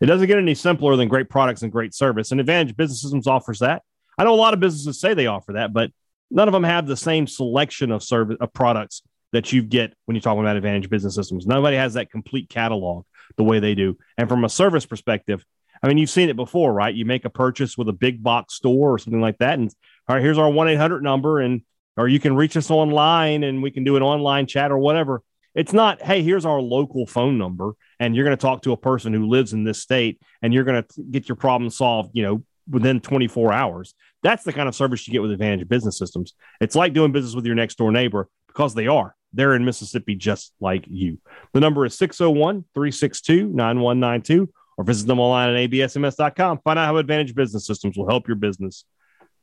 It 0.00 0.06
doesn't 0.06 0.26
get 0.26 0.38
any 0.38 0.54
simpler 0.54 0.96
than 0.96 1.08
great 1.08 1.28
products 1.28 1.62
and 1.62 1.72
great 1.72 1.94
service. 1.94 2.30
And 2.32 2.40
Advantage 2.40 2.76
Business 2.76 3.00
Systems 3.00 3.26
offers 3.28 3.60
that. 3.60 3.82
I 4.18 4.24
know 4.24 4.34
a 4.34 4.36
lot 4.36 4.54
of 4.54 4.60
businesses 4.60 5.00
say 5.00 5.14
they 5.14 5.26
offer 5.26 5.54
that, 5.54 5.72
but 5.72 5.92
none 6.30 6.48
of 6.48 6.52
them 6.52 6.64
have 6.64 6.86
the 6.86 6.96
same 6.96 7.26
selection 7.26 7.90
of 7.92 8.02
service 8.02 8.36
of 8.40 8.52
products 8.52 9.02
that 9.32 9.52
you 9.52 9.62
get 9.62 9.94
when 10.04 10.14
you're 10.14 10.22
talking 10.22 10.40
about 10.40 10.56
Advantage 10.56 10.88
Business 10.88 11.14
Systems. 11.14 11.46
Nobody 11.46 11.76
has 11.76 11.94
that 11.94 12.10
complete 12.10 12.48
catalog 12.48 13.04
the 13.36 13.44
way 13.44 13.60
they 13.60 13.74
do. 13.74 13.96
And 14.16 14.28
from 14.28 14.44
a 14.44 14.48
service 14.48 14.86
perspective, 14.86 15.44
I 15.82 15.88
mean, 15.88 15.98
you've 15.98 16.10
seen 16.10 16.28
it 16.28 16.36
before, 16.36 16.72
right? 16.72 16.94
You 16.94 17.04
make 17.04 17.24
a 17.24 17.30
purchase 17.30 17.78
with 17.78 17.88
a 17.88 17.92
big 17.92 18.22
box 18.22 18.54
store 18.54 18.94
or 18.94 18.98
something 18.98 19.20
like 19.20 19.38
that, 19.38 19.58
and 19.58 19.70
all 20.08 20.16
right, 20.16 20.22
here's 20.22 20.38
our 20.38 20.50
one 20.50 20.68
eight 20.68 20.76
hundred 20.76 21.02
number, 21.02 21.40
and 21.40 21.62
or 21.96 22.08
you 22.08 22.20
can 22.20 22.34
reach 22.34 22.56
us 22.56 22.70
online, 22.70 23.44
and 23.44 23.62
we 23.62 23.70
can 23.70 23.84
do 23.84 23.96
an 23.96 24.02
online 24.02 24.46
chat 24.46 24.70
or 24.70 24.78
whatever. 24.78 25.22
It's 25.54 25.72
not, 25.72 26.00
hey, 26.02 26.22
here's 26.22 26.46
our 26.46 26.60
local 26.60 27.06
phone 27.06 27.38
number, 27.38 27.72
and 27.98 28.14
you're 28.14 28.24
going 28.24 28.36
to 28.36 28.40
talk 28.40 28.62
to 28.62 28.72
a 28.72 28.76
person 28.76 29.12
who 29.12 29.26
lives 29.26 29.52
in 29.52 29.64
this 29.64 29.80
state, 29.80 30.20
and 30.40 30.54
you're 30.54 30.64
going 30.64 30.82
to 30.82 31.02
get 31.10 31.28
your 31.28 31.36
problem 31.36 31.70
solved, 31.70 32.10
you 32.12 32.22
know, 32.22 32.44
within 32.70 33.00
24 33.00 33.52
hours. 33.52 33.94
That's 34.22 34.44
the 34.44 34.52
kind 34.52 34.68
of 34.68 34.74
service 34.76 35.06
you 35.08 35.12
get 35.12 35.22
with 35.22 35.32
Advantage 35.32 35.68
Business 35.68 35.98
Systems. 35.98 36.34
It's 36.60 36.76
like 36.76 36.92
doing 36.92 37.12
business 37.12 37.34
with 37.34 37.46
your 37.46 37.56
next 37.56 37.76
door 37.76 37.90
neighbor 37.90 38.28
because 38.46 38.74
they 38.74 38.86
are. 38.86 39.16
They're 39.32 39.54
in 39.54 39.64
Mississippi 39.64 40.14
just 40.14 40.52
like 40.60 40.84
you. 40.88 41.18
The 41.52 41.60
number 41.60 41.84
is 41.84 41.96
601 41.98 42.64
362 42.74 43.48
9192 43.48 44.48
or 44.76 44.84
visit 44.84 45.06
them 45.06 45.20
online 45.20 45.50
at 45.50 45.70
absms.com. 45.70 46.60
Find 46.64 46.78
out 46.78 46.86
how 46.86 46.96
Advantage 46.96 47.34
Business 47.34 47.66
Systems 47.66 47.98
will 47.98 48.08
help 48.08 48.28
your 48.28 48.36
business 48.36 48.84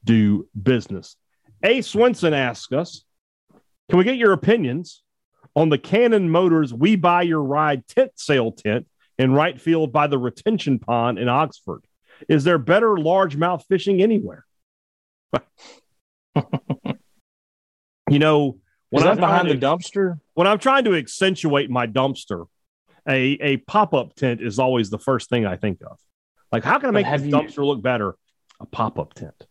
do 0.03 0.47
business. 0.61 1.17
A. 1.63 1.79
Swinson 1.79 2.33
asks 2.33 2.71
us 2.71 3.03
Can 3.89 3.97
we 3.97 4.05
get 4.05 4.17
your 4.17 4.33
opinions 4.33 5.03
on 5.55 5.69
the 5.69 5.77
Cannon 5.77 6.29
Motors 6.29 6.73
We 6.73 6.95
Buy 6.95 7.23
Your 7.23 7.43
Ride 7.43 7.87
tent 7.87 8.11
sale 8.15 8.51
tent 8.51 8.87
in 9.17 9.33
right 9.33 9.59
field 9.59 9.91
by 9.91 10.07
the 10.07 10.17
retention 10.17 10.79
pond 10.79 11.19
in 11.19 11.29
Oxford? 11.29 11.83
Is 12.29 12.43
there 12.43 12.57
better 12.57 12.95
largemouth 12.95 13.63
fishing 13.67 14.01
anywhere? 14.01 14.45
you 18.09 18.19
know, 18.19 18.59
when 18.95 19.07
I'm 19.07 19.17
behind 19.17 19.47
to, 19.47 19.53
the 19.53 19.59
dumpster? 19.65 20.19
When 20.33 20.47
I'm 20.47 20.59
trying 20.59 20.85
to 20.85 20.95
accentuate 20.95 21.69
my 21.69 21.87
dumpster, 21.87 22.45
a, 23.07 23.37
a 23.41 23.57
pop 23.57 23.93
up 23.93 24.15
tent 24.15 24.41
is 24.41 24.59
always 24.59 24.89
the 24.89 24.99
first 24.99 25.29
thing 25.29 25.45
I 25.45 25.57
think 25.57 25.79
of. 25.81 25.97
Like, 26.51 26.63
how 26.63 26.79
can 26.79 26.89
I 26.89 26.91
make 26.91 27.05
the 27.05 27.29
dumpster 27.29 27.65
look 27.65 27.81
better? 27.81 28.15
A 28.59 28.65
pop 28.65 28.99
up 28.99 29.13
tent. 29.13 29.45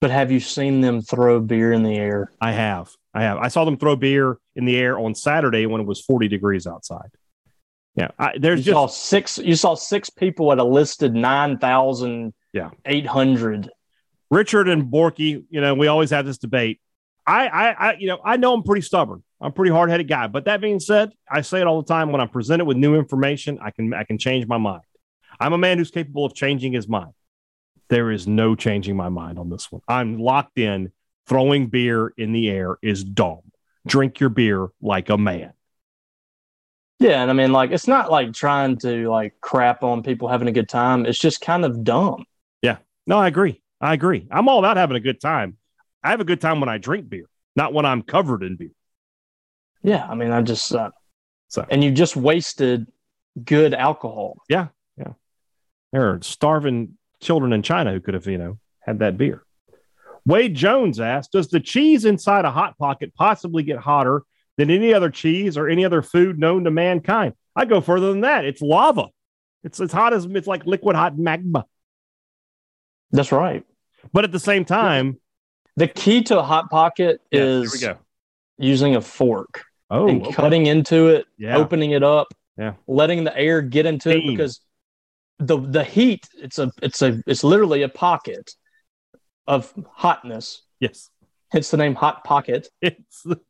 But 0.00 0.10
have 0.10 0.30
you 0.30 0.40
seen 0.40 0.80
them 0.80 1.00
throw 1.00 1.40
beer 1.40 1.72
in 1.72 1.82
the 1.82 1.96
air? 1.96 2.30
I 2.40 2.52
have. 2.52 2.90
I 3.12 3.22
have. 3.22 3.38
I 3.38 3.48
saw 3.48 3.64
them 3.64 3.76
throw 3.76 3.96
beer 3.96 4.38
in 4.54 4.64
the 4.64 4.76
air 4.76 4.98
on 4.98 5.14
Saturday 5.14 5.66
when 5.66 5.80
it 5.80 5.86
was 5.86 6.00
40 6.00 6.28
degrees 6.28 6.66
outside. 6.66 7.08
Yeah, 7.96 8.08
I, 8.18 8.36
there's 8.38 8.60
you 8.60 8.72
just 8.72 8.74
saw 8.74 8.86
six. 8.86 9.38
You 9.38 9.54
saw 9.54 9.74
six 9.76 10.10
people 10.10 10.50
at 10.50 10.58
a 10.58 10.64
listed 10.64 11.14
nine 11.14 11.58
thousand. 11.58 12.34
Yeah, 12.52 12.70
eight 12.84 13.06
hundred. 13.06 13.70
Richard 14.30 14.68
and 14.68 14.90
Borky, 14.90 15.44
you 15.48 15.60
know, 15.60 15.74
we 15.74 15.86
always 15.86 16.10
have 16.10 16.26
this 16.26 16.38
debate. 16.38 16.80
I, 17.26 17.48
I, 17.48 17.70
I, 17.70 17.94
you 17.94 18.06
know, 18.06 18.18
I 18.24 18.36
know 18.36 18.54
I'm 18.54 18.62
pretty 18.62 18.82
stubborn. 18.82 19.22
I'm 19.40 19.48
a 19.48 19.52
pretty 19.52 19.72
hard 19.72 19.90
headed 19.90 20.08
guy. 20.08 20.26
But 20.26 20.44
that 20.44 20.60
being 20.60 20.80
said, 20.80 21.12
I 21.30 21.40
say 21.40 21.60
it 21.60 21.66
all 21.66 21.82
the 21.82 21.88
time. 21.88 22.12
When 22.12 22.20
I'm 22.20 22.28
presented 22.28 22.64
with 22.64 22.76
new 22.76 22.96
information, 22.96 23.58
I 23.60 23.70
can, 23.70 23.94
I 23.94 24.04
can 24.04 24.18
change 24.18 24.46
my 24.46 24.58
mind. 24.58 24.82
I'm 25.40 25.52
a 25.52 25.58
man 25.58 25.78
who's 25.78 25.90
capable 25.90 26.24
of 26.24 26.34
changing 26.34 26.72
his 26.72 26.88
mind. 26.88 27.12
There 27.88 28.10
is 28.10 28.26
no 28.26 28.54
changing 28.54 28.96
my 28.96 29.08
mind 29.08 29.38
on 29.38 29.50
this 29.50 29.70
one. 29.70 29.82
I'm 29.88 30.18
locked 30.18 30.58
in. 30.58 30.92
Throwing 31.26 31.68
beer 31.68 32.12
in 32.18 32.32
the 32.32 32.50
air 32.50 32.76
is 32.82 33.02
dumb. 33.02 33.40
Drink 33.86 34.20
your 34.20 34.28
beer 34.28 34.68
like 34.82 35.08
a 35.08 35.16
man. 35.16 35.54
Yeah, 36.98 37.22
and 37.22 37.30
I 37.30 37.34
mean, 37.34 37.50
like, 37.50 37.70
it's 37.70 37.88
not 37.88 38.10
like 38.10 38.32
trying 38.32 38.76
to 38.78 39.08
like 39.08 39.34
crap 39.40 39.82
on 39.82 40.02
people 40.02 40.28
having 40.28 40.48
a 40.48 40.52
good 40.52 40.68
time. 40.68 41.06
It's 41.06 41.18
just 41.18 41.40
kind 41.40 41.64
of 41.64 41.82
dumb. 41.82 42.24
Yeah, 42.62 42.76
no, 43.06 43.18
I 43.18 43.28
agree. 43.28 43.62
I 43.80 43.94
agree. 43.94 44.28
I'm 44.30 44.48
all 44.48 44.58
about 44.58 44.76
having 44.76 44.96
a 44.96 45.00
good 45.00 45.20
time. 45.20 45.56
I 46.04 46.10
have 46.10 46.20
a 46.20 46.24
good 46.24 46.40
time 46.40 46.60
when 46.60 46.68
I 46.68 46.76
drink 46.76 47.08
beer, 47.08 47.24
not 47.56 47.72
when 47.72 47.86
I'm 47.86 48.02
covered 48.02 48.42
in 48.42 48.56
beer. 48.56 48.70
Yeah, 49.82 50.06
I 50.06 50.14
mean, 50.14 50.30
I 50.30 50.42
just 50.42 50.72
uh, 50.74 50.90
so 51.48 51.66
and 51.68 51.82
you 51.82 51.90
just 51.90 52.14
wasted 52.14 52.86
good 53.42 53.74
alcohol. 53.74 54.36
Yeah, 54.48 54.68
yeah. 54.98 55.12
There 55.92 56.10
are 56.10 56.20
starving 56.22 56.98
children 57.20 57.52
in 57.52 57.62
China 57.62 57.92
who 57.92 58.00
could 58.00 58.14
have, 58.14 58.26
you 58.26 58.38
know, 58.38 58.58
had 58.80 58.98
that 58.98 59.16
beer. 59.16 59.44
Wade 60.26 60.54
Jones 60.54 61.00
asked, 61.00 61.32
"Does 61.32 61.48
the 61.48 61.60
cheese 61.60 62.04
inside 62.04 62.44
a 62.44 62.50
hot 62.50 62.78
pocket 62.78 63.14
possibly 63.14 63.62
get 63.62 63.78
hotter 63.78 64.22
than 64.56 64.70
any 64.70 64.94
other 64.94 65.10
cheese 65.10 65.56
or 65.56 65.68
any 65.68 65.84
other 65.84 66.02
food 66.02 66.38
known 66.38 66.64
to 66.64 66.70
mankind?" 66.70 67.34
I 67.56 67.64
go 67.64 67.80
further 67.80 68.10
than 68.10 68.22
that. 68.22 68.44
It's 68.44 68.60
lava. 68.60 69.08
It's 69.62 69.80
as 69.80 69.92
hot 69.92 70.12
as 70.12 70.26
it's 70.26 70.46
like 70.46 70.66
liquid 70.66 70.96
hot 70.96 71.18
magma. 71.18 71.64
That's 73.10 73.32
right. 73.32 73.64
But 74.12 74.24
at 74.24 74.32
the 74.32 74.40
same 74.40 74.64
time, 74.64 75.18
the 75.76 75.88
key 75.88 76.22
to 76.24 76.38
a 76.38 76.42
hot 76.42 76.70
pocket 76.70 77.20
yeah, 77.30 77.40
is 77.40 77.86
using 78.58 78.96
a 78.96 79.00
fork. 79.00 79.64
Oh, 79.90 80.08
and 80.08 80.22
okay. 80.22 80.32
cutting 80.32 80.66
into 80.66 81.08
it, 81.08 81.26
yeah. 81.36 81.56
opening 81.56 81.90
it 81.90 82.02
up, 82.02 82.28
yeah, 82.56 82.74
letting 82.86 83.24
the 83.24 83.36
air 83.36 83.60
get 83.60 83.86
into 83.86 84.10
Steam. 84.10 84.28
it 84.28 84.30
because 84.32 84.60
the 85.38 85.58
the 85.58 85.84
heat 85.84 86.26
it's 86.38 86.58
a 86.58 86.72
it's 86.82 87.02
a 87.02 87.22
it's 87.26 87.44
literally 87.44 87.82
a 87.82 87.88
pocket 87.88 88.52
of 89.46 89.72
hotness. 89.92 90.62
Yes, 90.80 91.10
it's 91.52 91.70
the 91.70 91.76
name 91.76 91.94
hot 91.94 92.24
pocket. 92.24 92.68
It's 92.80 93.22
the 93.22 93.40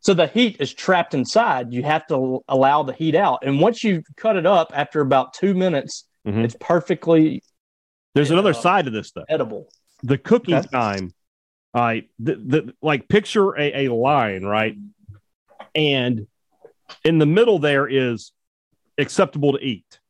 so 0.00 0.12
the 0.12 0.26
heat 0.26 0.56
is 0.60 0.72
trapped 0.72 1.14
inside. 1.14 1.72
You 1.72 1.82
have 1.82 2.06
to 2.08 2.42
allow 2.48 2.82
the 2.82 2.92
heat 2.92 3.14
out, 3.14 3.40
and 3.42 3.60
once 3.60 3.84
you 3.84 4.02
cut 4.16 4.36
it 4.36 4.46
up 4.46 4.72
after 4.74 5.00
about 5.00 5.34
two 5.34 5.54
minutes, 5.54 6.04
mm-hmm. 6.26 6.40
it's 6.40 6.56
perfectly. 6.58 7.42
There's 8.14 8.30
uh, 8.30 8.34
another 8.34 8.54
side 8.54 8.86
to 8.86 8.90
this 8.90 9.12
though. 9.12 9.24
Edible. 9.28 9.68
The 10.02 10.18
cooking 10.18 10.56
okay. 10.56 10.68
time 10.68 11.14
all 11.76 11.82
right, 11.82 12.08
the, 12.18 12.36
the 12.36 12.74
like 12.80 13.06
picture 13.06 13.50
a, 13.50 13.84
a 13.86 13.92
line, 13.92 14.44
right? 14.44 14.74
And 15.74 16.26
in 17.04 17.18
the 17.18 17.26
middle 17.26 17.58
there 17.58 17.86
is 17.86 18.32
acceptable 18.96 19.52
to 19.52 19.58
eat. 19.58 20.00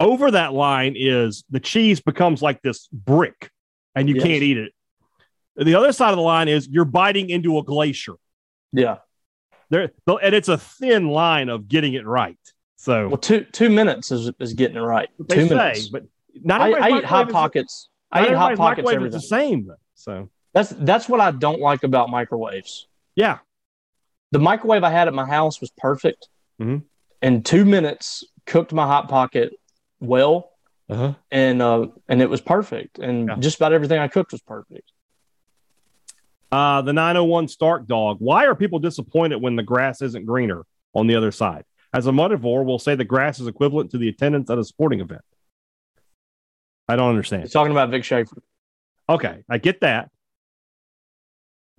Over 0.00 0.30
that 0.30 0.54
line 0.54 0.94
is 0.96 1.44
the 1.50 1.60
cheese 1.60 2.00
becomes 2.00 2.40
like 2.40 2.62
this 2.62 2.88
brick 2.90 3.50
and 3.94 4.08
you 4.08 4.14
yes. 4.14 4.24
can't 4.24 4.42
eat 4.42 4.56
it. 4.56 4.72
The 5.56 5.74
other 5.74 5.92
side 5.92 6.08
of 6.08 6.16
the 6.16 6.22
line 6.22 6.48
is 6.48 6.66
you're 6.68 6.86
biting 6.86 7.28
into 7.28 7.58
a 7.58 7.62
glacier. 7.62 8.14
Yeah. 8.72 8.96
There 9.68 9.90
and 10.06 10.34
it's 10.34 10.48
a 10.48 10.56
thin 10.56 11.08
line 11.08 11.50
of 11.50 11.68
getting 11.68 11.92
it 11.92 12.06
right. 12.06 12.38
So 12.76 13.08
well, 13.08 13.18
two 13.18 13.44
two 13.44 13.68
minutes 13.68 14.10
is, 14.10 14.30
is 14.40 14.54
getting 14.54 14.78
it 14.78 14.80
right. 14.80 15.10
Two 15.28 15.48
say, 15.48 15.54
minutes. 15.54 15.88
But 15.88 16.04
not 16.32 16.62
I, 16.62 16.70
I 16.72 16.98
eat 16.98 17.04
hot 17.04 17.30
pockets. 17.30 17.90
I 18.12 18.26
eat 18.26 18.34
hot 18.34 18.56
pockets. 18.56 18.90
Everything. 18.90 19.12
the 19.12 19.20
same. 19.20 19.72
So 19.94 20.28
that's 20.52 20.70
that's 20.70 21.08
what 21.08 21.20
I 21.20 21.30
don't 21.30 21.60
like 21.60 21.82
about 21.82 22.10
microwaves. 22.10 22.86
Yeah, 23.14 23.38
the 24.30 24.38
microwave 24.38 24.84
I 24.84 24.90
had 24.90 25.08
at 25.08 25.14
my 25.14 25.26
house 25.26 25.60
was 25.60 25.70
perfect. 25.70 26.28
Mm-hmm. 26.60 26.78
In 27.22 27.42
two 27.42 27.64
minutes, 27.64 28.24
cooked 28.46 28.72
my 28.72 28.86
hot 28.86 29.08
pocket 29.08 29.52
well, 30.00 30.50
uh-huh. 30.88 31.14
and 31.30 31.62
uh, 31.62 31.86
and 32.08 32.20
it 32.20 32.28
was 32.28 32.40
perfect. 32.40 32.98
And 32.98 33.28
yeah. 33.28 33.36
just 33.38 33.56
about 33.56 33.72
everything 33.72 33.98
I 33.98 34.08
cooked 34.08 34.32
was 34.32 34.42
perfect. 34.42 34.90
Uh, 36.50 36.82
the 36.82 36.92
901 36.92 37.48
Stark 37.48 37.86
dog. 37.86 38.18
Why 38.20 38.44
are 38.44 38.54
people 38.54 38.78
disappointed 38.78 39.40
when 39.40 39.56
the 39.56 39.62
grass 39.62 40.02
isn't 40.02 40.26
greener 40.26 40.66
on 40.94 41.06
the 41.06 41.14
other 41.14 41.32
side? 41.32 41.64
As 41.94 42.06
a 42.06 42.10
mudivore, 42.10 42.64
we'll 42.64 42.78
say 42.78 42.94
the 42.94 43.04
grass 43.04 43.40
is 43.40 43.46
equivalent 43.46 43.90
to 43.92 43.98
the 43.98 44.08
attendance 44.08 44.50
at 44.50 44.58
a 44.58 44.64
sporting 44.64 45.00
event. 45.00 45.22
I 46.88 46.96
don't 46.96 47.10
understand. 47.10 47.44
He's 47.44 47.52
talking 47.52 47.72
about 47.72 47.90
Vic 47.90 48.04
Schaefer. 48.04 48.42
Okay, 49.08 49.42
I 49.48 49.58
get 49.58 49.80
that. 49.80 50.10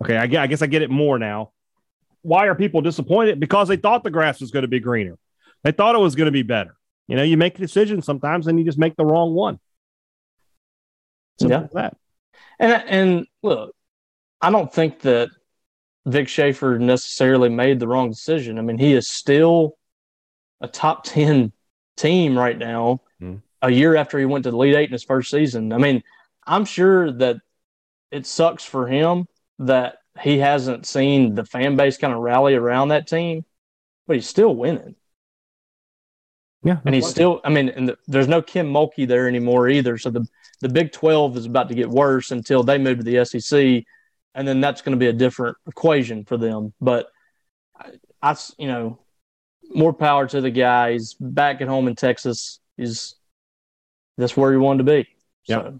Okay, 0.01 0.17
I, 0.17 0.23
I 0.23 0.47
guess 0.47 0.61
I 0.61 0.67
get 0.67 0.81
it 0.81 0.89
more 0.89 1.19
now. 1.19 1.51
Why 2.21 2.47
are 2.47 2.55
people 2.55 2.81
disappointed? 2.81 3.39
Because 3.39 3.67
they 3.67 3.77
thought 3.77 4.03
the 4.03 4.09
grass 4.09 4.39
was 4.39 4.51
going 4.51 4.63
to 4.63 4.67
be 4.67 4.79
greener. 4.79 5.17
They 5.63 5.71
thought 5.71 5.95
it 5.95 5.99
was 5.99 6.15
going 6.15 6.25
to 6.25 6.31
be 6.31 6.43
better. 6.43 6.75
You 7.07 7.15
know, 7.15 7.23
you 7.23 7.37
make 7.37 7.55
a 7.55 7.61
decision 7.61 8.01
sometimes 8.01 8.47
and 8.47 8.57
you 8.57 8.65
just 8.65 8.77
make 8.77 8.95
the 8.95 9.05
wrong 9.05 9.33
one. 9.33 9.59
Simple 11.39 11.61
yeah. 11.61 11.67
that. 11.73 11.97
And 12.59 12.71
and 12.87 13.27
look, 13.41 13.75
I 14.41 14.51
don't 14.51 14.71
think 14.71 15.01
that 15.01 15.29
Vic 16.05 16.27
Schaefer 16.27 16.79
necessarily 16.79 17.49
made 17.49 17.79
the 17.79 17.87
wrong 17.87 18.09
decision. 18.09 18.57
I 18.57 18.61
mean, 18.61 18.77
he 18.77 18.93
is 18.93 19.09
still 19.09 19.77
a 20.61 20.67
top 20.67 21.03
ten 21.03 21.51
team 21.97 22.37
right 22.37 22.57
now. 22.57 23.01
Mm. 23.21 23.41
A 23.63 23.71
year 23.71 23.95
after 23.95 24.19
he 24.19 24.25
went 24.25 24.43
to 24.43 24.51
the 24.51 24.57
Elite 24.57 24.75
Eight 24.75 24.89
in 24.89 24.91
his 24.91 25.03
first 25.03 25.31
season. 25.31 25.73
I 25.73 25.77
mean, 25.77 26.03
I'm 26.45 26.65
sure 26.65 27.11
that 27.11 27.37
it 28.11 28.27
sucks 28.27 28.63
for 28.63 28.87
him 28.87 29.25
that 29.59 29.97
he 30.21 30.37
hasn't 30.37 30.85
seen 30.85 31.33
the 31.33 31.45
fan 31.45 31.75
base 31.75 31.97
kind 31.97 32.13
of 32.13 32.19
rally 32.19 32.53
around 32.53 32.89
that 32.89 33.07
team, 33.07 33.45
but 34.05 34.15
he's 34.15 34.27
still 34.27 34.55
winning. 34.55 34.95
Yeah, 36.63 36.77
And 36.85 36.95
he's 36.95 37.07
still, 37.07 37.41
I 37.43 37.49
mean, 37.49 37.69
and 37.69 37.89
the, 37.89 37.97
there's 38.07 38.27
no 38.27 38.41
Kim 38.41 38.71
Mulkey 38.71 39.05
there 39.05 39.27
anymore 39.27 39.67
either. 39.67 39.97
So 39.97 40.09
the, 40.09 40.25
the 40.61 40.69
Big 40.69 40.93
12 40.93 41.37
is 41.37 41.45
about 41.45 41.67
to 41.69 41.75
get 41.75 41.89
worse 41.89 42.31
until 42.31 42.63
they 42.63 42.77
move 42.77 42.99
to 42.99 43.03
the 43.03 43.25
SEC. 43.25 43.83
And 44.35 44.47
then 44.47 44.61
that's 44.61 44.81
going 44.81 44.93
to 44.93 44.99
be 44.99 45.07
a 45.07 45.13
different 45.13 45.57
equation 45.67 46.23
for 46.23 46.37
them. 46.37 46.73
But 46.79 47.07
I, 47.77 47.91
I, 48.21 48.35
you 48.57 48.67
know, 48.67 48.99
more 49.75 49.93
power 49.93 50.25
to 50.27 50.39
the 50.39 50.51
guy. 50.51 50.93
He's 50.93 51.15
back 51.15 51.59
at 51.59 51.67
home 51.67 51.87
in 51.89 51.95
Texas. 51.95 52.59
He's, 52.77 53.15
that's 54.17 54.37
where 54.37 54.51
he 54.51 54.57
wanted 54.57 54.85
to 54.85 54.91
be. 54.91 55.07
Yep. 55.47 55.61
So, 55.61 55.79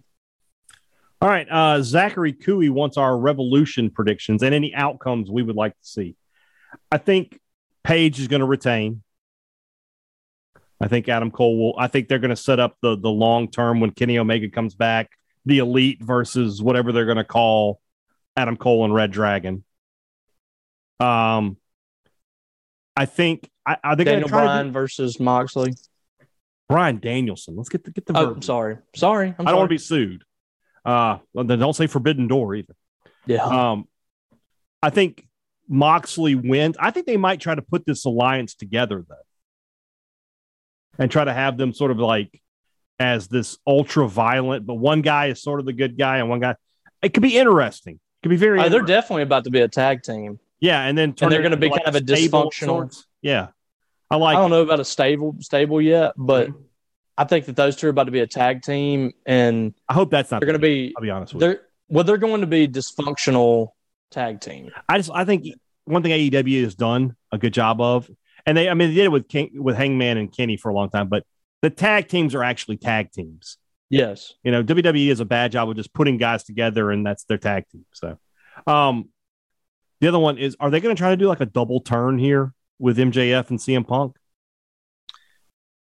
All 1.21 1.29
right. 1.29 1.47
Uh, 1.49 1.81
Zachary 1.81 2.33
Cooey 2.33 2.69
wants 2.69 2.97
our 2.97 3.17
revolution 3.17 3.89
predictions 3.89 4.43
and 4.43 4.53
any 4.53 4.73
outcomes 4.73 5.29
we 5.29 5.43
would 5.43 5.55
like 5.55 5.73
to 5.73 5.85
see. 5.85 6.15
I 6.91 6.97
think 6.97 7.39
Page 7.83 8.19
is 8.19 8.27
going 8.27 8.39
to 8.39 8.45
retain. 8.45 9.03
I 10.79 10.87
think 10.87 11.07
Adam 11.07 11.31
Cole 11.31 11.57
will. 11.57 11.79
I 11.79 11.87
think 11.87 12.07
they're 12.07 12.19
going 12.19 12.29
to 12.29 12.35
set 12.35 12.59
up 12.59 12.77
the 12.81 12.97
the 12.97 13.09
long 13.09 13.49
term 13.49 13.79
when 13.79 13.91
Kenny 13.91 14.17
Omega 14.17 14.49
comes 14.49 14.75
back, 14.75 15.11
the 15.45 15.59
elite 15.59 16.01
versus 16.01 16.61
whatever 16.61 16.91
they're 16.91 17.05
going 17.05 17.17
to 17.17 17.23
call 17.23 17.79
Adam 18.35 18.57
Cole 18.57 18.83
and 18.83 18.93
Red 18.93 19.11
Dragon. 19.11 19.63
Um, 20.99 21.57
I 22.95 23.05
think 23.05 23.49
I, 23.65 23.95
they 23.95 24.03
going 24.03 24.19
Daniel 24.19 24.29
Bryan 24.29 24.71
versus 24.71 25.19
Moxley. 25.19 25.73
Bryan 26.73 26.99
Danielson? 26.99 27.55
Let's 27.55 27.69
get 27.69 27.83
the 27.83 27.91
get 27.91 28.05
the. 28.05 28.17
Oh. 28.17 28.31
I'm 28.33 28.41
sorry. 28.41 28.77
Sorry. 28.95 29.35
I'm 29.37 29.47
I 29.47 29.51
don't 29.51 29.59
want 29.59 29.69
to 29.69 29.75
be 29.75 29.77
sued. 29.77 30.23
Uh, 30.83 31.19
well, 31.33 31.45
then 31.45 31.59
don't 31.59 31.75
say 31.75 31.87
Forbidden 31.87 32.27
Door 32.27 32.55
either. 32.55 32.75
Yeah. 33.25 33.43
Um, 33.43 33.87
I 34.81 34.89
think 34.89 35.25
Moxley 35.67 36.35
wins. 36.35 36.75
I 36.79 36.91
think 36.91 37.05
they 37.05 37.17
might 37.17 37.39
try 37.39 37.55
to 37.55 37.61
put 37.61 37.85
this 37.85 38.05
alliance 38.05 38.55
together 38.55 39.05
though, 39.07 39.15
and 40.97 41.11
try 41.11 41.23
to 41.23 41.33
have 41.33 41.57
them 41.57 41.73
sort 41.73 41.91
of 41.91 41.99
like 41.99 42.41
as 42.99 43.27
this 43.27 43.57
ultra 43.67 44.07
violent, 44.07 44.65
but 44.65 44.75
one 44.75 45.01
guy 45.01 45.27
is 45.27 45.41
sort 45.41 45.59
of 45.59 45.65
the 45.65 45.73
good 45.73 45.97
guy 45.97 46.17
and 46.17 46.29
one 46.29 46.39
guy. 46.39 46.55
It 47.01 47.13
could 47.13 47.23
be 47.23 47.37
interesting. 47.37 47.95
It 47.95 48.23
could 48.23 48.29
be 48.29 48.35
very. 48.35 48.59
Uh, 48.59 48.69
they're 48.69 48.81
definitely 48.81 49.23
about 49.23 49.43
to 49.43 49.51
be 49.51 49.61
a 49.61 49.67
tag 49.67 50.01
team. 50.03 50.39
yeah, 50.59 50.81
and 50.81 50.97
then 50.97 51.13
turn 51.13 51.29
they're 51.29 51.43
gonna 51.43 51.55
into 51.55 51.69
be 51.69 51.69
kind 51.69 51.87
of 51.87 51.95
a 51.95 52.01
dysfunctional-. 52.01 53.03
Yeah, 53.21 53.49
I 54.09 54.15
like. 54.15 54.37
I 54.37 54.39
don't 54.39 54.51
know 54.51 54.61
about 54.61 54.79
a 54.79 54.85
stable 54.85 55.35
stable 55.39 55.81
yet, 55.81 56.13
but 56.17 56.49
I 57.17 57.23
think 57.25 57.45
that 57.45 57.55
those 57.55 57.75
two 57.75 57.87
are 57.87 57.89
about 57.89 58.05
to 58.05 58.11
be 58.11 58.19
a 58.19 58.27
tag 58.27 58.61
team, 58.61 59.13
and 59.25 59.73
I 59.87 59.93
hope 59.93 60.11
that's 60.11 60.31
not. 60.31 60.39
they're 60.41 60.47
going 60.47 60.59
to 60.59 60.59
be 60.59 60.93
I'll 60.97 61.01
be 61.03 61.09
honest 61.09 61.33
with 61.33 61.43
you. 61.43 61.47
they're 61.47 61.61
well, 61.89 62.03
they're 62.03 62.17
going 62.17 62.41
to 62.41 62.47
be 62.47 62.67
dysfunctional 62.67 63.69
tag 64.11 64.41
team. 64.41 64.71
I 64.89 64.97
just 64.97 65.11
I 65.13 65.25
think 65.25 65.45
one 65.85 66.01
thing 66.03 66.11
AEW 66.11 66.63
has 66.63 66.75
done 66.75 67.15
a 67.31 67.37
good 67.37 67.53
job 67.53 67.81
of, 67.81 68.09
and 68.45 68.57
they 68.57 68.69
I 68.69 68.73
mean 68.73 68.89
they 68.89 68.95
did 68.95 69.05
it 69.05 69.11
with 69.11 69.27
King, 69.27 69.51
with 69.55 69.75
Hangman 69.75 70.17
and 70.17 70.35
Kenny 70.35 70.57
for 70.57 70.69
a 70.69 70.73
long 70.73 70.89
time, 70.89 71.07
but 71.07 71.23
the 71.61 71.69
tag 71.69 72.07
teams 72.07 72.35
are 72.35 72.43
actually 72.43 72.77
tag 72.77 73.11
teams. 73.11 73.57
Yes, 73.89 74.33
You 74.43 74.51
know, 74.51 74.63
WWE 74.63 75.11
is 75.11 75.19
a 75.19 75.25
bad 75.25 75.51
job 75.51 75.69
of 75.69 75.75
just 75.75 75.93
putting 75.93 76.17
guys 76.17 76.43
together, 76.43 76.89
and 76.89 77.05
that's 77.05 77.25
their 77.25 77.37
tag 77.37 77.65
team. 77.69 77.85
So, 77.93 78.17
um, 78.65 79.09
the 80.01 80.07
other 80.07 80.17
one 80.17 80.39
is, 80.39 80.57
are 80.59 80.71
they 80.71 80.79
going 80.79 80.95
to 80.95 80.99
try 80.99 81.11
to 81.11 81.17
do 81.17 81.27
like 81.27 81.41
a 81.41 81.45
double 81.45 81.79
turn 81.79 82.17
here 82.17 82.53
with 82.83 82.97
MJF 82.97 83.49
and 83.49 83.57
CM 83.59 83.87
Punk? 83.87 84.17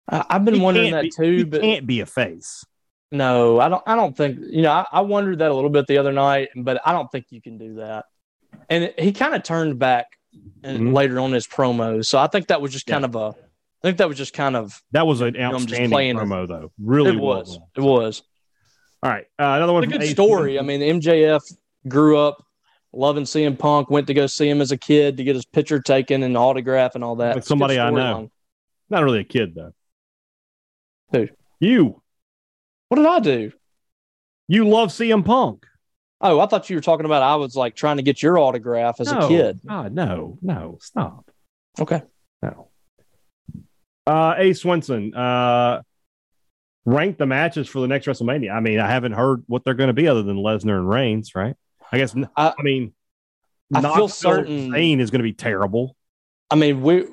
I've 0.09 0.43
been 0.45 0.55
He 0.55 0.59
wondering 0.61 0.91
that 0.91 1.03
be- 1.03 1.09
too, 1.11 1.37
he 1.37 1.43
but 1.43 1.61
can't 1.61 1.85
be 1.87 1.99
a 2.01 2.05
face. 2.05 2.65
no, 3.11 3.59
I 3.59 3.69
don't. 3.69 3.83
I 3.85 3.95
don't 3.95 4.15
think 4.15 4.39
you 4.49 4.61
know. 4.61 4.71
I, 4.71 4.85
I 4.91 5.01
wondered 5.01 5.39
that 5.39 5.51
a 5.51 5.53
little 5.53 5.69
bit 5.69 5.87
the 5.87 5.97
other 5.97 6.11
night, 6.11 6.49
but 6.55 6.81
I 6.85 6.91
don't 6.91 7.09
think 7.11 7.25
you 7.29 7.41
can 7.41 7.57
do 7.57 7.75
that. 7.75 8.05
And 8.69 8.85
it, 8.85 8.99
he 8.99 9.11
kind 9.13 9.33
of 9.35 9.43
turned 9.43 9.79
back 9.79 10.07
and 10.63 10.79
Mhm. 10.89 10.93
later 10.93 11.19
on 11.19 11.31
his 11.31 11.47
promos, 11.47 12.05
so 12.05 12.19
I 12.19 12.27
think 12.27 12.47
that 12.47 12.61
was 12.61 12.71
just 12.71 12.85
kind 12.85 13.05
of 13.05 13.15
a. 13.15 13.27
I 13.29 13.87
think 13.87 13.97
that 13.97 14.07
was 14.07 14.17
just 14.17 14.33
kind 14.33 14.55
of 14.55 14.81
That 14.91 15.05
was 15.07 15.21
an 15.21 15.35
outstanding 15.37 15.89
playing 15.91 16.17
it. 16.17 16.21
promo, 16.21 16.47
though. 16.47 16.71
Really 16.81 17.11
it 17.11 17.19
was. 17.19 17.57
done. 17.57 17.67
It 17.77 17.81
was. 17.81 18.23
All 19.01 19.09
right, 19.09 19.25
uh, 19.39 19.43
another 19.57 19.73
one. 19.73 19.83
It's 19.83 19.93
a 19.93 19.97
good 19.99 20.07
story. 20.09 20.57
I 20.59 20.61
mean, 20.63 20.79
MJF 20.81 21.41
grew 21.87 22.17
up 22.17 22.43
loving 22.93 23.23
CM 23.23 23.57
Punk, 23.57 23.89
went 23.89 24.07
to 24.07 24.13
go 24.13 24.27
see 24.27 24.47
him 24.49 24.61
as 24.61 24.71
a 24.71 24.77
kid 24.77 25.17
to 25.17 25.23
get 25.23 25.35
his 25.35 25.45
picture 25.45 25.79
taken 25.81 26.23
and 26.23 26.37
autograph 26.37 26.95
and 26.95 27.03
all 27.03 27.15
that. 27.17 27.29
Like 27.29 27.37
It's 27.37 27.47
a 27.47 27.49
good 27.49 27.59
somebody 27.59 27.79
I 27.79 27.89
know. 27.89 27.95
storyline. 27.97 28.29
Not 28.89 29.03
really 29.03 29.19
a 29.19 29.23
kid 29.23 29.55
though. 29.55 29.73
Who? 31.11 31.27
You. 31.59 32.01
What 32.89 32.97
did 32.97 33.05
I 33.07 33.19
do? 33.19 33.51
You 34.47 34.67
love 34.67 34.89
CM 34.89 35.25
Punk. 35.25 35.65
Oh, 36.21 36.39
I 36.39 36.45
thought 36.45 36.69
you 36.69 36.75
were 36.77 36.81
talking 36.81 37.05
about 37.05 37.21
I 37.23 37.35
was 37.35 37.55
like 37.55 37.75
trying 37.75 37.97
to 37.97 38.03
get 38.03 38.21
your 38.21 38.37
autograph 38.37 38.99
as 38.99 39.11
No. 39.11 39.19
a 39.19 39.27
kid. 39.27 39.59
God, 39.67 39.93
no, 39.93 40.37
no, 40.41 40.77
stop. 40.81 41.29
Okay. 41.79 42.01
No. 42.41 42.69
Uh, 44.05 44.35
A. 44.37 44.53
Swenson, 44.53 45.13
uh, 45.15 45.81
rank 46.85 47.17
the 47.17 47.25
matches 47.25 47.67
for 47.67 47.79
the 47.79 47.87
next 47.87 48.05
WrestleMania. 48.05 48.51
I 48.53 48.59
mean, 48.59 48.79
I 48.79 48.89
haven't 48.89 49.13
heard 49.13 49.43
what 49.47 49.63
they're 49.63 49.73
going 49.73 49.87
to 49.87 49.93
be 49.93 50.07
other 50.07 50.23
than 50.23 50.37
Lesnar 50.37 50.77
and 50.77 50.89
Reigns, 50.89 51.35
right? 51.35 51.55
I 51.93 51.97
guess. 51.97 52.15
I, 52.35 52.53
I- 52.57 52.61
mean, 52.63 52.93
I 53.73 53.81
feel 53.81 54.07
certain- 54.09 54.71
Zayn 54.71 54.99
is 54.99 55.09
going 55.11 55.19
to 55.19 55.23
be 55.23 55.33
terrible. 55.33 55.95
I 56.51 56.55
mean, 56.55 56.81
we 56.81 57.05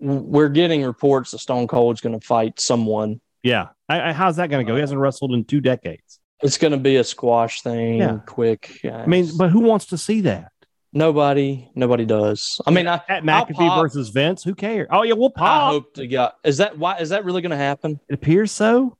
we're 0.00 0.48
getting 0.48 0.82
reports 0.84 1.30
that 1.30 1.38
Stone 1.38 1.66
Cold's 1.68 2.00
going 2.00 2.18
to 2.18 2.26
fight 2.26 2.58
someone. 2.60 3.20
Yeah. 3.42 3.68
I, 3.88 4.10
I, 4.10 4.12
how's 4.12 4.36
that 4.36 4.50
going 4.50 4.64
to 4.66 4.70
go? 4.70 4.74
He 4.74 4.80
hasn't 4.80 5.00
wrestled 5.00 5.32
in 5.32 5.44
two 5.44 5.60
decades. 5.60 6.18
It's 6.42 6.58
going 6.58 6.72
to 6.72 6.78
be 6.78 6.96
a 6.96 7.04
squash 7.04 7.62
thing, 7.62 7.98
Yeah. 7.98 8.18
quick. 8.26 8.80
I 8.84 9.06
mean, 9.06 9.30
but 9.38 9.50
who 9.50 9.60
wants 9.60 9.86
to 9.86 9.98
see 9.98 10.22
that? 10.22 10.50
nobody, 10.92 11.68
nobody 11.74 12.04
does. 12.06 12.60
I 12.66 12.70
mean, 12.70 12.86
I, 12.86 12.98
Pat 12.98 13.24
McAfee 13.24 13.80
versus 13.82 14.10
Vince, 14.10 14.42
who 14.44 14.54
cares? 14.54 14.86
Oh 14.90 15.02
yeah, 15.02 15.14
we'll 15.14 15.30
pop. 15.30 15.62
I 15.62 15.70
hope 15.70 15.94
to 15.94 16.06
God. 16.06 16.32
Is 16.44 16.58
that 16.58 16.78
why? 16.78 16.98
Is 16.98 17.08
that 17.08 17.24
really 17.24 17.42
going 17.42 17.50
to 17.50 17.56
happen? 17.56 17.98
It 18.08 18.14
appears 18.14 18.52
so. 18.52 18.96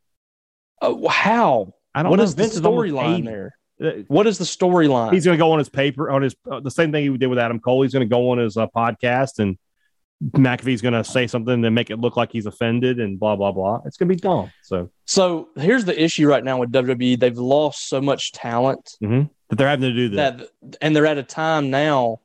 Uh, 0.83 1.07
how? 1.09 1.75
I 1.95 2.03
don't 2.03 2.11
What 2.11 2.17
know. 2.17 2.23
is 2.25 2.35
the 2.35 2.43
Vince 2.43 2.57
almost 2.61 2.93
storyline 2.93 3.25
there? 3.25 3.55
What 4.09 4.27
is 4.27 4.39
the 4.39 4.45
storyline? 4.45 5.12
He's 5.12 5.25
going 5.25 5.37
to 5.37 5.43
go 5.43 5.53
on 5.53 5.59
his 5.59 5.68
paper 5.68 6.11
on 6.11 6.22
his 6.22 6.35
uh, 6.51 6.61
the 6.61 6.70
same 6.70 6.93
thing 6.93 7.11
he 7.11 7.18
did 7.18 7.27
with 7.27 7.39
Adam 7.39 7.59
Cole. 7.61 7.83
He's 7.83 7.93
going 7.93 8.09
to 8.09 8.12
go 8.12 8.31
on 8.31 8.39
his 8.39 8.57
uh, 8.57 8.66
podcast 8.68 9.39
and 9.41 9.59
McAfee's 10.33 10.81
going 10.81 10.95
to 10.95 11.03
say 11.05 11.27
something 11.27 11.64
and 11.64 11.75
make 11.75 11.91
it 11.91 11.99
look 11.99 12.16
like 12.16 12.31
he's 12.33 12.47
offended 12.47 13.01
and 13.01 13.18
blah 13.18 13.37
blah 13.37 13.53
blah. 13.53 13.81
It's 13.85 13.97
going 13.97 14.09
to 14.09 14.14
be 14.14 14.20
dumb. 14.20 14.51
So 14.62 14.91
So 15.07 15.49
here's 15.57 15.85
the 15.85 16.01
issue 16.03 16.27
right 16.29 16.43
now 16.45 16.59
with 16.59 16.70
WWE. 16.72 17.18
They've 17.18 17.37
lost 17.37 17.89
so 17.89 18.01
much 18.01 18.33
talent 18.33 18.97
that 19.01 19.59
they're 19.59 19.68
having 19.68 19.91
to 19.91 19.95
do 19.95 20.09
this. 20.09 20.16
that, 20.16 20.77
and 20.81 20.95
they're 20.95 21.07
at 21.07 21.18
a 21.18 21.22
time 21.22 21.70
now 21.70 22.20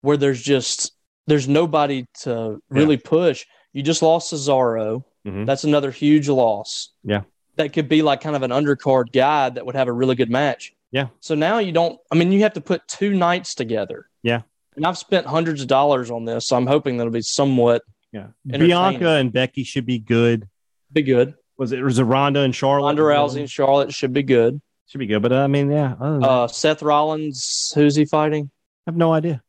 where 0.00 0.16
there's 0.16 0.42
just 0.42 0.92
there's 1.26 1.46
nobody 1.48 2.06
to 2.22 2.60
really 2.70 2.96
push. 2.96 3.44
You 3.72 3.82
just 3.82 4.00
lost 4.02 4.32
Cesaro. 4.32 5.04
Mhm. 5.26 5.44
That's 5.44 5.64
another 5.64 5.90
huge 5.90 6.28
loss. 6.28 6.90
Yeah. 7.04 7.22
That 7.56 7.72
could 7.72 7.88
be 7.88 8.02
like 8.02 8.20
kind 8.20 8.36
of 8.36 8.42
an 8.42 8.50
undercard 8.50 9.12
guy 9.12 9.50
that 9.50 9.66
would 9.66 9.74
have 9.74 9.88
a 9.88 9.92
really 9.92 10.14
good 10.14 10.30
match. 10.30 10.72
Yeah. 10.96 11.08
So 11.20 11.34
now 11.34 11.58
you 11.58 11.72
don't. 11.72 11.98
I 12.10 12.14
mean, 12.14 12.32
you 12.32 12.40
have 12.44 12.54
to 12.54 12.60
put 12.62 12.80
two 12.88 13.12
nights 13.12 13.54
together. 13.54 14.08
Yeah. 14.22 14.40
And 14.76 14.86
I've 14.86 14.96
spent 14.96 15.26
hundreds 15.26 15.60
of 15.60 15.68
dollars 15.68 16.10
on 16.10 16.24
this, 16.24 16.48
so 16.48 16.56
I'm 16.56 16.66
hoping 16.66 16.96
that'll 16.96 17.12
be 17.12 17.20
somewhat 17.20 17.82
yeah. 18.12 18.28
Bianca 18.46 19.10
and 19.10 19.30
Becky 19.30 19.62
should 19.62 19.84
be 19.84 19.98
good. 19.98 20.48
be 20.90 21.02
good. 21.02 21.34
Was 21.58 21.72
it 21.72 21.82
was 21.82 21.98
it 21.98 22.04
Ronda 22.04 22.40
and 22.40 22.54
Charlotte? 22.54 22.86
Ronda 22.86 23.02
Rousey 23.02 23.40
and 23.40 23.50
Charlotte 23.50 23.92
should 23.92 24.14
be 24.14 24.22
good. 24.22 24.58
should 24.86 24.98
be 24.98 25.06
good, 25.06 25.20
but 25.20 25.32
uh, 25.32 25.40
I 25.42 25.48
mean, 25.48 25.70
yeah, 25.70 25.92
Uh, 26.00 26.48
Seth 26.48 26.82
Rollins, 26.82 27.72
who's 27.74 27.94
he 27.94 28.06
fighting? 28.06 28.50
I 28.86 28.90
have 28.90 28.96
no 28.96 29.12
idea. 29.12 29.42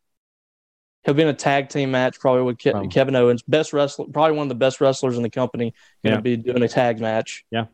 He'll 1.05 1.13
be 1.13 1.21
in 1.21 1.29
a 1.29 1.33
tag 1.33 1.69
team 1.69 1.91
match 1.91 2.19
probably 2.19 2.41
with 2.43 2.57
Ke- 2.57 2.71
Probably. 2.71 2.89
Kevin 2.89 3.15
Owens, 3.15 3.41
best 3.43 3.71
wrestler, 3.71 4.07
probably 4.11 4.35
one 4.35 4.43
of 4.47 4.49
the 4.49 4.55
best 4.55 4.81
wrestlers 4.81 5.15
in 5.15 5.23
the 5.23 5.29
company. 5.29 5.73
Going 6.03 6.21
to 6.21 6.29
Yeah. 6.29 6.35
be 6.35 6.43
doing 6.43 6.63
a 6.63 6.67
tag 6.67 6.99
match. 6.99 7.45
Yeah. 7.51 7.67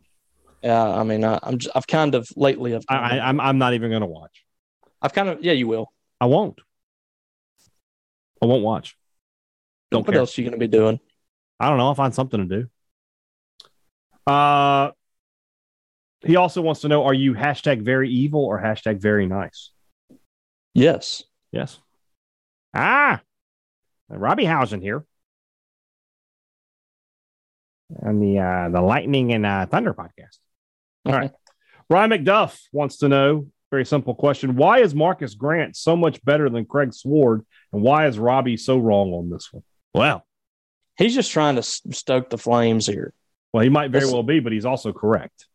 Yeah, 0.64 0.82
I 0.82 1.04
mean, 1.04 1.26
I, 1.26 1.40
I'm 1.44 1.58
just, 1.58 1.76
I've 1.76 1.88
kind 1.88 2.16
of 2.16 2.28
lately, 2.38 2.74
I've, 2.74 2.86
I, 2.88 2.96
I, 2.96 3.28
I'm 3.28 3.42
I'm 3.42 3.58
not 3.58 3.74
even 3.74 3.90
going 3.90 4.02
to 4.02 4.08
watch. 4.08 4.46
I've 5.02 5.14
kind 5.14 5.28
of, 5.28 5.44
yeah, 5.44 5.52
you 5.52 5.68
will. 5.68 5.92
I 6.22 6.26
won't. 6.26 6.62
I 8.42 8.46
won't 8.46 8.64
watch. 8.64 8.98
Don't 9.92 10.08
what 10.08 10.14
care. 10.14 10.20
else 10.20 10.38
are 10.38 10.42
you 10.42 10.50
going 10.50 10.58
to 10.60 10.66
be 10.66 10.72
doing? 10.72 11.00
I 11.60 11.68
don't 11.68 11.78
know. 11.78 11.88
I'll 11.88 11.96
find 11.96 12.16
something 12.16 12.48
to 12.48 12.68
do. 14.26 14.32
Uh, 14.32 14.92
he 16.26 16.38
also 16.38 16.62
wants 16.62 16.82
to 16.82 16.88
know: 16.88 17.04
Are 17.04 17.14
you 17.14 17.34
hashtag 17.34 17.82
very 17.82 18.10
evil 18.10 18.46
or 18.46 18.62
hashtag 18.62 19.02
very 19.02 19.26
nice? 19.26 19.72
Yes. 20.74 21.24
Yes. 21.52 21.78
Ah, 22.74 23.22
Robbie 24.10 24.46
Housen 24.46 24.82
here, 24.82 25.06
on 28.02 28.20
the 28.20 28.40
uh, 28.40 28.70
the 28.70 28.82
Lightning 28.82 29.34
and 29.34 29.46
uh, 29.46 29.66
Thunder 29.66 29.94
podcast. 29.94 30.40
All 31.06 31.14
right. 31.14 31.32
Ryan 31.90 32.12
McDuff 32.12 32.60
wants 32.72 32.98
to 32.98 33.10
know: 33.10 33.48
Very 33.72 33.86
simple 33.86 34.16
question. 34.16 34.56
Why 34.56 34.80
is 34.80 34.96
Marcus 34.96 35.36
Grant 35.36 35.76
so 35.76 35.96
much 35.96 36.24
better 36.24 36.50
than 36.50 36.66
Craig 36.66 36.94
Sward? 36.94 37.46
And 37.72 37.82
why 37.82 38.08
is 38.08 38.18
Robbie 38.20 38.58
so 38.58 38.78
wrong 38.78 39.12
on 39.14 39.30
this 39.30 39.52
one? 39.52 39.64
Well, 39.94 40.26
He's 40.96 41.16
just 41.16 41.32
trying 41.32 41.56
to 41.56 41.64
stoke 41.64 42.30
the 42.30 42.38
flames 42.38 42.86
here. 42.86 43.14
well, 43.52 43.64
he 43.64 43.70
might 43.70 43.90
very 43.90 44.04
This- 44.04 44.14
well 44.14 44.22
be, 44.22 44.40
but 44.40 44.52
he's 44.52 44.66
also 44.66 44.94
correct. 44.94 45.48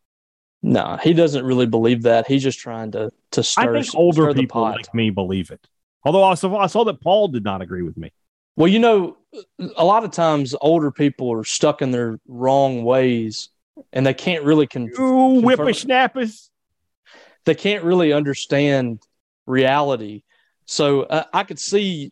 No, 0.61 0.97
he 1.01 1.13
doesn't 1.13 1.45
really 1.45 1.65
believe 1.65 2.01
that. 2.03 2.27
He's 2.27 2.43
just 2.43 2.59
trying 2.59 2.91
to 2.91 3.11
to 3.31 3.43
stir, 3.43 3.77
I 3.77 3.81
think 3.81 3.95
older 3.95 4.23
stir 4.23 4.33
the 4.33 4.41
people 4.41 4.63
pot. 4.63 4.75
like 4.75 4.93
me 4.93 5.09
believe 5.09 5.51
it. 5.51 5.65
Although 6.03 6.25
I 6.25 6.33
saw, 6.33 6.57
I 6.57 6.67
saw 6.67 6.83
that 6.83 6.99
Paul 6.99 7.29
did 7.29 7.45
not 7.45 7.61
agree 7.61 7.81
with 7.81 7.95
me. 7.95 8.11
Well, 8.57 8.67
you 8.67 8.79
know, 8.79 9.15
a 9.77 9.85
lot 9.85 10.03
of 10.03 10.11
times 10.11 10.53
older 10.59 10.91
people 10.91 11.31
are 11.31 11.45
stuck 11.45 11.81
in 11.81 11.91
their 11.91 12.19
wrong 12.27 12.83
ways, 12.83 13.47
and 13.93 14.05
they 14.05 14.13
can't 14.13 14.43
really 14.43 14.67
con- 14.67 14.89
Ooh, 14.99 15.41
whippersnappers. 15.41 16.49
they 17.45 17.55
can't 17.55 17.83
really 17.83 18.13
understand 18.13 19.01
reality. 19.45 20.23
So 20.65 21.01
uh, 21.03 21.23
I 21.33 21.43
could 21.43 21.59
see 21.59 22.11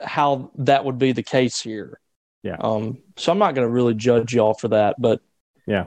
how 0.00 0.50
that 0.58 0.84
would 0.84 0.98
be 0.98 1.12
the 1.12 1.22
case 1.22 1.60
here. 1.60 2.00
Yeah. 2.42 2.56
Um. 2.60 2.98
So 3.16 3.32
I'm 3.32 3.38
not 3.38 3.54
going 3.54 3.66
to 3.66 3.72
really 3.72 3.94
judge 3.94 4.34
y'all 4.34 4.54
for 4.54 4.68
that, 4.68 4.96
but 4.98 5.20
Yeah. 5.66 5.86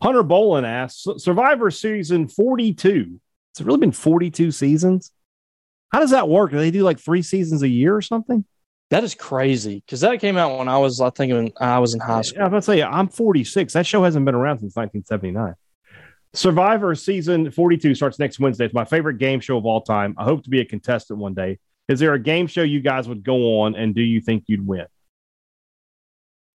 Hunter 0.00 0.22
Bolin 0.22 0.64
asks 0.64 1.06
Survivor 1.22 1.70
season 1.70 2.28
42. 2.28 3.20
Has 3.56 3.60
it 3.60 3.66
really 3.66 3.80
been 3.80 3.92
42 3.92 4.52
seasons? 4.52 5.10
How 5.90 5.98
does 6.00 6.12
that 6.12 6.28
work? 6.28 6.52
Do 6.52 6.58
they 6.58 6.70
do 6.70 6.82
like 6.84 7.00
three 7.00 7.22
seasons 7.22 7.62
a 7.62 7.68
year 7.68 7.96
or 7.96 8.02
something? 8.02 8.44
That 8.90 9.04
is 9.04 9.14
crazy 9.14 9.82
because 9.84 10.00
that 10.00 10.18
came 10.20 10.36
out 10.36 10.58
when 10.58 10.68
I 10.68 10.78
was, 10.78 11.00
I 11.00 11.10
think, 11.10 11.32
when 11.32 11.52
I 11.60 11.78
was 11.78 11.94
in 11.94 12.00
high 12.00 12.22
school. 12.22 12.38
Yeah, 12.38 12.44
I'm 12.44 12.50
going 12.50 12.62
to 12.62 12.64
say 12.66 12.82
I'm 12.82 13.08
46. 13.08 13.72
That 13.74 13.86
show 13.86 14.02
hasn't 14.02 14.24
been 14.24 14.34
around 14.34 14.60
since 14.60 14.74
1979. 14.76 15.54
Survivor 16.34 16.94
season 16.94 17.50
42 17.50 17.94
starts 17.94 18.18
next 18.18 18.38
Wednesday. 18.38 18.66
It's 18.66 18.74
my 18.74 18.84
favorite 18.84 19.18
game 19.18 19.40
show 19.40 19.56
of 19.56 19.64
all 19.66 19.80
time. 19.80 20.14
I 20.18 20.24
hope 20.24 20.44
to 20.44 20.50
be 20.50 20.60
a 20.60 20.64
contestant 20.64 21.18
one 21.18 21.34
day. 21.34 21.58
Is 21.88 22.00
there 22.00 22.12
a 22.14 22.18
game 22.18 22.46
show 22.46 22.62
you 22.62 22.80
guys 22.80 23.08
would 23.08 23.22
go 23.24 23.60
on 23.60 23.74
and 23.74 23.94
do 23.94 24.02
you 24.02 24.20
think 24.20 24.44
you'd 24.46 24.66
win? 24.66 24.86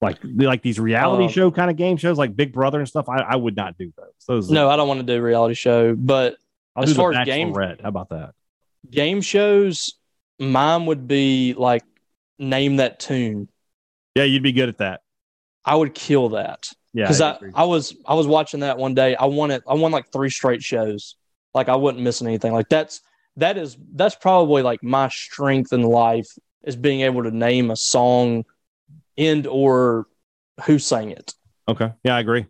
Like 0.01 0.17
like 0.23 0.61
these 0.61 0.79
reality 0.79 1.25
Uh, 1.25 1.29
show 1.29 1.49
kind 1.51 1.71
of 1.71 1.77
game 1.77 1.97
shows 1.97 2.17
like 2.17 2.35
Big 2.35 2.51
Brother 2.51 2.79
and 2.79 2.87
stuff. 2.87 3.07
I, 3.09 3.19
I 3.21 3.35
would 3.35 3.55
not 3.55 3.77
do 3.77 3.91
those. 3.97 4.11
Those 4.27 4.51
No, 4.51 4.69
I 4.69 4.75
don't 4.75 4.87
want 4.87 4.99
to 4.99 5.05
do 5.05 5.17
a 5.17 5.21
reality 5.21 5.55
show, 5.55 5.95
but 5.95 6.35
I'll 6.75 6.83
as 6.83 6.89
do 6.89 6.95
far 6.95 7.13
as 7.13 7.25
game- 7.25 7.53
Bachelorette. 7.53 7.81
How 7.81 7.89
about 7.89 8.09
that? 8.09 8.31
game 8.91 9.21
shows, 9.21 9.93
mine 10.39 10.85
would 10.87 11.07
be 11.07 11.53
like 11.53 11.83
name 12.43 12.77
that 12.77 12.99
tune. 12.99 13.49
Yeah, 14.15 14.23
you'd 14.25 14.43
be 14.43 14.51
good 14.51 14.69
at 14.69 14.77
that. 14.77 15.01
I 15.65 15.75
would 15.75 15.93
kill 15.93 16.29
that. 16.29 16.69
Yeah, 16.93 17.05
because 17.05 17.21
I 17.21 17.31
I. 17.31 17.63
I 17.63 17.63
was 17.63 17.95
I 18.05 18.13
was 18.13 18.27
watching 18.27 18.59
that 18.59 18.77
one 18.77 18.93
day. 18.93 19.15
I 19.15 19.25
won 19.25 19.49
it. 19.51 19.63
I 19.67 19.73
won 19.73 19.91
like 19.91 20.11
three 20.11 20.29
straight 20.29 20.61
shows. 20.61 21.15
Like 21.53 21.69
I 21.69 21.75
wasn't 21.75 22.03
missing 22.03 22.27
anything. 22.27 22.53
Like 22.53 22.69
that's 22.69 23.01
that 23.37 23.57
is 23.57 23.77
that's 23.93 24.15
probably 24.15 24.61
like 24.61 24.83
my 24.83 25.09
strength 25.09 25.73
in 25.73 25.81
life 25.81 26.27
is 26.63 26.75
being 26.75 27.01
able 27.01 27.23
to 27.23 27.31
name 27.31 27.71
a 27.71 27.75
song 27.75 28.45
and 29.17 29.47
or 29.47 30.05
who 30.65 30.77
sang 30.79 31.11
it. 31.11 31.33
okay. 31.67 31.91
Yeah, 32.03 32.15
I 32.15 32.19
agree. 32.19 32.45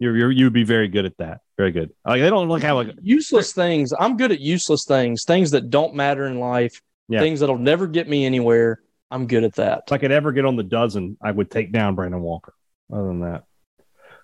You're, 0.00 0.16
you're 0.16 0.30
you'd 0.30 0.52
be 0.52 0.64
very 0.64 0.88
good 0.88 1.04
at 1.04 1.16
that. 1.18 1.40
Very 1.56 1.72
good. 1.72 1.90
Like 2.06 2.20
they 2.22 2.30
don't 2.30 2.48
look 2.48 2.62
how 2.62 2.76
like 2.76 2.94
Useless 3.02 3.52
things. 3.52 3.92
I'm 3.98 4.16
good 4.16 4.30
at 4.32 4.40
useless 4.40 4.84
things. 4.84 5.24
Things 5.24 5.50
that 5.50 5.70
don't 5.70 5.94
matter 5.94 6.26
in 6.26 6.38
life. 6.38 6.80
Yeah. 7.08 7.20
Things 7.20 7.40
that'll 7.40 7.58
never 7.58 7.86
get 7.86 8.08
me 8.08 8.24
anywhere. 8.24 8.80
I'm 9.10 9.26
good 9.26 9.44
at 9.44 9.54
that. 9.54 9.84
if 9.86 9.92
I 9.92 9.98
could 9.98 10.12
ever 10.12 10.32
get 10.32 10.44
on 10.44 10.56
the 10.56 10.62
dozen, 10.62 11.16
I 11.22 11.30
would 11.30 11.50
take 11.50 11.72
down 11.72 11.94
Brandon 11.94 12.20
Walker. 12.20 12.52
Other 12.92 13.06
than 13.08 13.20
that, 13.20 13.44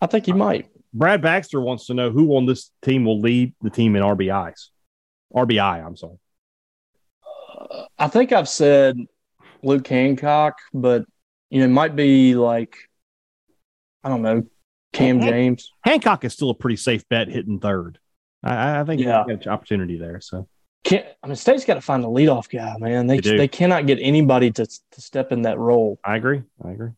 I 0.00 0.06
think 0.06 0.26
you 0.28 0.34
uh, 0.34 0.38
might. 0.38 0.68
Brad 0.92 1.22
Baxter 1.22 1.60
wants 1.60 1.86
to 1.86 1.94
know 1.94 2.10
who 2.10 2.36
on 2.36 2.46
this 2.46 2.70
team 2.82 3.04
will 3.04 3.20
lead 3.20 3.54
the 3.62 3.70
team 3.70 3.96
in 3.96 4.02
RBIs. 4.02 4.68
RBI, 5.34 5.84
I'm 5.84 5.96
sorry. 5.96 6.18
Uh, 7.70 7.84
I 7.98 8.08
think 8.08 8.32
I've 8.32 8.48
said 8.48 8.96
Luke 9.62 9.86
Hancock, 9.86 10.58
but 10.72 11.04
you 11.50 11.58
know, 11.60 11.64
it 11.66 11.68
might 11.68 11.96
be 11.96 12.34
like 12.34 12.76
I 14.02 14.08
don't 14.10 14.22
know, 14.22 14.44
Cam 14.92 15.18
Hank- 15.18 15.32
James. 15.32 15.72
Hancock 15.82 16.24
is 16.24 16.32
still 16.34 16.50
a 16.50 16.54
pretty 16.54 16.76
safe 16.76 17.08
bet 17.08 17.28
hitting 17.28 17.58
third. 17.58 17.98
I- 18.42 18.80
I, 18.80 18.84
think 18.84 19.00
Yeah. 19.00 19.24
yeah. 19.26 19.34
got 19.36 19.46
an 19.46 19.52
opportunity 19.52 19.98
there. 19.98 20.20
So 20.20 20.46
Can't, 20.84 21.06
I 21.22 21.26
mean, 21.26 21.36
State's 21.36 21.64
got 21.64 21.74
to 21.74 21.80
find 21.80 22.04
a 22.04 22.08
leadoff 22.08 22.50
guy, 22.50 22.76
man. 22.78 23.06
They 23.06 23.18
They 23.18 23.36
they 23.36 23.48
cannot 23.48 23.86
get 23.86 23.98
anybody 24.00 24.50
to 24.52 24.66
to 24.66 25.00
step 25.00 25.32
in 25.32 25.42
that 25.42 25.58
role. 25.58 25.98
I 26.04 26.16
agree. 26.16 26.42
I 26.62 26.72
agree. 26.72 26.90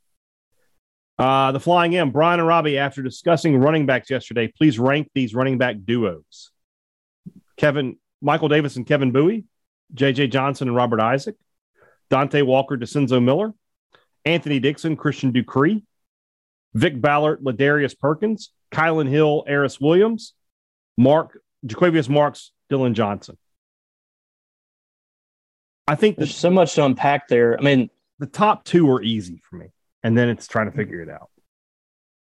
Uh, 1.19 1.53
the 1.53 1.61
Flying 1.61 1.97
M, 1.97 2.11
Brian 2.11 2.41
and 2.41 2.49
Robbie, 2.49 2.79
after 2.79 3.03
discussing 3.03 3.57
running 3.57 3.87
backs 3.87 4.11
yesterday, 4.11 4.49
please 4.49 4.79
rank 4.79 5.11
these 5.15 5.35
running 5.35 5.57
back 5.57 5.77
duos. 5.85 6.51
Kevin, 7.57 7.97
Michael 8.21 8.49
Davis 8.49 8.77
and 8.77 8.87
Kevin 8.87 9.13
Bowie, 9.13 9.45
JJ 9.95 10.31
Johnson 10.31 10.69
and 10.69 10.77
Robert 10.77 11.01
Isaac, 11.01 11.37
Dante 12.11 12.43
Walker, 12.43 12.77
Dicenzo 12.77 13.23
Miller, 13.23 13.55
Anthony 14.27 14.59
Dixon, 14.59 14.97
Christian 14.97 15.31
Ducre, 15.33 15.81
Vick 16.75 17.01
Ballard, 17.01 17.41
Ladarius 17.41 17.99
Perkins, 17.99 18.51
Kylin 18.71 19.09
Hill, 19.09 19.45
Aeris 19.49 19.81
Williams, 19.81 20.35
Mark, 20.99 21.41
Jaquavius 21.65 22.09
Marks, 22.09 22.53
Dylan 22.71 22.93
Johnson. 22.93 23.39
I 25.89 25.95
think 25.95 26.17
There's 26.17 26.31
the, 26.31 26.35
so 26.39 26.51
much 26.51 26.75
to 26.75 26.85
unpack 26.85 27.29
there. 27.29 27.59
I 27.59 27.63
mean, 27.63 27.91
the 28.19 28.27
top 28.27 28.65
two 28.65 28.91
are 28.91 29.03
easy 29.03 29.41
for 29.49 29.57
me, 29.57 29.69
and 30.03 30.17
then 30.17 30.29
it's 30.29 30.47
trying 30.47 30.71
to 30.71 30.77
figure 30.77 31.01
it 31.01 31.09
out. 31.09 31.31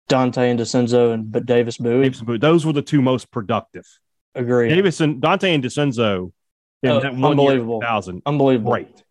Dante 0.10 0.50
and 0.50 0.60
Dicenzo 0.60 1.14
and 1.14 1.32
but 1.32 1.46
Davis 1.46 1.78
Bowie. 1.78 2.04
Davis 2.04 2.22
Bowie, 2.22 2.38
those 2.38 2.66
were 2.66 2.74
the 2.74 2.82
two 2.82 3.02
most 3.02 3.30
productive. 3.32 3.86
Agree. 4.36 4.70
Davis 4.70 5.02
and 5.02 5.22
Dante 5.22 5.54
and 5.54 5.64
Dicenzo 5.64 6.32
in 6.84 6.92
Oh, 6.92 7.00
that 7.02 7.14
one 7.16 7.32
unbelievable. 7.32 7.76
year, 7.82 7.88
2000, 7.90 8.22
Unbelievable. 8.26 8.72
great. 8.72 9.04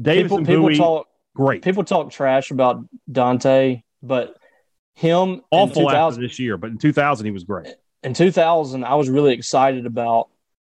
Davis 0.00 0.22
People, 0.30 0.38
people 0.38 0.62
Bowie, 0.62 0.76
talk 0.76 1.06
great. 1.34 1.62
people 1.62 1.84
talk 1.84 2.10
trash 2.10 2.50
about 2.50 2.84
Dante, 3.10 3.82
but 4.02 4.36
him 4.94 5.42
Awful 5.50 5.82
2000, 5.84 5.96
after 5.96 6.20
this 6.28 6.38
year, 6.38 6.56
but 6.58 6.70
in 6.70 6.78
2000 6.78 7.24
he 7.26 7.32
was 7.32 7.44
great. 7.44 7.74
in 8.02 8.12
2000, 8.12 8.84
I 8.84 8.94
was 8.96 9.08
really 9.08 9.32
excited 9.32 9.86
about 9.86 10.28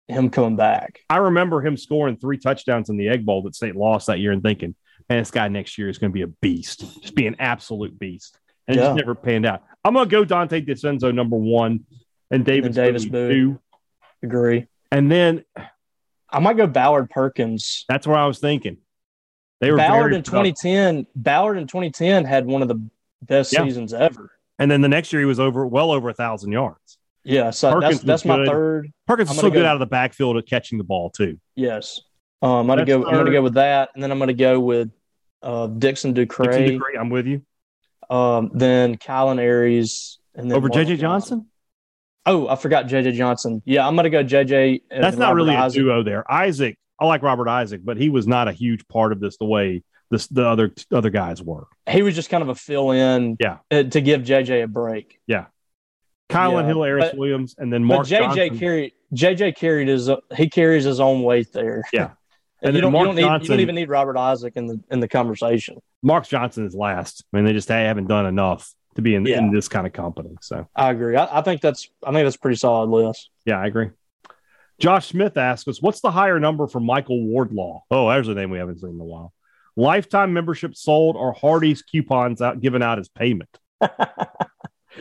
him 0.09 0.31
coming 0.31 0.57
back. 0.57 1.01
I 1.09 1.17
remember 1.19 1.61
him 1.63 1.77
scoring 1.77 2.17
three 2.17 2.39
touchdowns 2.39 2.91
in 2.91 2.97
the 2.97 3.09
Egg 3.09 3.25
Bowl 3.25 3.43
that 3.43 3.55
State 3.55 3.77
lost 3.77 4.07
that 4.09 4.19
year, 4.21 4.33
and 4.33 4.43
thinking, 4.43 4.75
"Man, 5.09 5.19
this 5.21 5.31
guy 5.31 5.49
next 5.49 5.79
year 5.79 5.89
is 5.89 5.99
going 5.99 6.11
to 6.11 6.15
be 6.15 6.23
a 6.23 6.27
beast, 6.27 6.81
just 7.03 7.15
be 7.15 7.27
an 7.27 7.37
absolute 7.39 7.99
beast." 7.99 8.39
And 8.67 8.77
it 8.77 8.81
just 8.81 8.97
never 8.97 9.15
panned 9.15 9.45
out. 9.47 9.63
I'm 9.85 9.93
going 9.95 10.07
to 10.07 10.11
go 10.11 10.25
Dante 10.25 10.61
Dicenzo 10.63 11.15
number 11.15 11.37
one, 11.37 11.85
and 12.31 12.45
Davis, 12.45 12.75
Davis 12.75 13.05
Bowie, 13.05 13.11
Bowie. 13.11 13.35
two, 13.35 13.61
Agree. 14.23 14.67
and 14.91 15.11
then 15.13 15.45
I 16.31 16.39
might 16.41 16.57
go 16.57 16.67
Ballard 16.67 17.11
Perkins. 17.11 17.85
that's 17.89 18.07
where 18.07 18.17
I 18.17 18.27
was 18.27 18.39
thinking. 18.39 18.79
They 19.61 19.71
were 19.71 19.77
Ballard 19.77 20.13
in 20.15 20.23
2010. 20.23 21.07
Ballard 21.15 21.57
in 21.59 21.67
2010 21.67 22.25
had 22.25 22.47
one 22.47 22.61
of 22.63 22.69
the 22.69 22.83
best 23.23 23.53
Yeah. 23.53 23.65
seasons 23.65 23.93
ever. 23.95 24.31
and 24.59 24.71
then 24.71 24.81
the 24.81 24.89
next 24.89 25.13
year 25.13 25.21
he 25.21 25.27
was 25.27 25.41
over 25.41 25.67
well 25.67 25.91
over 25.93 26.09
a 26.09 26.15
thousand 26.15 26.53
yards. 26.53 26.99
Yeah, 27.25 27.51
so 27.51 27.73
Perkins 27.73 28.03
that's 28.03 28.05
that's 28.05 28.25
my 28.25 28.37
good. 28.37 28.49
third. 28.49 28.93
Perkins 29.07 29.31
is 29.31 29.37
so 29.37 29.51
good 29.51 29.63
go- 29.63 29.67
out 29.67 29.75
of 29.75 29.81
the 29.81 29.87
backfield 29.87 30.37
at 30.37 30.47
catching 30.47 30.79
the 30.79 30.85
ball 30.85 31.11
too. 31.11 31.39
Yes. 31.57 32.01
Um, 32.43 32.51
I'm 32.51 32.67
gonna 32.67 32.85
That's 32.85 32.89
go. 32.89 33.07
I'm 33.07 33.15
gonna 33.15 33.33
go 33.33 33.41
with 33.43 33.55
that, 33.55 33.91
and 33.95 34.03
then 34.03 34.11
I'm 34.13 34.19
gonna 34.19 34.35
go 34.35 34.61
with 34.61 34.91
uh, 35.43 35.67
Dixon 35.69 36.13
Dixon 36.13 36.45
Ducre, 36.53 36.99
I'm 37.01 37.09
with 37.09 37.27
you. 37.27 37.43
um, 38.11 38.51
then 38.55 38.97
Kylin 38.99 39.39
Aeris, 39.41 40.19
and 40.35 40.51
then 40.51 40.57
Over 40.57 40.69
Mark 40.69 40.87
JJ 40.87 40.99
Johnson? 40.99 41.47
Oh, 42.27 42.49
I 42.49 42.57
forgot 42.57 42.87
JJ 42.87 43.15
Johnson. 43.15 43.63
Yeah, 43.65 43.87
I'm 43.87 43.97
gonna 43.97 44.11
go 44.11 44.23
JJ. 44.23 44.83
and 44.91 45.03
That's 45.03 45.17
not 45.17 45.29
Robert 45.29 45.37
really 45.37 45.55
a 45.55 45.59
Isaac. 45.61 45.81
duo 45.81 46.03
there. 46.03 46.31
Isaac, 46.31 46.77
I 47.01 47.07
like 47.07 47.23
Robert 47.23 47.49
Isaac, 47.49 47.81
but 47.83 47.97
he 47.97 48.11
was 48.11 48.27
not 48.27 48.49
a 48.49 48.53
huge 48.53 48.87
part 48.89 49.13
of 49.13 49.21
this 49.21 49.39
the 49.39 49.47
way 49.47 49.83
this 50.11 50.27
the 50.27 50.47
other 50.47 50.75
other 50.93 51.11
guys 51.11 51.43
were. 51.43 51.67
He 51.89 52.03
was 52.03 52.15
just 52.15 52.29
kind 52.29 52.43
of 52.43 52.51
a 52.51 52.55
fill 52.55 52.91
in. 52.91 53.37
Yeah. 53.41 53.59
uh, 53.71 53.85
to 53.85 54.01
give 54.03 54.21
JJ 54.23 54.65
a 54.65 54.69
break. 54.69 55.19
Kylin 56.31 56.63
Yeah, 56.63 56.67
Hill, 56.67 56.99
but- 57.11 57.19
Williams, 57.19 57.55
and 57.59 57.73
then 57.73 57.85
Mark 57.85 58.09
but 58.09 58.09
JJ 58.09 58.35
Johnson. 58.37 58.59
carried 58.59 58.93
JJ 59.15 59.57
carried 59.57 59.89
his 59.89 60.11
he 60.37 60.49
carries 60.49 60.85
his 60.85 60.99
own 61.01 61.23
weight 61.23 61.53
there. 61.53 61.85
Yeah. 61.93 62.11
and, 62.63 62.75
you 62.75 62.81
then 62.81 62.83
don't, 62.83 62.93
Mark 62.93 63.03
you 63.03 63.07
don't 63.07 63.17
need 63.17 63.43
you 63.43 63.49
don't 63.49 63.61
even 63.61 63.75
need 63.75 63.89
Robert 63.89 64.17
Isaac 64.17 64.55
in 64.57 64.67
the 64.67 64.81
in 64.91 65.01
the 65.01 65.09
conversation. 65.09 65.79
Mark 66.03 66.27
Johnson 66.27 66.67
is 66.67 66.75
last. 66.75 67.25
I 67.33 67.37
mean, 67.37 67.45
they 67.47 67.53
just 67.53 67.69
haven't 67.69 68.07
done 68.09 68.27
enough 68.27 68.73
to 68.97 69.03
be 69.03 69.15
in, 69.15 69.25
Yeah. 69.27 69.39
in 69.39 69.51
this 69.53 69.69
kind 69.69 69.87
of 69.87 69.93
company. 69.93 70.35
So 70.41 70.67
I 70.75 70.91
agree. 70.91 71.17
I, 71.17 71.39
I 71.39 71.43
think 71.43 71.61
that's 71.61 71.89
I 72.03 72.13
think 72.13 72.25
that's 72.25 72.37
a 72.37 72.41
pretty 72.41 72.57
solid 72.57 72.91
list. 72.91 73.31
yeah, 73.45 73.59
I 73.61 73.67
agree. 73.67 73.91
Josh 74.81 75.09
Smith 75.09 75.37
asks 75.37 75.69
us, 75.69 75.81
what's 75.81 76.01
the 76.01 76.11
higher 76.11 76.41
number 76.41 76.67
for 76.67 76.81
Michael 76.81 77.23
Wardlaw? 77.25 77.83
Oh, 77.93 78.09
there's 78.09 78.27
a 78.29 78.35
name 78.35 78.51
we 78.51 78.59
haven't 78.59 78.81
seen 78.81 78.91
in 78.91 79.01
a 79.01 79.05
while. 79.05 79.33
Lifetime 79.77 80.33
membership 80.33 80.75
sold 80.75 81.15
or 81.17 81.33
Hardee's 81.33 81.83
coupons 81.83 82.43
out 82.43 82.61
given 82.61 82.83
out 82.83 82.99
as 82.99 83.09
payment? 83.09 83.51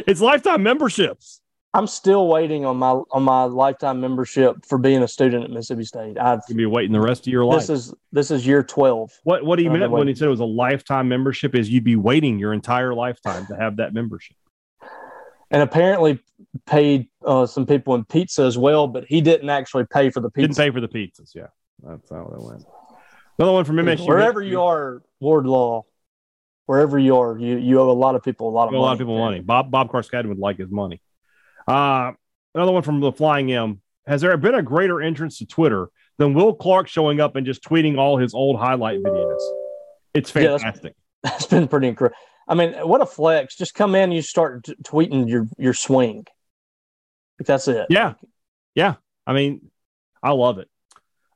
it's 0.07 0.21
lifetime 0.21 0.63
memberships. 0.63 1.41
I'm 1.75 1.87
still 1.87 2.27
waiting 2.27 2.65
on 2.65 2.77
my 2.77 2.91
on 3.11 3.23
my 3.23 3.45
lifetime 3.45 3.99
membership 3.99 4.63
for 4.65 4.77
being 4.77 5.01
a 5.01 5.07
student 5.07 5.43
at 5.43 5.49
Mississippi 5.49 5.85
State. 5.85 6.19
I've 6.19 6.41
You'll 6.47 6.57
be 6.57 6.65
waiting 6.67 6.91
the 6.91 7.01
rest 7.01 7.25
of 7.25 7.33
your 7.33 7.45
life. 7.45 7.61
this 7.61 7.69
is 7.69 7.93
this 8.11 8.29
is 8.29 8.45
year 8.45 8.63
twelve. 8.63 9.11
what 9.23 9.43
what 9.43 9.57
he 9.57 9.67
meant 9.69 9.91
when 9.91 10.07
he 10.07 10.13
said 10.13 10.27
it 10.27 10.31
was 10.31 10.39
a 10.39 10.45
lifetime 10.45 11.07
membership 11.07 11.55
is 11.55 11.69
you'd 11.69 11.83
be 11.83 11.95
waiting 11.95 12.37
your 12.37 12.53
entire 12.53 12.93
lifetime 12.93 13.47
to 13.47 13.55
have 13.55 13.77
that 13.77 13.91
membership. 13.93 14.37
and 15.49 15.63
apparently 15.63 16.19
paid 16.67 17.07
uh, 17.25 17.47
some 17.47 17.65
people 17.65 17.95
in 17.95 18.05
pizza 18.05 18.43
as 18.43 18.57
well, 18.57 18.87
but 18.87 19.05
he 19.05 19.21
didn't 19.21 19.49
actually 19.49 19.85
pay 19.85 20.11
for 20.11 20.19
the 20.19 20.29
pizza. 20.29 20.47
Didn't 20.47 20.57
pay 20.57 20.69
for 20.69 20.81
the 20.81 20.87
pizzas. 20.87 21.33
Yeah, 21.33 21.47
that's 21.81 22.09
how 22.11 22.31
it 22.35 22.41
went. 22.41 22.65
Another 23.39 23.53
one 23.53 23.65
from 23.65 23.77
MSU. 23.77 24.07
Wherever 24.07 24.43
you 24.43 24.61
are, 24.61 25.01
Wardlaw, 25.19 25.85
wherever 26.65 26.97
you 26.99 27.17
are, 27.17 27.37
you, 27.37 27.57
you 27.57 27.79
owe 27.79 27.89
a 27.89 27.93
lot 27.93 28.15
of 28.15 28.23
people 28.23 28.49
a 28.49 28.51
lot 28.51 28.63
of 28.67 28.69
a 28.69 28.71
money. 28.73 28.83
lot 28.83 28.93
of 28.93 28.97
people 28.99 29.17
money. 29.17 29.39
Bob 29.41 29.69
Bob 29.71 29.91
Carskadden 29.91 30.27
would 30.27 30.39
like 30.39 30.57
his 30.57 30.69
money. 30.71 31.01
Uh, 31.67 32.11
another 32.55 32.71
one 32.71 32.83
from 32.83 32.99
the 32.99 33.11
Flying 33.11 33.51
M. 33.51 33.81
Has 34.05 34.21
there 34.21 34.35
been 34.37 34.55
a 34.55 34.61
greater 34.63 35.01
entrance 35.01 35.37
to 35.39 35.45
Twitter 35.45 35.87
than 36.17 36.33
Will 36.33 36.53
Clark 36.53 36.87
showing 36.89 37.19
up 37.21 37.35
and 37.35 37.45
just 37.45 37.63
tweeting 37.63 37.97
all 37.97 38.17
his 38.17 38.33
old 38.33 38.59
highlight 38.59 39.01
videos? 39.01 39.39
It's 40.13 40.33
Yeah, 40.35 40.41
that's- 40.43 40.61
fantastic. 40.61 40.95
That's 41.23 41.45
been 41.45 41.69
pretty 41.69 41.87
incredible. 41.87 42.17
I 42.49 42.55
mean, 42.55 42.73
what 42.73 42.99
a 42.99 43.05
flex! 43.05 43.55
Just 43.55 43.73
come 43.73 43.95
in, 43.95 44.11
you 44.11 44.21
start 44.21 44.65
t- 44.65 44.75
tweeting 44.83 45.29
your 45.29 45.47
your 45.57 45.73
swing. 45.73 46.25
Like, 47.39 47.47
that's 47.47 47.69
it. 47.69 47.87
Yeah. 47.89 48.15
Yeah. 48.75 48.95
I 49.25 49.31
mean, 49.31 49.71
I 50.21 50.31
love 50.31 50.57
it. 50.59 50.67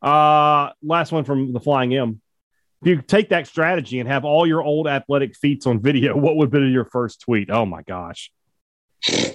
Uh, 0.01 0.71
last 0.84 1.13
one 1.13 1.23
from 1.23 1.53
the 1.53 1.61
Flying 1.61 1.95
M. 1.95 2.21
If 2.82 2.88
you 2.88 3.01
take 3.01 3.30
that 3.30 3.47
strategy 3.47 3.99
and 3.99 4.07
have 4.07 4.23
all 4.23 4.45
your 4.45 4.61
old 4.61 4.88
athletic 4.88 5.36
feats 5.36 5.65
on 5.65 5.82
video, 5.82 6.15
what 6.15 6.36
would 6.36 6.51
be 6.51 6.59
your 6.59 6.86
first 6.86 7.21
tweet? 7.21 7.49
Oh 7.49 7.65
my 7.65 7.82
gosh. 7.84 8.32
Do 9.05 9.34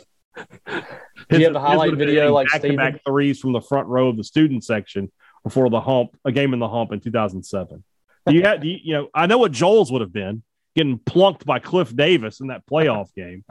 you 1.31 1.45
have 1.45 1.55
a 1.55 1.61
highlight 1.61 1.95
video 1.95 2.33
like 2.33 2.49
back 2.49 2.63
to 2.63 2.77
back 2.77 3.01
threes 3.05 3.41
from 3.41 3.53
the 3.53 3.61
front 3.61 3.89
row 3.89 4.09
of 4.09 4.17
the 4.17 4.25
student 4.25 4.65
section 4.65 5.11
before 5.45 5.71
the 5.71 5.81
hump, 5.81 6.17
a 6.25 6.33
game 6.33 6.53
in 6.53 6.61
the 6.61 6.69
hump 6.69 6.93
in 6.93 7.01
2007. 7.01 7.85
Do 8.27 8.35
you 8.35 8.43
have, 8.43 8.61
do 8.61 8.69
you, 8.69 8.79
you 8.83 8.95
know, 8.95 9.09
I 9.13 9.27
know 9.27 9.39
what 9.39 9.51
Joel's 9.53 9.91
would 9.91 10.01
have 10.01 10.13
been 10.13 10.43
getting 10.75 10.99
plunked 10.99 11.45
by 11.45 11.59
Cliff 11.59 11.95
Davis 11.95 12.41
in 12.41 12.49
that 12.49 12.67
playoff 12.67 13.13
game. 13.15 13.45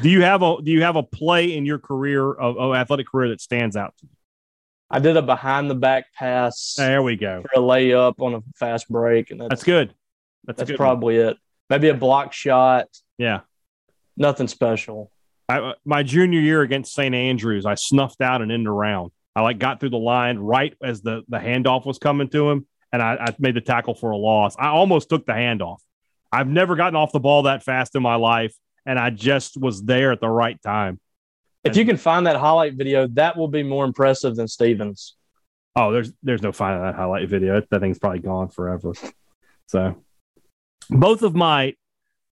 Do 0.00 0.08
you 0.08 0.22
have 0.22 0.42
a 0.42 0.62
do 0.62 0.70
you 0.70 0.82
have 0.82 0.96
a 0.96 1.02
play 1.02 1.56
in 1.56 1.66
your 1.66 1.78
career 1.78 2.30
of, 2.30 2.56
of 2.56 2.74
athletic 2.74 3.08
career 3.08 3.30
that 3.30 3.40
stands 3.40 3.76
out 3.76 3.94
to 3.98 4.06
you? 4.06 4.10
I 4.92 4.98
did 4.98 5.16
a 5.16 5.22
behind 5.22 5.70
the 5.70 5.74
back 5.74 6.04
pass 6.14 6.74
There 6.76 7.02
we 7.02 7.16
go. 7.16 7.42
for 7.42 7.60
a 7.60 7.62
layup 7.64 8.20
on 8.20 8.34
a 8.34 8.40
fast 8.56 8.88
break, 8.88 9.30
and 9.30 9.40
that's 9.40 9.48
That's 9.48 9.64
good. 9.64 9.94
That's, 10.44 10.58
that's 10.58 10.70
good 10.70 10.78
one. 10.78 10.86
probably 10.86 11.16
it. 11.16 11.36
Maybe 11.70 11.88
a 11.88 11.94
block 11.94 12.32
shot. 12.32 12.88
yeah. 13.18 13.40
Nothing 14.16 14.46
special. 14.48 15.10
I, 15.48 15.58
uh, 15.58 15.72
my 15.86 16.02
junior 16.02 16.40
year 16.40 16.60
against 16.60 16.92
St. 16.94 17.14
Andrews, 17.14 17.64
I 17.64 17.74
snuffed 17.76 18.20
out 18.20 18.42
an 18.42 18.50
end 18.50 18.68
around. 18.68 19.10
I 19.34 19.40
like 19.40 19.58
got 19.58 19.80
through 19.80 19.90
the 19.90 19.96
line 19.98 20.38
right 20.38 20.76
as 20.82 21.00
the 21.00 21.22
the 21.28 21.38
handoff 21.38 21.86
was 21.86 21.98
coming 21.98 22.28
to 22.28 22.50
him, 22.50 22.66
and 22.92 23.00
I, 23.02 23.14
I 23.14 23.34
made 23.38 23.54
the 23.54 23.62
tackle 23.62 23.94
for 23.94 24.10
a 24.10 24.16
loss. 24.18 24.54
I 24.58 24.66
almost 24.68 25.08
took 25.08 25.24
the 25.24 25.32
handoff. 25.32 25.78
I've 26.30 26.48
never 26.48 26.76
gotten 26.76 26.96
off 26.96 27.12
the 27.12 27.20
ball 27.20 27.44
that 27.44 27.62
fast 27.62 27.96
in 27.96 28.02
my 28.02 28.16
life, 28.16 28.54
and 28.84 28.98
I 28.98 29.08
just 29.08 29.56
was 29.56 29.82
there 29.82 30.12
at 30.12 30.20
the 30.20 30.28
right 30.28 30.60
time. 30.62 31.00
If 31.64 31.76
you 31.76 31.84
can 31.84 31.96
find 31.96 32.26
that 32.26 32.36
highlight 32.36 32.74
video, 32.74 33.06
that 33.08 33.36
will 33.36 33.48
be 33.48 33.62
more 33.62 33.84
impressive 33.84 34.34
than 34.34 34.48
Stevens. 34.48 35.14
Oh, 35.76 35.92
there's 35.92 36.12
there's 36.22 36.42
no 36.42 36.52
finding 36.52 36.82
that 36.82 36.94
highlight 36.94 37.28
video. 37.28 37.62
That 37.70 37.80
thing's 37.80 37.98
probably 37.98 38.18
gone 38.18 38.48
forever. 38.48 38.92
So, 39.68 40.02
both 40.90 41.22
of 41.22 41.34
my 41.34 41.74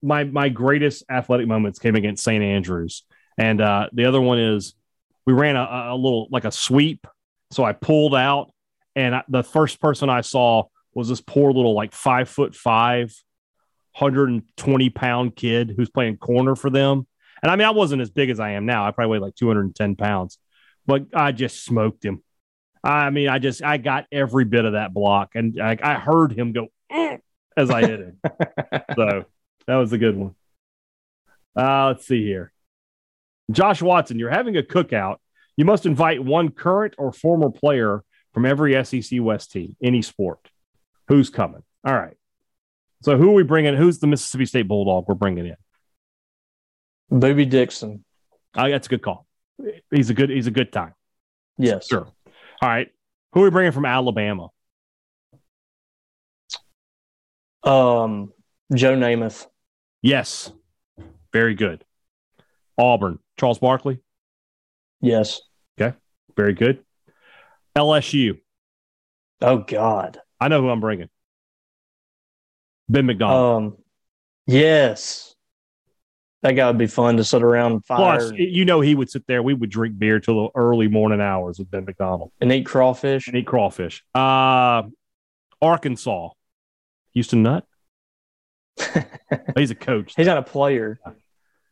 my 0.02 0.24
my 0.24 0.48
greatest 0.48 1.04
athletic 1.08 1.46
moments 1.46 1.78
came 1.78 1.94
against 1.94 2.24
St. 2.24 2.42
Andrews, 2.42 3.04
and 3.38 3.60
uh, 3.60 3.88
the 3.92 4.04
other 4.04 4.20
one 4.20 4.38
is 4.38 4.74
we 5.26 5.32
ran 5.32 5.56
a, 5.56 5.90
a 5.90 5.96
little 5.96 6.28
like 6.30 6.44
a 6.44 6.52
sweep. 6.52 7.06
So 7.52 7.64
I 7.64 7.72
pulled 7.72 8.14
out, 8.14 8.52
and 8.94 9.14
I, 9.14 9.22
the 9.28 9.42
first 9.42 9.80
person 9.80 10.10
I 10.10 10.20
saw 10.20 10.64
was 10.94 11.08
this 11.08 11.20
poor 11.20 11.52
little 11.52 11.74
like 11.74 11.92
five 11.92 12.28
foot 12.28 12.54
five, 12.54 13.14
120 13.96 14.90
pound 14.90 15.36
kid 15.36 15.74
who's 15.76 15.88
playing 15.88 16.16
corner 16.18 16.54
for 16.56 16.70
them. 16.70 17.06
And 17.42 17.50
I 17.50 17.56
mean, 17.56 17.66
I 17.66 17.70
wasn't 17.70 18.02
as 18.02 18.10
big 18.10 18.30
as 18.30 18.40
I 18.40 18.50
am 18.50 18.66
now. 18.66 18.86
I 18.86 18.90
probably 18.90 19.12
weighed 19.12 19.22
like 19.22 19.34
210 19.34 19.96
pounds, 19.96 20.38
but 20.86 21.06
I 21.14 21.32
just 21.32 21.64
smoked 21.64 22.04
him. 22.04 22.22
I 22.82 23.10
mean, 23.10 23.28
I 23.28 23.38
just 23.38 23.62
I 23.62 23.76
got 23.76 24.06
every 24.10 24.44
bit 24.44 24.64
of 24.64 24.72
that 24.72 24.94
block, 24.94 25.30
and 25.34 25.60
I, 25.60 25.76
I 25.82 25.94
heard 25.94 26.32
him 26.32 26.52
go 26.52 26.68
"Eh," 26.90 27.18
as 27.56 27.70
I 27.70 27.80
hit 27.82 28.00
him. 28.00 28.18
so 28.96 29.24
that 29.66 29.76
was 29.76 29.92
a 29.92 29.98
good 29.98 30.16
one. 30.16 30.34
Uh, 31.56 31.88
let's 31.88 32.06
see 32.06 32.24
here. 32.24 32.52
Josh 33.50 33.82
Watson, 33.82 34.18
you're 34.18 34.30
having 34.30 34.56
a 34.56 34.62
cookout. 34.62 35.16
You 35.56 35.64
must 35.64 35.84
invite 35.84 36.24
one 36.24 36.50
current 36.50 36.94
or 36.96 37.12
former 37.12 37.50
player 37.50 38.02
from 38.32 38.46
every 38.46 38.82
SEC 38.84 39.20
West 39.20 39.52
team, 39.52 39.76
any 39.82 40.00
sport. 40.02 40.50
Who's 41.08 41.28
coming? 41.28 41.62
All 41.84 41.94
right. 41.94 42.16
So 43.02 43.16
who 43.16 43.30
are 43.30 43.34
we 43.34 43.42
bringing? 43.42 43.74
Who's 43.74 43.98
the 43.98 44.06
Mississippi 44.06 44.46
State 44.46 44.68
Bulldog 44.68 45.06
we're 45.08 45.14
bringing 45.14 45.46
in? 45.46 45.56
Boobie 47.10 47.48
Dixon. 47.48 48.04
Oh, 48.56 48.68
that's 48.70 48.86
a 48.86 48.90
good 48.90 49.02
call. 49.02 49.26
He's 49.90 50.10
a 50.10 50.14
good. 50.14 50.30
He's 50.30 50.46
a 50.46 50.50
good 50.50 50.72
time. 50.72 50.94
Yes. 51.58 51.86
Sure. 51.88 52.06
All 52.62 52.68
right. 52.68 52.88
Who 53.32 53.40
are 53.40 53.44
we 53.44 53.50
bringing 53.50 53.72
from 53.72 53.84
Alabama? 53.84 54.48
Um, 57.62 58.32
Joe 58.74 58.96
Namath. 58.96 59.46
Yes. 60.02 60.50
Very 61.32 61.54
good. 61.54 61.84
Auburn. 62.78 63.18
Charles 63.38 63.58
Barkley. 63.58 64.00
Yes. 65.00 65.40
Okay. 65.80 65.96
Very 66.36 66.54
good. 66.54 66.82
LSU. 67.76 68.40
Oh 69.42 69.58
God. 69.58 70.18
I 70.40 70.48
know 70.48 70.60
who 70.60 70.70
I'm 70.70 70.80
bringing. 70.80 71.08
Ben 72.88 73.06
McDonald. 73.06 73.62
Um, 73.62 73.78
yes. 74.46 75.34
That 76.42 76.52
guy 76.52 76.66
would 76.68 76.78
be 76.78 76.86
fun 76.86 77.18
to 77.18 77.24
sit 77.24 77.42
around 77.42 77.72
and 77.72 77.84
fire 77.84 78.18
Plus, 78.18 78.32
you 78.34 78.64
know, 78.64 78.80
he 78.80 78.94
would 78.94 79.10
sit 79.10 79.26
there. 79.26 79.42
We 79.42 79.52
would 79.52 79.68
drink 79.70 79.98
beer 79.98 80.20
till 80.20 80.44
the 80.44 80.48
early 80.54 80.88
morning 80.88 81.20
hours 81.20 81.58
with 81.58 81.70
Ben 81.70 81.84
McDonald 81.84 82.32
and 82.40 82.50
eat 82.50 82.64
crawfish. 82.64 83.26
and 83.28 83.36
eat 83.36 83.46
crawfish. 83.46 84.02
Uh, 84.14 84.84
Arkansas. 85.60 86.30
Houston 87.12 87.42
Nutt. 87.42 87.64
He's 89.56 89.70
a 89.70 89.74
coach. 89.74 90.14
He's 90.16 90.26
not 90.26 90.38
a 90.38 90.42
player. 90.42 90.98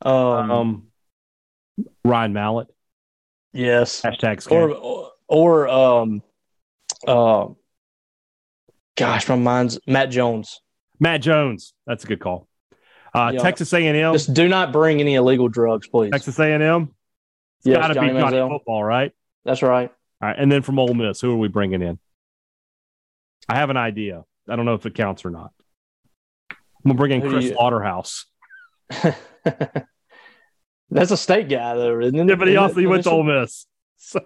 Um, 0.03 0.13
Um, 0.51 0.87
Ryan 2.05 2.33
Mallett. 2.35 2.69
yes. 3.53 4.03
Hashtag 4.03 4.51
Or, 4.51 4.69
scam. 4.69 4.81
or 4.83 5.11
or 5.29 5.69
um, 5.69 6.23
uh, 7.07 7.47
gosh, 8.97 9.29
my 9.29 9.37
mind's 9.37 9.79
Matt 9.87 10.11
Jones. 10.11 10.61
Matt 11.01 11.23
Jones. 11.23 11.73
That's 11.87 12.05
a 12.05 12.07
good 12.07 12.21
call. 12.21 12.48
Uh, 13.19 13.31
Yeah. 13.33 13.41
Texas 13.41 13.73
A&M. 13.73 14.13
Just 14.13 14.33
do 14.35 14.49
not 14.49 14.73
bring 14.73 15.01
any 15.01 15.15
illegal 15.15 15.49
drugs, 15.49 15.89
please. 15.89 16.11
Texas 16.13 16.39
A&M. 16.39 16.95
yes, 17.65 17.77
Got 17.77 17.89
to 17.89 17.95
be 17.95 18.07
Johnny 18.07 18.21
Johnny 18.21 18.49
football, 18.49 18.85
right? 18.85 19.13
That's 19.45 19.63
right. 19.63 19.91
All 20.23 20.29
right, 20.29 20.37
and 20.39 20.51
then 20.53 20.63
from 20.63 20.79
Ole 20.79 20.95
Miss, 20.95 21.21
who 21.21 21.33
are 21.33 21.37
we 21.37 21.49
bringing 21.49 21.83
in? 21.83 21.99
I 23.49 23.57
have 23.57 23.71
an 23.71 23.77
idea. 23.77 24.25
I 24.49 24.57
don't 24.57 24.65
know 24.67 24.75
if 24.75 24.85
it 24.87 24.95
counts 24.95 25.25
or 25.25 25.31
not. 25.31 25.53
I'm 26.51 26.57
gonna 26.85 26.95
bring 26.97 27.13
in 27.13 27.21
Who 27.23 27.31
Chris 27.31 27.45
you- 27.47 27.55
Slaughterhouse. 27.55 28.27
That's 30.91 31.11
a 31.11 31.17
state 31.17 31.49
guy, 31.49 31.75
though, 31.75 32.01
isn't 32.01 32.19
it? 32.19 32.29
Yeah, 32.29 32.35
but 32.37 32.49
he 32.49 32.57
also 32.57 32.81
he 32.81 32.87
went 32.87 33.05
to 33.05 33.11
Ole 33.11 33.23
Miss. 33.25 33.67
So, 34.01 34.21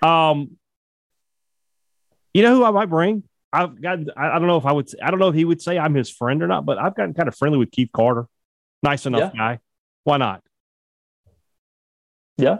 um, 0.00 0.52
you 2.32 2.42
know 2.44 2.54
who 2.54 2.64
I 2.64 2.70
might 2.70 2.86
bring? 2.88 3.24
I've 3.52 3.80
got. 3.80 3.98
I, 4.16 4.38
don't 4.38 4.46
know 4.46 4.56
if 4.56 4.66
I 4.66 4.72
would. 4.72 4.88
I 5.02 5.10
don't 5.10 5.20
know 5.20 5.28
if 5.28 5.34
he 5.34 5.44
would 5.44 5.60
say 5.60 5.78
I'm 5.78 5.94
his 5.94 6.10
friend 6.10 6.42
or 6.42 6.46
not. 6.46 6.64
But 6.64 6.78
I've 6.78 6.94
gotten 6.94 7.14
kind 7.14 7.28
of 7.28 7.36
friendly 7.36 7.58
with 7.58 7.70
Keith 7.70 7.90
Carter. 7.92 8.26
Nice 8.82 9.06
enough 9.06 9.32
guy. 9.34 9.58
Why 10.04 10.16
not? 10.16 10.42
Yeah. 12.36 12.58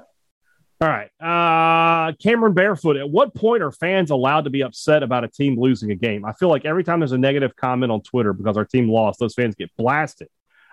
All 0.82 0.88
right. 0.88 1.10
Uh, 1.20 2.12
Cameron 2.22 2.54
Barefoot. 2.54 2.96
At 2.96 3.08
what 3.08 3.34
point 3.34 3.62
are 3.62 3.70
fans 3.70 4.10
allowed 4.10 4.44
to 4.44 4.50
be 4.50 4.62
upset 4.62 5.02
about 5.02 5.24
a 5.24 5.28
team 5.28 5.60
losing 5.60 5.90
a 5.90 5.94
game? 5.94 6.24
I 6.24 6.32
feel 6.32 6.48
like 6.48 6.64
every 6.64 6.84
time 6.84 7.00
there's 7.00 7.12
a 7.12 7.18
negative 7.18 7.54
comment 7.54 7.92
on 7.92 8.00
Twitter 8.02 8.32
because 8.32 8.56
our 8.56 8.64
team 8.64 8.88
lost, 8.88 9.20
those 9.20 9.34
fans 9.34 9.54
get 9.54 9.70
blasted. 9.76 10.28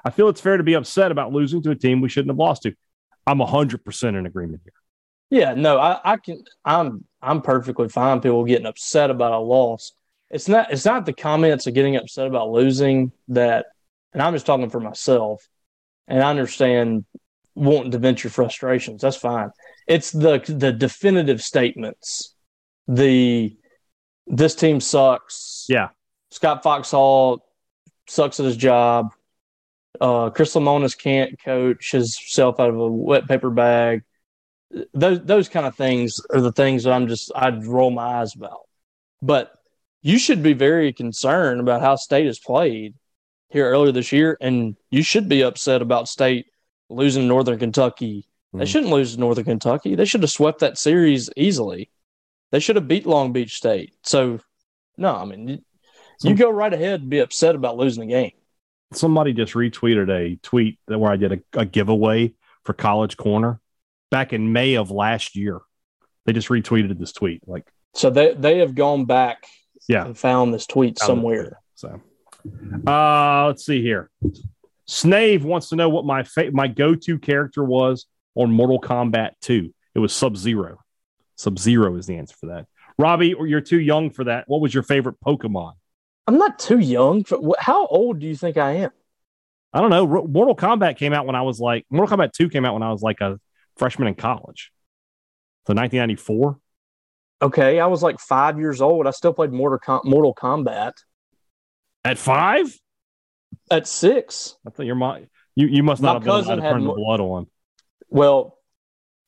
I 0.06 0.10
feel 0.10 0.30
it's 0.30 0.40
fair 0.40 0.58
to 0.58 0.64
be 0.64 0.76
upset 0.76 1.12
about 1.12 1.34
losing 1.34 1.62
to 1.64 1.72
a 1.72 1.76
team 1.76 2.00
we 2.00 2.10
shouldn't 2.10 2.32
have 2.32 2.38
lost 2.38 2.64
to. 2.64 2.74
I'm 3.26 3.40
100% 3.40 4.18
in 4.18 4.26
agreement 4.26 4.62
here. 4.64 4.74
Yeah, 5.30 5.54
no, 5.56 5.78
I, 5.78 6.00
I 6.06 6.18
can. 6.18 6.44
I'm 6.64 7.04
I'm 7.22 7.42
perfectly 7.42 7.90
fine. 7.90 8.22
People 8.22 8.46
getting 8.46 8.66
upset 8.66 9.10
about 9.10 9.34
a 9.34 9.40
loss. 9.40 9.92
It's 10.30 10.48
not. 10.48 10.72
It's 10.72 10.86
not 10.86 11.06
the 11.06 11.14
comments 11.14 11.68
of 11.68 11.74
getting 11.74 11.96
upset 11.96 12.28
about 12.28 12.52
losing 12.52 13.12
that. 13.30 13.68
And 14.14 14.22
I'm 14.22 14.34
just 14.34 14.46
talking 14.46 14.70
for 14.70 14.80
myself. 14.80 15.48
And 16.08 16.22
I 16.22 16.30
understand 16.30 17.06
wanting 17.56 17.92
to 17.92 17.98
vent 17.98 18.24
your 18.24 18.32
frustrations. 18.32 19.02
That's 19.02 19.18
fine. 19.18 19.52
It's 19.88 20.12
the 20.12 20.44
the 20.48 20.72
definitive 20.72 21.42
statements. 21.42 22.36
The 22.88 23.56
this 24.26 24.56
team 24.56 24.80
sucks. 24.80 25.66
Yeah. 25.70 25.90
Scott 26.32 26.64
Foxhall 26.64 27.46
sucks 28.08 28.40
at 28.40 28.46
his 28.46 28.58
job. 28.58 29.14
Uh, 30.00 30.30
Chris 30.30 30.54
Lemonis 30.54 30.98
can't 30.98 31.42
coach 31.44 31.92
himself 31.92 32.60
out 32.60 32.70
of 32.70 32.78
a 32.78 32.88
wet 32.88 33.28
paper 33.28 33.50
bag 33.50 34.04
those 34.94 35.24
those 35.24 35.50
kind 35.50 35.66
of 35.66 35.76
things 35.76 36.20
are 36.30 36.42
the 36.42 36.52
things 36.52 36.84
that 36.84 36.94
I'm 36.94 37.08
just 37.08 37.32
I'd 37.36 37.66
roll 37.66 37.92
my 37.92 38.20
eyes 38.20 38.36
about. 38.36 38.62
But 39.22 39.52
you 40.08 40.18
should 40.18 40.42
be 40.42 40.54
very 40.54 40.94
concerned 40.94 41.60
about 41.60 41.82
how 41.82 41.96
state 41.98 42.26
has 42.28 42.40
played 42.40 42.94
here 43.50 43.70
earlier 43.70 43.92
this 43.92 44.12
year, 44.14 44.38
and 44.40 44.78
you 44.90 45.04
should 45.04 45.28
be 45.28 45.42
upset 45.44 45.82
about 45.82 46.08
state 46.08 46.46
losing 46.90 47.28
Northern 47.28 47.60
Kentucky. 47.60 48.26
They 48.54 48.64
Mhm. 48.64 48.68
shouldn't 48.68 48.92
lose 48.94 49.18
Northern 49.18 49.44
Kentucky. 49.44 49.96
They 49.96 50.06
should 50.06 50.22
have 50.22 50.32
swept 50.32 50.60
that 50.60 50.78
series 50.78 51.30
easily. 51.36 51.90
They 52.52 52.62
should 52.62 52.78
have 52.78 52.88
beat 52.88 53.06
Long 53.06 53.34
Beach 53.34 53.56
State. 53.58 53.94
So, 54.04 54.40
no, 54.98 55.14
I 55.14 55.26
mean, 55.26 55.48
you, 55.50 55.60
you 56.24 56.36
go 56.36 56.50
right 56.50 56.74
ahead 56.74 57.02
and 57.02 57.10
be 57.10 57.20
upset 57.20 57.56
about 57.56 57.76
losing 57.76 58.08
the 58.08 58.14
game. 58.14 58.32
Somebody 58.94 59.34
just 59.34 59.54
retweeted 59.54 60.10
a 60.10 60.38
tweet 60.38 60.80
that 60.88 60.98
where 60.98 61.12
I 61.12 61.18
did 61.18 61.34
a, 61.34 61.60
a 61.60 61.66
giveaway 61.66 62.34
for 62.64 62.72
College 62.74 63.18
Corner 63.18 63.60
back 64.10 64.32
in 64.32 64.54
May 64.54 64.76
of 64.76 64.90
last 64.90 65.36
year. 65.36 65.60
They 66.26 66.32
just 66.32 66.48
retweeted 66.48 66.98
this 66.98 67.12
tweet. 67.12 67.46
Like, 67.46 67.68
So 67.94 68.10
they 68.10 68.34
they 68.34 68.60
have 68.60 68.74
gone 68.76 69.04
back 69.04 69.44
Yeah. 69.88 70.06
and 70.06 70.18
found 70.18 70.54
this 70.54 70.66
tweet 70.66 71.00
Found 71.00 71.08
somewhere. 71.08 71.60
So, 71.76 72.02
uh, 72.86 73.46
let's 73.48 73.66
see 73.66 73.82
here. 73.82 74.10
Snave 74.86 75.44
wants 75.44 75.70
to 75.70 75.76
know 75.76 75.90
what 75.90 76.06
my 76.06 76.24
fa- 76.24 76.52
my 76.52 76.68
go 76.68 76.96
to 76.96 77.20
character 77.20 77.64
was 77.64 78.06
on 78.36 78.52
Mortal 78.52 78.80
Kombat 78.80 79.32
2. 79.42 79.74
It 79.96 80.00
was 80.00 80.14
Sub 80.14 80.38
Zero. 80.38 80.80
Sub 81.36 81.60
Zero 81.60 81.96
is 81.96 82.06
the 82.06 82.18
answer 82.18 82.36
for 82.40 82.48
that. 82.48 82.68
Robbie, 82.98 83.34
or 83.34 83.46
you're 83.48 83.62
too 83.62 83.80
young 83.80 84.10
for 84.10 84.24
that. 84.26 84.46
What 84.48 84.62
was 84.62 84.74
your 84.74 84.84
favorite 84.84 85.18
Pokemon? 85.26 85.74
I'm 86.26 86.38
not 86.38 86.60
too 86.60 86.80
young. 86.80 87.24
How 87.60 87.86
old 87.88 88.20
do 88.20 88.28
you 88.28 88.36
think 88.36 88.58
I 88.58 88.72
am? 88.74 88.92
I 89.74 89.82
don't 89.82 89.90
know. 89.90 90.08
Mortal 90.08 90.56
Kombat 90.56 90.98
came 90.98 91.14
out 91.14 91.26
when 91.26 91.36
I 91.36 91.42
was 91.42 91.60
like 91.60 91.86
Mortal 91.90 92.18
Kombat 92.18 92.34
2 92.34 92.50
came 92.50 92.66
out 92.66 92.74
when 92.74 92.84
I 92.84 92.92
was 92.92 93.02
like 93.02 93.22
a 93.22 93.40
freshman 93.78 94.08
in 94.08 94.16
college. 94.16 94.72
So 95.68 95.74
1994. 95.74 96.60
Okay, 97.42 97.80
I 97.80 97.86
was 97.86 98.02
like 98.02 98.20
five 98.20 98.58
years 98.60 98.82
old. 98.82 99.06
I 99.08 99.12
still 99.12 99.34
played 99.34 99.52
Mortal, 99.52 99.78
Com- 99.80 100.02
Mortal 100.06 100.34
Kombat 100.34 100.94
At 102.04 102.18
five? 102.18 102.66
at 103.70 103.88
six. 103.88 104.56
I 104.66 104.72
thought 104.72 104.86
your 104.86 104.96
mom. 104.96 105.28
You 105.56 105.68
you 105.68 105.84
must 105.84 106.02
My 106.02 106.10
not 106.10 106.14
have 106.16 106.24
been 106.24 106.30
allowed 106.32 106.56
to 106.56 106.62
had 106.62 106.70
turn 106.72 106.84
the 106.86 106.94
blood 106.94 107.20
on. 107.20 107.48
Well, 108.10 108.58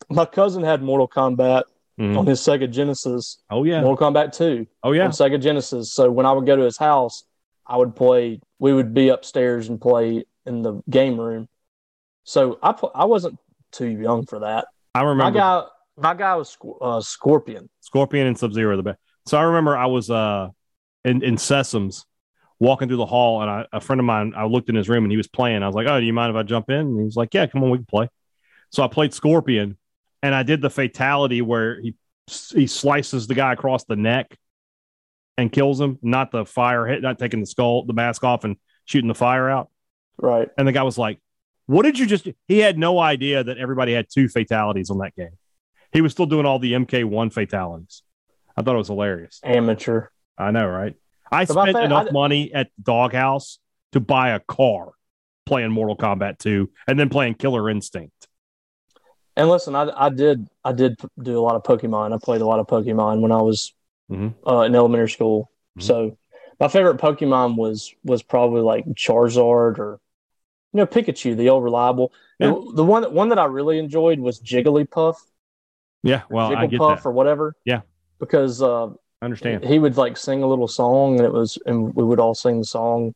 my 0.10 0.26
cousin 0.26 0.64
had 0.64 0.82
Mortal 0.82 1.07
Kombat 1.07 1.64
Mhm. 1.99 2.18
on 2.18 2.26
his 2.26 2.39
Sega 2.39 2.70
Genesis, 2.72 3.41
Oh 3.49 3.64
yeah. 3.64 3.82
Mortal 3.82 4.12
Kombat 4.12 4.32
2 4.36 4.66
Oh 4.84 4.91
yeah. 4.93 5.03
on 5.05 5.12
Sega 5.12 5.39
Genesis. 5.41 5.93
So 5.93 6.10
when 6.10 6.26
I 6.26 6.32
would 6.32 6.45
go 6.45 6.55
to 6.55 6.64
his 6.64 6.78
house, 6.78 7.24
I 7.68 7.78
would 7.78 7.95
play, 7.95 8.39
we 8.57 8.74
would 8.74 8.93
be 8.93 9.10
upstairs 9.10 9.68
and 9.70 9.80
play 9.82 10.24
in 10.45 10.62
the 10.62 10.82
game 10.89 11.20
room. 11.20 11.47
So 12.24 12.57
I 12.64 12.72
pl- 12.72 12.91
I 12.95 13.05
wasn't 13.05 13.38
too 13.72 13.88
young 13.88 14.26
for 14.26 14.39
that. 14.39 14.68
I 14.95 15.03
My 15.03 15.10
remember 15.10 15.39
guy, 15.39 15.64
my 16.02 16.14
guy 16.14 16.36
was 16.36 16.58
uh, 16.82 17.02
Scorpion. 17.02 17.70
Scorpion 17.82 18.28
and 18.28 18.38
Sub 18.38 18.54
Zero 18.54 18.78
the 18.78 18.84
best. 18.84 19.00
So 19.26 19.38
I 19.38 19.43
remember 19.43 19.78
I 19.78 19.86
was 19.86 20.10
uh 20.10 20.50
in 21.06 21.24
in 21.24 21.36
Sesams 21.36 22.06
walking 22.60 22.88
through 22.88 22.97
the 22.97 23.06
hall, 23.06 23.41
and 23.41 23.50
I, 23.50 23.66
a 23.72 23.80
friend 23.80 24.00
of 24.00 24.06
mine, 24.06 24.34
I 24.36 24.45
looked 24.45 24.70
in 24.70 24.76
his 24.76 24.89
room 24.89 25.06
and 25.06 25.12
he 25.12 25.18
was 25.18 25.28
playing. 25.28 25.64
I 25.64 25.68
was 25.68 25.76
like, 25.76 25.88
"Oh, 25.88 26.00
do 26.00 26.06
you 26.06 26.14
mind 26.14 26.32
if 26.32 26.36
I 26.36 26.43
jump 26.43 26.70
in?" 26.70 26.80
And 26.80 26.97
he 27.00 27.06
was 27.06 27.16
like, 27.16 27.34
"Yeah, 27.34 27.45
come 27.47 27.64
on, 27.64 27.70
we 27.70 27.78
can 27.78 27.86
play." 27.86 28.10
So 28.72 28.84
I 28.84 28.88
played 28.88 29.14
Scorpion, 29.14 29.78
and 30.22 30.36
I 30.36 30.43
did 30.43 30.62
the 30.62 30.70
fatality 30.70 31.41
where 31.41 31.80
he 31.82 31.95
he 32.28 32.68
slices 32.68 33.28
the 33.28 33.34
guy 33.34 33.54
across 33.54 33.86
the 33.86 33.95
neck 33.95 34.38
and 35.38 35.52
kills 35.52 35.80
him, 35.80 35.97
not 36.02 36.32
the 36.32 36.45
fire 36.45 36.86
hit, 36.86 37.02
not 37.02 37.18
taking 37.18 37.39
the 37.39 37.45
skull, 37.45 37.86
the 37.86 37.93
mask 37.93 38.24
off, 38.24 38.43
and 38.43 38.58
shooting 38.86 39.08
the 39.08 39.16
fire 39.16 39.50
out. 39.50 39.70
Right. 40.18 40.50
And 40.58 40.68
the 40.68 40.72
guy 40.72 40.84
was 40.84 40.97
like, 40.97 41.20
What 41.66 41.84
did 41.84 41.97
you 41.97 42.06
just? 42.06 42.28
He 42.47 42.60
had 42.60 42.78
no 42.78 43.00
idea 43.00 43.43
that 43.43 43.58
everybody 43.58 43.93
had 43.93 44.08
two 44.10 44.28
fatalities 44.28 44.89
on 44.89 45.00
that 45.00 45.16
game. 45.16 45.38
He 45.91 46.01
was 46.01 46.11
still 46.11 46.25
doing 46.25 46.45
all 46.45 46.59
the 46.59 46.73
MK1 46.73 47.33
fatalities. 47.33 48.03
I 48.55 48.61
thought 48.61 48.75
it 48.75 48.79
was 48.79 48.87
hilarious. 48.87 49.39
Amateur. 49.43 50.07
I 50.37 50.51
know, 50.51 50.67
right? 50.67 50.95
I 51.31 51.39
my 51.39 51.45
spent 51.71 51.77
enough 51.77 52.07
I- 52.09 52.11
money 52.11 52.53
at 52.53 52.69
Doghouse 52.81 53.59
to 53.93 53.99
buy 53.99 54.29
a 54.31 54.39
car 54.39 54.91
playing 55.45 55.71
Mortal 55.71 55.97
Kombat 55.97 56.37
2 56.39 56.69
and 56.87 56.99
then 56.99 57.09
playing 57.09 57.35
Killer 57.35 57.69
Instinct. 57.69 58.27
And 59.35 59.49
listen, 59.49 59.75
I, 59.75 59.89
I 59.95 60.09
did 60.09 60.47
I 60.65 60.73
did 60.73 60.99
do 61.21 61.39
a 61.39 61.41
lot 61.41 61.55
of 61.55 61.63
Pokemon. 61.63 62.13
I 62.13 62.17
played 62.17 62.41
a 62.41 62.45
lot 62.45 62.59
of 62.59 62.67
Pokemon 62.67 63.21
when 63.21 63.31
I 63.31 63.41
was 63.41 63.73
Mhm. 64.11 64.33
uh, 64.45 64.61
in 64.61 64.75
elementary 64.75 65.09
school. 65.09 65.49
Mhm. 65.77 65.83
So 65.83 66.17
my 66.59 66.67
favorite 66.67 66.97
Pokemon 66.97 67.55
was 67.55 67.93
was 68.03 68.21
probably 68.21 68.61
like 68.61 68.85
Charizard 68.89 69.79
or 69.79 69.99
you 70.73 70.77
know 70.77 70.85
Pikachu, 70.85 71.37
the 71.37 71.49
old 71.49 71.63
reliable. 71.63 72.11
Yeah. 72.37 72.47
The, 72.47 72.71
the 72.75 72.83
one 72.83 73.13
one 73.13 73.29
that 73.29 73.39
I 73.39 73.45
really 73.45 73.79
enjoyed 73.79 74.19
was 74.19 74.39
Jigglypuff, 74.41 75.15
Yeah, 76.04 76.22
well, 76.30 76.56
I 76.56 76.66
get 76.68 76.80
Jigglypuff 76.80 76.97
that. 77.04 77.06
or 77.10 77.12
whatever. 77.12 77.56
Yeah. 77.66 77.82
because 78.20 78.62
uh, 78.62 78.88
I 78.88 78.91
understand. 79.26 79.66
he 79.66 79.80
would 79.80 79.97
like 79.97 80.16
sing 80.18 80.43
a 80.43 80.47
little 80.47 80.68
song, 80.68 81.18
and 81.18 81.26
it 81.26 81.34
was 81.34 81.58
and 81.66 81.93
we 81.93 82.04
would 82.04 82.20
all 82.20 82.34
sing 82.36 82.60
the 82.60 82.66
song 82.66 83.14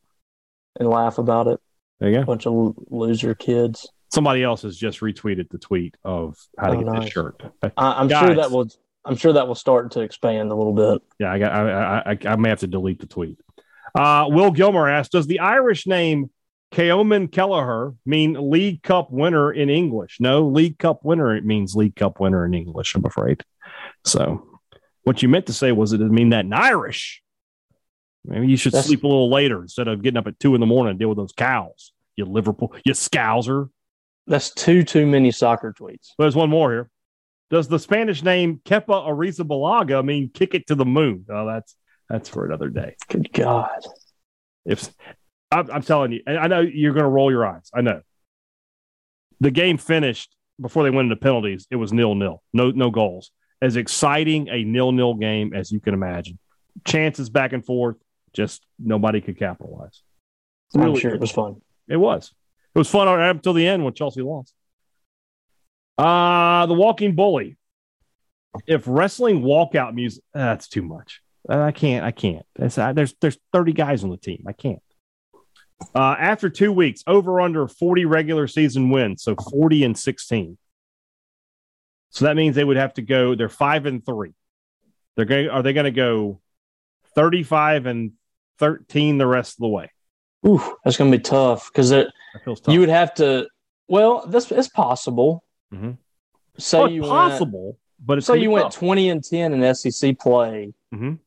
and 0.78 0.88
laugh 0.88 1.18
about 1.18 1.46
it. 1.46 1.60
There 2.00 2.10
you 2.10 2.16
A 2.16 2.20
go. 2.20 2.26
bunch 2.26 2.46
of 2.46 2.74
loser 2.90 3.34
kids. 3.34 3.88
Somebody 4.12 4.42
else 4.42 4.62
has 4.62 4.76
just 4.76 5.00
retweeted 5.00 5.48
the 5.50 5.58
tweet 5.58 5.96
of 6.04 6.36
how 6.58 6.68
to 6.68 6.76
Oh, 6.78 6.84
get 6.92 7.00
this 7.02 7.10
shirt. 7.10 7.42
I, 7.62 7.70
I'm 7.76 8.08
Guys. 8.08 8.26
sure 8.26 8.34
that 8.36 8.50
will. 8.50 8.68
I'm 9.06 9.16
sure 9.16 9.32
that 9.34 9.46
will 9.48 9.54
start 9.54 9.90
to 9.92 10.00
expand 10.00 10.50
a 10.50 10.54
little 10.54 10.72
bit. 10.72 11.02
Yeah, 11.18 11.32
I 11.32 11.38
got. 11.38 11.52
I, 11.52 11.70
I, 11.70 12.10
I, 12.12 12.18
I 12.32 12.36
may 12.36 12.48
have 12.50 12.60
to 12.60 12.66
delete 12.66 13.00
the 13.00 13.06
tweet. 13.06 13.38
Uh, 13.94 14.26
Will 14.28 14.50
Gilmer 14.50 14.88
asked, 14.88 15.12
"Does 15.12 15.26
the 15.26 15.40
Irish 15.40 15.86
name 15.86 16.30
Keoman 16.74 17.28
Kelleher 17.30 17.94
mean 18.04 18.50
League 18.50 18.82
Cup 18.82 19.10
winner 19.10 19.52
in 19.52 19.70
English?" 19.70 20.18
No, 20.20 20.46
League 20.46 20.78
Cup 20.78 21.04
winner. 21.04 21.34
It 21.34 21.44
means 21.44 21.74
League 21.76 21.96
Cup 21.96 22.20
winner 22.20 22.44
in 22.44 22.52
English. 22.52 22.94
I'm 22.94 23.04
afraid. 23.04 23.42
So, 24.04 24.60
what 25.04 25.22
you 25.22 25.28
meant 25.28 25.46
to 25.46 25.52
say 25.52 25.72
was 25.72 25.92
it 25.92 25.98
didn't 25.98 26.14
mean 26.14 26.30
that 26.30 26.44
in 26.44 26.52
Irish. 26.52 27.22
Maybe 28.24 28.48
you 28.48 28.56
should 28.56 28.72
That's- 28.72 28.86
sleep 28.86 29.04
a 29.04 29.06
little 29.06 29.30
later 29.30 29.62
instead 29.62 29.86
of 29.86 30.02
getting 30.02 30.18
up 30.18 30.26
at 30.26 30.40
two 30.40 30.54
in 30.54 30.60
the 30.60 30.66
morning 30.66 30.90
and 30.90 30.98
deal 30.98 31.10
with 31.10 31.18
those 31.18 31.32
cows. 31.32 31.92
You 32.16 32.24
Liverpool, 32.24 32.74
you 32.84 32.92
scouser. 32.92 33.68
That's 34.26 34.50
too 34.52 34.82
too 34.82 35.06
many 35.06 35.30
soccer 35.30 35.74
tweets. 35.78 36.10
There's 36.18 36.36
one 36.36 36.48
more 36.50 36.70
here. 36.72 36.90
Does 37.50 37.68
the 37.68 37.78
Spanish 37.78 38.22
name 38.22 38.60
Kepa 38.64 39.06
Arrizabalaga 39.06 40.04
mean 40.04 40.30
kick 40.32 40.54
it 40.54 40.66
to 40.68 40.74
the 40.74 40.86
moon? 40.86 41.26
Oh, 41.28 41.46
that's 41.46 41.76
that's 42.08 42.28
for 42.28 42.46
another 42.46 42.68
day. 42.70 42.96
Good 43.08 43.32
God. 43.32 43.80
If 44.64 44.88
I'm, 45.54 45.70
I'm 45.70 45.82
telling 45.82 46.12
you, 46.12 46.20
and 46.26 46.38
I 46.38 46.46
know 46.48 46.60
you're 46.60 46.92
going 46.92 47.04
to 47.04 47.08
roll 47.10 47.30
your 47.30 47.46
eyes. 47.46 47.70
I 47.72 47.80
know. 47.80 48.00
The 49.40 49.50
game 49.50 49.78
finished 49.78 50.34
before 50.60 50.82
they 50.84 50.90
went 50.90 51.06
into 51.06 51.16
penalties. 51.16 51.66
It 51.70 51.76
was 51.76 51.92
nil 51.92 52.14
nil, 52.14 52.42
no 52.52 52.70
no 52.70 52.90
goals. 52.90 53.30
As 53.62 53.76
exciting 53.76 54.48
a 54.48 54.64
nil 54.64 54.92
nil 54.92 55.14
game 55.14 55.54
as 55.54 55.70
you 55.70 55.80
can 55.80 55.94
imagine. 55.94 56.38
Chances 56.84 57.30
back 57.30 57.52
and 57.52 57.64
forth, 57.64 57.96
just 58.32 58.66
nobody 58.78 59.20
could 59.20 59.38
capitalize. 59.38 60.02
I'm 60.74 60.82
Really 60.82 61.00
sure 61.00 61.14
it 61.14 61.20
was 61.20 61.30
fun. 61.30 61.60
It 61.88 61.96
was. 61.96 62.32
It 62.74 62.78
was 62.78 62.90
fun 62.90 63.06
up 63.06 63.36
until 63.36 63.52
the 63.52 63.66
end 63.66 63.84
when 63.84 63.94
Chelsea 63.94 64.22
lost. 64.22 64.52
Uh 65.96 66.66
the 66.66 66.74
Walking 66.74 67.14
Bully. 67.14 67.56
If 68.66 68.84
wrestling 68.86 69.42
walkout 69.42 69.94
music, 69.94 70.22
that's 70.32 70.68
too 70.68 70.82
much. 70.82 71.20
I 71.48 71.72
can't. 71.72 72.04
I 72.04 72.10
can't. 72.10 72.46
Uh, 72.58 72.92
there's 72.92 73.14
there's 73.20 73.38
30 73.52 73.72
guys 73.72 74.04
on 74.04 74.10
the 74.10 74.16
team. 74.16 74.44
I 74.46 74.52
can't. 74.52 74.80
Uh, 75.94 76.16
after 76.18 76.48
two 76.48 76.72
weeks, 76.72 77.02
over 77.06 77.40
under 77.40 77.66
40 77.68 78.04
regular 78.04 78.46
season 78.46 78.90
wins, 78.90 79.22
so 79.22 79.34
40 79.50 79.84
and 79.84 79.98
16. 79.98 80.56
So 82.10 82.24
that 82.26 82.36
means 82.36 82.54
they 82.54 82.64
would 82.64 82.76
have 82.76 82.94
to 82.94 83.02
go. 83.02 83.34
They're 83.34 83.48
five 83.48 83.86
and 83.86 84.04
three. 84.04 84.34
They're 85.16 85.24
going. 85.24 85.48
Are 85.48 85.62
they 85.62 85.72
going 85.72 85.84
to 85.84 85.90
go 85.90 86.40
35 87.16 87.86
and 87.86 88.12
13 88.58 89.18
the 89.18 89.26
rest 89.26 89.54
of 89.54 89.62
the 89.62 89.68
way? 89.68 89.90
Ooh, 90.46 90.76
that's 90.84 90.96
going 90.96 91.10
to 91.10 91.18
be 91.18 91.22
tough 91.22 91.70
because 91.72 91.90
it. 91.90 92.08
tough. 92.44 92.60
you 92.68 92.80
would 92.80 92.88
have 92.88 93.14
to. 93.14 93.48
Well, 93.88 94.26
this 94.26 94.50
it's 94.52 94.68
possible. 94.68 95.44
Mhm. 95.72 95.98
Say 96.58 96.78
Oh, 96.78 96.86
you 96.86 97.02
it's 97.02 97.10
went, 97.10 97.30
possible, 97.30 97.78
but 97.98 98.18
it's 98.18 98.26
say 98.28 98.38
you 98.38 98.50
went 98.50 98.66
tough. 98.66 98.74
twenty 98.76 99.08
and 99.10 99.22
ten 99.24 99.52
in 99.52 99.74
SEC 99.74 100.14
play. 100.18 100.72
Mhm. 100.94 101.18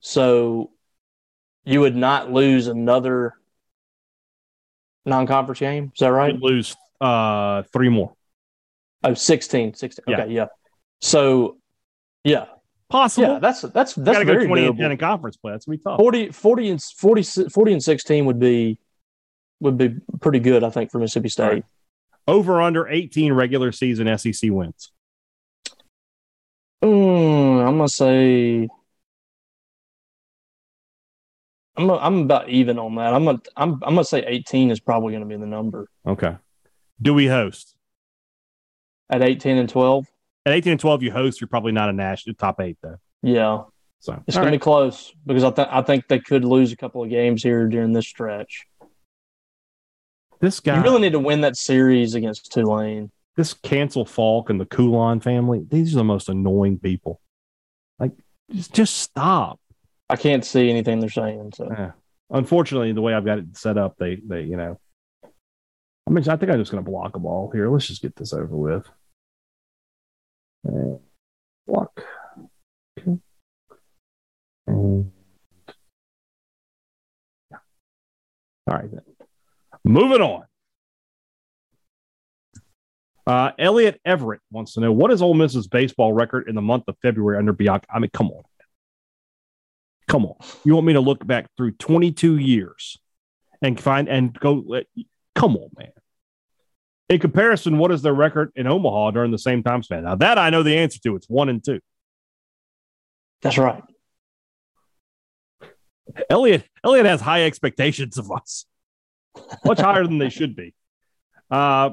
So 0.00 0.70
you 1.64 1.80
would 1.80 1.96
not 1.96 2.30
lose 2.32 2.68
another 2.68 3.34
non-conference 5.04 5.60
game. 5.60 5.92
Is 5.94 6.00
that 6.00 6.08
right? 6.08 6.32
You'd 6.32 6.42
lose 6.42 6.76
uh, 7.00 7.62
three 7.72 7.88
more. 7.88 8.14
Oh, 9.04 9.14
16. 9.14 9.74
16. 9.74 10.04
Yeah. 10.06 10.20
Okay, 10.20 10.32
yeah. 10.32 10.46
So, 11.00 11.56
yeah, 12.24 12.46
Possible. 12.88 13.26
yeah, 13.26 13.38
that's 13.40 13.62
that's 13.62 13.94
that's 13.94 14.18
to 14.18 14.24
go 14.24 14.32
very 14.34 14.46
20 14.46 14.66
and 14.66 14.78
10 14.78 14.92
in 14.92 14.98
conference 14.98 15.36
play. 15.36 15.52
That's 15.52 15.64
to 15.64 15.70
be 15.70 15.78
tough. 15.78 15.98
40, 15.98 16.30
40 16.30 16.70
and 16.70 16.82
40, 16.82 17.48
40 17.48 17.72
and 17.72 17.82
16 17.82 18.26
would 18.26 18.38
be 18.38 18.78
would 19.60 19.78
be 19.78 19.96
pretty 20.20 20.40
good, 20.40 20.62
I 20.62 20.70
think, 20.70 20.90
for 20.90 20.98
Mississippi 20.98 21.30
State. 21.30 21.46
Right. 21.46 21.64
Over 22.28 22.60
under 22.60 22.86
18 22.86 23.32
regular 23.32 23.72
season 23.72 24.16
SEC 24.18 24.50
wins. 24.50 24.92
Mm, 26.84 27.66
I'm 27.66 27.76
gonna 27.78 27.88
say 27.88 28.68
I'm 31.76 31.90
i 31.90 31.96
I'm 31.98 32.18
about 32.22 32.48
even 32.48 32.78
on 32.78 32.94
that. 32.96 33.14
I'm 33.14 33.24
gonna 33.24 33.40
I'm 33.56 33.72
I'm 33.82 33.94
gonna 33.94 34.04
say 34.04 34.24
18 34.26 34.70
is 34.70 34.80
probably 34.80 35.12
gonna 35.12 35.26
be 35.26 35.36
the 35.36 35.46
number 35.46 35.88
Okay. 36.06 36.36
Do 37.00 37.14
we 37.14 37.26
host? 37.26 37.74
at 39.10 39.22
18 39.22 39.58
and 39.58 39.68
12. 39.68 40.06
At 40.46 40.54
18 40.54 40.72
and 40.72 40.80
12, 40.80 41.02
you 41.02 41.12
host. 41.12 41.40
You're 41.40 41.48
probably 41.48 41.72
not 41.72 41.90
a 41.90 41.92
national 41.92 42.34
top 42.34 42.60
eight, 42.60 42.78
though. 42.82 42.96
Yeah, 43.22 43.64
So 44.00 44.22
it's 44.26 44.36
gonna 44.36 44.46
right. 44.46 44.52
be 44.52 44.58
close 44.58 45.12
because 45.26 45.44
I 45.44 45.50
think 45.50 45.68
I 45.70 45.82
think 45.82 46.08
they 46.08 46.18
could 46.18 46.44
lose 46.44 46.72
a 46.72 46.76
couple 46.76 47.02
of 47.02 47.10
games 47.10 47.42
here 47.42 47.68
during 47.68 47.92
this 47.92 48.06
stretch. 48.06 48.66
This 50.40 50.60
guy 50.60 50.76
You 50.76 50.82
really 50.82 51.00
need 51.02 51.12
to 51.12 51.18
win 51.20 51.42
that 51.42 51.56
series 51.56 52.14
against 52.14 52.50
Tulane. 52.52 53.10
this 53.36 53.54
cancel 53.54 54.04
Falk 54.04 54.50
and 54.50 54.60
the 54.60 54.66
Coulon 54.66 55.20
family, 55.20 55.64
these 55.68 55.94
are 55.94 55.98
the 55.98 56.04
most 56.04 56.28
annoying 56.28 56.78
people. 56.78 57.20
Like, 57.98 58.12
just, 58.50 58.72
just 58.74 58.96
stop. 58.96 59.60
I 60.12 60.16
can't 60.16 60.44
see 60.44 60.68
anything 60.68 61.00
they're 61.00 61.08
saying. 61.08 61.52
So 61.54 61.68
Eh. 61.68 61.90
Unfortunately, 62.28 62.92
the 62.92 63.00
way 63.00 63.14
I've 63.14 63.24
got 63.24 63.38
it 63.38 63.56
set 63.56 63.78
up, 63.78 63.96
they, 63.98 64.16
they, 64.16 64.42
you 64.42 64.58
know, 64.58 64.78
I 65.24 66.10
mean, 66.10 66.28
I 66.28 66.36
think 66.36 66.52
I'm 66.52 66.58
just 66.58 66.70
going 66.70 66.84
to 66.84 66.90
block 66.90 67.14
them 67.14 67.24
all 67.24 67.50
here. 67.50 67.70
Let's 67.70 67.86
just 67.86 68.02
get 68.02 68.14
this 68.16 68.34
over 68.34 68.54
with. 68.54 68.86
And 70.64 71.00
block. 71.66 72.04
Okay. 72.98 73.18
And 74.66 75.10
yeah. 77.50 77.58
all 78.68 78.76
right 78.76 78.90
then. 78.90 79.02
Moving 79.84 80.20
on. 80.20 80.44
Uh, 83.26 83.52
Elliot 83.58 83.98
Everett 84.04 84.40
wants 84.50 84.74
to 84.74 84.80
know 84.80 84.92
what 84.92 85.10
is 85.10 85.22
Ole 85.22 85.34
Miss's 85.34 85.68
baseball 85.68 86.12
record 86.12 86.48
in 86.48 86.54
the 86.54 86.62
month 86.62 86.84
of 86.88 86.96
February 87.00 87.38
under 87.38 87.52
Bianco? 87.54 87.86
I 87.92 87.98
mean, 87.98 88.10
come 88.12 88.28
on, 88.28 88.42
come 90.12 90.26
on. 90.26 90.34
You 90.62 90.74
want 90.74 90.86
me 90.86 90.92
to 90.92 91.00
look 91.00 91.26
back 91.26 91.46
through 91.56 91.72
22 91.72 92.36
years 92.36 92.98
and 93.62 93.80
find 93.80 94.10
and 94.10 94.38
go? 94.38 94.62
Come 95.34 95.56
on, 95.56 95.70
man. 95.78 95.92
In 97.08 97.18
comparison, 97.18 97.78
what 97.78 97.90
is 97.90 98.02
their 98.02 98.12
record 98.12 98.52
in 98.54 98.66
Omaha 98.66 99.12
during 99.12 99.30
the 99.30 99.38
same 99.38 99.62
time 99.62 99.82
span? 99.82 100.04
Now 100.04 100.14
that 100.16 100.36
I 100.36 100.50
know 100.50 100.62
the 100.62 100.76
answer 100.76 101.00
to. 101.04 101.16
It's 101.16 101.28
one 101.28 101.48
and 101.48 101.64
two. 101.64 101.80
that's 103.40 103.56
right. 103.56 103.82
Elliot 106.28 106.68
Elliot 106.84 107.06
has 107.06 107.22
high 107.22 107.44
expectations 107.44 108.18
of 108.18 108.30
us, 108.30 108.66
much 109.64 109.80
higher 109.80 110.04
than 110.06 110.18
they 110.18 110.28
should 110.38 110.54
be. 110.54 110.74
Uh, 111.50 111.90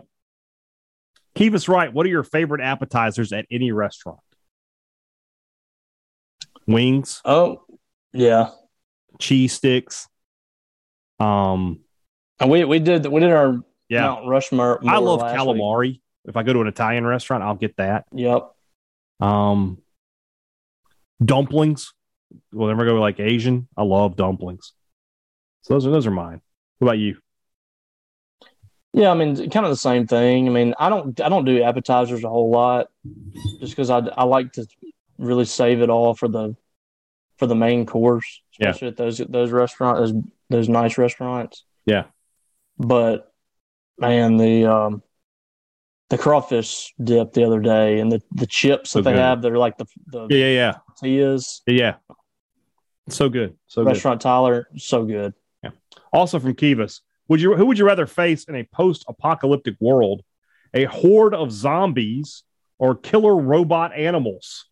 keep 1.35 1.53
us 1.53 1.69
right. 1.69 1.93
What 1.93 2.05
are 2.05 2.09
your 2.09 2.23
favorite 2.25 2.59
appetizers 2.61 3.31
at 3.31 3.45
any 3.49 3.71
restaurant? 3.71 4.19
Wings, 6.67 7.21
Oh, 7.23 7.61
yeah. 8.13 8.49
cheese 9.19 9.53
sticks. 9.53 10.07
Um, 11.19 11.81
And 12.39 12.49
we 12.49 12.63
we 12.63 12.79
did 12.79 13.05
we 13.05 13.19
did 13.19 13.31
our 13.31 13.59
yeah, 13.89 14.01
Mount 14.03 14.27
Rushmore. 14.27 14.79
I 14.87 14.97
love 14.99 15.21
last 15.21 15.31
week. 15.33 15.57
calamari. 15.57 16.01
If 16.25 16.37
I 16.37 16.43
go 16.43 16.53
to 16.53 16.61
an 16.61 16.67
Italian 16.67 17.05
restaurant, 17.05 17.43
I'll 17.43 17.55
get 17.55 17.75
that. 17.77 18.05
Yep. 18.13 18.51
Um, 19.19 19.79
dumplings. 21.23 21.93
Whenever 22.51 22.83
I 22.83 22.85
go 22.85 22.95
like 22.99 23.19
Asian, 23.19 23.67
I 23.75 23.83
love 23.83 24.15
dumplings. 24.15 24.73
So 25.63 25.73
those 25.73 25.87
are 25.87 25.91
those 25.91 26.07
are 26.07 26.11
mine. 26.11 26.41
What 26.77 26.87
about 26.87 26.99
you? 26.99 27.17
Yeah, 28.93 29.11
I 29.11 29.13
mean, 29.13 29.35
kind 29.49 29.65
of 29.65 29.71
the 29.71 29.75
same 29.75 30.07
thing. 30.07 30.47
I 30.47 30.51
mean, 30.51 30.73
I 30.79 30.89
don't 30.89 31.19
I 31.21 31.29
don't 31.29 31.45
do 31.45 31.61
appetizers 31.61 32.23
a 32.23 32.29
whole 32.29 32.49
lot, 32.49 32.87
just 33.59 33.73
because 33.73 33.89
I 33.89 33.99
I 33.99 34.23
like 34.23 34.53
to 34.53 34.65
really 35.17 35.45
save 35.45 35.81
it 35.81 35.89
all 35.89 36.13
for 36.13 36.27
the 36.27 36.55
for 37.39 37.47
the 37.47 37.55
main 37.55 37.85
course, 37.85 38.41
Yeah. 38.59 38.69
especially 38.69 38.89
at 38.89 38.97
those 38.97 39.17
those 39.17 39.51
restaurants, 39.51 40.11
those 40.11 40.23
those 40.49 40.69
nice 40.69 40.97
restaurants. 40.97 41.63
Yeah. 41.85 42.05
But 42.77 43.31
man, 43.97 44.37
the 44.37 44.65
um 44.65 45.01
the 46.09 46.17
crawfish 46.17 46.93
dip 47.03 47.33
the 47.33 47.45
other 47.45 47.59
day, 47.59 47.99
and 47.99 48.11
the 48.11 48.21
the 48.31 48.45
chips 48.47 48.91
So 48.91 49.01
that 49.01 49.11
they 49.11 49.17
have, 49.17 49.41
they're 49.41 49.57
like 49.57 49.77
the 49.77 49.85
the 50.07 50.27
Yeah, 50.29 50.37
yeah, 50.37 50.51
yeah, 50.51 50.73
tortillas. 50.99 51.61
yeah. 51.65 51.73
yeah. 51.73 51.95
So 53.09 53.27
good, 53.29 53.55
so 53.67 53.83
good. 53.83 53.89
Restaurant 53.93 54.21
Tyler, 54.21 54.67
so 54.77 55.05
good. 55.05 55.33
Yeah 55.63 55.71
also 56.11 56.39
from 56.39 56.53
Kivas, 56.55 57.01
would 57.27 57.39
you 57.41 57.55
who 57.55 57.65
would 57.67 57.77
you 57.77 57.85
rather 57.85 58.05
face 58.07 58.43
in 58.45 58.55
a 58.55 58.63
post-apocalyptic 58.63 59.75
world? 59.79 60.23
A 60.73 60.85
horde 60.85 61.33
of 61.33 61.51
zombies 61.51 62.43
or 62.77 62.95
killer 62.95 63.35
robot 63.35 63.93
animals? 63.95 64.65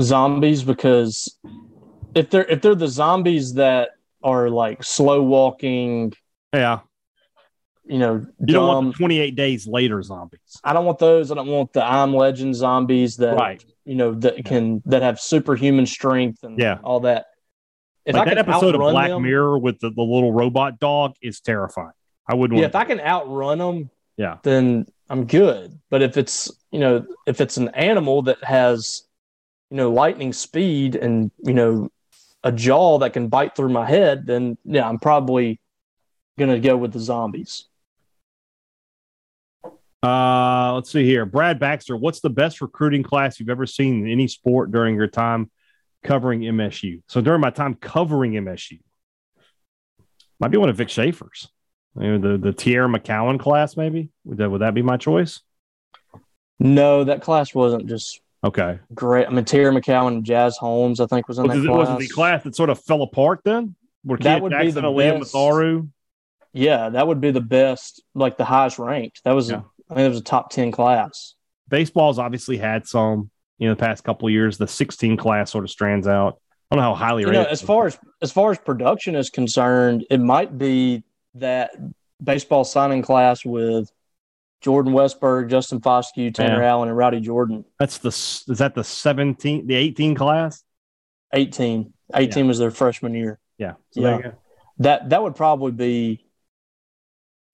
Zombies 0.00 0.62
because 0.62 1.38
if 2.14 2.30
they're 2.30 2.44
if 2.46 2.60
they're 2.62 2.74
the 2.74 2.88
zombies 2.88 3.54
that 3.54 3.90
are 4.22 4.48
like 4.50 4.82
slow 4.82 5.22
walking, 5.22 6.12
Yeah, 6.52 6.80
you 7.84 7.98
know, 7.98 8.24
you 8.40 8.54
don't 8.54 8.66
want 8.66 8.92
the 8.92 8.98
28 8.98 9.36
days 9.36 9.66
later 9.66 10.02
zombies. 10.02 10.40
I 10.62 10.72
don't 10.72 10.84
want 10.86 10.98
those. 10.98 11.30
I 11.30 11.34
don't 11.34 11.48
want 11.48 11.72
the 11.72 11.84
I'm 11.84 12.14
Legend 12.14 12.54
zombies 12.56 13.16
that 13.18 13.34
Right. 13.36 13.64
you 13.84 13.94
know 13.94 14.14
that 14.14 14.44
can 14.44 14.82
that 14.86 15.02
have 15.02 15.20
superhuman 15.20 15.86
strength 15.86 16.42
and 16.42 16.58
Yeah. 16.58 16.78
all 16.82 17.00
that. 17.00 17.26
If 18.06 18.14
like 18.14 18.22
I 18.28 18.34
that 18.34 18.44
can 18.44 18.50
episode 18.50 18.74
of 18.74 18.80
Black 18.80 19.10
them, 19.10 19.22
Mirror 19.22 19.58
with 19.58 19.80
the, 19.80 19.90
the 19.90 20.02
little 20.02 20.32
robot 20.32 20.78
dog 20.78 21.14
is 21.22 21.40
terrifying. 21.40 21.92
I 22.28 22.34
wouldn't 22.34 22.58
yeah, 22.60 22.66
if 22.66 22.74
I 22.74 22.84
can 22.84 23.00
outrun 23.00 23.58
them, 23.58 23.90
Yeah. 24.16 24.38
then 24.42 24.86
I'm 25.10 25.26
good. 25.26 25.78
But 25.90 26.02
if 26.02 26.16
it's 26.16 26.50
you 26.70 26.80
know 26.80 27.06
if 27.26 27.40
it's 27.40 27.56
an 27.56 27.68
animal 27.70 28.22
that 28.22 28.42
has 28.44 29.02
you 29.70 29.76
know 29.76 29.90
lightning 29.90 30.32
speed 30.32 30.96
and 30.96 31.30
you 31.42 31.54
know 31.54 31.90
a 32.42 32.52
jaw 32.52 32.98
that 32.98 33.12
can 33.12 33.28
bite 33.28 33.56
through 33.56 33.70
my 33.70 33.86
head, 33.86 34.26
then 34.26 34.58
yeah, 34.64 34.88
I'm 34.88 34.98
probably 34.98 35.60
gonna 36.38 36.60
go 36.60 36.76
with 36.76 36.92
the 36.92 37.00
zombies. 37.00 37.66
Uh, 40.02 40.74
let's 40.74 40.92
see 40.92 41.04
here. 41.04 41.24
Brad 41.24 41.58
Baxter, 41.58 41.96
what's 41.96 42.20
the 42.20 42.28
best 42.28 42.60
recruiting 42.60 43.02
class 43.02 43.40
you've 43.40 43.48
ever 43.48 43.64
seen 43.64 44.04
in 44.04 44.12
any 44.12 44.28
sport 44.28 44.70
during 44.70 44.96
your 44.96 45.06
time 45.06 45.50
covering 46.02 46.40
MSU? 46.40 47.02
So 47.08 47.22
during 47.22 47.40
my 47.40 47.48
time 47.48 47.74
covering 47.74 48.32
MSU, 48.32 48.80
might 50.38 50.50
be 50.50 50.58
one 50.58 50.68
of 50.68 50.76
Vic 50.76 50.90
Schaefer's. 50.90 51.48
Maybe 51.94 52.18
the 52.18 52.36
the 52.36 52.52
Teaira 52.52 52.94
McCowan 52.94 53.40
class, 53.40 53.76
maybe 53.76 54.10
would 54.24 54.38
that 54.38 54.50
would 54.50 54.60
that 54.60 54.74
be 54.74 54.82
my 54.82 54.98
choice? 54.98 55.40
No, 56.58 57.04
that 57.04 57.22
class 57.22 57.54
wasn't 57.54 57.86
just 57.86 58.20
Okay, 58.44 58.78
great. 58.94 59.26
I 59.26 59.30
mean, 59.30 59.44
Terry 59.44 59.74
McCowan 59.74 60.08
and 60.08 60.24
Jazz 60.24 60.56
Holmes, 60.58 61.00
I 61.00 61.06
think, 61.06 61.26
was 61.28 61.38
in 61.38 61.46
was 61.46 61.56
that 61.56 61.64
it, 61.64 61.66
class. 61.66 61.88
was 61.88 61.96
it 61.96 62.08
the 62.08 62.14
class 62.14 62.44
that 62.44 62.54
sort 62.54 62.70
of 62.70 62.78
fell 62.78 63.02
apart 63.02 63.40
then? 63.44 63.74
Were 64.04 64.18
That 64.18 64.34
Keith 64.34 64.42
would 64.42 64.58
be 64.58 64.70
the 64.70 64.82
Liam 64.82 65.20
best. 65.20 65.32
Matharu? 65.32 65.88
Yeah, 66.52 66.90
that 66.90 67.06
would 67.06 67.20
be 67.22 67.30
the 67.30 67.40
best, 67.40 68.02
like 68.14 68.36
the 68.36 68.44
highest 68.44 68.78
ranked. 68.78 69.22
That 69.24 69.34
was, 69.34 69.50
Yeah. 69.50 69.62
I 69.90 69.94
think, 69.94 70.06
it 70.06 70.08
was 70.10 70.18
a 70.18 70.24
top 70.24 70.50
ten 70.50 70.70
class. 70.72 71.34
Baseball's 71.68 72.18
obviously 72.18 72.58
had 72.58 72.86
some 72.86 73.30
you 73.58 73.68
know, 73.68 73.74
the 73.74 73.80
past 73.80 74.04
couple 74.04 74.28
of 74.28 74.32
years. 74.32 74.58
The 74.58 74.66
16 74.66 75.16
class 75.16 75.50
sort 75.50 75.64
of 75.64 75.70
strands 75.70 76.06
out. 76.06 76.38
I 76.70 76.76
don't 76.76 76.84
know 76.84 76.94
how 76.94 77.06
highly 77.06 77.22
You 77.22 77.32
know, 77.32 77.44
as 77.44 77.62
far 77.62 77.86
as 77.86 77.98
as 78.20 78.32
far 78.32 78.50
as 78.50 78.58
production 78.58 79.14
is 79.14 79.30
concerned, 79.30 80.06
it 80.10 80.20
might 80.20 80.58
be 80.58 81.04
that 81.34 81.70
baseball 82.22 82.64
signing 82.64 83.02
class 83.02 83.44
with 83.44 83.90
Jordan 84.64 84.92
Westburg, 84.94 85.50
Justin 85.50 85.80
Foscue, 85.80 86.32
Tanner 86.34 86.62
Yeah. 86.62 86.70
Allen, 86.70 86.88
and 86.88 86.96
Rowdy 86.96 87.20
Jordan. 87.20 87.64
that's 87.78 87.98
the 87.98 88.08
is 88.08 88.44
that 88.58 88.74
the 88.74 88.82
17 88.82 89.66
the 89.66 89.74
18 89.74 90.14
class? 90.14 90.64
18. 91.34 91.92
18 92.14 92.46
was 92.48 92.58
their 92.58 92.70
freshman 92.70 93.14
year. 93.14 93.38
Yeah. 93.58 93.74
So 93.90 94.00
Yeah. 94.00 94.06
there 94.08 94.16
you 94.16 94.22
go. 94.22 94.32
That 94.78 95.10
that 95.10 95.22
would 95.22 95.36
probably 95.36 95.72
be. 95.72 96.20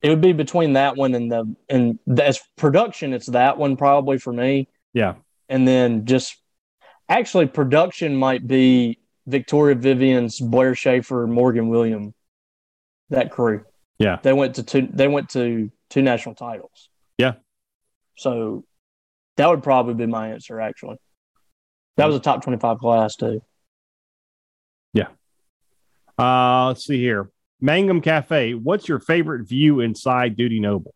It 0.02 0.08
would 0.08 0.20
be 0.22 0.32
between 0.32 0.74
that 0.74 0.96
one 0.96 1.14
and 1.14 1.30
the 1.30 1.54
and 1.68 1.98
the, 2.06 2.24
as 2.24 2.40
production, 2.56 3.12
it's 3.12 3.26
that 3.26 3.58
one 3.58 3.76
probably 3.76 4.18
for 4.18 4.32
me. 4.32 4.68
Yeah. 4.92 5.14
and 5.48 5.66
then 5.66 6.04
just 6.06 6.36
actually 7.08 7.46
production 7.46 8.14
might 8.14 8.46
be 8.46 9.00
Victoria 9.26 9.74
Vivians 9.74 10.38
Blair 10.38 10.74
Schaefer, 10.76 11.26
Morgan 11.26 11.68
William, 11.68 12.14
that 13.10 13.30
crew. 13.32 13.64
Yeah. 13.98 14.18
They 14.22 14.32
went 14.32 14.54
to 14.56 14.62
two 14.62 14.88
they 14.92 15.08
went 15.08 15.30
to 15.30 15.70
two 15.90 16.02
national 16.02 16.34
titles. 16.36 16.88
Yeah. 17.20 17.34
So 18.16 18.64
that 19.36 19.48
would 19.48 19.62
probably 19.62 19.94
be 19.94 20.06
my 20.06 20.30
answer 20.30 20.60
actually. 20.60 20.96
That 21.96 22.06
was 22.06 22.16
a 22.16 22.20
top 22.20 22.42
twenty 22.42 22.58
five 22.58 22.78
class 22.78 23.14
too. 23.16 23.42
Yeah. 24.94 25.08
Uh, 26.18 26.68
let's 26.68 26.86
see 26.86 26.98
here. 26.98 27.30
Mangum 27.60 28.00
Cafe. 28.00 28.54
What's 28.54 28.88
your 28.88 29.00
favorite 29.00 29.46
view 29.46 29.80
inside 29.80 30.36
Dudy 30.36 30.60
Noble? 30.60 30.94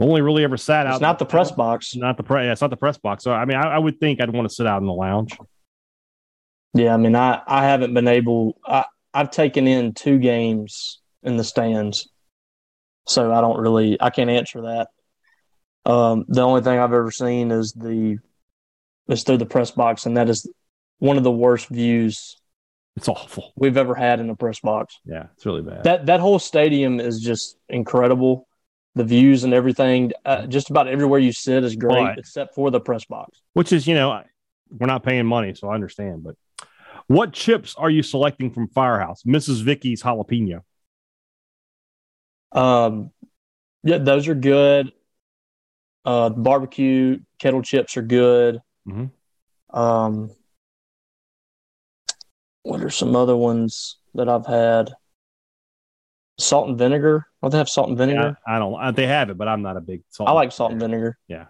Only 0.00 0.22
really 0.22 0.44
ever 0.44 0.56
sat 0.56 0.86
out. 0.86 0.94
It's 0.94 1.02
not 1.02 1.18
the 1.18 1.26
press 1.26 1.50
box. 1.50 1.94
Not 1.94 2.16
the 2.16 2.22
press. 2.22 2.44
Yeah, 2.44 2.52
it's 2.52 2.60
not 2.62 2.70
the 2.70 2.76
press 2.76 2.96
box. 2.96 3.22
So 3.22 3.32
I 3.32 3.44
mean, 3.44 3.58
I, 3.58 3.74
I 3.74 3.78
would 3.78 4.00
think 4.00 4.20
I'd 4.20 4.30
want 4.30 4.48
to 4.48 4.54
sit 4.54 4.66
out 4.66 4.80
in 4.80 4.86
the 4.86 4.92
lounge. 4.94 5.36
Yeah, 6.72 6.94
I 6.94 6.96
mean 6.96 7.14
I, 7.14 7.42
I 7.46 7.64
haven't 7.64 7.92
been 7.92 8.08
able 8.08 8.58
I, 8.64 8.86
I've 9.12 9.30
taken 9.30 9.68
in 9.68 9.92
two 9.92 10.18
games 10.18 11.00
in 11.22 11.36
the 11.36 11.44
stands. 11.44 12.08
So 13.06 13.32
I 13.32 13.40
don't 13.40 13.58
really 13.60 13.96
I 14.00 14.10
can't 14.10 14.30
answer 14.30 14.62
that. 14.62 14.88
Um, 15.90 16.24
the 16.28 16.40
only 16.42 16.62
thing 16.62 16.78
I've 16.78 16.92
ever 16.92 17.10
seen 17.10 17.50
is 17.50 17.72
the 17.72 18.18
is 19.08 19.22
through 19.22 19.36
the 19.38 19.46
press 19.46 19.70
box, 19.70 20.06
and 20.06 20.16
that 20.16 20.28
is 20.30 20.50
one 20.98 21.18
of 21.18 21.24
the 21.24 21.30
worst 21.30 21.68
views 21.68 22.36
It's 22.96 23.08
awful. 23.08 23.52
we've 23.56 23.76
ever 23.76 23.94
had 23.94 24.20
in 24.20 24.30
a 24.30 24.36
press 24.36 24.60
box. 24.60 24.98
Yeah, 25.04 25.26
it's 25.34 25.44
really 25.44 25.60
bad. 25.62 25.84
That 25.84 26.06
that 26.06 26.20
whole 26.20 26.38
stadium 26.38 27.00
is 27.00 27.20
just 27.20 27.58
incredible. 27.68 28.48
The 28.94 29.04
views 29.04 29.42
and 29.42 29.52
everything, 29.52 30.12
uh, 30.24 30.46
just 30.46 30.70
about 30.70 30.86
everywhere 30.86 31.18
you 31.18 31.32
sit 31.32 31.64
is 31.64 31.74
great, 31.74 32.00
Right. 32.02 32.18
except 32.18 32.54
for 32.54 32.70
the 32.70 32.78
press 32.80 33.04
box. 33.04 33.40
Which 33.52 33.72
is, 33.72 33.88
you 33.88 33.94
know, 33.94 34.12
I- 34.12 34.26
we're 34.70 34.86
not 34.86 35.02
paying 35.02 35.26
money, 35.26 35.52
so 35.54 35.68
I 35.68 35.74
understand. 35.74 36.22
But 36.22 36.36
what 37.08 37.32
chips 37.32 37.74
are 37.76 37.90
you 37.90 38.02
selecting 38.04 38.50
from 38.52 38.68
Firehouse? 38.68 39.24
Mrs. 39.24 39.62
Vicky's 39.64 40.02
jalapeno. 40.04 40.60
Um, 42.54 43.10
yeah, 43.82 43.98
those 43.98 44.28
are 44.28 44.34
good. 44.34 44.92
Uh, 46.04 46.28
barbecue 46.30 47.18
kettle 47.38 47.62
chips 47.62 47.96
are 47.96 48.02
good. 48.02 48.60
Mhm. 48.86 49.10
Um, 49.70 50.30
what 52.62 52.82
are 52.82 52.90
some 52.90 53.16
other 53.16 53.36
ones 53.36 53.98
that 54.14 54.28
I've 54.28 54.46
had? 54.46 54.92
Salt 56.38 56.68
and 56.68 56.78
vinegar. 56.78 57.26
Don't 57.42 57.50
they 57.50 57.58
have 57.58 57.68
salt 57.68 57.88
and 57.88 57.98
vinegar? 57.98 58.38
I, 58.46 58.56
I 58.56 58.58
don't. 58.58 58.74
uh, 58.80 58.90
They 58.90 59.06
have 59.06 59.30
it, 59.30 59.38
but 59.38 59.48
I'm 59.48 59.62
not 59.62 59.76
a 59.76 59.80
big 59.80 60.02
salt. 60.10 60.28
I 60.28 60.32
like 60.32 60.52
salt 60.52 60.72
and 60.72 60.80
vinegar. 60.80 61.18
Vinegar. 61.28 61.48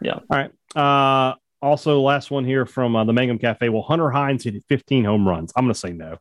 Yeah. 0.00 0.10
Yeah. 0.14 0.20
All 0.30 0.38
right. 0.38 0.50
Uh, 0.76 1.34
also, 1.62 2.00
last 2.00 2.30
one 2.30 2.44
here 2.44 2.66
from 2.66 2.94
uh, 2.96 3.04
the 3.04 3.12
Mangum 3.12 3.38
Cafe. 3.38 3.68
Will 3.68 3.82
Hunter 3.82 4.10
Hines 4.10 4.44
hit 4.44 4.62
15 4.68 5.04
home 5.04 5.26
runs? 5.26 5.52
I'm 5.56 5.64
going 5.64 5.72
to 5.74 5.78
say 5.80 5.92
no. 5.92 6.18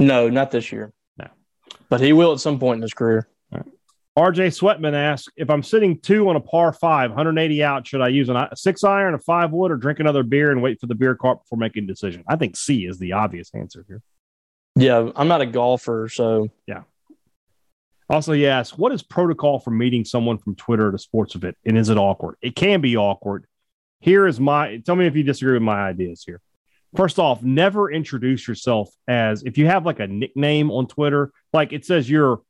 No, 0.00 0.28
not 0.28 0.50
this 0.50 0.70
year. 0.72 0.92
But 1.88 2.00
he 2.00 2.12
will 2.12 2.32
at 2.32 2.40
some 2.40 2.58
point 2.58 2.78
in 2.78 2.82
his 2.82 2.94
career. 2.94 3.28
RJ 4.18 4.48
Sweatman 4.48 4.94
asks 4.94 5.28
if 5.36 5.48
I'm 5.48 5.62
sitting 5.62 6.00
two 6.00 6.28
on 6.28 6.34
a 6.34 6.40
par 6.40 6.72
five, 6.72 7.10
180 7.10 7.62
out, 7.62 7.86
should 7.86 8.00
I 8.00 8.08
use 8.08 8.28
an, 8.28 8.36
a 8.36 8.48
six 8.56 8.82
iron, 8.82 9.14
a 9.14 9.18
five 9.18 9.52
wood, 9.52 9.70
or 9.70 9.76
drink 9.76 10.00
another 10.00 10.24
beer 10.24 10.50
and 10.50 10.60
wait 10.60 10.80
for 10.80 10.88
the 10.88 10.96
beer 10.96 11.14
cart 11.14 11.44
before 11.44 11.56
making 11.56 11.84
a 11.84 11.86
decision? 11.86 12.24
I 12.26 12.34
think 12.34 12.56
C 12.56 12.84
is 12.84 12.98
the 12.98 13.12
obvious 13.12 13.52
answer 13.54 13.84
here. 13.86 14.02
Yeah, 14.74 15.12
I'm 15.14 15.28
not 15.28 15.40
a 15.40 15.46
golfer, 15.46 16.08
so 16.08 16.48
yeah. 16.66 16.82
Also, 18.10 18.32
he 18.32 18.48
asks, 18.48 18.76
what 18.76 18.90
is 18.90 19.04
protocol 19.04 19.60
for 19.60 19.70
meeting 19.70 20.04
someone 20.04 20.38
from 20.38 20.56
Twitter 20.56 20.88
at 20.88 20.94
a 20.94 20.98
sports 20.98 21.36
event? 21.36 21.56
And 21.64 21.78
is 21.78 21.88
it 21.88 21.98
awkward? 21.98 22.36
It 22.42 22.56
can 22.56 22.80
be 22.80 22.96
awkward. 22.96 23.44
Here 24.00 24.26
is 24.26 24.40
my 24.40 24.78
tell 24.78 24.96
me 24.96 25.06
if 25.06 25.14
you 25.14 25.22
disagree 25.22 25.52
with 25.52 25.62
my 25.62 25.80
ideas 25.80 26.24
here. 26.26 26.40
First 26.96 27.18
off, 27.18 27.42
never 27.42 27.90
introduce 27.90 28.48
yourself 28.48 28.88
as 29.06 29.42
if 29.42 29.58
you 29.58 29.66
have 29.66 29.84
like 29.84 30.00
a 30.00 30.06
nickname 30.06 30.70
on 30.70 30.86
Twitter, 30.86 31.32
like 31.52 31.72
it 31.72 31.84
says 31.84 32.08
you're 32.08 32.40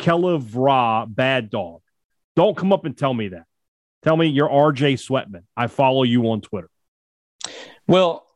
Kelev 0.00 0.50
Ra 0.54 1.06
Bad 1.06 1.50
Dog. 1.50 1.80
Don't 2.34 2.56
come 2.56 2.72
up 2.72 2.84
and 2.84 2.96
tell 2.98 3.14
me 3.14 3.28
that. 3.28 3.44
Tell 4.02 4.16
me 4.16 4.26
you're 4.26 4.48
RJ 4.48 4.94
Sweatman. 4.94 5.44
I 5.56 5.68
follow 5.68 6.02
you 6.02 6.24
on 6.30 6.40
Twitter. 6.40 6.68
Well, 7.86 8.26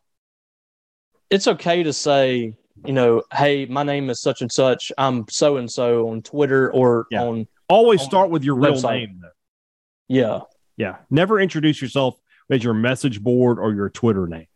it's 1.30 1.48
okay 1.48 1.82
to 1.82 1.92
say, 1.92 2.54
you 2.86 2.92
know, 2.92 3.22
hey, 3.34 3.66
my 3.66 3.82
name 3.82 4.08
is 4.10 4.20
such 4.22 4.40
and 4.40 4.50
such. 4.52 4.92
I'm 4.96 5.26
so 5.28 5.56
and 5.56 5.70
so 5.70 6.08
on 6.10 6.22
Twitter 6.22 6.72
or 6.72 7.06
Yeah. 7.10 7.24
on, 7.24 7.46
Always 7.68 8.00
On 8.00 8.06
start 8.06 8.30
with 8.30 8.44
your 8.44 8.54
real 8.54 8.72
website. 8.74 9.00
name, 9.00 9.18
though. 9.20 9.28
yeah. 10.08 10.40
Yeah. 10.78 10.96
Never 11.10 11.38
introduce 11.40 11.82
yourself 11.82 12.18
as 12.48 12.62
your 12.64 12.72
message 12.72 13.20
board 13.20 13.58
or 13.58 13.74
your 13.74 13.90
Twitter 13.90 14.26
name. 14.26 14.46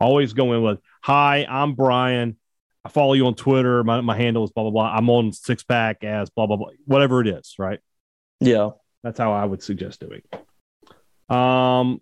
Always 0.00 0.32
go 0.32 0.52
in 0.54 0.62
with, 0.62 0.80
Hi, 1.02 1.46
I'm 1.48 1.74
Brian. 1.74 2.36
I 2.84 2.88
follow 2.88 3.12
you 3.12 3.26
on 3.26 3.34
Twitter. 3.34 3.84
My, 3.84 4.00
my 4.00 4.16
handle 4.16 4.44
is 4.44 4.50
blah, 4.50 4.64
blah, 4.64 4.70
blah. 4.70 4.96
I'm 4.96 5.10
on 5.10 5.32
six 5.32 5.62
pack 5.62 6.02
as 6.02 6.30
blah, 6.30 6.46
blah, 6.46 6.56
blah. 6.56 6.70
Whatever 6.86 7.20
it 7.20 7.28
is, 7.28 7.54
right? 7.58 7.78
Yeah. 8.40 8.70
That's 9.02 9.18
how 9.18 9.32
I 9.32 9.44
would 9.44 9.62
suggest 9.62 10.00
doing. 10.00 10.22
Um, 11.28 12.00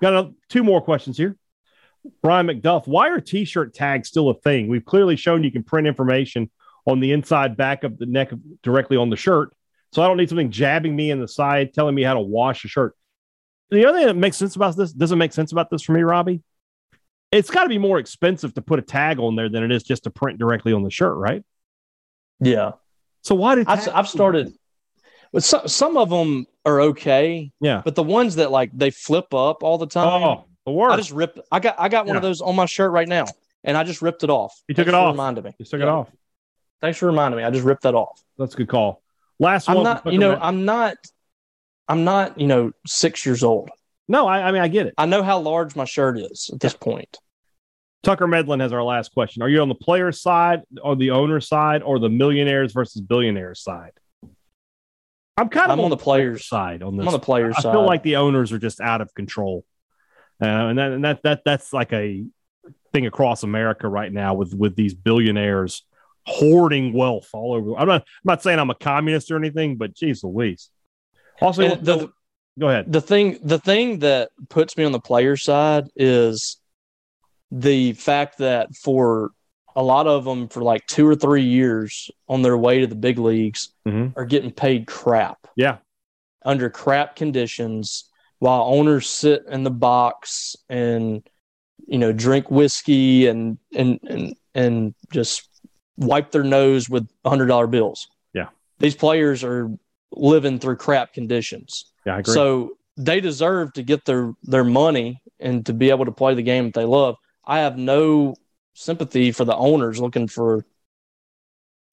got 0.00 0.14
a, 0.14 0.32
two 0.48 0.64
more 0.64 0.80
questions 0.80 1.18
here. 1.18 1.36
Brian 2.22 2.46
McDuff, 2.46 2.86
why 2.86 3.08
are 3.10 3.20
T-shirt 3.20 3.74
tags 3.74 4.08
still 4.08 4.30
a 4.30 4.34
thing? 4.34 4.68
We've 4.68 4.84
clearly 4.84 5.16
shown 5.16 5.44
you 5.44 5.52
can 5.52 5.62
print 5.62 5.86
information 5.86 6.50
on 6.86 7.00
the 7.00 7.12
inside 7.12 7.56
back 7.56 7.84
of 7.84 7.98
the 7.98 8.06
neck 8.06 8.32
directly 8.62 8.96
on 8.96 9.10
the 9.10 9.16
shirt, 9.16 9.52
so 9.92 10.02
I 10.02 10.06
don't 10.06 10.16
need 10.16 10.28
something 10.28 10.52
jabbing 10.52 10.94
me 10.94 11.10
in 11.10 11.20
the 11.20 11.26
side 11.26 11.74
telling 11.74 11.94
me 11.94 12.02
how 12.02 12.14
to 12.14 12.20
wash 12.20 12.64
a 12.64 12.68
shirt. 12.68 12.94
The 13.70 13.86
other 13.86 13.98
thing 13.98 14.06
that 14.06 14.16
makes 14.16 14.36
sense 14.36 14.54
about 14.54 14.76
this 14.76 14.92
doesn't 14.92 15.18
make 15.18 15.32
sense 15.32 15.50
about 15.50 15.68
this 15.68 15.82
for 15.82 15.92
me, 15.92 16.02
Robbie. 16.02 16.42
It's 17.36 17.50
got 17.50 17.64
to 17.64 17.68
be 17.68 17.78
more 17.78 17.98
expensive 17.98 18.54
to 18.54 18.62
put 18.62 18.78
a 18.78 18.82
tag 18.82 19.18
on 19.18 19.36
there 19.36 19.48
than 19.48 19.62
it 19.62 19.70
is 19.72 19.82
just 19.82 20.04
to 20.04 20.10
print 20.10 20.38
directly 20.38 20.72
on 20.72 20.82
the 20.82 20.90
shirt, 20.90 21.16
right? 21.16 21.42
Yeah. 22.40 22.72
So 23.22 23.34
why 23.34 23.54
did 23.56 23.66
I've, 23.66 23.88
I've 23.94 24.08
started 24.08 24.52
with 25.32 25.44
some, 25.44 25.66
some 25.68 25.96
of 25.96 26.08
them 26.10 26.46
are 26.64 26.80
okay, 26.82 27.50
Yeah. 27.60 27.82
but 27.84 27.94
the 27.94 28.02
ones 28.02 28.36
that 28.36 28.50
like 28.50 28.70
they 28.72 28.90
flip 28.90 29.34
up 29.34 29.62
all 29.62 29.78
the 29.78 29.86
time, 29.86 30.22
Oh, 30.22 30.44
the 30.64 30.72
worst. 30.72 30.94
I 30.94 30.96
just 30.96 31.10
ripped. 31.12 31.40
I 31.50 31.60
got 31.60 31.76
I 31.78 31.88
got 31.88 32.06
one 32.06 32.16
of 32.16 32.22
those 32.22 32.40
on 32.40 32.54
my 32.56 32.66
shirt 32.66 32.90
right 32.92 33.08
now, 33.08 33.26
and 33.64 33.76
I 33.76 33.84
just 33.84 34.02
ripped 34.02 34.22
it 34.24 34.30
off. 34.30 34.52
You 34.68 34.74
took 34.74 34.86
Thanks 34.86 34.94
it 34.96 34.98
off. 34.98 35.12
Reminded 35.14 35.44
me. 35.44 35.52
You 35.58 35.64
took 35.64 35.80
Yeah. 35.80 35.86
it 35.86 35.90
off. 35.90 36.10
Thanks 36.80 36.98
for 36.98 37.06
reminding 37.06 37.38
me. 37.38 37.44
I 37.44 37.50
just 37.50 37.64
ripped 37.64 37.82
that 37.82 37.94
off. 37.94 38.20
That's 38.38 38.54
a 38.54 38.56
good 38.58 38.68
call. 38.68 39.02
Last 39.38 39.68
I'm 39.68 39.76
one. 39.76 39.84
not. 39.84 40.12
You 40.12 40.18
know. 40.18 40.32
Tucker- 40.32 40.44
I'm 40.44 40.64
not. 40.64 40.96
I'm 41.88 42.04
not. 42.04 42.38
You 42.40 42.46
know, 42.46 42.72
six 42.86 43.24
years 43.26 43.42
old. 43.42 43.70
no, 44.08 44.26
I, 44.28 44.48
I 44.48 44.52
mean 44.52 44.62
I 44.62 44.68
get 44.68 44.86
it. 44.86 44.94
I 44.98 45.06
know 45.06 45.22
how 45.22 45.38
large 45.40 45.74
my 45.76 45.84
shirt 45.84 46.18
is 46.18 46.50
at 46.52 46.60
this 46.60 46.74
point. 46.74 47.18
Tucker 48.06 48.28
Medlin 48.28 48.60
has 48.60 48.72
our 48.72 48.84
last 48.84 49.12
question. 49.12 49.42
Are 49.42 49.48
you 49.48 49.60
on 49.60 49.68
the 49.68 49.74
player 49.74 50.12
side, 50.12 50.62
or 50.80 50.94
the 50.94 51.10
owner 51.10 51.40
side, 51.40 51.82
or 51.82 51.98
the 51.98 52.08
millionaires 52.08 52.72
versus 52.72 53.00
billionaires 53.00 53.60
side? 53.60 53.90
I'm 55.36 55.48
kind 55.48 55.72
of 55.72 55.80
I'm 55.80 55.84
on 55.84 55.90
the 55.90 55.96
players. 55.96 56.46
side 56.46 56.84
on 56.84 56.96
this. 56.96 57.02
I'm 57.02 57.08
on 57.08 57.12
the 57.12 57.18
players 57.18 57.56
I 57.58 57.62
side. 57.62 57.70
I 57.70 57.72
feel 57.72 57.84
like 57.84 58.04
the 58.04 58.14
owners 58.14 58.52
are 58.52 58.60
just 58.60 58.80
out 58.80 59.00
of 59.00 59.12
control, 59.12 59.64
uh, 60.40 60.46
and 60.46 60.78
that 60.78 60.92
and 60.92 61.04
that 61.04 61.24
that 61.24 61.40
that's 61.44 61.72
like 61.72 61.92
a 61.92 62.24
thing 62.92 63.06
across 63.06 63.42
America 63.42 63.88
right 63.88 64.12
now 64.12 64.34
with 64.34 64.54
with 64.54 64.76
these 64.76 64.94
billionaires 64.94 65.82
hoarding 66.26 66.92
wealth 66.92 67.30
all 67.32 67.54
over. 67.54 67.76
I'm 67.76 67.88
not 67.88 68.02
I'm 68.02 68.22
not 68.22 68.40
saying 68.40 68.60
I'm 68.60 68.70
a 68.70 68.76
communist 68.76 69.32
or 69.32 69.36
anything, 69.36 69.78
but 69.78 69.96
geez 69.96 70.22
Louise. 70.22 70.70
Also, 71.40 71.74
the, 71.74 72.12
go 72.56 72.68
ahead. 72.68 72.92
the 72.92 73.00
thing 73.00 73.40
the 73.42 73.58
thing 73.58 73.98
that 73.98 74.30
puts 74.48 74.76
me 74.76 74.84
on 74.84 74.92
the 74.92 75.00
player 75.00 75.36
side 75.36 75.88
is 75.96 76.58
the 77.50 77.92
fact 77.94 78.38
that 78.38 78.74
for 78.74 79.30
a 79.74 79.82
lot 79.82 80.06
of 80.06 80.24
them 80.24 80.48
for 80.48 80.62
like 80.62 80.86
two 80.86 81.06
or 81.06 81.14
three 81.14 81.42
years 81.44 82.10
on 82.28 82.42
their 82.42 82.56
way 82.56 82.80
to 82.80 82.86
the 82.86 82.94
big 82.94 83.18
leagues 83.18 83.70
Mhm. 83.86 84.12
are 84.16 84.24
getting 84.24 84.50
paid 84.50 84.86
crap 84.86 85.46
Yeah, 85.56 85.78
under 86.44 86.70
crap 86.70 87.14
conditions 87.16 88.04
while 88.38 88.62
owners 88.62 89.08
sit 89.08 89.44
in 89.48 89.64
the 89.64 89.70
box 89.70 90.56
and 90.68 91.22
you 91.86 91.98
know 91.98 92.12
drink 92.12 92.50
whiskey 92.50 93.26
and 93.26 93.58
and 93.74 94.00
and 94.08 94.34
and 94.54 94.94
just 95.12 95.48
wipe 95.98 96.30
their 96.30 96.42
nose 96.44 96.88
with 96.90 97.08
hundred 97.24 97.46
dollar 97.46 97.66
bills 97.66 98.08
Yeah. 98.34 98.48
these 98.78 98.94
players 98.96 99.44
are 99.44 99.70
living 100.12 100.58
through 100.58 100.76
crap 100.76 101.12
conditions 101.12 101.86
yeah, 102.06 102.16
I 102.16 102.18
agree. 102.20 102.34
so 102.34 102.76
they 102.96 103.20
deserve 103.20 103.72
to 103.74 103.82
get 103.82 104.04
their 104.06 104.32
their 104.42 104.64
money 104.64 105.20
and 105.38 105.64
to 105.66 105.72
be 105.74 105.90
able 105.90 106.06
to 106.06 106.12
play 106.12 106.34
the 106.34 106.42
game 106.42 106.64
that 106.64 106.74
they 106.74 106.84
love. 106.86 107.16
I 107.46 107.60
have 107.60 107.78
no 107.78 108.36
sympathy 108.74 109.32
for 109.32 109.44
the 109.44 109.56
owners 109.56 110.00
looking 110.00 110.28
for 110.28 110.64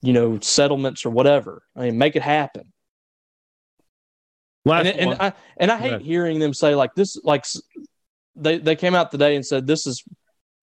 you 0.01 0.13
know 0.13 0.39
settlements 0.39 1.05
or 1.05 1.09
whatever. 1.09 1.63
I 1.75 1.81
mean, 1.81 1.97
make 1.97 2.15
it 2.15 2.21
happen. 2.21 2.73
last 4.65 4.87
And, 4.87 4.99
and. 4.99 5.21
I 5.21 5.33
and 5.57 5.71
I 5.71 5.77
hate 5.77 6.01
hearing 6.01 6.39
them 6.39 6.53
say 6.53 6.75
like 6.75 6.93
this. 6.95 7.17
Like 7.23 7.45
they 8.35 8.57
they 8.57 8.75
came 8.75 8.95
out 8.95 9.11
today 9.11 9.35
and 9.35 9.45
said 9.45 9.67
this 9.67 9.87
is 9.87 10.03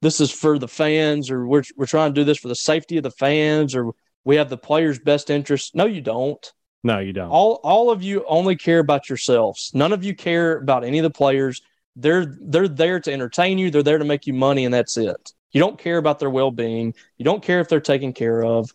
this 0.02 0.20
is 0.20 0.30
for 0.30 0.58
the 0.58 0.68
fans 0.68 1.30
or 1.30 1.46
we're 1.46 1.64
we're 1.76 1.86
trying 1.86 2.12
to 2.12 2.20
do 2.20 2.24
this 2.24 2.38
for 2.38 2.48
the 2.48 2.54
safety 2.54 2.96
of 2.96 3.02
the 3.02 3.10
fans 3.10 3.74
or 3.74 3.92
we 4.24 4.36
have 4.36 4.50
the 4.50 4.58
players' 4.58 4.98
best 4.98 5.30
interest. 5.30 5.74
No, 5.74 5.86
you 5.86 6.00
don't. 6.00 6.52
no, 6.84 6.98
you 6.98 7.12
don't. 7.12 7.30
all 7.30 7.60
all 7.62 7.90
of 7.90 8.02
you 8.02 8.24
only 8.28 8.56
care 8.56 8.78
about 8.78 9.08
yourselves. 9.08 9.70
None 9.74 9.92
of 9.92 10.04
you 10.04 10.14
care 10.14 10.58
about 10.58 10.84
any 10.84 10.98
of 10.98 11.04
the 11.04 11.10
players. 11.10 11.62
They're 11.96 12.36
they're 12.40 12.68
there 12.68 13.00
to 13.00 13.12
entertain 13.12 13.58
you. 13.58 13.70
They're 13.70 13.82
there 13.82 13.98
to 13.98 14.04
make 14.04 14.26
you 14.26 14.32
money, 14.32 14.64
and 14.64 14.72
that's 14.72 14.96
it. 14.96 15.32
You 15.52 15.60
don't 15.60 15.78
care 15.78 15.98
about 15.98 16.18
their 16.18 16.30
well 16.30 16.50
being. 16.50 16.94
You 17.18 17.24
don't 17.24 17.42
care 17.42 17.60
if 17.60 17.68
they're 17.68 17.80
taken 17.80 18.12
care 18.12 18.44
of. 18.44 18.70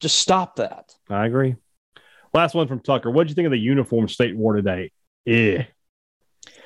Just 0.00 0.18
stop 0.18 0.56
that. 0.56 0.94
I 1.10 1.26
agree. 1.26 1.56
Last 2.32 2.54
one 2.54 2.68
from 2.68 2.80
Tucker. 2.80 3.10
What 3.10 3.24
did 3.24 3.30
you 3.30 3.34
think 3.34 3.46
of 3.46 3.52
the 3.52 3.58
uniform 3.58 4.08
state 4.08 4.36
wore 4.36 4.54
today? 4.54 4.92
Eh. 5.26 5.64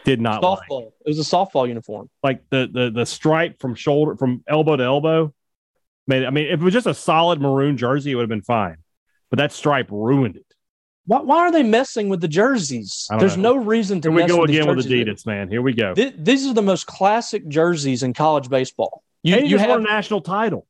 Did 0.05 0.21
not 0.21 0.43
like. 0.43 0.69
Softball. 0.69 0.93
It 1.05 1.09
was 1.09 1.19
a 1.19 1.23
softball 1.23 1.67
uniform. 1.67 2.11
like 2.23 2.43
the 2.51 2.69
the 2.73 2.91
the 2.91 3.07
stripe 3.07 3.61
from 3.61 3.75
shoulder 3.75 4.17
from 4.17 4.45
elbow 4.47 4.77
to 4.77 4.85
elbow. 4.85 5.35
Made 6.07 6.25
I 6.25 6.31
mean, 6.31 6.47
if 6.47 6.61
it 6.61 6.65
was 6.65 6.75
just 6.75 6.87
a 6.87 6.95
solid 6.95 7.41
maroon 7.41 7.77
jersey, 7.77 8.13
it 8.13 8.15
would 8.15 8.23
have 8.23 8.29
been 8.29 8.43
fine. 8.43 8.77
But 9.31 9.39
that 9.39 9.53
stripe 9.53 9.91
ruined 9.91 10.37
it. 10.37 10.54
Why, 11.07 11.21
why 11.21 11.39
are 11.41 11.53
they 11.53 11.63
messing 11.63 12.09
with 12.09 12.21
the 12.21 12.29
jerseys? 12.29 13.07
There's 13.19 13.37
know. 13.37 13.55
no 13.55 13.65
reason 13.65 14.01
to 14.03 14.11
Here 14.11 14.17
we 14.23 14.27
go 14.27 14.45
again 14.45 14.67
with. 14.75 14.87
Adidas, 14.87 15.27
man. 15.27 15.51
Here 15.51 15.61
we 15.63 15.73
go. 15.75 15.95
Th- 15.95 16.15
these 16.19 16.47
are 16.47 16.55
the 16.55 16.63
most 16.63 16.87
classic 16.87 17.47
jerseys 17.49 18.03
in 18.03 18.15
college 18.15 18.49
baseball. 18.49 19.03
You, 19.23 19.37
you 19.37 19.59
have 19.59 19.79
a 19.79 19.83
national 19.83 20.21
title. 20.21 20.67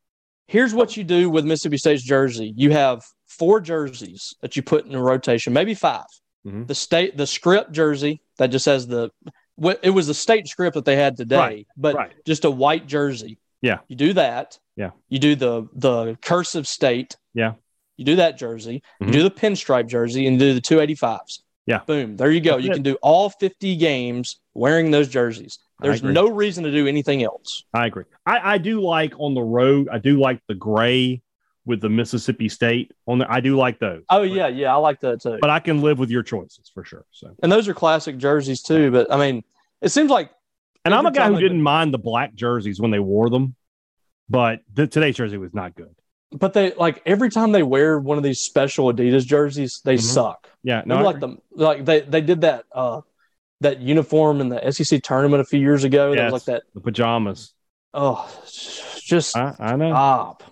here's 0.46 0.74
what 0.74 0.96
you 0.96 1.04
do 1.04 1.30
with 1.30 1.44
Mississippi 1.44 1.76
State's 1.78 2.02
jersey. 2.02 2.52
You 2.56 2.70
have 2.72 3.04
four 3.26 3.60
jerseys 3.60 4.34
that 4.42 4.56
you 4.56 4.62
put 4.62 4.86
in 4.86 4.94
a 4.94 5.02
rotation, 5.02 5.52
maybe 5.52 5.74
5 5.74 6.04
Mhm. 6.46 6.66
The 6.66 6.74
state, 6.74 7.16
the 7.16 7.26
script 7.26 7.72
jersey 7.72 8.20
that 8.36 8.48
just 8.48 8.66
has 8.66 8.86
the, 8.86 9.10
it 9.82 9.90
was 9.90 10.06
the 10.08 10.14
state 10.14 10.46
script 10.46 10.74
that 10.74 10.84
they 10.84 10.94
had 10.96 11.16
today, 11.16 11.36
Right, 11.38 11.66
but 11.76 11.94
right. 11.94 12.12
just 12.26 12.44
a 12.44 12.50
white 12.50 12.86
jersey. 12.86 13.38
Yeah. 13.62 13.78
You 13.88 13.96
do 13.96 14.12
that. 14.12 14.58
Yeah. 14.76 14.90
You 15.08 15.18
do 15.18 15.36
the 15.36 15.68
the 15.74 16.18
cursive 16.20 16.66
state. 16.66 17.16
Yeah. 17.32 17.54
You 17.96 18.04
do 18.04 18.16
that 18.16 18.38
jersey. 18.38 18.82
Mhm. 19.00 19.06
You 19.06 19.12
do 19.12 19.22
the 19.22 19.30
pinstripe 19.30 19.86
jersey 19.86 20.26
and 20.26 20.38
do 20.38 20.54
the 20.54 20.60
285s. 20.60 21.42
Yeah. 21.66 21.80
Boom. 21.86 22.16
There 22.16 22.30
you 22.30 22.40
go. 22.40 22.52
That's 22.52 22.64
you 22.64 22.70
it. 22.70 22.74
can 22.74 22.82
do 22.82 22.96
all 23.02 23.30
50 23.30 23.76
games 23.76 24.38
wearing 24.52 24.90
those 24.90 25.08
jerseys. 25.08 25.58
There's 25.80 26.02
no 26.02 26.28
reason 26.28 26.64
to 26.64 26.70
do 26.70 26.86
anything 26.86 27.22
else. 27.22 27.64
I 27.74 27.86
agree. 27.86 28.04
I, 28.24 28.54
I 28.54 28.58
do 28.58 28.80
like 28.80 29.12
on 29.18 29.34
the 29.34 29.42
road. 29.42 29.88
I 29.90 29.98
do 29.98 30.18
like 30.18 30.40
the 30.48 30.54
gray 30.54 31.22
with 31.66 31.80
the 31.80 31.88
Mississippi 31.88 32.48
State 32.48 32.92
on 33.06 33.18
there. 33.18 33.30
I 33.30 33.40
do 33.40 33.56
like 33.56 33.78
those. 33.78 34.02
Oh 34.08 34.22
yeah, 34.22 34.48
yeah, 34.48 34.72
I 34.72 34.76
like 34.76 35.00
that 35.00 35.22
too. 35.22 35.38
But 35.40 35.50
I 35.50 35.60
can 35.60 35.80
live 35.80 35.98
with 35.98 36.10
your 36.10 36.22
choices 36.22 36.70
for 36.72 36.84
sure. 36.84 37.04
So 37.10 37.34
and 37.42 37.50
those 37.50 37.68
are 37.68 37.74
classic 37.74 38.18
jerseys 38.18 38.62
too. 38.62 38.90
But 38.90 39.12
I 39.12 39.16
mean, 39.16 39.42
it 39.82 39.88
seems 39.88 40.10
like 40.10 40.30
and 40.84 40.94
I'm 40.94 41.06
a 41.06 41.10
guy 41.10 41.28
who 41.28 41.40
didn't 41.40 41.62
mind 41.62 41.94
the 41.94 41.98
black 41.98 42.34
jerseys 42.34 42.80
when 42.80 42.90
they 42.90 42.98
wore 42.98 43.30
them, 43.30 43.54
but 44.28 44.60
the, 44.72 44.86
today's 44.86 45.16
jersey 45.16 45.38
was 45.38 45.54
not 45.54 45.74
good. 45.74 45.94
But 46.34 46.52
they 46.52 46.74
like 46.74 47.00
every 47.06 47.30
time 47.30 47.52
they 47.52 47.62
wear 47.62 47.98
one 47.98 48.18
of 48.18 48.24
these 48.24 48.40
special 48.40 48.92
Adidas 48.92 49.24
jerseys, 49.24 49.80
they 49.84 49.94
mm-hmm. 49.94 50.04
suck. 50.04 50.48
Yeah, 50.64 50.82
no, 50.84 51.00
like 51.00 51.20
them. 51.20 51.40
Like 51.52 51.84
they 51.84 52.00
they 52.00 52.20
did 52.20 52.40
that 52.40 52.64
uh 52.72 53.02
that 53.60 53.80
uniform 53.80 54.40
in 54.40 54.48
the 54.48 54.72
SEC 54.72 55.00
tournament 55.02 55.40
a 55.40 55.44
few 55.44 55.60
years 55.60 55.84
ago. 55.84 56.10
Yes, 56.10 56.18
that 56.18 56.32
was 56.32 56.48
like 56.48 56.56
that 56.56 56.62
the 56.74 56.80
pajamas. 56.80 57.54
Oh, 57.92 58.28
just 59.00 59.36
I, 59.36 59.54
I 59.60 59.76
know. 59.76 59.90
Stop. 59.90 60.42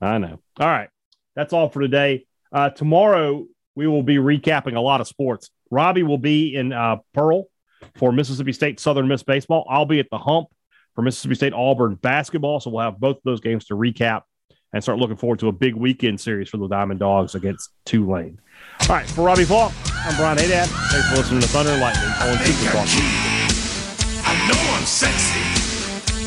I 0.00 0.18
know. 0.18 0.38
All 0.60 0.68
right, 0.68 0.88
that's 1.34 1.52
all 1.52 1.68
for 1.68 1.80
today. 1.80 2.26
Uh, 2.52 2.70
tomorrow 2.70 3.46
we 3.74 3.88
will 3.88 4.04
be 4.04 4.16
recapping 4.16 4.76
a 4.76 4.80
lot 4.80 5.00
of 5.00 5.08
sports. 5.08 5.50
Robbie 5.70 6.04
will 6.04 6.18
be 6.18 6.54
in 6.54 6.72
uh, 6.72 6.98
Pearl 7.12 7.46
for 7.96 8.12
Mississippi 8.12 8.52
State 8.52 8.78
Southern 8.78 9.08
Miss 9.08 9.24
baseball. 9.24 9.66
I'll 9.68 9.86
be 9.86 9.98
at 9.98 10.10
the 10.10 10.18
Hump 10.18 10.48
for 10.94 11.02
Mississippi 11.02 11.34
State 11.34 11.54
Auburn 11.54 11.96
basketball. 11.96 12.60
So 12.60 12.70
we'll 12.70 12.84
have 12.84 13.00
both 13.00 13.16
of 13.16 13.22
those 13.24 13.40
games 13.40 13.64
to 13.66 13.74
recap 13.74 14.22
and 14.72 14.82
start 14.82 14.98
looking 14.98 15.16
forward 15.16 15.38
to 15.40 15.48
a 15.48 15.52
big 15.52 15.74
weekend 15.74 16.20
series 16.20 16.48
for 16.48 16.56
the 16.56 16.68
Diamond 16.68 17.00
Dogs 17.00 17.34
against 17.34 17.70
Tulane. 17.84 18.40
All 18.82 18.96
right, 18.96 19.06
for 19.06 19.24
Robbie 19.24 19.44
Faulk, 19.44 19.72
I'm 20.04 20.16
Brian 20.16 20.38
Hadad. 20.38 20.68
Thanks 20.68 21.08
for 21.10 21.16
listening 21.16 21.40
to 21.42 21.48
Thunder 21.48 21.72
and 21.72 21.80
Lightning 21.80 22.04
on 22.04 22.36
SuperTalk. 22.38 22.88
I 24.24 24.34
know 24.48 24.60
I'm 24.76 24.86
sexy. 24.86 25.40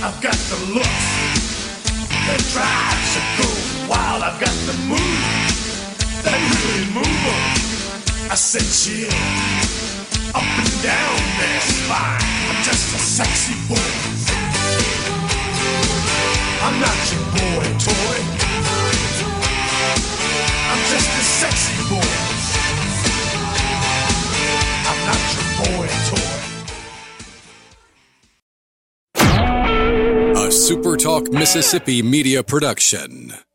I've 0.04 0.22
got 0.22 0.36
the 0.36 0.74
look 0.74 0.84
that 2.28 2.40
drives 2.54 3.16
a 3.18 3.24
go 3.42 3.50
wild. 3.90 4.22
I've 4.22 4.40
got 4.40 4.54
the 4.70 4.78
move 4.86 5.02
that 6.24 6.38
really 6.38 6.86
move. 6.94 8.32
I 8.32 8.36
said 8.36 8.62
chill 8.62 9.10
up 10.36 10.44
and 10.44 10.84
down 10.84 11.18
their 11.40 11.62
spine. 11.62 12.22
I'm 12.50 12.64
just 12.64 12.94
a 12.94 13.00
sexy 13.00 13.56
boy. 13.70 14.45
I'm 16.68 16.80
not 16.80 16.98
your 17.12 17.22
boy 17.22 17.66
toy. 17.78 18.18
I'm 20.72 20.82
just 20.90 21.10
a 21.14 21.24
sexy 21.40 21.78
boy. 21.94 22.14
I'm 24.90 25.00
not 25.06 25.22
your 25.36 25.48
boy 25.62 25.88
toy. 26.10 26.36
A 30.42 30.48
SuperTalk 30.50 31.32
Mississippi 31.32 32.02
media 32.02 32.42
production. 32.42 33.46